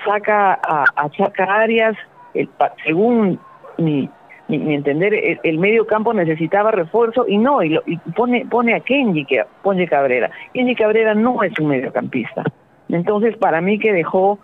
saca 0.05 0.59
a, 0.63 1.09
Chaca 1.11 1.45
Arias, 1.45 1.97
el, 2.35 2.49
según 2.85 3.39
mi, 3.79 4.09
mi, 4.49 4.75
entender, 4.75 5.39
el, 5.43 5.59
medio 5.59 5.87
campo 5.87 6.13
necesitaba 6.13 6.71
refuerzo 6.71 7.27
y 7.27 7.39
no, 7.39 7.63
y, 7.63 7.79
pone, 8.15 8.47
pone 8.47 8.75
a 8.75 8.81
Kenji, 8.81 9.25
que, 9.25 9.45
pone 9.63 9.89
Cabrera. 9.89 10.31
Kenji 10.53 10.75
Cabrera 10.75 11.15
no 11.15 11.43
es 11.43 11.59
un 11.59 11.69
mediocampista. 11.69 12.43
Entonces, 12.89 13.37
para 13.37 13.61
mí 13.61 13.79
que 13.79 13.93
dejó, 13.93 14.39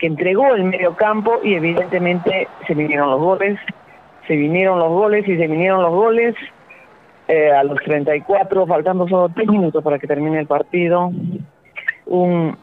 que 0.00 0.06
entregó 0.06 0.54
el 0.54 0.64
medio 0.64 0.96
campo 0.96 1.40
y 1.42 1.54
evidentemente 1.54 2.48
se 2.66 2.74
vinieron 2.74 3.10
los 3.10 3.20
goles, 3.20 3.58
se 4.26 4.36
vinieron 4.36 4.78
los 4.78 4.90
goles 4.90 5.26
y 5.28 5.36
se 5.36 5.46
vinieron 5.46 5.82
los 5.82 5.92
goles. 5.92 6.34
Eh, 7.28 7.52
a 7.52 7.62
los 7.62 7.78
34, 7.80 8.66
faltando 8.66 9.06
solo 9.06 9.28
tres 9.28 9.46
minutos 9.48 9.84
para 9.84 9.98
que 9.98 10.06
termine 10.06 10.40
el 10.40 10.46
partido. 10.46 11.12
Un 12.06 12.56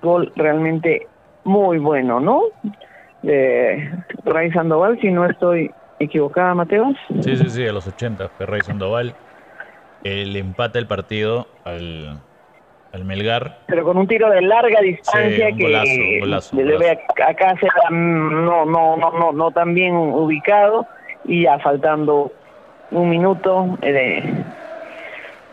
gol 0.00 0.32
realmente 0.36 1.08
muy 1.44 1.78
bueno, 1.78 2.20
¿no? 2.20 2.42
De 3.22 3.90
Ray 4.24 4.50
Sandoval, 4.52 4.98
si 5.00 5.10
no 5.10 5.26
estoy 5.26 5.70
equivocada, 5.98 6.54
Mateo. 6.54 6.92
Sí, 7.20 7.36
sí, 7.36 7.50
sí, 7.50 7.66
a 7.66 7.72
los 7.72 7.86
80, 7.86 8.28
Ferrey 8.30 8.60
Sandoval. 8.62 9.14
El 10.02 10.34
empate 10.36 10.78
del 10.78 10.86
partido 10.86 11.46
al, 11.64 12.18
al 12.92 13.04
Melgar. 13.04 13.58
Pero 13.66 13.84
con 13.84 13.98
un 13.98 14.06
tiro 14.06 14.30
de 14.30 14.40
larga 14.40 14.80
distancia 14.80 15.54
que 15.54 16.20
golazo, 16.20 16.56
debe 16.56 16.90
acá 17.26 17.54
se 17.60 17.68
no, 17.90 18.64
no, 18.64 18.96
no, 18.96 19.10
no, 19.12 19.32
no 19.32 19.50
tan 19.50 19.74
bien 19.74 19.94
ubicado 19.94 20.86
y 21.24 21.42
ya 21.42 21.58
faltando 21.58 22.32
un 22.90 23.10
minuto 23.10 23.78
eh, 23.82 24.22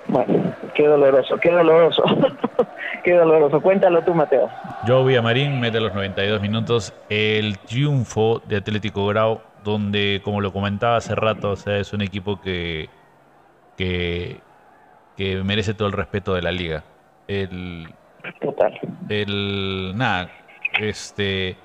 bueno, 0.07 0.53
qué 0.73 0.87
doloroso, 0.87 1.37
qué 1.37 1.51
doloroso, 1.51 2.03
qué 3.03 3.13
doloroso. 3.13 3.61
Cuéntalo 3.61 4.03
tú, 4.03 4.13
Mateo. 4.13 4.49
Joe 4.85 5.05
Villamarín 5.05 5.59
mete 5.59 5.79
los 5.79 5.93
92 5.93 6.41
minutos 6.41 6.93
el 7.09 7.57
triunfo 7.59 8.41
de 8.47 8.57
Atlético 8.57 9.05
Grau 9.07 9.41
donde, 9.63 10.21
como 10.23 10.39
lo 10.39 10.53
comentaba 10.53 10.95
hace 10.95 11.13
rato, 11.13 11.51
o 11.51 11.55
sea, 11.57 11.77
es 11.77 11.91
un 11.91 12.01
equipo 12.01 12.39
que, 12.39 12.89
que, 13.75 14.39
merece 15.43 15.73
todo 15.73 15.89
el 15.89 15.93
respeto 15.93 16.33
de 16.33 16.41
la 16.41 16.51
liga. 16.51 16.83
El, 17.27 17.89
Total. 18.39 18.79
El, 19.09 19.91
nada, 19.95 20.29
este, 20.79 21.57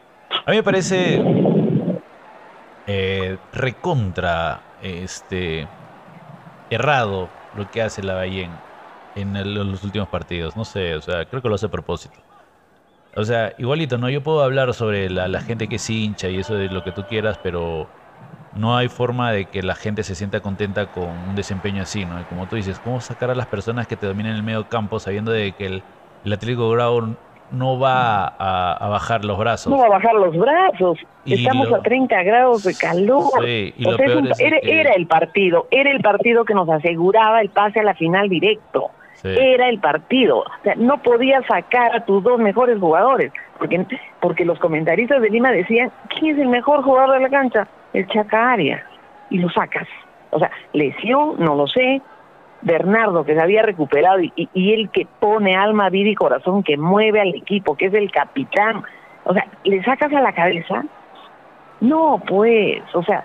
a 0.44 0.51
mí 0.51 0.56
me 0.56 0.62
parece 0.64 1.23
eh, 2.89 3.39
recontra, 3.52 4.60
este, 4.82 5.69
errado 6.70 7.28
lo 7.53 7.70
que 7.70 7.83
hace 7.83 8.03
la 8.03 8.15
Ballén 8.15 8.62
en 9.15 9.33
los 9.55 9.85
últimos 9.85 10.09
partidos. 10.09 10.57
No 10.57 10.65
sé, 10.65 10.95
o 10.95 11.03
sea, 11.03 11.27
creo 11.27 11.43
que 11.43 11.49
lo 11.49 11.55
hace 11.55 11.66
a 11.66 11.70
propósito. 11.70 12.20
O 13.15 13.24
sea, 13.24 13.55
igualito, 13.59 13.99
¿no? 13.99 14.09
Yo 14.09 14.23
puedo 14.23 14.43
hablar 14.43 14.73
sobre 14.74 15.11
la, 15.11 15.41
gente 15.43 15.69
que 15.69 15.77
es 15.77 15.91
hincha 15.91 16.31
y 16.31 16.39
eso 16.39 16.55
de 16.55 16.69
lo 16.69 16.83
que 16.83 16.93
tú 16.93 17.07
quieras, 17.07 17.39
pero 17.39 17.93
no 18.53 18.77
hay 18.77 18.89
forma 18.89 19.33
de 19.33 19.51
que 19.51 19.62
la 19.62 19.74
gente 19.74 20.03
se 20.03 20.15
sienta 20.15 20.41
contenta 20.41 20.91
con 20.91 21.29
un 21.29 21.35
desempeño 21.35 21.83
así, 21.83 22.07
¿no? 22.07 22.27
como 22.27 22.49
tú 22.49 22.57
dices, 22.57 22.81
¿cómo 22.81 23.01
sacar 23.01 23.31
a 23.31 23.35
las 23.35 23.47
personas 23.49 23.87
que 23.87 23.97
te 23.97 24.07
dominan 24.07 24.35
el 24.37 24.43
medio 24.43 24.69
campo 24.69 25.01
sabiendo 25.01 25.31
de 25.33 25.55
que 25.55 25.66
el, 25.66 25.87
el 26.23 26.33
Atlético 26.33 26.70
Grau 26.70 27.19
no 27.53 27.79
va 27.79 28.27
a, 28.39 28.89
bajar 28.89 29.24
los 29.24 29.39
brazos? 29.39 29.70
No 29.70 29.79
va 29.79 29.87
a 29.87 29.91
bajar 29.91 30.15
los 30.15 30.37
brazos. 30.37 30.99
Estamos 31.24 31.73
a 31.73 31.81
30 31.81 32.23
grados 32.23 32.65
de 32.65 32.74
calor. 32.74 33.45
Sí, 33.45 33.74
y 33.77 33.85
lo 33.85 33.97
peor 33.97 34.29
era, 34.39 34.59
era 34.62 34.93
el 34.93 35.07
partido, 35.07 35.66
era 35.70 35.91
el 35.91 36.01
partido 36.01 36.45
que 36.45 36.55
nos 36.55 36.69
aseguraba 36.69 37.41
el 37.41 37.51
pase 37.51 37.81
a 37.81 37.83
la 37.83 37.95
final 37.95 38.29
directo. 38.29 38.91
Era 39.24 39.69
el 39.69 39.79
partido. 39.79 40.39
O 40.39 40.62
sea, 40.65 40.74
no 40.74 41.01
podías 41.03 41.45
sacar 41.47 41.95
a 41.95 42.05
tus 42.05 42.23
dos 42.24 42.41
mejores 42.41 42.79
jugadores, 42.79 43.33
porque, 43.59 43.87
porque 44.20 44.45
los 44.45 44.59
comentaristas 44.59 45.23
de 45.23 45.31
Lima 45.31 45.53
decían, 45.53 45.93
¿quién 46.09 46.35
es 46.35 46.43
el 46.43 46.49
mejor 46.49 46.83
jugador 46.83 47.15
de 47.15 47.20
la 47.20 47.29
cancha? 47.29 47.69
El 47.93 48.07
Chacaria. 48.09 48.85
Y 49.31 49.39
lo 49.39 49.49
sacas. 49.51 49.87
O 50.31 50.39
sea, 50.39 50.51
lesión, 50.73 51.37
no 51.39 51.55
lo 51.55 51.66
sé. 51.66 52.03
Bernardo, 52.63 53.25
que 53.25 53.35
se 53.35 53.41
había 53.41 53.63
recuperado, 53.63 54.21
y, 54.21 54.33
él 54.55 54.91
que 54.91 55.07
pone 55.21 55.57
alma, 55.57 55.91
vida 55.91 56.11
y 56.11 56.15
corazón, 56.15 56.63
que 56.63 56.77
mueve 56.77 57.21
al 57.21 57.35
equipo, 57.35 57.77
que 57.77 57.87
es 57.87 57.95
el 57.95 58.11
capitán. 58.11 58.83
O 59.25 59.35
sea, 59.35 59.47
¿le 59.65 59.83
sacas 59.85 60.13
a 60.13 60.21
la 60.21 60.33
cabeza? 60.33 60.85
No, 61.81 62.23
pues, 62.27 62.83
o 62.95 63.03
sea, 63.03 63.25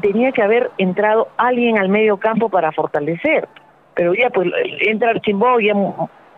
tenía 0.00 0.32
que 0.32 0.42
haber 0.42 0.70
entrado 0.78 1.28
alguien 1.36 1.78
al 1.78 1.88
medio 1.88 2.16
campo 2.18 2.48
para 2.48 2.72
fortalecer 2.72 3.48
pero 3.96 4.14
ya 4.14 4.30
pues 4.30 4.48
entra 4.80 5.10
Archimbó 5.10 5.58
ya, 5.58 5.74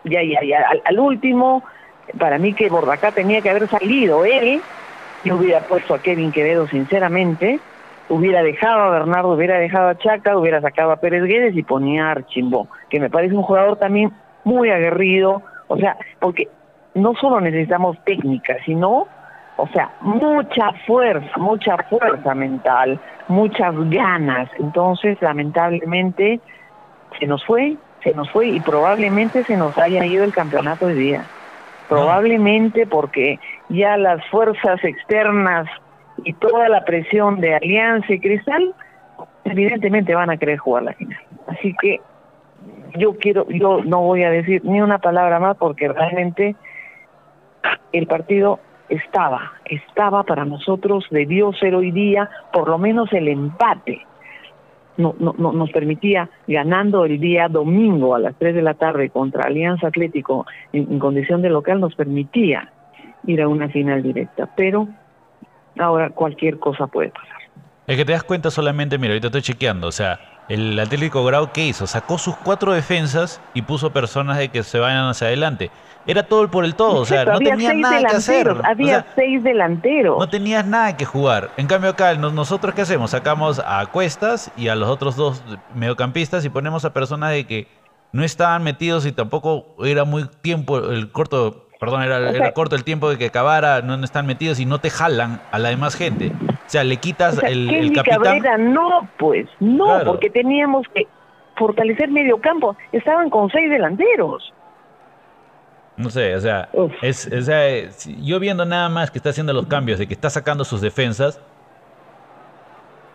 ya, 0.05 0.23
ya, 0.23 0.41
ya 0.43 0.65
al, 0.85 0.99
último, 0.99 1.61
para 2.17 2.39
mí 2.39 2.53
que 2.53 2.69
Bordacá 2.69 3.11
tenía 3.11 3.41
que 3.41 3.49
haber 3.49 3.69
salido 3.69 4.25
él, 4.25 4.61
yo 5.25 5.35
hubiera 5.35 5.59
puesto 5.59 5.93
a 5.93 5.99
Kevin 5.99 6.31
Quevedo 6.31 6.67
sinceramente, 6.67 7.59
hubiera 8.09 8.43
dejado 8.43 8.81
a 8.81 8.89
Bernardo, 8.89 9.33
hubiera 9.33 9.57
dejado 9.57 9.89
a 9.89 9.97
Chaca, 9.97 10.37
hubiera 10.37 10.61
sacado 10.61 10.91
a 10.91 10.97
Pérez 10.97 11.23
Guedes 11.23 11.55
y 11.55 11.63
ponía 11.63 12.07
a 12.07 12.11
Archimbó, 12.11 12.67
que 12.89 12.99
me 12.99 13.09
parece 13.09 13.35
un 13.35 13.43
jugador 13.43 13.77
también 13.77 14.11
muy 14.43 14.69
aguerrido, 14.69 15.41
o 15.67 15.77
sea, 15.77 15.95
porque 16.19 16.47
no 16.95 17.13
solo 17.15 17.39
necesitamos 17.39 17.97
técnica, 18.03 18.57
sino, 18.65 19.07
o 19.55 19.67
sea, 19.73 19.91
mucha 20.01 20.71
fuerza, 20.87 21.31
mucha 21.37 21.77
fuerza 21.89 22.33
mental, 22.33 22.99
muchas 23.27 23.73
ganas. 23.89 24.49
Entonces, 24.59 25.17
lamentablemente, 25.21 26.39
se 27.19 27.27
nos 27.27 27.45
fue, 27.45 27.77
se 28.03 28.13
nos 28.13 28.29
fue 28.31 28.47
y 28.47 28.59
probablemente 28.59 29.43
se 29.43 29.55
nos 29.55 29.77
haya 29.77 30.05
ido 30.05 30.23
el 30.23 30.33
campeonato 30.33 30.87
de 30.87 30.95
día. 30.95 31.25
Probablemente 31.87 32.85
porque 32.85 33.39
ya 33.69 33.97
las 33.97 34.23
fuerzas 34.27 34.83
externas 34.83 35.67
y 36.23 36.33
toda 36.33 36.69
la 36.69 36.85
presión 36.85 37.39
de 37.39 37.55
Alianza 37.55 38.13
y 38.13 38.19
Cristal, 38.19 38.73
evidentemente 39.45 40.15
van 40.15 40.29
a 40.29 40.37
querer 40.37 40.57
jugar 40.57 40.83
la 40.83 40.93
final. 40.93 41.19
Así 41.47 41.75
que 41.81 41.99
yo 42.97 43.17
quiero, 43.17 43.47
yo 43.49 43.81
no 43.83 44.01
voy 44.01 44.23
a 44.23 44.29
decir 44.29 44.63
ni 44.63 44.81
una 44.81 44.99
palabra 44.99 45.39
más 45.39 45.57
porque 45.57 45.87
realmente 45.87 46.55
el 47.91 48.07
partido 48.07 48.59
estaba, 48.89 49.53
estaba 49.65 50.23
para 50.23 50.45
nosotros, 50.45 51.05
debió 51.11 51.53
ser 51.53 51.75
hoy 51.75 51.91
día 51.91 52.29
por 52.51 52.67
lo 52.67 52.77
menos 52.77 53.11
el 53.13 53.27
empate. 53.27 54.05
No, 54.97 55.15
no, 55.17 55.33
no, 55.37 55.53
nos 55.53 55.71
permitía, 55.71 56.29
ganando 56.45 57.05
el 57.05 57.21
día 57.21 57.47
domingo 57.47 58.15
a 58.15 58.19
las 58.19 58.35
3 58.35 58.53
de 58.53 58.61
la 58.61 58.73
tarde 58.73 59.09
contra 59.09 59.43
Alianza 59.43 59.87
Atlético 59.87 60.45
en 60.73 60.99
condición 60.99 61.41
de 61.41 61.49
local, 61.49 61.79
nos 61.79 61.95
permitía 61.95 62.69
ir 63.25 63.41
a 63.41 63.47
una 63.47 63.69
final 63.69 64.03
directa. 64.03 64.49
Pero 64.57 64.89
ahora 65.79 66.09
cualquier 66.09 66.59
cosa 66.59 66.87
puede 66.87 67.09
pasar. 67.09 67.37
Es 67.87 67.97
que 67.97 68.05
te 68.05 68.11
das 68.11 68.23
cuenta 68.23 68.51
solamente, 68.51 68.97
mira, 68.97 69.13
ahorita 69.13 69.27
estoy 69.27 69.41
chequeando, 69.41 69.87
o 69.87 69.91
sea, 69.91 70.19
el 70.47 70.79
Atlético 70.79 71.23
Grau, 71.23 71.51
¿qué 71.51 71.67
hizo? 71.67 71.87
Sacó 71.87 72.17
sus 72.17 72.35
cuatro 72.35 72.73
defensas 72.73 73.41
y 73.53 73.61
puso 73.61 73.91
personas 73.91 74.37
de 74.37 74.49
que 74.49 74.63
se 74.63 74.79
vayan 74.79 75.07
hacia 75.07 75.27
adelante. 75.27 75.71
Era 76.07 76.23
todo 76.23 76.49
por 76.49 76.65
el 76.65 76.75
todo, 76.75 77.01
o 77.01 77.05
sea, 77.05 77.23
no 77.25 77.37
tenías 77.37 77.75
nada 77.75 77.99
que 77.99 78.15
hacer. 78.15 78.55
Había 78.63 79.05
seis 79.15 79.43
delanteros. 79.43 80.17
No 80.17 80.27
tenías 80.27 80.65
nada 80.65 80.97
que 80.97 81.05
jugar. 81.05 81.51
En 81.57 81.67
cambio 81.67 81.91
acá, 81.91 82.15
nosotros 82.15 82.73
¿qué 82.73 82.81
hacemos? 82.81 83.11
Sacamos 83.11 83.61
a 83.63 83.85
Cuestas 83.87 84.51
y 84.57 84.69
a 84.69 84.75
los 84.75 84.89
otros 84.89 85.15
dos 85.15 85.43
mediocampistas 85.75 86.43
y 86.45 86.49
ponemos 86.49 86.83
a 86.85 86.93
personas 86.93 87.31
de 87.31 87.45
que 87.45 87.67
no 88.11 88.23
estaban 88.23 88.63
metidos 88.63 89.05
y 89.05 89.11
tampoco 89.11 89.75
era 89.85 90.03
muy 90.03 90.27
tiempo, 90.41 90.79
el 90.79 91.11
corto 91.11 91.68
Perdón, 91.79 92.03
era, 92.03 92.51
corto 92.51 92.75
el 92.75 92.83
tiempo 92.83 93.09
de 93.09 93.17
que 93.17 93.27
acabara, 93.27 93.81
no, 93.81 94.03
están 94.03 94.25
metidos 94.25 94.59
y 94.59 94.65
no 94.65 94.79
te 94.79 94.89
jalan 94.89 95.41
a 95.49 95.59
la 95.59 95.69
demás 95.69 95.95
gente. 95.95 96.33
O 96.49 96.69
sea, 96.69 96.83
le 96.83 96.97
quitas 96.97 97.41
el, 97.41 97.69
el 97.73 97.93
capitán. 97.93 98.21
Cabrera, 98.21 98.57
no, 98.57 99.07
pues, 99.17 99.47
no, 99.61 100.01
porque 100.03 100.29
teníamos 100.29 100.85
que 100.93 101.07
fortalecer 101.55 102.09
medio 102.09 102.37
campo. 102.41 102.75
Estaban 102.91 103.29
con 103.29 103.49
seis 103.49 103.69
delanteros. 103.69 104.53
No 105.95 106.09
sé, 106.09 106.35
o 106.35 106.41
sea, 106.41 106.67
es, 107.01 107.27
o 107.27 107.41
sea, 107.41 107.89
yo 108.21 108.39
viendo 108.39 108.65
nada 108.65 108.89
más 108.89 109.09
que 109.09 109.17
está 109.17 109.29
haciendo 109.29 109.53
los 109.53 109.67
cambios, 109.67 109.99
de 109.99 110.07
que 110.07 110.13
está 110.13 110.29
sacando 110.29 110.65
sus 110.65 110.81
defensas, 110.81 111.41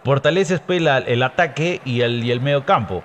fortaleces 0.05 0.61
pues, 0.61 0.82
el 1.07 1.23
ataque 1.23 1.82
y 1.85 2.01
el, 2.01 2.24
y 2.24 2.31
el 2.31 2.41
medio 2.41 2.65
campo 2.65 3.03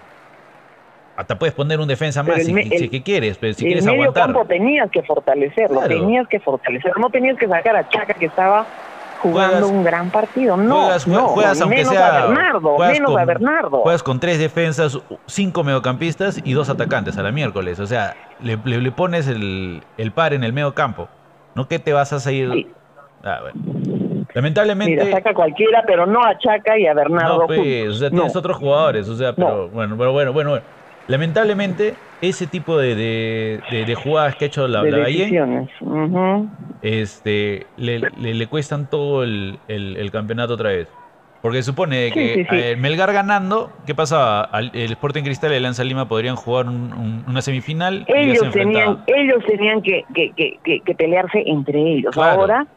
hasta 1.20 1.38
puedes 1.38 1.54
poner 1.54 1.82
un 1.82 1.88
defensa 1.88 2.24
más 2.24 2.46
si, 2.46 2.90
que 2.90 3.04
quieres, 3.04 3.38
pero 3.38 3.54
si 3.54 3.66
quieres 3.66 3.84
medio 3.84 4.04
aguantar. 4.04 4.28
campo 4.28 4.46
tenías 4.46 4.90
que 4.90 5.04
fortalecerlo, 5.04 5.82
tenías 5.82 6.26
que 6.30 6.40
fortalecerlo, 6.40 7.02
no 7.02 7.10
tenías 7.10 7.38
que 7.38 7.46
sacar 7.46 7.76
a 7.76 7.90
Chaca 7.90 8.14
que 8.14 8.28
estaba 8.28 8.66
jugando 9.22 9.68
un 9.68 9.84
gran 9.84 10.12
partido, 10.12 10.56
no, 10.56 10.84
juegas, 10.84 11.08
no, 11.08 11.28
juegas 11.28 11.60
aunque 11.60 11.76
menos 11.80 11.92
sea, 11.92 12.08
a 12.08 12.28
Bernardo, 12.28 12.78
menos 12.78 13.18
a 13.18 13.26
Bernardo. 13.26 13.82
Juegas 13.82 14.02
con 14.02 14.22
tres 14.22 14.40
defensas, 14.40 14.98
cinco 15.26 15.66
mediocampistas 15.66 16.40
y 16.46 16.54
dos 16.54 16.70
atacantes 16.70 17.18
a 17.18 17.24
la 17.24 17.34
miércoles, 17.34 17.82
o 17.82 17.86
sea, 17.86 18.16
le, 18.42 18.56
le, 18.56 18.92
pones 18.94 19.28
el, 19.28 19.84
el, 19.98 20.12
par 20.14 20.34
en 20.34 20.46
el 20.46 20.54
medio 20.54 20.74
campo, 20.74 21.10
no 21.54 21.68
que 21.68 21.80
te 21.80 21.92
vas 21.92 22.14
a 22.14 22.22
seguir... 22.22 22.74
Ah, 23.26 23.40
bueno. 23.42 24.26
Lamentablemente. 24.34 25.04
Mira, 25.04 25.18
saca 25.18 25.34
cualquiera, 25.34 25.84
pero 25.86 26.06
no 26.06 26.24
a 26.24 26.38
Chaca 26.38 26.80
y 26.80 26.88
a 26.88 26.94
Bernardo. 26.94 27.40
No, 27.40 27.48
pues, 27.48 27.90
o 27.90 27.94
sea, 27.94 28.10
tienes 28.10 28.34
otros 28.34 28.56
jugadores, 28.56 29.10
o 29.10 29.18
sea, 29.18 29.34
pero 29.34 29.68
bueno, 29.68 29.98
bueno, 29.98 30.14
bueno, 30.14 30.32
bueno. 30.32 30.79
Lamentablemente, 31.10 31.96
ese 32.22 32.46
tipo 32.46 32.78
de, 32.78 32.94
de, 32.96 33.96
jugadas 33.96 34.36
que 34.36 34.46
ha 34.46 34.48
hecho 34.48 34.68
la, 34.68 34.84
la 34.84 35.08
este, 36.84 37.66
le, 37.78 38.00
le, 38.00 38.48
cuestan 38.48 38.88
todo 38.88 39.24
el, 39.24 39.58
el, 39.68 40.12
campeonato 40.12 40.54
otra 40.54 40.70
vez. 40.70 40.88
Porque 41.42 41.64
supone 41.64 42.12
que 42.12 42.76
Melgar 42.78 43.12
ganando, 43.12 43.72
¿qué 43.88 43.96
pasaba? 43.96 44.52
El 44.54 44.92
Sporting 44.92 45.24
Cristal 45.24 45.52
y 45.52 45.56
el 45.56 45.64
Lanza 45.64 45.84
Lima 45.84 46.08
podrían 46.08 46.36
jugar 46.36 46.68
una 46.68 47.42
semifinal. 47.42 48.06
Ellos 48.08 48.52
tenían, 48.52 49.04
ellos 49.08 49.44
tenían 49.48 49.82
que, 49.82 50.06
que, 50.14 50.96
pelearse 50.96 51.42
entre 51.48 51.82
ellos. 51.82 52.16
Ahora, 52.16 52.68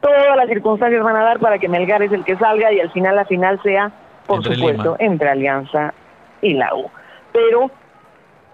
todas 0.00 0.36
las 0.36 0.48
circunstancias 0.48 1.04
van 1.04 1.14
a 1.14 1.22
dar 1.22 1.38
para 1.38 1.58
que 1.58 1.68
Melgar 1.68 2.02
es 2.02 2.10
el 2.10 2.24
que 2.24 2.36
salga 2.38 2.72
y 2.72 2.80
al 2.80 2.90
final 2.90 3.14
la 3.14 3.24
final 3.24 3.62
sea, 3.62 3.92
por 4.26 4.42
supuesto, 4.42 4.96
entre 4.98 5.28
Alianza 5.28 5.94
y 6.40 6.54
la 6.54 6.74
U 6.74 6.90
pero 7.32 7.70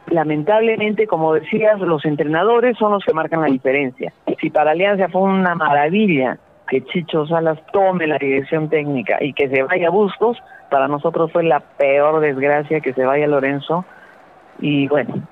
lamentablemente, 0.06 1.06
como 1.06 1.34
decías, 1.34 1.78
los 1.80 2.04
entrenadores 2.04 2.76
son 2.78 2.92
los 2.92 3.04
que 3.04 3.12
marcan 3.12 3.42
la 3.42 3.48
diferencia. 3.48 4.12
Si 4.40 4.50
para 4.50 4.72
Alianza 4.72 5.08
fue 5.08 5.22
una 5.22 5.54
maravilla 5.54 6.38
que 6.68 6.84
Chicho 6.84 7.26
Salas 7.26 7.58
tome 7.72 8.06
la 8.06 8.18
dirección 8.18 8.68
técnica 8.68 9.18
y 9.20 9.32
que 9.32 9.48
se 9.48 9.62
vaya 9.62 9.90
Bustos, 9.90 10.38
para 10.70 10.86
nosotros 10.86 11.32
fue 11.32 11.44
la 11.44 11.60
peor 11.60 12.20
desgracia 12.20 12.80
que 12.80 12.92
se 12.92 13.04
vaya 13.04 13.26
Lorenzo. 13.26 13.84
Y 14.60 14.86
bueno, 14.88 15.22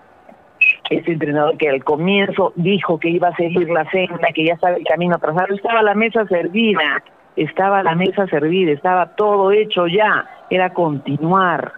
ese 0.91 1.13
entrenador 1.13 1.57
que 1.59 1.69
al 1.69 1.85
comienzo 1.85 2.53
dijo 2.57 2.99
que 2.99 3.11
iba 3.11 3.29
a 3.29 3.37
seguir 3.37 3.69
la 3.69 3.89
senda, 3.91 4.29
que 4.35 4.47
ya 4.47 4.55
estaba 4.55 4.77
el 4.77 4.85
camino 4.85 5.19
trazado, 5.19 5.55
estaba 5.55 5.83
la 5.83 5.95
mesa 5.95 6.27
servida, 6.27 7.03
estaba 7.37 7.83
la 7.83 7.95
mesa 7.95 8.27
servida, 8.29 8.73
estaba 8.73 9.15
todo 9.15 9.53
hecho 9.53 9.87
ya, 9.87 10.27
era 10.49 10.73
continuar, 10.73 11.73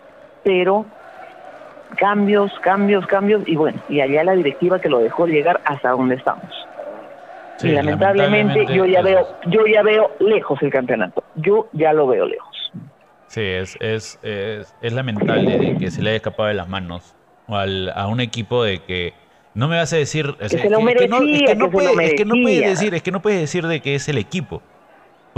pero 0.44 0.86
cambios, 1.96 2.52
cambios, 2.60 3.06
cambios, 3.06 3.42
y 3.46 3.56
bueno, 3.56 3.80
y 3.88 4.00
allá 4.00 4.24
la 4.24 4.32
directiva 4.32 4.80
que 4.80 4.88
lo 4.88 4.98
dejó 4.98 5.26
llegar 5.26 5.60
hasta 5.64 5.90
donde 5.90 6.16
estamos. 6.16 6.44
y 7.62 7.68
lamentablemente, 7.68 8.66
yo 8.66 8.84
ya 8.84 9.02
veo, 9.02 9.26
yo 9.46 9.66
ya 9.66 9.82
veo 9.82 10.10
lejos 10.20 10.62
el 10.62 10.70
campeonato. 10.70 11.24
Yo 11.36 11.68
ya 11.72 11.92
lo 11.92 12.06
veo 12.06 12.26
lejos. 12.26 12.72
Sí, 13.26 13.42
es, 13.42 13.76
es, 13.80 14.18
es, 14.22 14.74
es 14.80 14.92
lamentable 14.92 15.76
que 15.78 15.90
se 15.90 16.02
le 16.02 16.10
haya 16.10 16.16
escapado 16.16 16.48
de 16.48 16.54
las 16.54 16.68
manos 16.68 17.14
a 17.94 18.06
un 18.06 18.20
equipo 18.20 18.62
de 18.62 18.80
que 18.80 19.14
no 19.54 19.68
me 19.68 19.76
vas 19.76 19.92
a 19.92 19.96
decir 19.96 20.34
puede, 21.70 22.14
que 22.14 22.24
no 22.24 22.34
puedes 22.42 22.68
decir, 22.68 22.94
es 22.94 23.02
que 23.02 23.10
no 23.10 23.22
puedes 23.22 23.40
decir 23.40 23.66
de 23.66 23.80
que 23.80 23.94
es 23.94 24.08
el 24.08 24.18
equipo. 24.18 24.62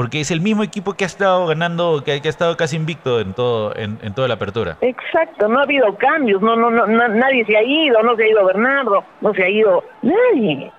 Porque 0.01 0.20
es 0.20 0.31
el 0.31 0.40
mismo 0.40 0.62
equipo 0.62 0.94
que 0.94 1.05
ha 1.05 1.06
estado 1.06 1.47
ganando, 1.47 2.02
que, 2.02 2.12
ha 2.12 2.14
estado 2.14 2.56
casi 2.56 2.74
invicto 2.74 3.20
en 3.20 3.35
todo, 3.35 3.77
en, 3.77 3.98
toda 4.14 4.28
la 4.28 4.35
apertura. 4.36 4.78
Exacto, 4.81 5.47
no 5.47 5.59
ha 5.59 5.64
habido 5.64 5.94
cambios, 5.98 6.40
no, 6.40 6.56
no, 6.56 6.70
no, 6.70 6.86
nadie 6.86 7.44
se 7.44 7.55
ha 7.55 7.62
ido, 7.62 8.02
no 8.02 8.16
se 8.16 8.24
ha 8.24 8.28
ido 8.28 8.47
Bernardo, 8.47 9.05
no 9.20 9.35
se 9.35 9.43
ha 9.43 9.51
ido 9.51 9.85
nadie. 10.01 10.72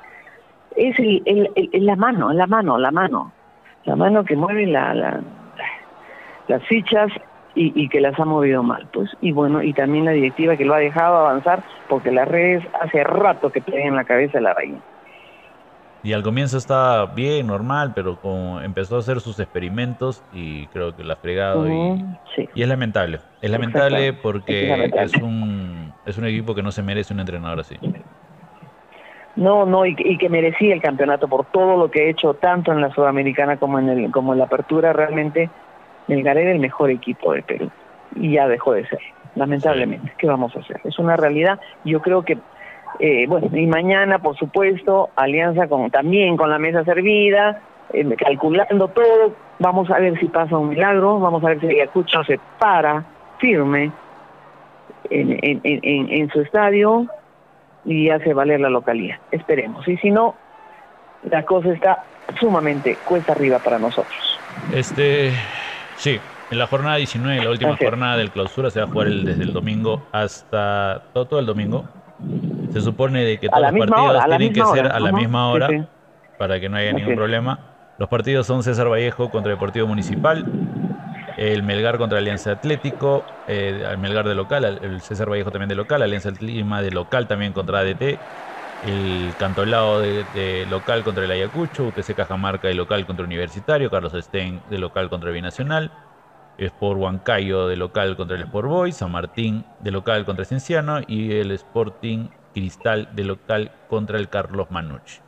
Es 0.76 0.98
el, 0.98 1.52
la 1.86 1.96
mano, 1.96 2.34
la 2.34 2.48
mano, 2.48 2.80
la 2.80 2.90
mano, 2.90 3.32
la 3.86 3.96
mano 3.96 4.26
que 4.26 4.36
mueve 4.36 4.66
la, 4.66 4.96
la 4.96 5.20
las 6.48 6.64
fichas 6.64 7.12
y, 7.54 7.80
y, 7.80 7.90
que 7.90 8.02
las 8.02 8.20
ha 8.20 8.26
movido 8.26 8.64
mal, 8.64 8.88
pues. 8.92 9.16
Y 9.22 9.34
bueno, 9.34 9.62
y 9.62 9.74
también 9.74 10.06
la 10.06 10.14
directiva 10.14 10.58
que 10.58 10.66
lo 10.66 10.74
ha 10.74 10.80
dejado 10.80 11.18
avanzar, 11.18 11.62
porque 11.90 12.10
las 12.10 12.28
redes 12.28 12.66
hace 12.82 13.04
rato 13.04 13.52
que 13.52 13.62
tienen 13.62 13.90
en 13.90 13.96
la 13.98 14.04
cabeza 14.04 14.42
la 14.42 14.56
reina. 14.56 14.80
Y 16.04 16.14
al 16.14 16.24
comienzo 16.24 16.58
estaba 16.58 17.06
bien, 17.06 17.48
normal, 17.48 17.92
pero 17.94 18.20
como 18.20 18.60
empezó 18.62 18.96
a 18.96 19.00
hacer 19.00 19.20
sus 19.20 19.40
experimentos 19.40 20.24
y 20.34 20.66
creo 20.68 20.96
que 20.96 21.04
lo 21.04 21.14
ha 21.14 21.16
fregado. 21.16 21.68
y, 21.68 22.04
y, 22.56 22.62
es 22.62 22.68
lamentable. 22.68 23.20
Es 23.42 23.52
lamentable 23.52 24.14
porque 24.14 24.90
es, 24.96 25.14
un, 25.16 25.94
es 26.06 26.18
un 26.18 26.26
equipo 26.26 26.56
que 26.56 26.64
no 26.64 26.72
se 26.72 26.82
merece 26.82 27.14
un 27.14 27.20
entrenador 27.20 27.60
así. 27.60 27.78
No, 29.36 29.66
no, 29.66 29.86
y, 29.86 29.96
que 29.96 30.30
merecía 30.30 30.74
el 30.74 30.82
campeonato 30.82 31.28
por 31.28 31.46
todo 31.46 31.78
lo 31.78 31.92
que 31.92 32.02
ha 32.02 32.10
hecho, 32.10 32.34
tanto 32.34 32.72
en 32.72 32.82
la 32.82 32.92
Sudamericana 32.94 33.58
como 33.58 33.80
en, 33.80 33.90
el, 33.90 34.12
como 34.12 34.34
en 34.34 34.40
la 34.40 34.46
Apertura. 34.46 34.94
Realmente, 34.94 35.50
Melgar 36.08 36.38
era 36.38 36.52
el 36.52 36.60
mejor 36.60 36.90
equipo 36.90 37.34
de 37.34 37.44
Perú. 37.44 37.70
Y 38.16 38.34
ya 38.34 38.48
dejó 38.48 38.74
de 38.74 38.88
ser, 38.88 39.00
lamentablemente. 39.36 40.12
¿Qué 40.18 40.28
vamos 40.28 40.56
a 40.56 40.60
hacer? 40.60 40.82
Es 40.84 41.00
una 41.00 41.16
realidad. 41.16 41.60
Yo 41.86 42.02
creo 42.02 42.24
que 42.24 42.40
eh, 43.04 43.26
bueno, 43.28 43.50
y 43.52 43.66
mañana, 43.66 44.20
por 44.20 44.38
supuesto, 44.38 45.10
alianza 45.16 45.68
con 45.68 45.90
también 45.90 46.38
con 46.38 46.52
la 46.52 46.60
mesa 46.60 46.84
servida, 46.84 47.60
eh, 47.92 48.08
calculando 48.16 48.90
todo. 48.90 49.34
Vamos 49.58 49.90
a 49.90 49.98
ver 49.98 50.20
si 50.20 50.28
pasa 50.28 50.56
un 50.56 50.70
milagro, 50.70 51.20
vamos 51.20 51.44
a 51.44 51.48
ver 51.48 51.60
si 51.62 51.66
Ayacucho 51.66 52.24
se 52.24 52.40
para 52.60 53.04
firme 53.40 53.92
en, 55.10 55.32
en, 55.32 55.62
en, 55.64 56.10
en 56.10 56.30
su 56.30 56.42
estadio 56.42 57.08
y 57.86 58.10
hace 58.10 58.36
valer 58.36 58.60
la 58.60 58.70
localidad. 58.70 59.18
Esperemos. 59.32 59.88
Y 59.88 59.98
si 59.98 60.12
no, 60.12 60.36
la 61.24 61.42
cosa 61.42 61.74
está 61.74 62.04
sumamente 62.40 63.00
cuesta 63.04 63.32
arriba 63.32 63.58
para 63.58 63.80
nosotros. 63.80 64.40
Este, 64.76 65.32
sí, 65.96 66.20
en 66.52 66.60
la 66.60 66.68
jornada 66.68 66.98
19, 66.98 67.46
la 67.46 67.50
última 67.50 67.76
jornada 67.78 68.18
del 68.18 68.30
clausura, 68.30 68.70
se 68.70 68.80
va 68.80 68.86
a 68.86 68.90
jugar 68.90 69.08
el, 69.08 69.26
desde 69.26 69.42
el 69.42 69.54
domingo 69.54 70.04
hasta 70.12 71.02
todo, 71.14 71.26
todo 71.26 71.40
el 71.40 71.48
domingo 71.48 71.86
se 72.72 72.82
supone 72.82 73.24
de 73.24 73.40
que 73.40 73.50
todos 73.50 73.62
los 73.62 73.88
partidos 73.88 74.26
tienen 74.26 74.54
que 74.54 74.66
ser 74.66 74.88
a 74.88 75.00
la 75.00 75.12
misma 75.12 75.50
hora 75.50 75.70
para 76.38 76.60
que 76.60 76.70
no 76.70 76.78
haya 76.78 76.94
ningún 76.94 77.16
problema. 77.16 77.60
Los 77.98 78.10
partidos 78.10 78.48
son 78.48 78.64
César 78.64 78.90
Vallejo 78.90 79.30
contra 79.30 79.52
Deportivo 79.52 79.86
Municipal, 79.88 80.46
el 81.38 81.62
Melgar 81.64 81.98
contra 81.98 82.18
Alianza 82.18 82.52
Atlético, 82.52 83.26
eh, 83.46 83.84
el 83.88 83.98
Melgar 84.00 84.28
de 84.28 84.36
local, 84.36 84.66
el 84.66 85.02
César 85.02 85.30
Vallejo 85.30 85.52
también 85.52 85.70
de 85.70 85.76
local, 85.76 86.02
Alianza 86.02 86.32
Lima 86.40 86.82
de 86.82 86.92
local 86.92 87.28
también 87.28 87.54
contra 87.54 87.80
ADT, 87.80 88.20
El 88.82 89.36
Cantolao 89.38 90.00
de, 90.00 90.24
de, 90.24 90.66
local 90.66 91.04
contra 91.04 91.26
el 91.26 91.32
Ayacucho, 91.32 91.86
UTC 91.86 92.16
Cajamarca 92.16 92.68
de 92.68 92.74
local 92.74 93.06
contra 93.06 93.24
Universitario, 93.24 93.92
Carlos 93.92 94.14
Stein 94.14 94.64
de 94.68 94.80
local 94.80 95.10
contra 95.10 95.30
Binacional, 95.30 95.92
Sport 96.66 97.00
Huancayo 97.00 97.68
de 97.68 97.76
local 97.76 98.16
contra 98.16 98.38
el 98.38 98.44
Sport 98.44 98.68
Boys, 98.68 98.98
San 98.98 99.12
Martín 99.12 99.66
de 99.80 99.92
local 99.92 100.26
contra 100.26 100.46
Cienciano 100.46 101.00
y 101.08 101.34
el 101.34 101.52
Sporting 101.52 102.28
Cristal 102.54 103.10
de 103.14 103.24
local 103.24 103.72
contra 103.88 104.18
el 104.18 104.30
Carlos 104.30 104.70
Manucci. 104.72 105.22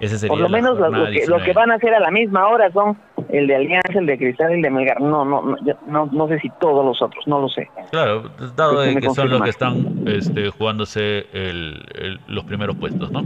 Ese 0.00 0.18
sería 0.18 0.32
Por 0.32 0.40
lo 0.40 0.48
menos 0.48 0.78
lo, 0.78 0.90
que, 1.10 1.26
lo, 1.26 1.38
que, 1.42 1.52
van 1.52 1.70
a 1.70 1.76
hacer 1.76 1.94
a 1.94 2.00
la 2.00 2.10
misma 2.10 2.48
hora 2.48 2.70
son 2.72 2.98
el 3.28 3.46
de 3.46 3.56
Alianza, 3.56 3.98
el 3.98 4.06
de 4.06 4.18
Cristal 4.18 4.50
y 4.50 4.54
el 4.54 4.62
de 4.62 4.70
Melgar. 4.70 5.00
No, 5.00 5.24
no, 5.24 5.42
no, 5.42 5.56
no, 5.86 6.06
no 6.06 6.28
sé 6.28 6.40
si 6.40 6.50
todos 6.60 6.84
los 6.84 7.00
otros, 7.00 7.26
no 7.26 7.40
lo 7.40 7.48
sé. 7.48 7.70
Claro, 7.90 8.24
dado 8.56 8.80
de 8.80 8.96
que 8.96 9.10
son 9.10 9.30
los 9.30 9.42
que 9.42 9.50
están 9.50 10.02
este, 10.06 10.50
jugándose 10.50 11.26
el, 11.32 12.20
los 12.26 12.44
primeros 12.44 12.76
puestos, 12.76 13.10
¿no? 13.12 13.22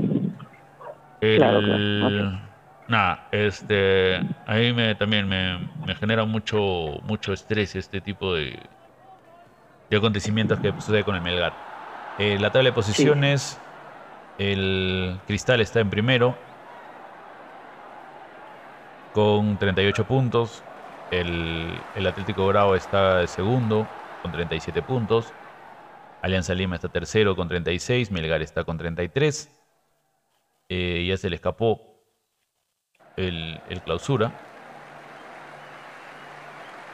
claro, 1.21 2.39
Nada, 2.89 3.29
este, 3.33 4.17
a 4.47 4.55
mí 4.57 4.73
me, 4.73 4.95
también 4.95 5.29
me, 5.29 5.59
me, 5.87 5.95
genera 5.95 6.25
mucho, 6.25 7.01
mucho 7.03 7.33
estrés 7.35 7.77
este 7.77 8.01
tipo 8.01 8.35
de, 8.35 8.71
de 9.91 9.97
acontecimientos 9.97 10.61
que 10.61 10.73
sucede 10.73 11.05
con 11.05 11.15
el 11.15 11.23
Melgar. 11.23 11.63
Eh, 12.17 12.39
la 12.39 12.51
tabla 12.51 12.71
de 12.71 12.75
posiciones, 12.75 13.67
el 14.39 15.23
Cristal 15.27 15.61
está 15.61 15.81
en 15.81 15.91
primero 15.91 16.49
con 19.13 19.59
38 19.59 20.07
puntos. 20.07 20.67
El, 21.11 21.87
el 21.95 22.07
Atlético 22.07 22.47
Bravo 22.47 22.75
está 22.77 23.27
segundo 23.27 23.87
con 24.23 24.33
37 24.33 24.83
puntos. 24.83 25.37
Alianza 26.23 26.55
Lima 26.55 26.77
está 26.77 26.89
tercero 26.91 27.37
con 27.37 27.49
36. 27.49 28.11
Melgar 28.13 28.43
está 28.43 28.65
con 28.65 28.79
33. 28.79 29.55
Eh, 30.69 31.07
ya 31.09 31.17
se 31.17 31.31
le 31.31 31.37
escapó 31.37 31.98
el, 33.19 33.81
clausura. 33.85 34.33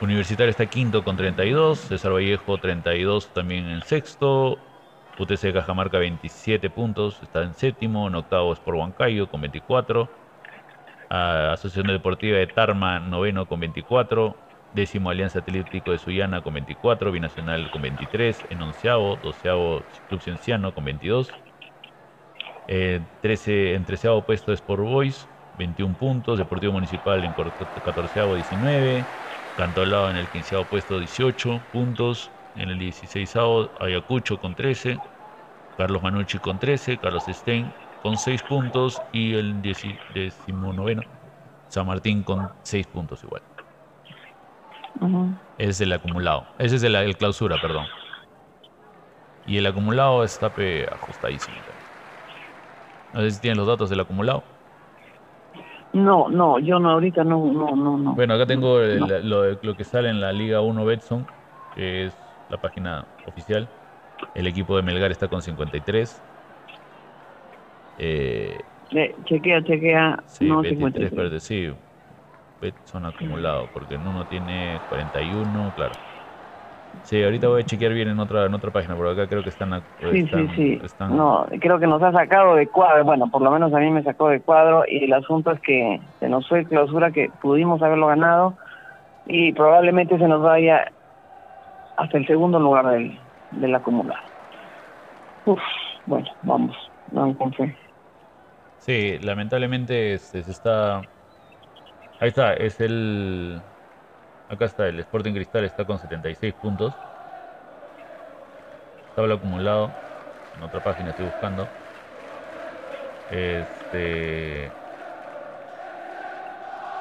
Universitario 0.01 0.51
está 0.51 0.67
quinto 0.67 1.05
con 1.05 1.17
32, 1.17 1.79
César 1.79 2.13
Vallejo 2.13 2.59
32 2.59 3.29
también 3.29 3.69
en 3.71 3.83
sexto, 3.83 4.59
UTC 5.19 5.53
Cajamarca 5.53 5.99
27 5.99 6.69
puntos, 6.69 7.23
está 7.23 7.43
en 7.43 7.55
séptimo, 7.55 8.09
en 8.09 8.17
octavo 8.17 8.53
es 8.53 8.59
por 8.59 8.75
Huancayo 8.75 9.31
con 9.31 9.41
24, 9.41 10.11
Asociación 11.09 11.87
Deportiva 11.87 12.39
de 12.39 12.49
Tarma 12.49 12.99
noveno 12.99 13.47
con 13.47 13.61
24, 13.61 14.37
décimo 14.73 15.11
Alianza 15.11 15.39
Atlético 15.39 15.93
de 15.93 15.99
Sullana 15.99 16.43
con 16.43 16.55
24, 16.55 17.13
Binacional 17.13 17.71
con 17.71 17.83
23, 17.83 18.47
en 18.51 18.63
onceavo, 18.63 19.17
doceavo 19.23 19.85
Club 20.09 20.21
Cienciano 20.21 20.75
con 20.75 20.85
22, 20.85 21.33
eh, 22.67 23.01
13, 23.23 23.75
en 23.75 23.85
treceavo 23.85 24.27
puesto 24.27 24.53
Sport 24.53 24.83
Boys 24.83 25.29
21 25.59 25.95
puntos, 25.97 26.39
Deportivo 26.39 26.73
Municipal 26.73 27.25
en 27.25 27.33
14 27.33 28.21
19, 28.35 29.05
Cantolao 29.57 30.11
en 30.11 30.17
el 30.17 30.29
15 30.29 30.65
puesto 30.65 30.99
18 30.99 31.61
puntos, 31.73 32.33
en 32.57 32.71
el 32.71 32.79
16 32.79 33.35
Ayacucho 33.81 34.41
con 34.41 34.55
13, 34.55 34.99
Carlos 35.77 36.03
Manucci 36.03 36.39
con 36.39 36.59
13, 36.59 36.99
Carlos 36.99 37.25
Stein 37.29 37.73
con 38.03 38.17
6 38.17 38.43
puntos 38.43 39.03
y 39.13 39.35
el 39.35 39.63
19 39.63 41.09
San 41.69 41.87
Martín 41.87 42.23
con 42.23 42.53
6 42.63 42.87
puntos 42.89 43.23
igual. 43.25 43.43
Ese 45.57 45.71
es 45.71 45.81
el 45.83 45.93
acumulado. 45.93 46.55
Ese 46.59 46.77
es 46.77 46.83
el, 46.83 46.95
el, 46.97 47.17
clausura, 47.17 47.59
perdón. 47.61 47.91
Y 49.45 49.57
el 49.59 49.67
acumulado 49.67 50.25
está 50.25 50.53
ajustadísimo. 50.93 51.65
No 53.13 53.21
sé 53.21 53.31
si 53.33 53.41
tienen 53.41 53.59
los 53.59 53.67
datos 53.69 53.91
del 53.91 54.01
acumulado. 54.01 54.54
No, 55.95 56.29
no, 56.29 56.59
yo 56.59 56.81
no, 56.81 56.91
ahorita 56.91 57.23
no, 57.23 57.53
no, 57.53 57.77
no. 57.77 57.97
no. 57.97 58.15
Bueno, 58.15 58.35
acá 58.35 58.47
tengo 58.47 58.81
lo, 58.81 59.77
que 59.77 59.85
sale 59.85 60.11
en 60.11 60.21
la 60.21 60.33
Liga 60.33 60.61
1 60.61 60.85
Betson, 60.85 61.25
que 61.73 62.07
es 62.07 62.17
la 62.49 62.59
página 62.59 63.07
oficial. 63.27 63.69
El 64.35 64.49
equipo 64.49 64.77
de 64.77 64.83
Melgar 64.83 65.13
está 65.13 65.29
con 65.29 65.41
53. 65.41 66.23
Eh, 67.97 68.59
eh, 68.91 69.17
chequea, 69.25 69.63
chequea. 69.63 70.25
Sí, 70.27 70.47
no 70.47 70.63
23, 70.63 71.13
pero 71.15 71.39
sí, 71.39 71.71
Betson 72.61 73.07
acumulado, 73.07 73.71
porque 73.73 73.95
en 73.95 74.07
uno 74.07 74.27
tiene 74.27 74.83
41, 74.89 75.73
claro. 75.77 75.95
Sí, 77.03 77.23
ahorita 77.23 77.49
voy 77.49 77.63
a 77.63 77.65
chequear 77.65 77.93
bien 77.93 78.09
en 78.09 78.19
otra 78.19 78.47
en 78.47 78.55
otra 78.55 78.71
página, 78.71 78.97
por 78.97 79.09
acá 79.09 79.27
creo 79.27 79.43
que 79.43 79.51
están... 79.51 79.83
Sí, 80.13 80.27
sí, 80.27 80.49
sí. 80.57 80.81
No, 81.11 81.47
creo 81.61 81.79
que 81.79 81.87
nos 81.87 82.03
ha 82.03 82.13
sacado 82.13 82.55
de 82.55 82.67
cuadro, 82.67 83.05
bueno, 83.05 83.31
por 83.31 83.43
lo 83.43 83.51
menos 83.51 83.73
a 83.75 83.79
mí 83.79 83.91
me 83.91 84.03
sacó 84.03 84.29
de 84.29 84.41
cuadro 84.41 84.85
y 84.89 85.05
el 85.05 85.13
asunto 85.13 85.51
es 85.51 85.61
que 85.61 86.01
se 86.21 86.29
nos 86.29 86.49
fue 86.49 86.65
clausura 86.65 87.11
que 87.11 87.31
pudimos 87.41 87.83
haberlo 87.83 88.07
ganado 88.07 88.57
y 89.27 89.53
probablemente 89.53 90.19
se 90.19 90.29
nos 90.29 90.43
vaya 90.43 90.91
hasta 91.97 92.19
el 92.19 92.27
segundo 92.27 92.59
lugar 92.59 92.87
del, 92.87 93.19
del 93.53 93.75
acumulado. 93.75 94.23
Uf, 95.47 95.61
bueno, 96.07 96.27
vamos, 96.43 96.77
vamos 97.13 97.37
con 97.37 97.53
fe. 97.53 97.77
Sí, 98.79 99.19
lamentablemente 99.21 100.19
se 100.19 100.39
está... 100.41 100.99
Ahí 102.21 102.29
está, 102.29 102.55
es 102.55 102.81
el 102.81 103.61
Acá 104.55 104.67
está, 104.67 104.87
el 104.87 105.01
Sporting 105.01 105.33
Cristal 105.33 105.65
está 105.65 105.85
con 105.85 105.99
76 105.99 106.55
puntos. 106.55 106.95
Tabla 109.17 109.35
acumulado. 109.35 109.91
En 110.57 110.63
otra 110.63 110.83
página 110.83 111.11
estoy 111.11 111.27
buscando. 111.27 111.67
Este. 113.31 114.71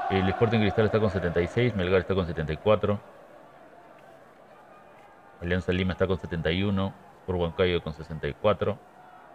El 0.09 0.29
Sporting 0.29 0.59
Cristal 0.59 0.85
está 0.85 0.99
con 0.99 1.09
76, 1.09 1.75
Melgar 1.75 2.01
está 2.01 2.15
con 2.15 2.25
74. 2.25 2.99
Alianza 5.41 5.71
Lima 5.71 5.93
está 5.93 6.07
con 6.07 6.17
71, 6.17 6.93
por 7.25 7.35
Huancayo 7.35 7.83
con 7.83 7.93
64 7.93 8.77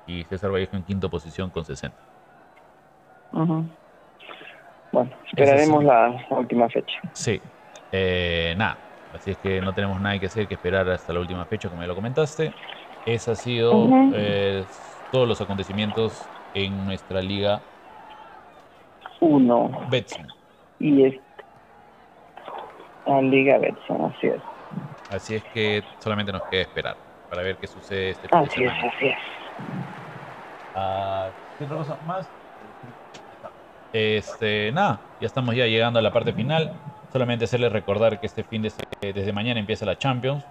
y 0.07 0.25
César 0.25 0.53
Vallejo 0.53 0.77
en 0.77 0.83
quinta 0.83 1.09
posición 1.09 1.51
con 1.51 1.65
60. 1.65 1.97
Bueno, 3.33 5.11
esperaremos 5.27 5.85
la 5.85 6.27
última 6.31 6.69
fecha. 6.69 6.99
Sí, 7.13 7.41
eh, 7.93 8.55
nada, 8.57 8.79
así 9.13 9.31
es 9.31 9.39
que 9.39 9.61
no 9.61 9.73
tenemos 9.73 10.01
nada 10.01 10.19
que 10.19 10.27
hacer 10.27 10.47
que 10.49 10.55
esperar 10.55 10.89
hasta 10.89 11.13
la 11.13 11.21
última 11.21 11.45
fecha, 11.47 11.69
como 11.69 11.83
ya 11.83 11.89
lo 11.89 11.95
comentaste. 11.95 12.53
Ese 13.07 13.31
ha 13.31 13.35
sido 13.35 13.89
eh, 14.15 14.65
todos 15.11 15.27
los 15.27 15.41
acontecimientos 15.41 16.29
en 16.55 16.85
nuestra 16.85 17.23
liga 17.23 17.63
Uno. 19.21 19.71
Betson. 19.91 20.27
Y 20.79 21.05
es 21.05 21.15
la 23.07 23.23
liga 23.23 23.59
Betson, 23.59 24.05
así 24.05 24.27
es. 24.27 24.43
Así 25.11 25.35
es 25.35 25.45
que 25.55 25.83
solamente 25.99 26.33
nos 26.33 26.43
queda 26.51 26.63
esperar 26.63 26.97
para 27.31 27.43
ver 27.43 27.57
qué 27.57 27.67
sucede 27.67 28.11
este 28.11 28.29
Así 28.31 28.65
es, 28.65 28.73
así 28.73 29.07
es. 29.07 29.19
Ah, 30.75 31.31
¿Qué 31.57 31.65
otra 31.65 31.77
cosa 31.79 31.99
más? 32.05 32.31
Este, 33.93 34.71
nada, 34.73 35.01
ya 35.19 35.27
estamos 35.27 35.55
ya 35.55 35.67
llegando 35.67 35.99
a 35.99 36.03
la 36.03 36.13
parte 36.13 36.33
final. 36.33 36.73
Solamente 37.13 37.47
hacerles 37.47 37.73
recordar 37.73 38.21
que 38.21 38.27
este 38.27 38.45
fin 38.45 38.63
de 38.63 38.73
desde 39.01 39.33
mañana 39.33 39.59
empieza 39.61 39.87
la 39.87 39.97
Champions. 39.97 40.45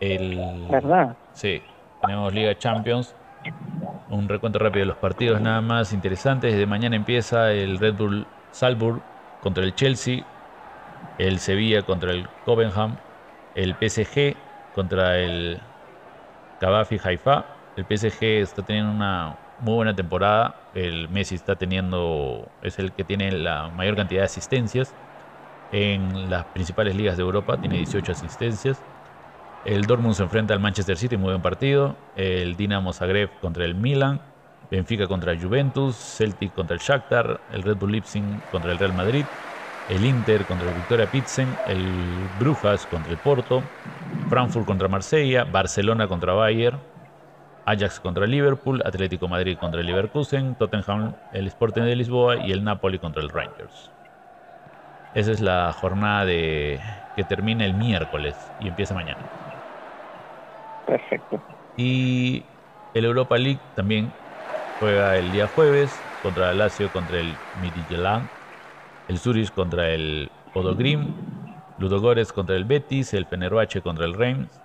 El, 0.00 0.68
¿Verdad? 0.70 1.16
Sí, 1.32 1.62
tenemos 2.00 2.32
Liga 2.32 2.56
Champions. 2.56 3.14
Un 4.08 4.28
recuento 4.28 4.58
rápido 4.58 4.80
de 4.80 4.86
los 4.86 4.96
partidos 4.96 5.40
nada 5.40 5.60
más 5.60 5.92
interesantes. 5.92 6.52
Desde 6.52 6.66
mañana 6.66 6.96
empieza 6.96 7.52
el 7.52 7.78
Red 7.78 7.94
Bull 7.94 8.26
Salzburg 8.52 9.00
contra 9.42 9.64
el 9.64 9.74
Chelsea, 9.74 10.24
el 11.18 11.38
Sevilla 11.38 11.82
contra 11.82 12.12
el 12.12 12.26
Copenhagen, 12.44 12.96
el 13.54 13.74
PSG 13.74 14.34
contra 14.74 15.18
el 15.18 15.60
Cavafi 16.60 16.98
Haifa. 17.02 17.44
El 17.76 17.84
PSG 17.84 18.22
está 18.22 18.62
teniendo 18.62 18.90
una 18.92 19.36
muy 19.58 19.74
buena 19.74 19.94
temporada. 19.96 20.70
El 20.74 21.08
Messi 21.08 21.34
está 21.34 21.56
teniendo, 21.56 22.52
es 22.62 22.78
el 22.78 22.92
que 22.92 23.04
tiene 23.04 23.32
la 23.32 23.70
mayor 23.70 23.96
cantidad 23.96 24.20
de 24.20 24.26
asistencias 24.26 24.94
en 25.70 26.30
las 26.30 26.46
principales 26.46 26.94
ligas 26.94 27.16
de 27.16 27.22
Europa, 27.22 27.60
tiene 27.60 27.76
18 27.76 28.12
asistencias. 28.12 28.84
El 29.64 29.82
Dortmund 29.82 30.14
se 30.14 30.22
enfrenta 30.22 30.54
al 30.54 30.60
Manchester 30.60 30.96
City, 30.96 31.16
muy 31.16 31.30
buen 31.30 31.42
partido. 31.42 31.96
El 32.14 32.56
Dinamo 32.56 32.92
Zagreb 32.92 33.40
contra 33.40 33.64
el 33.64 33.74
Milan. 33.74 34.20
Benfica 34.70 35.06
contra 35.06 35.38
Juventus, 35.38 35.96
Celtic 35.96 36.52
contra 36.52 36.74
el 36.74 36.80
Shakhtar, 36.80 37.40
el 37.50 37.62
Red 37.62 37.76
Bull 37.76 37.92
Leipzig 37.92 38.48
contra 38.48 38.72
el 38.72 38.78
Real 38.78 38.92
Madrid, 38.92 39.26
el 39.86 40.04
Inter 40.04 40.46
contra 40.46 40.68
el 40.68 40.74
Victoria 40.74 41.10
Pilsen, 41.10 41.60
el 41.64 42.28
Brujas 42.32 42.86
contra 42.86 43.12
el 43.12 43.18
Porto, 43.18 43.70
Frankfurt 44.28 44.66
contra 44.66 44.88
Marsella, 44.88 45.44
Barcelona 45.44 46.08
contra 46.08 46.32
Bayern, 46.32 46.80
Ajax 47.66 47.98
contra 47.98 48.26
Liverpool, 48.26 48.80
Atlético 48.84 49.26
Madrid 49.26 49.58
contra 49.58 49.80
el 49.80 49.88
Leverkusen, 49.88 50.54
Tottenham, 50.54 51.16
el 51.32 51.48
Sporting 51.48 51.82
de 51.82 51.96
Lisboa 51.96 52.36
y 52.46 52.52
el 52.52 52.62
Napoli 52.62 53.00
contra 53.00 53.20
el 53.20 53.28
Rangers. 53.28 53.90
Esa 55.14 55.32
es 55.32 55.40
la 55.40 55.72
jornada 55.72 56.24
de 56.24 56.80
que 57.16 57.24
termina 57.24 57.64
el 57.64 57.74
miércoles 57.74 58.52
y 58.60 58.68
empieza 58.68 58.94
mañana. 58.94 59.28
Perfecto. 60.86 61.42
Y 61.76 62.44
el 62.94 63.04
Europa 63.04 63.36
League 63.36 63.60
también 63.74 64.14
juega 64.78 65.16
el 65.16 65.32
día 65.32 65.48
jueves 65.48 66.06
contra 66.22 66.52
el 66.52 66.58
Lazio 66.58 66.92
contra 66.92 67.18
el 67.18 67.40
Midtjylland, 67.54 68.30
el 69.08 69.18
Zurich 69.18 69.52
contra 69.52 69.90
el 69.90 70.30
Odogrim, 70.54 71.62
Ludogorets 71.78 72.32
contra 72.32 72.54
el 72.54 72.64
Betis, 72.64 73.12
el 73.12 73.26
Fenerbahce 73.26 73.82
contra 73.82 74.04
el 74.04 74.14
Reims, 74.14 74.62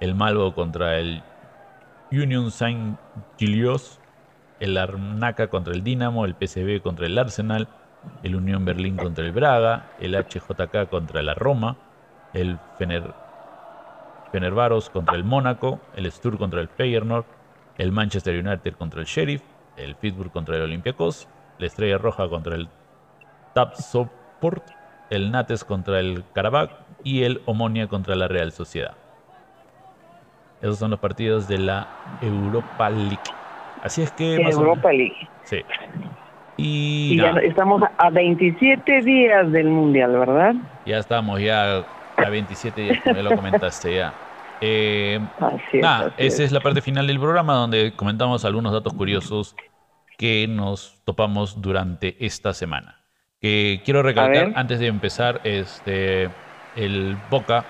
el 0.00 0.14
Malvo 0.16 0.52
contra 0.54 0.98
el 0.98 1.29
Union 2.12 2.50
Saint 2.50 2.98
Gilloise, 3.38 4.00
el 4.58 4.76
Arnaca 4.76 5.48
contra 5.48 5.72
el 5.72 5.84
Dinamo, 5.84 6.24
el 6.24 6.34
PSV 6.34 6.82
contra 6.82 7.06
el 7.06 7.16
Arsenal, 7.16 7.68
el 8.22 8.34
Unión 8.34 8.64
Berlín 8.64 8.96
contra 8.96 9.24
el 9.24 9.32
Braga, 9.32 9.90
el 10.00 10.16
HJK 10.16 10.88
contra 10.90 11.22
la 11.22 11.34
Roma, 11.34 11.76
el 12.34 12.58
Fener, 12.78 13.14
contra 14.92 15.16
el 15.16 15.24
Mónaco, 15.24 15.80
el 15.94 16.10
Stur 16.10 16.36
contra 16.36 16.60
el 16.60 16.68
Feyenoord, 16.68 17.26
el 17.78 17.92
Manchester 17.92 18.44
United 18.44 18.74
contra 18.74 19.00
el 19.00 19.06
Sheriff, 19.06 19.42
el 19.76 19.94
Pittsburgh 19.94 20.32
contra 20.32 20.56
el 20.56 20.62
Olympiacos, 20.62 21.28
la 21.58 21.66
Estrella 21.66 21.98
Roja 21.98 22.28
contra 22.28 22.56
el 22.56 22.68
Tapsoport, 23.54 24.64
el 25.10 25.30
Nates 25.30 25.64
contra 25.64 26.00
el 26.00 26.24
Karabakh 26.34 26.72
y 27.04 27.22
el 27.22 27.40
Omonia 27.46 27.86
contra 27.86 28.16
la 28.16 28.28
Real 28.28 28.52
Sociedad. 28.52 28.94
Esos 30.60 30.78
son 30.78 30.90
los 30.90 31.00
partidos 31.00 31.48
de 31.48 31.58
la 31.58 31.88
Europa 32.20 32.90
League. 32.90 33.18
Así 33.82 34.02
es 34.02 34.12
que... 34.12 34.36
Europa 34.36 34.92
League. 34.92 35.28
Sí. 35.44 35.64
Y, 36.56 37.16
ya 37.16 37.30
estamos 37.42 37.82
a 37.96 38.10
27 38.10 39.00
días 39.00 39.50
del 39.50 39.68
Mundial, 39.68 40.12
¿verdad? 40.12 40.54
Ya 40.84 40.98
estamos 40.98 41.40
ya 41.40 41.86
a 42.16 42.28
27 42.28 42.80
días, 42.80 42.98
como 43.02 43.16
ya 43.16 43.22
lo 43.22 43.36
comentaste 43.36 43.94
ya. 43.94 44.14
Eh, 44.62 45.18
nada, 45.72 46.12
esa 46.18 46.42
es. 46.42 46.52
la 46.52 46.60
parte 46.60 46.82
final 46.82 47.06
del 47.06 47.18
programa 47.18 47.54
donde 47.54 47.94
comentamos 47.96 48.44
algunos 48.44 48.74
datos 48.74 48.92
curiosos 48.92 49.56
que 50.18 50.46
nos 50.48 51.00
topamos 51.06 51.62
durante 51.62 52.22
esta 52.26 52.52
semana. 52.52 53.00
Que 53.40 53.80
quiero 53.86 54.02
recalcar 54.02 54.52
antes 54.56 54.78
de 54.78 54.88
empezar, 54.88 55.40
este, 55.44 56.28
el 56.76 57.16
Boca, 57.30 57.64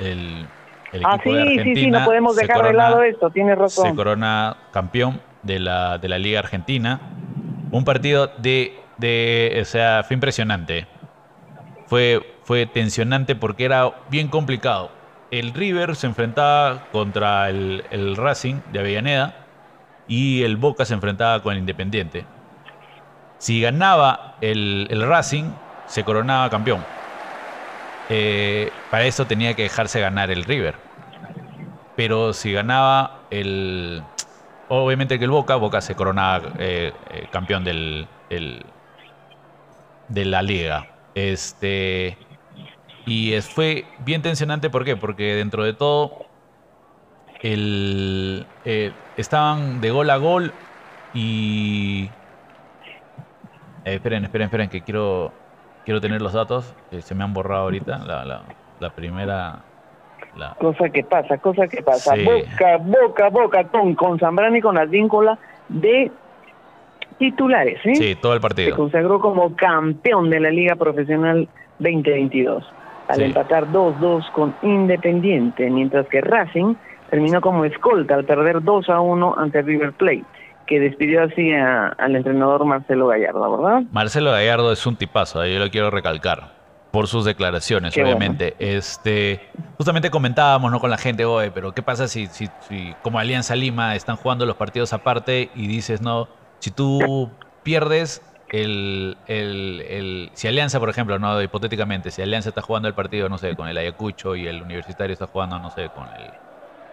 el, 0.00 0.48
el 0.92 1.02
ah, 1.04 1.18
de 1.22 1.40
Argentina, 1.40 1.74
sí, 1.74 1.74
sí, 1.76 1.90
no 1.90 2.04
podemos 2.04 2.36
dejar 2.36 2.64
de 2.64 2.72
lado 2.72 3.02
esto, 3.02 3.30
tiene 3.30 3.54
razón. 3.54 3.88
Se 3.88 3.94
corona 3.94 4.56
campeón 4.72 5.20
de 5.42 5.58
la, 5.60 5.98
de 5.98 6.08
la 6.08 6.18
Liga 6.18 6.40
Argentina. 6.40 7.00
Un 7.70 7.84
partido 7.84 8.30
de, 8.38 8.78
de, 8.98 9.58
o 9.60 9.64
sea, 9.64 10.02
fue 10.02 10.14
impresionante. 10.14 10.86
Fue, 11.86 12.20
fue 12.44 12.66
tensionante 12.66 13.34
porque 13.36 13.64
era 13.64 13.92
bien 14.10 14.28
complicado 14.28 14.90
el 15.30 15.54
River 15.54 15.96
se 15.96 16.06
enfrentaba 16.06 16.86
contra 16.90 17.48
el, 17.50 18.16
Racing 18.16 18.56
de 18.72 18.80
Avellaneda 18.80 19.46
y 20.08 20.42
el 20.42 20.56
Boca 20.56 20.84
se 20.84 20.94
enfrentaba 20.94 21.42
con 21.42 21.52
el 21.52 21.60
Independiente. 21.60 22.24
Si 23.38 23.60
ganaba 23.60 24.36
el, 24.40 24.88
Racing, 24.90 25.52
se 25.86 26.04
coronaba 26.04 26.50
campeón. 26.50 26.84
Eh, 28.10 28.70
para 28.90 29.04
eso 29.04 29.26
tenía 29.26 29.54
que 29.54 29.62
dejarse 29.62 30.00
ganar 30.00 30.30
el 30.30 30.44
River. 30.44 30.74
Pero 31.96 32.32
si 32.32 32.52
ganaba 32.52 33.20
el. 33.30 34.02
Obviamente 34.68 35.18
que 35.18 35.24
el 35.24 35.30
Boca, 35.30 35.56
Boca 35.56 35.80
se 35.80 35.94
coronaba 35.94 36.50
eh, 36.58 36.92
eh, 37.10 37.28
campeón 37.30 37.64
del, 37.64 38.06
de 40.08 40.24
la 40.24 40.42
liga. 40.42 40.88
Este. 41.14 42.18
Y 43.06 43.32
fue 43.40 43.86
bien 44.00 44.22
tensionante, 44.22 44.70
¿por 44.70 44.84
qué? 44.84 44.96
Porque 44.96 45.34
dentro 45.34 45.64
de 45.64 45.72
todo 45.72 46.26
el, 47.40 48.46
estaban 49.16 49.80
de 49.80 49.90
gol 49.90 50.10
a 50.10 50.16
gol 50.16 50.52
y... 51.14 52.10
Esperen, 53.84 54.24
esperen, 54.24 54.44
esperen, 54.44 54.68
que 54.68 54.82
quiero, 54.82 55.32
quiero 55.84 56.00
tener 56.00 56.22
los 56.22 56.32
datos. 56.32 56.74
se 56.90 57.14
me 57.14 57.24
han 57.24 57.32
borrado 57.32 57.64
ahorita. 57.64 57.98
La, 57.98 58.42
la, 58.78 58.90
primera... 58.90 59.60
La... 60.36 60.54
Cosa 60.54 60.88
que 60.90 61.02
pasa, 61.02 61.38
cosa 61.38 61.66
que 61.66 61.82
pasa. 61.82 62.14
Boca, 62.14 62.76
boca, 62.78 63.28
boca 63.30 63.64
con, 63.64 63.94
con 63.94 64.18
Zambrano 64.18 64.56
y 64.56 64.60
con 64.60 64.76
la 64.76 64.84
vínculas 64.84 65.38
de 65.68 66.10
titulares. 67.18 67.80
¿eh? 67.84 67.94
Sí, 67.94 68.14
todo 68.14 68.34
el 68.34 68.40
partido. 68.40 68.70
Se 68.70 68.76
consagró 68.76 69.20
como 69.20 69.56
campeón 69.56 70.30
de 70.30 70.40
la 70.40 70.50
Liga 70.50 70.76
Profesional 70.76 71.48
2022 71.78 72.64
al 73.08 73.22
empatar 73.22 73.66
2-2 73.72 74.30
con 74.32 74.54
Independiente, 74.62 75.68
mientras 75.68 76.06
que 76.06 76.20
Racing 76.20 76.74
terminó 77.10 77.40
como 77.40 77.64
escolta 77.64 78.14
al 78.14 78.24
perder 78.24 78.58
2-1 78.58 79.34
ante 79.36 79.62
River 79.62 79.92
Plate 79.92 80.24
que 80.70 80.78
despidió 80.78 81.24
así 81.24 81.50
al 81.52 82.14
entrenador 82.14 82.64
Marcelo 82.64 83.08
Gallardo, 83.08 83.58
¿verdad? 83.58 83.82
Marcelo 83.90 84.30
Gallardo 84.30 84.70
es 84.72 84.86
un 84.86 84.94
tipazo, 84.94 85.44
yo 85.44 85.58
lo 85.58 85.68
quiero 85.68 85.90
recalcar 85.90 86.52
por 86.92 87.08
sus 87.08 87.24
declaraciones, 87.24 87.96
obviamente. 87.96 88.54
Este, 88.60 89.40
justamente 89.76 90.10
comentábamos 90.10 90.70
¿no? 90.70 90.78
con 90.78 90.88
la 90.88 90.96
gente, 90.96 91.24
oye, 91.24 91.50
pero 91.50 91.72
¿qué 91.72 91.82
pasa 91.82 92.06
si, 92.06 92.28
si, 92.28 92.48
si, 92.68 92.94
como 93.02 93.18
Alianza 93.18 93.56
Lima 93.56 93.96
están 93.96 94.14
jugando 94.14 94.46
los 94.46 94.54
partidos 94.54 94.92
aparte 94.92 95.50
y 95.56 95.66
dices, 95.66 96.02
no, 96.02 96.28
si 96.60 96.70
tú 96.70 97.30
pierdes, 97.64 98.22
el, 98.50 99.16
el, 99.26 100.30
si 100.34 100.46
Alianza, 100.46 100.78
por 100.78 100.88
ejemplo, 100.88 101.18
no 101.18 101.42
hipotéticamente, 101.42 102.12
si 102.12 102.22
Alianza 102.22 102.50
está 102.50 102.62
jugando 102.62 102.86
el 102.86 102.94
partido, 102.94 103.28
no 103.28 103.38
sé, 103.38 103.56
con 103.56 103.66
el 103.66 103.76
Ayacucho 103.76 104.36
y 104.36 104.46
el 104.46 104.62
Universitario 104.62 105.12
está 105.12 105.26
jugando, 105.26 105.58
no 105.58 105.70
sé, 105.70 105.88
con 105.88 106.06
el, 106.16 106.30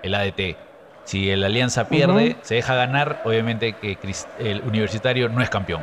el 0.01 0.15
ADT. 0.15 0.57
Si 1.07 1.29
el 1.29 1.41
Alianza 1.45 1.87
pierde, 1.87 2.35
se 2.41 2.55
deja 2.55 2.75
ganar, 2.75 3.21
obviamente 3.23 3.71
que 3.71 3.97
el 4.39 4.61
Universitario 4.63 5.29
no 5.29 5.41
es 5.41 5.49
campeón. 5.49 5.81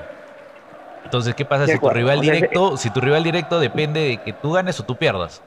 Entonces, 1.03 1.35
¿qué 1.35 1.47
pasa 1.47 1.67
si 1.67 1.79
tu 1.79 1.89
rival 1.89 2.21
directo, 2.21 2.77
si 2.77 2.91
tu 2.91 3.01
rival 3.01 3.25
directo 3.25 3.59
depende 3.59 4.01
de 4.01 4.17
que 4.19 4.35
tú 4.35 4.53
ganes 4.53 4.79
o 4.81 4.85
tú 4.85 4.97
pierdas? 4.97 5.43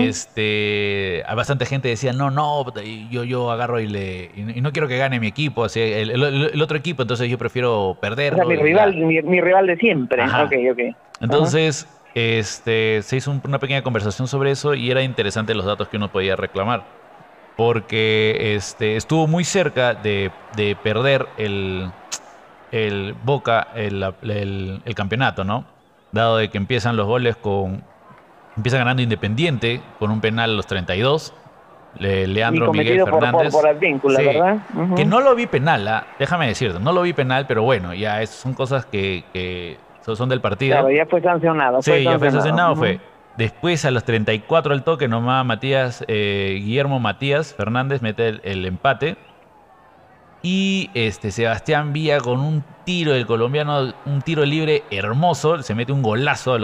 Este, 0.00 1.22
hay 1.26 1.36
bastante 1.36 1.66
gente 1.66 1.88
decía, 1.88 2.14
no, 2.14 2.30
no, 2.30 2.64
yo, 3.10 3.24
yo 3.24 3.50
agarro 3.50 3.80
y 3.80 3.86
le. 3.86 4.30
Y 4.34 4.62
no 4.62 4.72
quiero 4.72 4.88
que 4.88 4.96
gane 4.96 5.20
mi 5.20 5.26
equipo, 5.26 5.64
así, 5.64 5.80
el, 5.80 6.62
otro 6.62 6.78
equipo, 6.78 7.02
entonces 7.02 7.28
yo 7.28 7.36
prefiero 7.36 7.98
perder. 8.00 8.34
mi 8.46 8.56
rival, 8.56 8.96
mi, 8.96 9.40
rival 9.42 9.66
de 9.66 9.76
siempre. 9.76 10.24
Entonces, 11.20 11.86
este, 12.14 13.02
se 13.02 13.16
hizo 13.16 13.38
una 13.44 13.58
pequeña 13.58 13.82
conversación 13.82 14.26
sobre 14.26 14.52
eso 14.52 14.72
y 14.72 14.90
era 14.90 15.02
interesante 15.02 15.54
los 15.54 15.66
datos 15.66 15.88
que 15.88 15.98
uno 15.98 16.10
podía 16.10 16.34
reclamar. 16.34 17.01
Porque 17.56 18.54
este, 18.56 18.96
estuvo 18.96 19.26
muy 19.26 19.44
cerca 19.44 19.94
de, 19.94 20.30
perder 20.82 21.26
el, 21.36 21.90
el 22.70 23.14
Boca, 23.24 23.68
el, 23.74 24.02
el 24.84 24.94
campeonato, 24.94 25.44
¿no? 25.44 25.64
Dado 26.12 26.38
de 26.38 26.48
que 26.48 26.58
empiezan 26.58 26.96
los 26.96 27.06
goles 27.06 27.36
con 27.36 27.82
Empieza 28.56 28.78
ganando 28.78 29.02
Independiente 29.02 29.80
con 29.98 30.10
un 30.10 30.20
penal 30.20 30.50
a 30.50 30.54
los 30.54 30.66
32. 30.66 31.34
Leandro 31.98 32.72
Miguel 32.72 33.04
Fernández. 33.04 33.54
Que 34.96 35.04
no 35.04 35.20
lo 35.20 35.34
vi 35.34 35.46
penal, 35.46 35.86
¿ah? 35.88 36.06
déjame 36.18 36.48
decirte, 36.48 36.80
no 36.80 36.92
lo 36.92 37.02
vi 37.02 37.12
penal, 37.12 37.46
pero 37.46 37.62
bueno, 37.62 37.92
ya 37.92 38.24
son 38.26 38.54
cosas 38.54 38.86
que, 38.86 39.76
son 40.02 40.28
del 40.28 40.40
partido. 40.40 40.76
Claro, 40.76 40.90
ya 40.90 41.06
fue 41.06 41.20
sancionado. 41.20 41.82
Sí, 41.82 42.02
ya 42.02 42.18
fue 42.18 42.30
sancionado. 42.30 42.76
fue. 42.76 43.00
Después 43.36 43.84
a 43.84 43.90
los 43.90 44.04
34 44.04 44.74
al 44.74 44.84
toque, 44.84 45.08
nomás 45.08 45.44
Matías, 45.46 46.04
eh, 46.08 46.60
Guillermo 46.62 47.00
Matías 47.00 47.54
Fernández 47.54 48.02
mete 48.02 48.40
el 48.44 48.66
empate 48.66 49.16
y 50.42 50.90
este, 50.94 51.30
Sebastián 51.30 51.92
Villa 51.92 52.20
con 52.20 52.40
un 52.40 52.64
tiro 52.84 53.12
del 53.12 53.26
colombiano, 53.26 53.94
un 54.04 54.22
tiro 54.22 54.44
libre 54.44 54.82
hermoso, 54.90 55.62
se 55.62 55.74
mete 55.74 55.92
un 55.92 56.02
golazo 56.02 56.58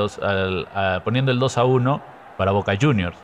poniendo 1.04 1.30
el 1.30 1.38
2 1.38 1.58
a 1.58 1.64
1 1.64 2.02
para 2.36 2.50
Boca 2.50 2.76
Juniors. 2.80 3.16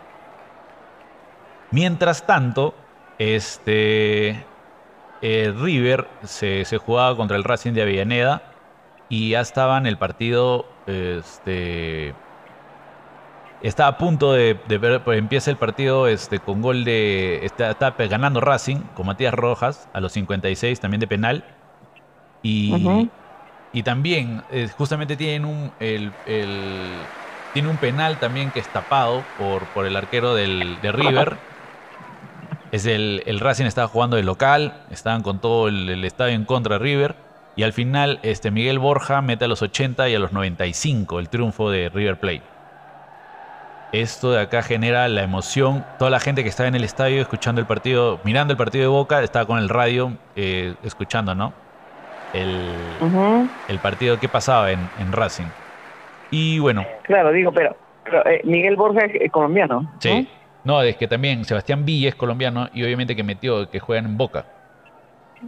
Mientras 1.72 2.24
tanto, 2.24 2.74
este, 3.18 4.44
eh, 5.22 5.52
River 5.58 6.06
se, 6.22 6.64
se, 6.64 6.78
jugaba 6.78 7.16
contra 7.16 7.36
el 7.36 7.42
Racing 7.42 7.72
de 7.72 7.82
Avellaneda 7.82 8.42
y 9.08 9.30
ya 9.30 9.40
estaba 9.40 9.76
en 9.78 9.86
el 9.86 9.98
partido 9.98 10.66
este, 10.86 12.14
Está 13.64 13.86
a 13.86 13.96
punto 13.96 14.34
de, 14.34 14.58
ver, 14.68 15.02
pues 15.04 15.18
empieza 15.18 15.50
el 15.50 15.56
partido 15.56 16.06
este, 16.06 16.38
con 16.38 16.60
gol 16.60 16.84
de. 16.84 17.46
Está, 17.46 17.94
ganando 17.96 18.42
Racing 18.42 18.76
con 18.94 19.06
Matías 19.06 19.32
Rojas 19.32 19.88
a 19.94 20.00
los 20.00 20.12
56, 20.12 20.78
también 20.80 21.00
de 21.00 21.06
penal. 21.06 21.44
Y, 22.42 23.08
y 23.72 23.82
también, 23.82 24.42
eh, 24.50 24.68
justamente 24.76 25.16
tienen 25.16 25.46
un, 25.46 25.72
el, 25.80 26.12
tiene 27.54 27.70
un 27.70 27.78
penal 27.78 28.18
también 28.18 28.50
que 28.50 28.60
es 28.60 28.68
tapado 28.68 29.24
por, 29.38 29.64
por 29.68 29.86
el 29.86 29.96
arquero 29.96 30.34
del, 30.34 30.78
de 30.82 30.92
River. 30.92 31.38
Es 32.70 32.84
el, 32.84 33.22
el 33.24 33.40
Racing 33.40 33.64
estaba 33.64 33.88
jugando 33.88 34.16
de 34.16 34.24
local, 34.24 34.84
estaban 34.90 35.22
con 35.22 35.38
todo 35.38 35.68
el, 35.68 35.88
el, 35.88 36.04
estadio 36.04 36.34
en 36.34 36.44
contra 36.44 36.74
de 36.74 36.84
River. 36.84 37.16
Y 37.56 37.62
al 37.62 37.72
final, 37.72 38.20
este 38.24 38.50
Miguel 38.50 38.78
Borja 38.78 39.22
mete 39.22 39.46
a 39.46 39.48
los 39.48 39.62
80 39.62 40.06
y 40.10 40.14
a 40.14 40.18
los 40.18 40.32
95 40.32 41.18
el 41.18 41.30
triunfo 41.30 41.70
de 41.70 41.88
River 41.88 42.20
Plate. 42.20 42.53
Esto 44.00 44.32
de 44.32 44.40
acá 44.40 44.62
genera 44.62 45.08
la 45.08 45.22
emoción. 45.22 45.84
Toda 45.98 46.10
la 46.10 46.20
gente 46.20 46.42
que 46.42 46.48
estaba 46.48 46.68
en 46.68 46.74
el 46.74 46.84
estadio 46.84 47.20
escuchando 47.20 47.60
el 47.60 47.66
partido, 47.66 48.20
mirando 48.24 48.52
el 48.52 48.56
partido 48.56 48.82
de 48.82 48.88
Boca, 48.88 49.22
estaba 49.22 49.46
con 49.46 49.58
el 49.58 49.68
radio 49.68 50.12
eh, 50.36 50.74
escuchando, 50.82 51.34
¿no? 51.34 51.52
El, 52.32 52.72
el, 53.68 53.78
partido 53.78 54.18
que 54.18 54.28
pasaba 54.28 54.72
en, 54.72 54.80
en, 54.98 55.12
Racing. 55.12 55.46
Y 56.32 56.58
bueno. 56.58 56.84
Claro, 57.04 57.30
digo, 57.30 57.52
pero, 57.52 57.76
eh, 58.26 58.40
Miguel 58.42 58.74
Borja 58.74 59.04
es 59.04 59.30
colombiano. 59.30 59.92
Sí. 60.00 60.28
¿no? 60.64 60.82
es 60.82 60.96
que 60.96 61.06
también 61.06 61.44
Sebastián 61.44 61.84
Villa 61.84 62.08
es 62.08 62.16
colombiano 62.16 62.68
y 62.74 62.82
obviamente 62.82 63.14
que 63.14 63.22
metió, 63.22 63.70
que 63.70 63.78
juegan 63.78 64.06
en 64.06 64.16
Boca. 64.16 64.46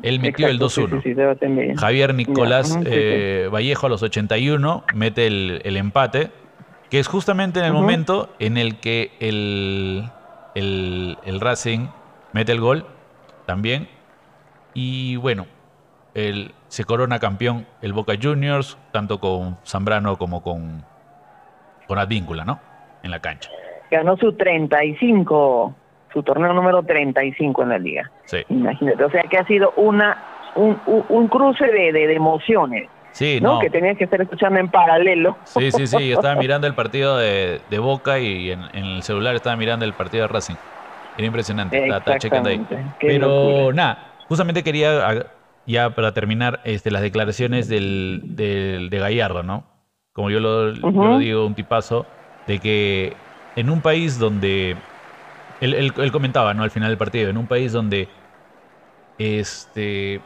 Él 0.02 0.20
metió 0.20 0.46
el 0.46 0.60
2-1. 0.60 1.76
Javier 1.76 2.14
Nicolás 2.14 2.78
eh, 2.84 3.48
Vallejo 3.50 3.86
a 3.86 3.88
los 3.88 4.02
81 4.02 4.84
mete 4.94 5.26
el, 5.26 5.62
el 5.64 5.76
empate 5.76 6.30
que 6.90 6.98
es 6.98 7.08
justamente 7.08 7.60
en 7.60 7.66
el 7.66 7.72
momento 7.72 8.28
en 8.38 8.56
el 8.56 8.78
que 8.78 9.12
el, 9.20 10.04
el, 10.54 11.40
Racing 11.40 11.88
mete 12.32 12.52
el 12.52 12.60
gol 12.60 12.86
también. 13.44 13.88
Y 14.74 15.16
bueno, 15.16 15.46
el, 16.14 16.52
se 16.68 16.84
corona 16.84 17.18
campeón 17.18 17.66
el 17.82 17.92
Boca 17.92 18.14
Juniors, 18.20 18.78
tanto 18.92 19.18
con 19.18 19.58
Zambrano 19.64 20.16
como 20.16 20.42
con, 20.42 20.84
con 21.86 21.98
Advíncula, 21.98 22.44
¿no? 22.44 22.60
En 23.02 23.10
la 23.10 23.20
cancha. 23.20 23.50
Ganó 23.90 24.16
su 24.16 24.32
35, 24.32 25.74
su 26.12 26.22
torneo 26.22 26.52
número 26.52 26.82
35 26.82 27.62
en 27.62 27.68
la 27.68 27.78
liga. 27.78 28.10
Sí. 28.24 28.38
Imagínate, 28.48 29.02
o 29.04 29.10
sea 29.10 29.22
que 29.22 29.38
ha 29.38 29.46
sido 29.46 29.72
una 29.76 30.22
un, 30.56 30.80
un, 30.86 31.28
cruce 31.28 31.66
de, 31.66 31.92
de 31.92 32.14
emociones 32.14 32.88
Sí, 33.16 33.38
¿no? 33.40 33.60
Que 33.60 33.70
tenías 33.70 33.96
que 33.96 34.04
estar 34.04 34.20
escuchando 34.20 34.60
en 34.60 34.68
paralelo. 34.68 35.38
Sí, 35.44 35.72
sí, 35.72 35.86
sí. 35.86 36.08
Yo 36.08 36.14
estaba 36.16 36.34
mirando 36.34 36.66
el 36.66 36.74
partido 36.74 37.16
de, 37.16 37.78
Boca 37.78 38.18
y 38.18 38.50
en, 38.50 38.60
el 38.74 39.02
celular 39.02 39.34
estaba 39.34 39.56
mirando 39.56 39.86
el 39.86 39.94
partido 39.94 40.24
de 40.24 40.28
Racing. 40.28 40.56
Era 41.16 41.26
impresionante. 41.26 41.82
Estaba, 41.82 42.18
checando 42.18 42.50
ahí. 42.50 42.62
Pero 43.00 43.72
nada, 43.72 44.12
justamente 44.28 44.62
quería, 44.62 45.28
ya 45.64 45.88
para 45.94 46.12
terminar, 46.12 46.60
este, 46.64 46.90
las 46.90 47.00
declaraciones 47.00 47.70
del, 47.70 48.20
de 48.36 48.98
Gallardo, 48.98 49.42
¿no? 49.42 49.64
Como 50.12 50.28
yo 50.28 50.38
lo, 50.38 50.74
yo 50.74 50.90
lo 50.90 51.18
digo, 51.18 51.46
un 51.46 51.54
tipazo, 51.54 52.04
de 52.46 52.58
que 52.58 53.14
en 53.56 53.70
un 53.70 53.80
país 53.80 54.18
donde. 54.18 54.76
Él, 55.62 55.72
él, 55.72 56.12
comentaba, 56.12 56.52
¿no? 56.52 56.64
Al 56.64 56.70
final 56.70 56.90
del 56.90 56.98
partido, 56.98 57.30
en 57.30 57.38
un 57.38 57.46
país 57.46 57.72
donde. 57.72 58.08
Este 59.18 60.20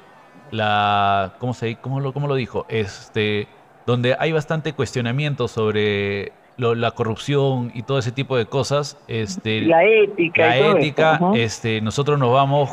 la 0.51 1.35
¿cómo 1.39 1.55
se 1.55 1.77
cómo 1.77 2.01
lo, 2.01 2.12
cómo 2.12 2.27
lo 2.27 2.35
dijo? 2.35 2.66
Este 2.68 3.48
donde 3.86 4.16
hay 4.18 4.32
bastante 4.32 4.72
cuestionamiento 4.72 5.48
sobre 5.48 6.32
la 6.56 6.90
corrupción 6.90 7.70
y 7.74 7.82
todo 7.82 7.98
ese 7.98 8.12
tipo 8.12 8.36
de 8.36 8.47
cosas, 8.47 8.98
este 9.09 9.62
la 9.62 9.82
ética, 9.85 10.47
la 10.47 10.59
ética, 10.59 11.20
este 11.35 11.81
nosotros 11.81 12.18
nos 12.18 12.32
vamos 12.32 12.70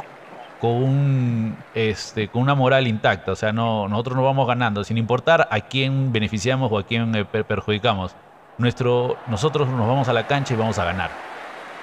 con 0.59 0.71
un 0.71 1.57
este 1.73 2.27
con 2.27 2.41
una 2.41 2.55
moral 2.55 2.87
intacta, 2.87 3.31
o 3.31 3.35
sea, 3.35 3.53
no 3.53 3.87
nosotros 3.87 4.17
nos 4.17 4.25
vamos 4.25 4.47
ganando 4.47 4.83
sin 4.83 4.97
importar 4.97 5.47
a 5.49 5.61
quién 5.61 6.11
beneficiamos 6.11 6.71
o 6.71 6.77
a 6.77 6.83
quién 6.83 7.15
eh, 7.15 7.25
perjudicamos. 7.25 8.15
Nuestro 8.57 9.17
nosotros 9.27 9.67
nos 9.69 9.87
vamos 9.87 10.09
a 10.09 10.13
la 10.13 10.27
cancha 10.27 10.53
y 10.53 10.57
vamos 10.57 10.79
a 10.79 10.85
ganar. 10.85 11.11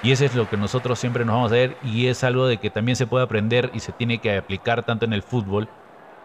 Y 0.03 0.11
eso 0.11 0.25
es 0.25 0.35
lo 0.35 0.47
que 0.47 0.57
nosotros 0.57 0.99
siempre 0.99 1.25
nos 1.25 1.35
vamos 1.35 1.51
a 1.51 1.55
ver 1.55 1.77
y 1.83 2.07
es 2.07 2.23
algo 2.23 2.45
de 2.45 2.57
que 2.57 2.69
también 2.69 2.95
se 2.95 3.07
puede 3.07 3.23
aprender 3.23 3.71
y 3.73 3.79
se 3.79 3.91
tiene 3.91 4.19
que 4.19 4.37
aplicar 4.37 4.83
tanto 4.83 5.05
en 5.05 5.13
el 5.13 5.23
fútbol 5.23 5.67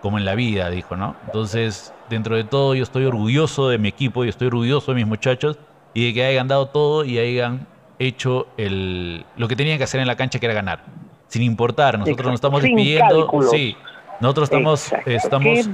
como 0.01 0.19
en 0.19 0.25
la 0.25 0.35
vida, 0.35 0.71
dijo, 0.71 0.97
¿no? 0.97 1.15
Entonces, 1.27 1.93
dentro 2.09 2.37
de 2.37 2.45
todo, 2.45 2.75
yo 2.75 2.83
estoy 2.83 3.05
orgulloso 3.05 3.69
de 3.69 3.79
mi 3.79 3.89
equipo, 3.89 4.25
y 4.25 4.29
estoy 4.29 4.49
orgulloso 4.49 4.93
de 4.93 4.97
mis 4.97 5.07
muchachos 5.07 5.59
y 5.95 6.07
de 6.07 6.15
que 6.15 6.25
hayan 6.25 6.49
dado 6.49 6.67
todo 6.67 7.05
y 7.05 7.19
hayan 7.19 7.67
hecho 7.99 8.47
el, 8.57 9.25
lo 9.37 9.49
que 9.49 9.57
tenían 9.57 9.79
que 9.79 9.85
hacer 9.85 10.01
en 10.01 10.07
la 10.07 10.17
cancha, 10.17 10.39
que 10.39 10.47
era 10.47 10.55
ganar. 10.55 10.85
Sin 11.29 11.43
importar, 11.43 11.99
nosotros 11.99 12.27
nos 12.27 12.35
estamos 12.35 12.63
despidiendo. 12.63 13.29
Sí, 13.51 13.77
nosotros 14.21 14.49
estamos, 14.49 14.93
estamos, 15.07 15.71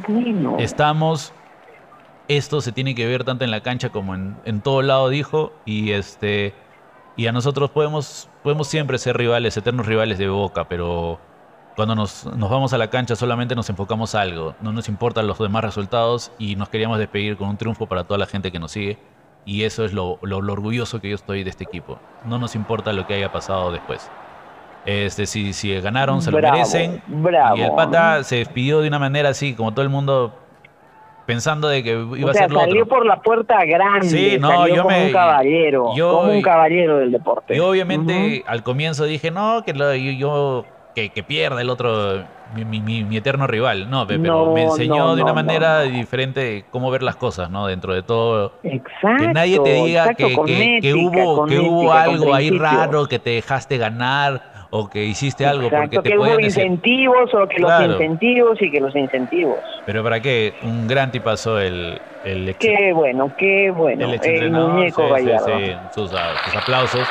estamos, 0.59 1.32
esto 2.28 2.61
se 2.61 2.73
tiene 2.73 2.94
que 2.94 3.07
ver 3.07 3.24
tanto 3.24 3.44
en 3.44 3.51
la 3.51 3.61
cancha 3.61 3.89
como 3.90 4.15
en, 4.15 4.36
en 4.44 4.61
todo 4.61 4.82
lado, 4.82 5.09
dijo, 5.09 5.53
y 5.65 5.93
este, 5.93 6.53
y 7.16 7.27
a 7.27 7.32
nosotros 7.32 7.70
podemos, 7.70 8.28
podemos 8.43 8.69
siempre 8.69 8.98
ser 8.98 9.16
rivales, 9.16 9.57
eternos 9.57 9.86
rivales 9.86 10.19
de 10.19 10.28
Boca, 10.28 10.69
pero 10.69 11.19
cuando 11.77 11.94
nos, 11.94 12.24
vamos 12.24 12.73
a 12.73 12.78
la 12.78 12.89
cancha 12.89 13.15
solamente 13.15 13.55
nos 13.55 13.69
enfocamos 13.69 14.15
a 14.15 14.23
algo, 14.23 14.55
no 14.62 14.73
nos 14.73 14.89
importan 14.89 15.27
los 15.27 15.39
demás 15.39 15.62
resultados 15.62 16.32
y 16.39 16.57
nos 16.57 16.70
queríamos 16.70 16.98
despedir 16.98 17.36
con 17.36 17.51
un 17.51 17.59
triunfo 17.59 17.86
para 17.86 18.05
toda 18.05 18.16
la 18.16 18.27
gente 18.27 18.51
que 18.51 18.59
nos 18.59 18.73
sigue. 18.73 18.98
Y 19.44 19.62
eso 19.62 19.85
es 19.85 19.93
lo, 19.93 20.19
orgulloso 20.23 21.01
que 21.01 21.11
yo 21.11 21.15
estoy 21.15 21.44
de 21.44 21.51
este 21.51 21.65
equipo. 21.65 22.01
No 22.24 22.39
nos 22.39 22.57
importa 22.57 22.93
lo 22.93 23.07
que 23.07 23.15
haya 23.15 23.31
pasado 23.31 23.70
después. 23.70 24.11
Este, 24.86 25.27
si, 25.27 25.53
si 25.53 25.78
ganaron, 25.81 26.23
se 26.23 26.31
lo 26.31 26.40
merecen. 26.40 27.03
Y 27.57 27.61
el 27.61 27.73
pata 27.73 28.24
se 28.24 28.36
despidió 28.36 28.81
de 28.81 28.89
una 28.89 28.98
manera 28.98 29.28
así, 29.28 29.55
como 29.55 29.73
todo 29.73 29.82
el 29.82 29.90
mundo 29.90 30.32
pensando 31.27 31.69
de 31.69 31.82
que 31.82 31.90
iba 31.90 32.31
a 32.31 32.35
ser 32.35 32.51
lo 32.51 32.61
salió 32.61 32.86
por 32.86 33.05
la 33.05 33.20
puerta 33.20 33.65
grande. 33.65 34.09
Sí, 34.09 34.39
no, 34.40 34.66
yo 34.66 34.85
como 34.85 34.97
me, 34.97 35.07
un 35.07 35.12
caballero, 35.12 35.93
como 35.94 36.32
un 36.32 36.43
caballero 36.43 36.98
del 36.98 37.12
deporte. 37.12 37.55
Yo 37.55 37.69
obviamente 37.69 38.44
al 38.47 38.62
comienzo 38.62 39.05
dije, 39.05 39.31
no, 39.31 39.62
que 39.65 39.74
lo, 39.74 39.94
yo 39.94 40.65
que, 40.97 41.10
que 41.10 41.23
pierda 41.23 41.60
el 41.60 41.68
otro, 41.68 42.24
mi, 42.55 42.81
mi, 42.81 43.16
eterno 43.18 43.47
rival. 43.47 43.90
No, 43.90 44.06
pero 44.06 44.55
me 44.55 44.62
enseñó 44.62 45.14
de 45.14 45.23
una 45.23 45.35
manera 45.35 45.82
diferente 45.82 46.64
cómo 46.70 46.90
ver 46.90 47.02
las 47.02 47.16
cosas, 47.16 47.51
¿no? 47.51 47.66
Dentro 47.66 47.93
de 47.93 48.02
todo. 48.02 48.55
Exacto. 48.62 49.27
Que 49.27 49.32
nadie 49.35 49.60
te 49.60 49.74
diga 49.74 50.14
que, 50.14 50.35
que, 50.81 50.94
hubo, 50.94 51.44
que 51.44 51.59
hubo 51.59 51.93
algo 51.93 52.35
ahí 52.35 52.48
raro, 52.51 53.06
que 53.06 53.18
te 53.18 53.31
dejaste 53.31 53.77
ganar 53.77 54.68
o 54.70 54.89
que 54.89 55.05
hiciste 55.05 55.44
algo 55.47 55.68
porque 55.68 55.98
te 55.98 56.10
que 56.10 56.18
hubo 56.18 56.40
incentivos 56.40 57.32
o 57.35 57.47
que 57.47 57.60
los 57.60 57.82
incentivos 57.82 58.62
y 58.62 58.70
que 58.70 58.81
los 58.81 58.97
incentivos. 58.97 59.59
Pero 59.85 60.02
para 60.02 60.20
qué, 60.20 60.55
un 60.62 60.89
gran 60.89 61.10
tipazo 61.10 61.60
el 61.60 62.01
el 62.24 62.56
Qué 62.56 62.93
bueno, 62.94 63.31
qué 63.36 63.70
bueno. 63.70 64.10
El, 64.10 64.51
muñeco 64.51 65.14
sí, 65.18 65.24
sí, 65.24 65.31
sí, 65.47 65.73
sus, 65.94 66.10
sus 66.10 66.56
aplausos. 66.56 67.06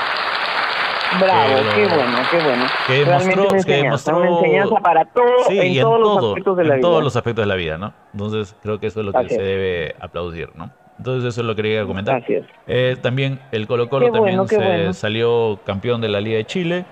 Bravo, 1.20 1.54
qué 1.76 1.88
bueno, 1.88 2.18
qué 2.32 2.44
bueno. 2.44 2.66
Que 2.88 3.06
Realmente 3.06 3.74
demostró, 3.74 4.18
una 4.18 4.30
enseñanza 4.30 4.76
para 4.78 5.06
todos, 5.06 5.50
en, 5.50 5.82
todos 5.82 6.00
los 6.00 6.26
aspectos 6.26 6.58
de 6.58 6.64
la 6.64 6.74
en 6.74 6.80
vida. 6.80 6.88
todos 6.88 7.04
los 7.04 7.16
aspectos 7.16 7.44
de 7.44 7.48
la 7.48 7.56
vida, 7.56 7.78
¿no? 7.78 7.94
Entonces 8.14 8.56
creo 8.62 8.80
que 8.80 8.88
eso 8.88 9.00
es 9.02 9.06
lo 9.06 9.14
que 9.14 9.30
se 9.30 9.42
debe 9.42 9.96
aplaudir, 10.00 10.50
¿no? 10.56 10.72
Entonces 10.98 11.26
eso 11.26 11.42
es 11.42 11.48
lo 11.48 11.56
que 11.56 11.62
quería 11.62 11.86
comentar. 11.86 12.24
Eh, 12.68 12.96
también 13.02 13.40
el 13.52 13.68
Colo 13.68 13.90
Colo 13.90 14.12
también 14.12 14.48
se 14.48 14.94
salió 14.94 15.60
campeón 15.66 16.02
de 16.02 16.10
la 16.10 16.22
Liga 16.22 16.38
de 16.38 16.46
Chile. 16.46 16.86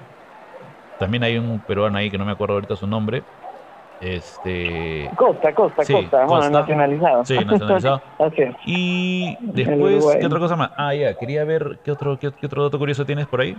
También 1.00 1.24
hay 1.24 1.38
un 1.38 1.60
peruano 1.60 1.98
ahí 1.98 2.10
que 2.10 2.18
no 2.18 2.26
me 2.26 2.34
acuerdo 2.34 2.56
ahorita 2.56 2.76
su 2.76 2.88
nombre. 2.88 3.24
Este... 4.02 5.10
Costa, 5.16 5.54
Costa, 5.54 5.84
Costa, 5.86 6.26
bueno, 6.26 6.50
nacionalizado. 6.50 7.24
Sí, 7.24 7.38
nacionalizado. 7.38 8.02
Y 8.66 9.38
después, 9.40 10.18
¿qué 10.20 10.26
otra 10.26 10.40
cosa 10.40 10.58
más? 10.58 10.72
Ah, 10.76 10.94
ya, 10.94 11.14
quería 11.14 11.46
ver 11.46 11.80
qué 11.86 11.92
otro, 11.92 12.20
qué 12.20 12.28
otro 12.28 12.64
dato 12.64 12.78
curioso 12.78 13.06
tienes 13.06 13.28
por 13.28 13.40
ahí. 13.40 13.56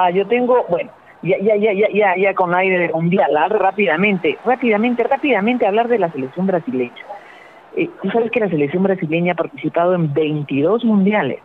Ah, 0.00 0.10
yo 0.10 0.24
tengo, 0.28 0.64
bueno, 0.68 0.92
ya, 1.22 1.36
ya, 1.40 1.56
ya, 1.56 1.72
ya, 1.72 2.16
ya, 2.16 2.32
con 2.32 2.54
aire 2.54 2.88
mundial, 2.92 3.32
rápidamente, 3.50 4.38
rápidamente, 4.44 5.02
rápidamente 5.02 5.66
hablar 5.66 5.88
de 5.88 5.98
la 5.98 6.12
selección 6.12 6.46
brasileña. 6.46 6.94
Eh, 7.74 7.90
Tú 8.00 8.08
sabes 8.10 8.30
que 8.30 8.38
la 8.38 8.48
selección 8.48 8.84
brasileña 8.84 9.32
ha 9.32 9.34
participado 9.34 9.96
en 9.96 10.14
22 10.14 10.84
mundiales 10.84 11.40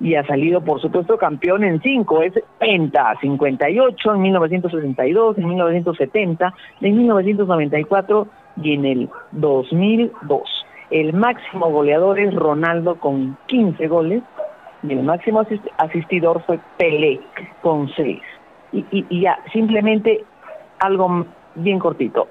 y 0.00 0.14
ha 0.14 0.26
salido, 0.26 0.62
por 0.62 0.80
supuesto, 0.80 1.18
campeón 1.18 1.62
en 1.62 1.82
5. 1.82 2.22
Es 2.22 2.32
penta, 2.58 3.14
58 3.20 4.14
en 4.14 4.20
1962, 4.22 5.36
en 5.36 5.48
1970, 5.48 6.54
en 6.80 6.96
1994 6.96 8.28
y 8.62 8.72
en 8.72 8.84
el 8.86 9.10
2002. 9.32 10.42
El 10.90 11.12
máximo 11.12 11.68
goleador 11.70 12.18
es 12.18 12.34
Ronaldo 12.34 12.94
con 12.98 13.36
15 13.48 13.88
goles 13.88 14.22
y 14.82 14.92
el 14.92 15.02
máximo 15.02 15.44
asistidor 15.78 16.42
fue 16.44 16.58
Pelé 16.76 17.20
con 17.62 17.88
seis. 17.94 18.22
Y, 18.72 18.84
y, 18.90 19.20
ya, 19.20 19.38
simplemente 19.52 20.24
algo 20.80 21.26
bien 21.54 21.78
cortito. 21.78 22.28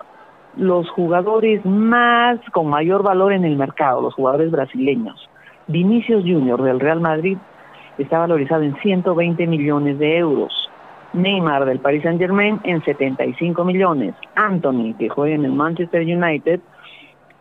Los 0.56 0.90
jugadores 0.92 1.66
más 1.66 2.40
con 2.52 2.68
mayor 2.68 3.04
valor 3.04 3.34
en 3.34 3.46
el 3.46 3.58
mercado, 3.58 4.02
los 4.02 4.14
jugadores 4.14 4.52
brasileños. 4.52 5.30
Vinicius 5.68 6.24
Junior 6.24 6.62
del 6.62 6.80
Real 6.80 7.02
Madrid 7.02 7.38
está 7.98 8.20
valorizado 8.20 8.64
en 8.64 8.76
120 8.78 9.48
millones 9.48 9.98
de 10.00 10.18
euros. 10.18 10.54
Neymar 11.14 11.66
del 11.66 11.80
Paris 11.80 12.04
Saint 12.04 12.20
Germain 12.20 12.60
en 12.64 12.84
75 12.84 13.64
millones. 13.64 14.14
Anthony, 14.36 14.94
que 14.98 15.10
juega 15.10 15.36
en 15.36 15.46
el 15.46 15.54
Manchester 15.54 16.02
United, 16.02 16.60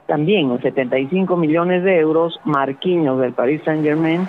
también 0.06 0.50
en 0.50 0.62
75 0.62 1.36
millones 1.36 1.82
de 1.82 1.98
euros. 1.98 2.40
Marquinhos 2.44 3.20
del 3.20 3.32
Paris 3.32 3.62
Saint 3.64 3.82
Germain 3.82 4.28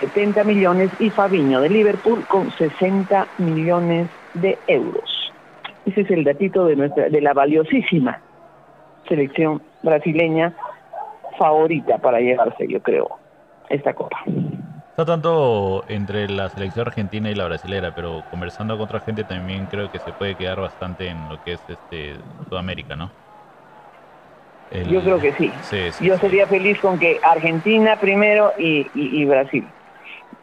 70 0.00 0.44
millones 0.44 0.92
y 0.98 1.10
Fabiño 1.10 1.60
de 1.60 1.68
Liverpool 1.68 2.26
con 2.26 2.50
60 2.50 3.32
millones 3.38 4.10
de 4.34 4.58
euros. 4.66 5.32
Ese 5.84 6.02
es 6.02 6.10
el 6.10 6.24
datito 6.24 6.66
de 6.66 6.76
nuestra 6.76 7.08
de 7.08 7.20
la 7.20 7.32
valiosísima 7.32 8.22
selección 9.08 9.62
brasileña 9.82 10.54
favorita 11.38 11.98
para 11.98 12.20
llevarse, 12.20 12.66
yo 12.68 12.80
creo, 12.80 13.08
esta 13.68 13.94
copa. 13.94 14.18
No 14.96 15.06
tanto 15.06 15.84
entre 15.88 16.28
la 16.28 16.48
selección 16.50 16.86
argentina 16.86 17.30
y 17.30 17.34
la 17.34 17.46
brasilera, 17.46 17.94
pero 17.94 18.22
conversando 18.30 18.76
con 18.76 18.84
otra 18.84 19.00
gente 19.00 19.24
también 19.24 19.66
creo 19.66 19.90
que 19.90 19.98
se 19.98 20.12
puede 20.12 20.36
quedar 20.36 20.60
bastante 20.60 21.08
en 21.08 21.28
lo 21.28 21.40
que 21.42 21.54
es 21.54 21.64
este 21.68 22.16
Sudamérica, 22.48 22.96
¿no? 22.96 23.10
Yo 24.88 25.02
creo 25.02 25.18
que 25.18 25.32
sí. 25.32 25.50
Yo 26.00 26.16
sería 26.18 26.46
feliz 26.46 26.78
con 26.80 26.98
que 26.98 27.18
Argentina 27.22 27.96
primero 27.96 28.52
y, 28.58 29.24
Brasil 29.24 29.64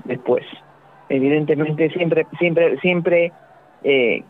después. 0.03 0.43
Evidentemente 1.09 1.89
siempre, 1.91 2.27
siempre, 2.37 2.77
siempre 2.79 3.31
eh, 3.83 4.23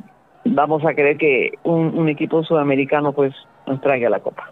vamos 0.46 0.86
a 0.86 0.94
querer 0.94 1.18
que 1.18 1.54
un, 1.64 1.98
un 1.98 2.10
equipo 2.10 2.44
sudamericano 2.44 3.14
pues 3.14 3.34
nos 3.66 3.82
traiga 3.82 4.10
la 4.10 4.20
copa. 4.20 4.52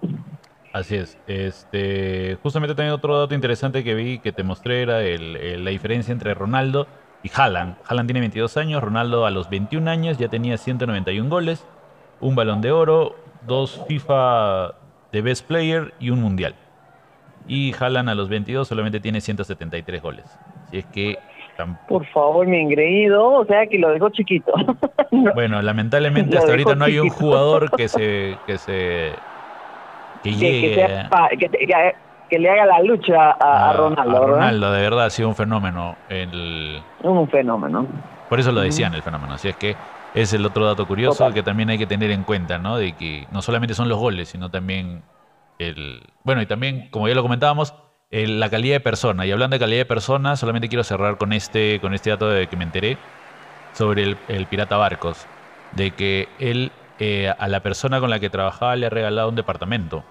Así 0.75 0.97
es. 0.97 1.17
Este, 1.25 2.37
justamente 2.43 2.75
también 2.75 2.93
otro 2.93 3.17
dato 3.17 3.33
interesante 3.33 3.81
que 3.81 3.95
vi 3.95 4.19
que 4.19 4.33
te 4.33 4.43
mostré 4.43 4.81
era 4.81 5.03
el, 5.03 5.63
la 5.63 5.69
diferencia 5.69 6.11
entre 6.11 6.33
Ronaldo 6.33 6.85
y 7.23 7.31
Haaland. 7.33 7.77
Haaland 7.87 8.07
tiene 8.07 8.19
22 8.19 8.57
años, 8.57 8.83
Ronaldo 8.83 9.25
a 9.25 9.31
los 9.31 9.49
21 9.49 9.89
años 9.89 10.17
ya 10.17 10.27
tenía 10.27 10.57
191 10.57 11.29
goles, 11.29 11.65
un 12.19 12.35
balón 12.35 12.59
de 12.59 12.73
oro, 12.73 13.15
dos 13.47 13.85
FIFA 13.87 14.75
de 15.15 15.21
Best 15.21 15.47
Player 15.47 15.93
y 15.97 16.09
un 16.09 16.21
Mundial. 16.21 16.55
Y 17.47 17.73
Haaland 17.79 18.09
a 18.09 18.15
los 18.15 18.27
22 18.27 18.67
solamente 18.67 18.99
tiene 18.99 19.21
173 19.21 20.01
goles. 20.01 20.25
Así 20.65 20.79
es 20.79 20.85
que... 20.87 21.17
Por 21.87 22.05
favor, 22.07 22.45
mi 22.47 22.59
engreído, 22.59 23.31
o 23.31 23.45
sea 23.45 23.65
que 23.65 23.79
lo 23.79 23.91
dejó 23.91 24.09
chiquito. 24.09 24.51
Bueno, 25.33 25.61
lamentablemente 25.61 26.37
hasta 26.37 26.51
ahorita 26.51 26.75
no 26.75 26.83
hay 26.83 26.99
un 26.99 27.07
jugador 27.07 27.71
que 27.77 27.87
se, 27.87 28.35
que 28.45 28.57
se 28.57 29.13
que, 30.21 30.27
le 32.37 32.49
haga 32.49 32.65
la 32.65 32.81
lucha 32.81 33.31
a, 33.31 33.71
Ronaldo. 33.71 34.27
Ronaldo, 34.27 34.73
de 34.73 34.81
verdad, 34.81 35.05
ha 35.05 35.09
sido 35.09 35.29
un 35.29 35.35
fenómeno. 35.35 35.95
El... 36.09 36.81
Un 37.01 37.29
fenómeno. 37.29 37.87
Por 38.27 38.41
eso 38.41 38.51
lo 38.51 38.59
decían 38.59 38.93
el 38.93 39.03
fenómeno. 39.03 39.35
Así 39.35 39.47
es 39.47 39.55
que 39.55 39.77
es 40.15 40.33
el 40.33 40.45
otro 40.45 40.65
dato 40.65 40.87
curioso 40.87 41.31
que 41.31 41.43
también 41.43 41.69
hay 41.69 41.77
que 41.77 41.85
tener 41.85 42.09
en 42.09 42.23
cuenta, 42.23 42.57
¿no? 42.57 42.77
De 42.77 42.93
que 42.93 43.27
no 43.31 43.41
solamente 43.41 43.75
son 43.75 43.89
los 43.89 43.99
goles, 43.99 44.29
sino 44.29 44.49
también 44.49 45.03
el. 45.59 46.01
Bueno, 46.23 46.41
y 46.41 46.47
también, 46.47 46.89
como 46.89 47.07
ya 47.07 47.13
lo 47.13 47.21
comentábamos, 47.21 47.75
la 48.09 48.49
calidad 48.49 48.75
de 48.75 48.79
persona. 48.79 49.25
Y 49.25 49.31
hablando 49.31 49.55
de 49.55 49.59
calidad 49.59 49.81
de 49.81 49.85
persona, 49.85 50.35
solamente 50.35 50.69
quiero 50.69 50.83
cerrar 50.83 51.17
con 51.17 51.33
este, 51.33 51.79
con 51.81 51.93
este 51.93 52.09
dato 52.09 52.29
de 52.29 52.47
que 52.47 52.55
me 52.55 52.63
enteré 52.63 52.97
sobre 53.73 54.03
el, 54.03 54.17
el 54.27 54.47
pirata 54.47 54.77
Barcos. 54.77 55.27
De 55.73 55.91
que 55.91 56.29
él 56.39 56.71
eh, 56.97 57.29
a 57.37 57.47
la 57.49 57.59
persona 57.59 57.99
con 57.99 58.09
la 58.09 58.19
que 58.21 58.29
trabajaba 58.29 58.75
le 58.77 58.85
ha 58.85 58.89
regalado 58.89 59.27
un 59.27 59.35
departamento 59.35 60.03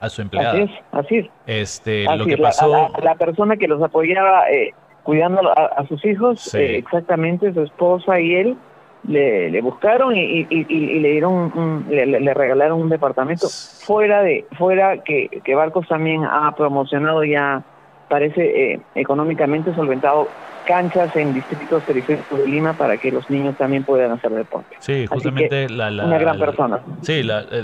a 0.00 0.08
su 0.08 0.22
empleada. 0.22 0.52
Así 0.52 0.62
es, 0.62 0.70
así 0.92 1.16
es. 1.18 1.26
Este, 1.46 2.04
lo 2.16 2.24
que 2.24 2.38
pasó... 2.38 2.90
La, 3.02 3.14
persona 3.16 3.56
que 3.56 3.68
los 3.68 3.82
apoyaba 3.82 4.50
eh, 4.50 4.72
cuidando 5.06 5.40
a, 5.56 5.86
sus 5.86 6.04
hijos, 6.04 6.52
eh, 6.56 6.78
exactamente, 6.78 7.54
su 7.54 7.62
esposa 7.62 8.18
y 8.18 8.34
él, 8.34 8.56
le, 9.04 9.60
buscaron 9.62 10.16
y, 10.16 10.44
le 10.44 11.10
dieron 11.12 11.86
le, 11.88 12.34
regalaron 12.34 12.80
un 12.82 12.88
departamento 12.88 13.46
fuera 13.48 14.22
de 14.22 14.44
fuera 14.58 15.04
que, 15.04 15.28
que 15.44 15.54
Barcos 15.54 15.86
también 15.86 16.24
ha 16.24 16.52
promocionado 16.56 17.22
ya 17.22 17.62
parece 18.08 18.72
eh, 18.72 18.80
económicamente 18.96 19.72
solventado 19.76 20.26
canchas 20.66 21.14
en 21.14 21.32
distritos 21.32 21.82
periféricos 21.84 22.40
de 22.40 22.48
Lima 22.48 22.72
para 22.72 22.96
que 22.96 23.12
los 23.12 23.30
niños 23.30 23.56
también 23.56 23.84
puedan 23.84 24.10
hacer 24.10 24.32
deporte. 24.32 24.76
Sí, 24.80 25.06
justamente 25.06 25.68
la, 25.68 25.88
una 26.04 26.18
gran 26.18 26.38
persona. 26.38 26.80
Sí, 27.02 27.22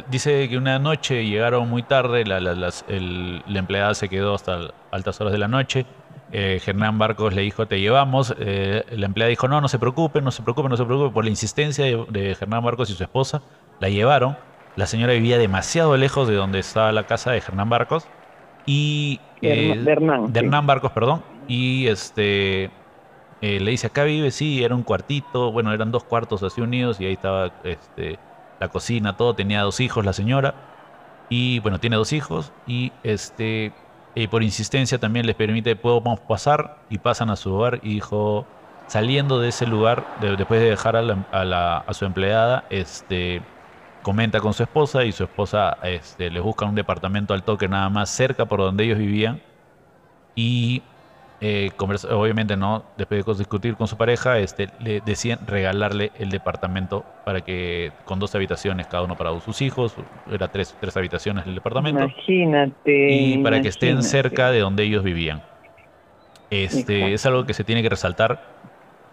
dice 0.09 0.49
que 0.49 0.57
una 0.57 0.79
noche 0.79 1.27
llegaron 1.27 1.69
muy 1.69 1.83
tarde, 1.83 2.25
la, 2.25 2.39
el, 2.89 3.43
empleada 3.53 3.95
se 3.95 4.09
quedó 4.09 4.35
hasta 4.37 4.71
altas 4.93 5.21
horas 5.21 5.33
de 5.33 5.39
la 5.39 5.49
noche. 5.49 5.85
Eh, 6.33 6.61
Barcos 6.95 7.35
le 7.35 7.43
dijo, 7.43 7.67
te 7.67 7.79
llevamos. 7.79 8.35
Eh, 8.39 8.85
la 8.91 9.07
empleada 9.07 9.29
dijo, 9.29 9.49
no, 9.49 9.61
no 9.61 9.69
se 9.69 9.79
preocupe, 9.79 10.23
no 10.23 10.31
se 10.31 10.43
preocupe, 10.43 10.69
no 10.69 10.77
se 10.77 10.85
preocupe. 10.85 11.13
Por 11.13 11.25
la 11.25 11.31
insistencia 11.31 11.85
de, 11.85 12.05
de 12.09 12.33
Hernán 12.33 12.65
Barcos 12.65 12.91
y 12.91 12.95
su 12.95 13.03
esposa, 13.03 13.43
la 13.81 13.89
llevaron. 13.89 14.37
La 14.75 14.87
señora 14.87 15.13
vivía 15.13 15.37
demasiado 15.37 15.97
lejos 15.97 16.29
de 16.29 16.35
donde 16.35 16.59
estaba 16.59 16.91
la 16.93 17.07
casa 17.07 17.31
de 17.33 17.39
Hernán 17.39 17.69
Barcos. 17.69 18.07
Y 18.65 19.21
eh, 19.43 19.77
de 19.77 19.93
Hernán, 19.93 20.33
de 20.33 20.41
Hernán 20.41 20.67
Barcos, 20.67 20.93
perdón. 20.93 21.23
Y 21.49 21.89
este 21.89 22.71
eh, 23.43 23.61
le 23.61 23.73
dice, 23.73 23.89
acá 23.89 24.05
vive, 24.05 24.31
sí, 24.31 24.63
era 24.63 24.75
un 24.75 24.85
cuartito, 24.85 25.51
bueno, 25.51 25.73
eran 25.73 25.91
dos 25.91 26.05
cuartos 26.05 26.43
así 26.45 26.61
unidos 26.61 27.01
y 27.01 27.07
ahí 27.07 27.13
estaba 27.15 27.53
este, 27.65 28.19
la 28.61 28.69
cocina, 28.69 29.17
todo, 29.17 29.35
tenía 29.35 29.63
dos 29.63 29.81
hijos 29.81 30.05
la 30.05 30.13
señora. 30.13 30.55
Y 31.29 31.59
bueno, 31.61 31.81
tiene 31.81 31.97
dos 31.97 32.13
hijos 32.13 32.53
y 32.67 32.93
este 33.03 33.73
y 34.15 34.27
por 34.29 34.43
insistencia 34.43 34.99
también 34.99 35.27
les 35.27 35.37
permite, 35.37 35.77
podemos 35.77 36.21
pasar 36.21 36.85
y 36.91 36.99
pasan 36.99 37.31
a 37.31 37.37
su 37.37 37.55
hogar 37.55 37.81
y 37.83 37.95
dijo, 37.95 38.47
saliendo 38.87 39.41
de 39.41 39.49
ese 39.49 39.67
lugar, 39.67 40.07
después 40.21 40.61
de 40.61 40.71
dejar 40.71 40.97
a, 40.97 41.03
la, 41.03 41.79
a, 41.79 41.95
su 41.95 42.05
empleada, 42.05 42.67
este, 42.71 43.43
comenta 44.03 44.41
con 44.41 44.53
su 44.53 44.63
esposa 44.65 45.05
y 45.05 45.13
su 45.13 45.25
esposa 45.25 45.79
este, 45.83 46.31
les 46.31 46.43
busca 46.43 46.67
un 46.67 46.75
departamento 46.75 47.35
al 47.35 47.45
toque 47.45 47.69
nada 47.69 47.89
más 47.89 48.11
cerca 48.11 48.47
por 48.47 48.61
donde 48.61 48.85
ellos 48.85 48.99
vivían 48.99 49.43
y 50.35 50.83
eh, 51.45 51.73
obviamente 52.13 52.57
no 52.57 52.85
después 52.97 53.27
de 53.27 53.35
discutir 53.35 53.75
con 53.75 53.89
su 53.89 53.97
pareja 53.97 54.39
este, 54.39 54.69
le 54.79 55.01
decían 55.01 55.41
regalarle 55.45 56.13
el 56.21 56.31
departamento 56.31 57.05
para 57.25 57.41
que 57.41 57.91
con 58.05 58.21
dos 58.21 58.33
habitaciones 58.37 58.87
cada 58.87 59.03
uno 59.03 59.17
para 59.17 59.39
sus 59.41 59.61
hijos 59.61 59.97
era 60.31 60.47
tres, 60.47 60.77
tres 60.81 60.97
habitaciones 60.97 61.45
el 61.49 61.57
departamento. 61.57 62.05
Imagínate 62.05 63.13
y 63.13 63.39
para 63.39 63.61
que 63.61 63.69
estén 63.69 64.05
cerca 64.05 64.53
de 64.53 64.61
donde 64.61 64.85
ellos 64.85 65.03
vivían. 65.03 65.43
Este 66.49 67.13
es 67.13 67.27
algo 67.27 67.45
que 67.45 67.55
se 67.55 67.65
tiene 67.65 67.83
que 67.83 67.89
resaltar 67.89 68.41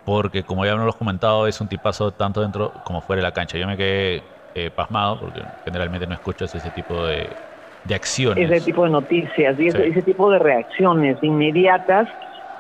porque 0.05 0.43
como 0.43 0.65
ya 0.65 0.73
hemos 0.73 0.95
comentado 0.95 1.47
es 1.47 1.59
un 1.59 1.67
tipazo 1.67 2.11
tanto 2.11 2.41
dentro 2.41 2.71
como 2.83 3.01
fuera 3.01 3.21
de 3.21 3.23
la 3.23 3.33
cancha. 3.33 3.57
Yo 3.57 3.65
me 3.65 3.75
quedé 3.75 4.21
eh, 4.53 4.69
pasmado, 4.69 5.19
porque 5.19 5.41
generalmente 5.65 6.05
no 6.05 6.13
escuchas 6.13 6.53
ese 6.53 6.69
tipo 6.69 7.07
de, 7.07 7.27
de 7.85 7.95
acciones. 7.95 8.51
Ese 8.51 8.65
tipo 8.65 8.83
de 8.83 8.89
noticias 8.89 9.59
y 9.59 9.67
ese, 9.67 10.01
tipo 10.01 10.29
de 10.31 10.39
reacciones 10.39 11.17
inmediatas. 11.21 12.07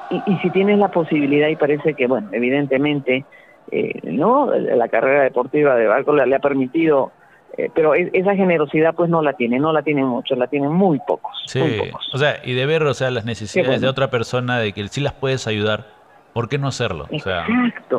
Y, 0.09 0.37
si 0.37 0.49
tienes 0.49 0.79
la 0.79 0.89
posibilidad, 0.89 1.49
y 1.49 1.55
parece 1.55 1.93
que, 1.93 2.07
bueno, 2.07 2.29
evidentemente, 2.31 3.25
eh, 3.71 3.99
¿no? 4.03 4.51
La 4.55 4.87
carrera 4.87 5.23
deportiva 5.23 5.75
de 5.75 5.85
Barco 5.85 6.13
le, 6.13 6.35
ha 6.35 6.39
permitido 6.39 7.11
eh, 7.57 7.69
pero 7.73 7.93
esa 7.93 8.35
generosidad 8.35 8.95
pues 8.95 9.09
no 9.09 9.21
la 9.21 9.33
tiene, 9.33 9.59
no 9.59 9.73
la 9.73 9.81
tienen 9.81 10.05
muchos, 10.05 10.37
la 10.37 10.47
tienen 10.47 10.71
muy 10.71 10.99
pocos. 11.05 11.31
Sí, 11.45 11.59
o 12.13 12.17
sea, 12.17 12.39
y 12.43 12.53
de 12.53 12.65
ver, 12.65 12.83
o 12.83 12.93
sea, 12.93 13.11
las 13.11 13.25
necesidades 13.25 13.81
de 13.81 13.87
otra 13.87 14.09
persona, 14.09 14.59
de 14.59 14.71
que 14.71 14.87
sí 14.87 15.01
las 15.01 15.13
puedes 15.13 15.47
ayudar, 15.47 15.98
¿por 16.33 16.49
qué 16.49 16.57
no 16.57 16.67
hacerlo? 16.67 17.07
O 17.11 17.19
sea, 17.19 17.45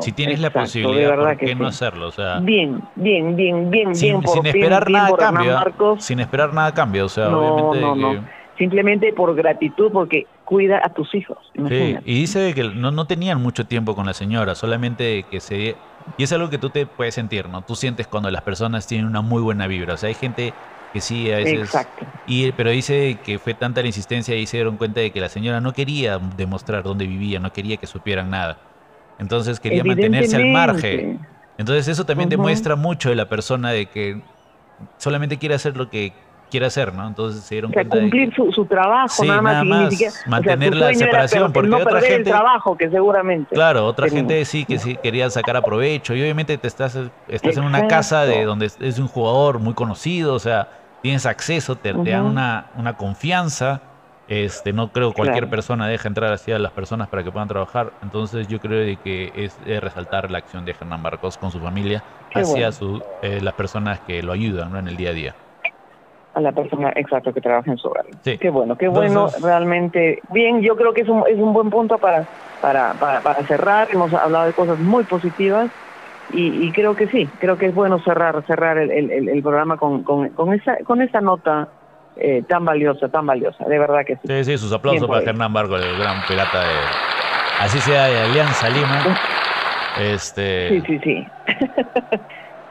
si 0.00 0.12
tienes 0.12 0.40
la 0.40 0.50
posibilidad, 0.50 1.16
¿por 1.16 1.36
qué 1.36 1.54
no 1.54 1.66
hacerlo? 1.66 2.08
O 2.08 2.12
sea, 2.12 2.40
bien, 2.40 2.82
bien, 2.96 3.36
bien, 3.36 3.70
bien, 3.70 3.94
sin, 3.94 4.20
bien. 4.20 4.32
sin 4.32 4.46
esperar 4.46 4.90
nada 4.90 5.08
a 5.08 5.16
cambio. 5.16 5.96
sin 5.98 6.20
esperar 6.20 6.54
nada 6.54 6.68
a 6.68 6.74
cambio. 6.74 7.06
O 7.06 7.08
sea, 7.08 7.28
obviamente. 7.28 8.26
Simplemente 8.58 9.14
por 9.14 9.34
gratitud, 9.34 9.90
porque 9.90 10.26
cuida 10.44 10.82
a 10.84 10.90
tus 10.90 11.14
hijos. 11.14 11.38
Sí, 11.54 11.96
y 12.04 12.14
dice 12.14 12.52
que 12.52 12.64
no, 12.64 12.90
no 12.90 13.06
tenían 13.06 13.40
mucho 13.40 13.64
tiempo 13.66 13.94
con 13.94 14.04
la 14.04 14.12
señora, 14.12 14.54
solamente 14.54 15.24
que 15.30 15.40
se. 15.40 15.76
Y 16.18 16.22
es 16.22 16.32
algo 16.32 16.50
que 16.50 16.58
tú 16.58 16.68
te 16.68 16.84
puedes 16.84 17.14
sentir, 17.14 17.48
¿no? 17.48 17.62
Tú 17.62 17.74
sientes 17.74 18.06
cuando 18.06 18.30
las 18.30 18.42
personas 18.42 18.86
tienen 18.86 19.06
una 19.06 19.22
muy 19.22 19.40
buena 19.40 19.66
vibra. 19.66 19.94
O 19.94 19.96
sea, 19.96 20.08
hay 20.08 20.14
gente 20.14 20.52
que 20.92 21.00
sí 21.00 21.30
a 21.30 21.36
veces. 21.36 21.60
Exacto. 21.60 22.06
Y, 22.26 22.52
pero 22.52 22.70
dice 22.70 23.18
que 23.24 23.38
fue 23.38 23.54
tanta 23.54 23.80
la 23.80 23.86
insistencia 23.86 24.34
y 24.36 24.46
se 24.46 24.56
dieron 24.56 24.76
cuenta 24.76 25.00
de 25.00 25.10
que 25.10 25.20
la 25.20 25.28
señora 25.28 25.60
no 25.60 25.72
quería 25.72 26.18
demostrar 26.36 26.82
dónde 26.82 27.06
vivía, 27.06 27.40
no 27.40 27.52
quería 27.52 27.76
que 27.76 27.86
supieran 27.86 28.30
nada. 28.30 28.58
Entonces 29.18 29.60
quería 29.60 29.84
mantenerse 29.84 30.36
al 30.36 30.46
margen. 30.46 31.20
Entonces 31.58 31.88
eso 31.88 32.04
también 32.04 32.28
demuestra 32.28 32.74
mucho 32.74 33.10
de 33.10 33.16
la 33.16 33.28
persona 33.28 33.70
de 33.70 33.86
que 33.86 34.22
solamente 34.96 35.38
quiere 35.38 35.54
hacer 35.54 35.76
lo 35.76 35.90
que 35.90 36.12
quiere 36.50 36.66
hacer, 36.66 36.92
¿no? 36.92 37.06
Entonces 37.06 37.44
se 37.44 37.54
dieron 37.54 37.72
cuenta 37.72 37.98
cumplir 37.98 38.34
su, 38.34 38.50
su, 38.50 38.64
trabajo, 38.64 39.24
nada 39.24 39.62
más, 39.62 39.94
mantener 40.26 40.74
la 40.74 40.92
separación, 40.94 41.52
porque 41.52 41.72
otra 41.72 42.00
gente 42.00 42.16
el 42.16 42.24
trabajo 42.24 42.76
que 42.76 42.90
seguramente 42.90 43.54
claro, 43.54 43.86
otra 43.86 44.08
gente 44.08 44.44
sí 44.44 44.64
que 44.64 44.78
sí 44.78 44.96
quería 44.96 45.30
sacar 45.30 45.56
a 45.56 45.62
provecho 45.62 46.14
y 46.14 46.22
obviamente 46.22 46.58
te 46.58 46.66
estás 46.66 46.98
estás 47.28 47.56
en 47.56 47.64
una 47.64 47.86
casa 47.86 48.24
de 48.24 48.44
donde 48.44 48.66
es 48.66 48.98
un 48.98 49.06
jugador 49.06 49.60
muy 49.60 49.74
conocido, 49.74 50.34
o 50.34 50.38
sea, 50.40 50.68
tienes 51.02 51.26
acceso, 51.26 51.76
te, 51.76 51.92
dan 51.92 52.24
una, 52.24 52.66
una, 52.76 52.96
confianza. 52.96 53.82
Este, 54.28 54.72
no 54.72 54.92
creo 54.92 55.12
cualquier 55.12 55.50
persona 55.50 55.88
deja 55.88 56.06
entrar 56.06 56.32
así 56.32 56.52
a 56.52 56.58
las 56.58 56.70
personas 56.70 57.08
para 57.08 57.24
que 57.24 57.32
puedan 57.32 57.48
trabajar. 57.48 57.92
Entonces 58.02 58.46
yo 58.46 58.60
creo 58.60 58.96
que 59.02 59.32
es 59.34 59.58
resaltar 59.80 60.30
la 60.30 60.38
acción 60.38 60.64
de 60.64 60.72
Hernán 60.72 61.02
Barcos 61.02 61.36
con 61.36 61.50
su 61.50 61.58
familia 61.58 62.02
hacia 62.32 62.70
su, 62.70 63.02
eh, 63.22 63.40
las 63.42 63.54
personas 63.54 64.00
que 64.00 64.22
lo 64.22 64.32
ayudan 64.32 64.76
en 64.76 64.86
el 64.86 64.96
día 64.96 65.10
a 65.10 65.12
día. 65.12 65.34
A 66.34 66.40
la 66.40 66.52
persona, 66.52 66.92
exacto, 66.94 67.34
que 67.34 67.40
trabaja 67.40 67.72
en 67.72 67.76
su 67.76 67.88
hogar. 67.88 68.06
Qué 68.22 68.50
bueno, 68.50 68.78
qué 68.78 68.86
bueno, 68.86 69.26
realmente. 69.42 70.20
Bien, 70.30 70.62
yo 70.62 70.76
creo 70.76 70.94
que 70.94 71.00
es 71.00 71.08
un, 71.08 71.24
es 71.28 71.36
un 71.36 71.52
buen 71.52 71.70
punto 71.70 71.98
para, 71.98 72.24
para, 72.60 72.92
para, 72.94 73.20
para 73.20 73.42
cerrar. 73.48 73.88
Hemos 73.90 74.14
hablado 74.14 74.46
de 74.46 74.52
cosas 74.52 74.78
muy 74.78 75.02
positivas 75.02 75.70
y, 76.32 76.72
creo 76.72 76.94
que 76.94 77.06
sí, 77.08 77.28
creo 77.38 77.56
que 77.58 77.66
es 77.66 77.74
bueno 77.74 77.98
cerrar 78.00 78.44
cerrar 78.46 78.78
el, 78.78 79.10
el, 79.10 79.42
programa 79.42 79.76
con, 79.76 80.02
con, 80.02 80.54
esa, 80.54 80.76
con 80.84 81.02
esa 81.02 81.20
nota 81.20 81.68
eh, 82.16 82.42
tan 82.48 82.64
valiosa, 82.64 83.08
tan 83.08 83.26
valiosa, 83.26 83.64
de 83.64 83.78
verdad 83.78 84.04
que 84.06 84.16
sí. 84.16 84.22
Sí, 84.26 84.44
sí, 84.44 84.58
sus 84.58 84.72
aplausos 84.72 85.08
para 85.08 85.22
Hernán 85.22 85.52
Barco, 85.52 85.76
el 85.76 85.98
gran 85.98 86.22
pirata 86.26 86.60
de, 86.60 86.74
así 87.60 87.78
sea 87.80 88.06
de 88.06 88.20
Alianza 88.20 88.68
Lima. 88.68 89.18
Este, 90.00 90.68
sí, 90.68 90.82
sí, 90.86 90.98
sí. 91.02 91.26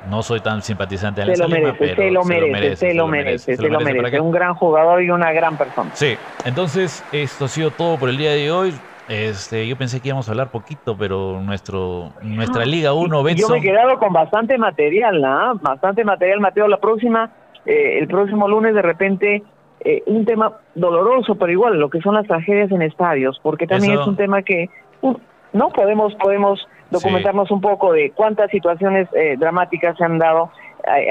No 0.10 0.24
soy 0.24 0.40
tan 0.40 0.62
simpatizante 0.62 1.22
de 1.22 1.34
Alianza 1.34 1.56
Lima, 1.56 1.76
pero 1.78 1.96
se 1.96 2.10
lo 2.10 2.24
merece, 2.24 2.76
se 2.76 2.94
lo 2.94 3.08
merece, 3.08 3.58
se 3.58 3.70
lo 3.70 3.80
merece. 3.82 4.20
Un 4.20 4.32
gran 4.32 4.56
jugador 4.56 5.04
y 5.04 5.10
una 5.10 5.32
gran 5.34 5.58
persona. 5.58 5.92
Sí, 5.94 6.16
entonces 6.46 7.04
esto 7.12 7.46
ha 7.46 7.48
sido 7.50 7.72
todo 7.72 7.98
por 7.98 8.10
el 8.10 8.18
día 8.18 8.32
de 8.32 8.50
hoy. 8.50 8.74
Este, 9.10 9.68
yo 9.68 9.76
pensé 9.76 10.00
que 10.00 10.10
íbamos 10.10 10.28
a 10.30 10.34
hablar 10.34 10.52
poquito, 10.52 10.96
pero 10.96 11.42
nuestro 11.42 12.14
nuestra 12.22 12.64
Liga 12.64 12.94
1 12.94 13.24
Benson... 13.24 13.50
Yo 13.50 13.54
me 13.56 13.58
he 13.58 13.62
quedado 13.62 13.98
con 13.98 14.14
bastante 14.14 14.56
material, 14.60 15.20
¿no? 15.20 15.56
Bastante 15.56 16.04
material, 16.04 16.40
Mateo. 16.40 16.68
La 16.68 16.78
próxima, 16.78 17.32
eh, 17.66 17.98
el 17.98 18.08
próximo 18.08 18.48
lunes, 18.48 18.76
de 18.76 18.84
repente, 18.84 19.42
eh, 19.80 20.04
un 20.06 20.26
tema 20.26 20.60
doloroso, 20.76 21.34
pero 21.36 21.52
igual, 21.52 21.80
lo 21.80 21.90
que 21.90 22.02
son 22.02 22.14
las 22.14 22.28
tragedias 22.28 22.70
en 22.72 22.84
estadios, 22.84 23.40
porque 23.42 23.66
también 23.66 23.94
es 23.94 24.06
un 24.06 24.16
tema 24.16 24.44
que, 24.44 24.70
uh, 25.02 25.16
¿no? 25.54 25.70
Podemos, 25.70 26.14
podemos 26.14 26.68
documentarnos 26.92 27.50
un 27.50 27.62
poco 27.62 27.92
de 27.94 28.12
cuántas 28.12 28.52
situaciones 28.52 29.08
eh, 29.14 29.38
dramáticas 29.40 29.98
se 29.98 30.04
han 30.04 30.20
dado 30.20 30.52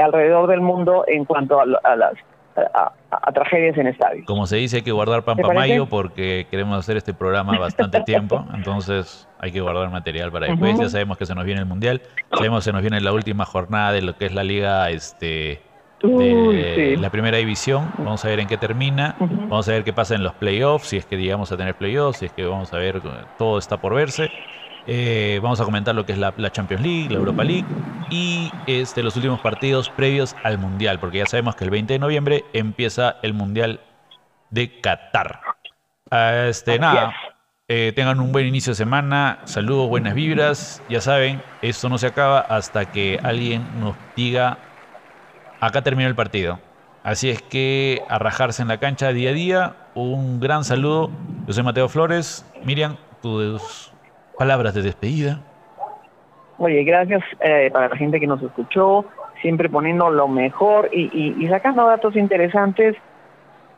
alrededor 0.02 0.48
del 0.48 0.60
mundo 0.60 1.04
en 1.08 1.24
cuanto 1.24 1.60
a, 1.60 1.64
a 1.82 1.96
las 1.96 2.14
a, 2.74 3.32
tragedias 3.32 3.76
en 3.78 3.88
estadios. 3.88 4.26
Como 4.26 4.46
se 4.46 4.56
dice, 4.56 4.76
hay 4.76 4.82
que 4.82 4.92
guardar 4.92 5.22
pan 5.22 5.36
para 5.36 5.54
mayo 5.54 5.86
porque 5.86 6.46
queremos 6.50 6.78
hacer 6.78 6.96
este 6.96 7.14
programa 7.14 7.58
bastante 7.58 8.00
tiempo, 8.02 8.44
entonces 8.54 9.28
hay 9.38 9.52
que 9.52 9.60
guardar 9.60 9.90
material 9.90 10.32
para 10.32 10.46
después. 10.46 10.78
Ya 10.78 10.88
sabemos 10.88 11.16
que 11.18 11.26
se 11.26 11.34
nos 11.34 11.44
viene 11.44 11.60
el 11.60 11.66
Mundial, 11.66 12.02
sabemos 12.32 12.60
que 12.60 12.64
se 12.64 12.72
nos 12.72 12.82
viene 12.82 13.00
la 13.00 13.12
última 13.12 13.44
jornada 13.44 13.92
de 13.92 14.02
lo 14.02 14.16
que 14.16 14.26
es 14.26 14.34
la 14.34 14.44
liga 14.44 14.90
este 14.90 15.60
de 16.02 16.96
la 16.98 17.10
primera 17.10 17.38
división. 17.38 17.90
Vamos 17.98 18.24
a 18.24 18.28
ver 18.28 18.40
en 18.40 18.46
qué 18.46 18.56
termina, 18.56 19.16
vamos 19.18 19.68
a 19.68 19.72
ver 19.72 19.84
qué 19.84 19.92
pasa 19.92 20.14
en 20.14 20.22
los 20.22 20.34
playoffs, 20.34 20.88
si 20.88 20.96
es 20.96 21.06
que 21.06 21.16
llegamos 21.16 21.50
a 21.52 21.56
tener 21.56 21.74
playoffs, 21.74 22.18
si 22.18 22.26
es 22.26 22.32
que 22.32 22.44
vamos 22.44 22.72
a 22.72 22.78
ver, 22.78 23.00
todo 23.36 23.58
está 23.58 23.80
por 23.80 23.94
verse. 23.94 24.30
Eh, 24.90 25.38
vamos 25.42 25.60
a 25.60 25.66
comentar 25.66 25.94
lo 25.94 26.06
que 26.06 26.12
es 26.12 26.18
la, 26.18 26.32
Champions 26.50 26.82
League, 26.82 27.10
la 27.10 27.16
Europa 27.16 27.44
League 27.44 27.66
y 28.08 28.50
este, 28.66 29.02
los 29.02 29.14
últimos 29.16 29.38
partidos 29.40 29.90
previos 29.90 30.34
al 30.42 30.56
Mundial, 30.56 30.98
porque 30.98 31.18
ya 31.18 31.26
sabemos 31.26 31.56
que 31.56 31.64
el 31.64 31.70
20 31.70 31.92
de 31.92 31.98
noviembre 31.98 32.46
empieza 32.54 33.16
el 33.22 33.34
Mundial 33.34 33.80
de 34.48 34.80
Qatar. 34.80 35.42
Ah, 36.10 36.46
este, 36.48 36.78
nada, 36.78 37.14
eh, 37.68 37.92
tengan 37.94 38.18
un 38.18 38.32
buen 38.32 38.46
inicio 38.46 38.70
de 38.70 38.76
semana, 38.76 39.40
saludos, 39.44 39.90
buenas 39.90 40.14
vibras. 40.14 40.82
Ya 40.88 41.02
saben, 41.02 41.42
esto 41.60 41.90
no 41.90 41.98
se 41.98 42.06
acaba 42.06 42.40
hasta 42.40 42.90
que 42.90 43.20
alguien 43.22 43.66
nos 43.78 43.94
diga, 44.16 44.56
acá 45.60 45.82
terminó 45.82 46.08
el 46.08 46.14
partido. 46.14 46.60
Así 47.02 47.28
es 47.28 47.42
que 47.42 48.02
a 48.08 48.18
rajarse 48.18 48.62
en 48.62 48.68
la 48.68 48.78
cancha 48.78 49.12
día 49.12 49.30
a 49.30 49.32
día. 49.34 49.76
Un 49.94 50.40
gran 50.40 50.64
saludo. 50.64 51.10
Yo 51.46 51.52
soy 51.52 51.62
Mateo 51.62 51.90
Flores. 51.90 52.46
Miriam, 52.64 52.96
tus 53.20 53.92
palabras 54.38 54.74
de 54.74 54.82
despedida. 54.82 55.40
Oye, 56.58 56.82
gracias 56.84 57.22
eh, 57.40 57.70
para 57.72 57.88
la 57.88 57.96
gente 57.96 58.18
que 58.18 58.26
nos 58.26 58.42
escuchó, 58.42 59.04
siempre 59.42 59.68
poniendo 59.68 60.10
lo 60.10 60.28
mejor 60.28 60.90
y, 60.92 61.46
sacando 61.48 61.86
datos 61.86 62.16
interesantes 62.16 62.96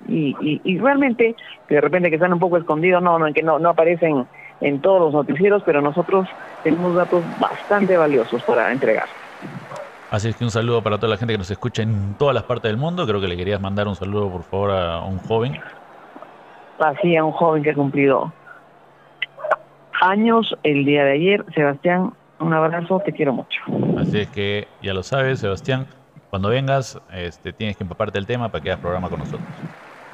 y, 0.09 0.79
realmente 0.79 1.37
que 1.69 1.75
de 1.75 1.81
repente 1.81 2.09
que 2.09 2.17
están 2.17 2.33
un 2.33 2.39
poco 2.39 2.57
escondidos, 2.57 3.03
no, 3.03 3.19
no, 3.19 3.33
que 3.33 3.43
no, 3.43 3.59
no 3.59 3.71
aparecen 3.71 4.27
en 4.61 4.81
todos 4.81 5.01
los 5.01 5.13
noticieros, 5.13 5.63
pero 5.65 5.81
nosotros 5.83 6.29
tenemos 6.63 6.95
datos 6.95 7.23
bastante 7.39 7.97
valiosos 7.97 8.43
para 8.45 8.73
entregar. 8.73 9.07
Así 10.11 10.29
es 10.29 10.37
que 10.37 10.45
un 10.45 10.51
saludo 10.51 10.83
para 10.83 10.97
toda 10.97 11.11
la 11.11 11.17
gente 11.17 11.35
que 11.35 11.39
nos 11.39 11.51
escucha 11.51 11.83
en 11.83 12.15
todas 12.19 12.35
las 12.35 12.43
partes 12.43 12.71
del 12.71 12.77
mundo. 12.77 13.07
Creo 13.07 13.21
que 13.21 13.29
le 13.29 13.37
querías 13.37 13.61
mandar 13.61 13.87
un 13.87 13.95
saludo, 13.95 14.29
por 14.29 14.43
favor, 14.43 14.71
a 14.73 15.01
un 15.03 15.19
joven. 15.19 15.61
Así, 16.81 17.17
a 17.17 17.25
un 17.25 17.33
joven 17.33 17.63
que 17.63 17.71
ha 17.71 17.75
cumplido 17.75 18.33
años 20.01 20.57
el 20.63 20.85
día 20.85 21.05
de 21.05 21.13
ayer. 21.13 21.45
Sebastián, 21.55 22.13
un 22.39 22.55
abrazo, 22.55 23.01
te 23.05 23.13
quiero 23.13 23.33
mucho. 23.33 23.61
Así 23.99 24.21
es 24.21 24.29
que 24.29 24.69
ya 24.83 24.95
lo 24.95 25.03
sabes, 25.03 25.41
Sebastián, 25.41 25.87
cuando 26.31 26.49
vengas 26.49 27.01
este, 27.13 27.53
tienes 27.53 27.77
que 27.77 27.85
empaparte 27.85 28.19
el 28.19 28.27
tema 28.27 28.51
para 28.51 28.63
que 28.63 28.71
hagas 28.71 28.81
programa 28.81 29.09
con 29.09 29.21
nosotros. 29.21 29.49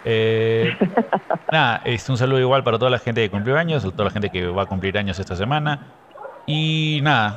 Eh, 0.05 0.77
nada, 1.53 1.83
es 1.85 2.09
un 2.09 2.17
saludo 2.17 2.41
igual 2.41 2.63
para 2.63 2.79
toda 2.79 2.91
la 2.91 2.99
gente 2.99 3.23
que 3.23 3.31
cumplió 3.31 3.57
años, 3.57 3.83
toda 3.83 4.05
la 4.05 4.11
gente 4.11 4.31
que 4.31 4.47
va 4.47 4.63
a 4.63 4.67
cumplir 4.67 4.97
años 4.99 5.19
esta 5.19 5.37
semana. 5.37 5.87
Y 6.47 7.01
nada, 7.03 7.37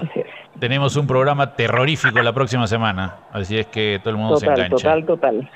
tenemos 0.59 0.95
un 0.95 1.07
programa 1.07 1.55
terrorífico 1.55 2.21
la 2.21 2.31
próxima 2.31 2.67
semana, 2.67 3.15
así 3.31 3.57
es 3.57 3.65
que 3.65 3.99
todo 4.03 4.11
el 4.11 4.17
mundo 4.17 4.37
se 4.37 4.45
engancha. 4.45 4.69
Total, 4.69 5.05
total. 5.05 5.49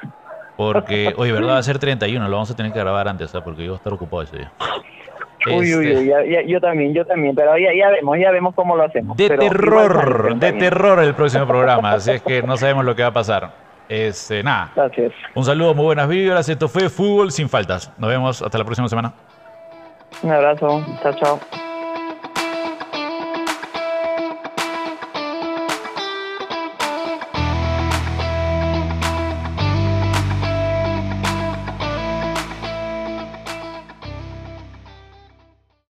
Porque, 0.57 1.13
oye, 1.17 1.31
¿verdad? 1.31 1.53
Va 1.53 1.57
a 1.59 1.63
ser 1.63 1.77
31, 1.79 2.27
lo 2.27 2.31
vamos 2.35 2.49
a 2.49 2.55
tener 2.55 2.73
que 2.73 2.79
grabar 2.79 3.07
antes, 3.07 3.29
¿sabes? 3.29 3.43
porque 3.43 3.63
yo 3.63 3.69
voy 3.69 3.75
a 3.75 3.77
estar 3.77 3.93
ocupado 3.93 4.23
ese 4.23 4.37
día. 4.37 4.51
Uy, 5.47 5.75
uy, 5.75 5.95
uy, 5.95 6.11
este, 6.11 6.47
yo 6.47 6.61
también, 6.61 6.93
yo 6.93 7.05
también, 7.05 7.35
pero 7.35 7.57
ya, 7.57 7.69
ya 7.77 7.89
vemos, 7.89 8.17
ya 8.19 8.31
vemos 8.31 8.55
cómo 8.55 8.75
lo 8.75 8.83
hacemos. 8.83 9.17
De 9.17 9.29
terror, 9.29 10.37
de 10.37 10.53
terror 10.53 11.03
el 11.03 11.13
próximo 11.13 11.45
programa, 11.47 11.93
así 11.93 12.11
es 12.11 12.21
que 12.21 12.41
no 12.41 12.57
sabemos 12.57 12.85
lo 12.85 12.95
que 12.95 13.01
va 13.01 13.09
a 13.09 13.13
pasar. 13.13 13.51
Este, 13.89 14.41
nada. 14.43 14.71
Gracias. 14.75 15.13
Un 15.35 15.43
saludo, 15.43 15.75
muy 15.75 15.85
buenas 15.85 16.07
vibras. 16.07 16.47
Esto 16.47 16.67
fue 16.67 16.89
Fútbol 16.89 17.31
sin 17.31 17.49
faltas. 17.49 17.91
Nos 17.97 18.09
vemos 18.09 18.41
hasta 18.41 18.57
la 18.57 18.63
próxima 18.63 18.87
semana. 18.87 19.13
Un 20.21 20.31
abrazo. 20.31 20.83
Chao, 21.01 21.13
chao. 21.13 21.39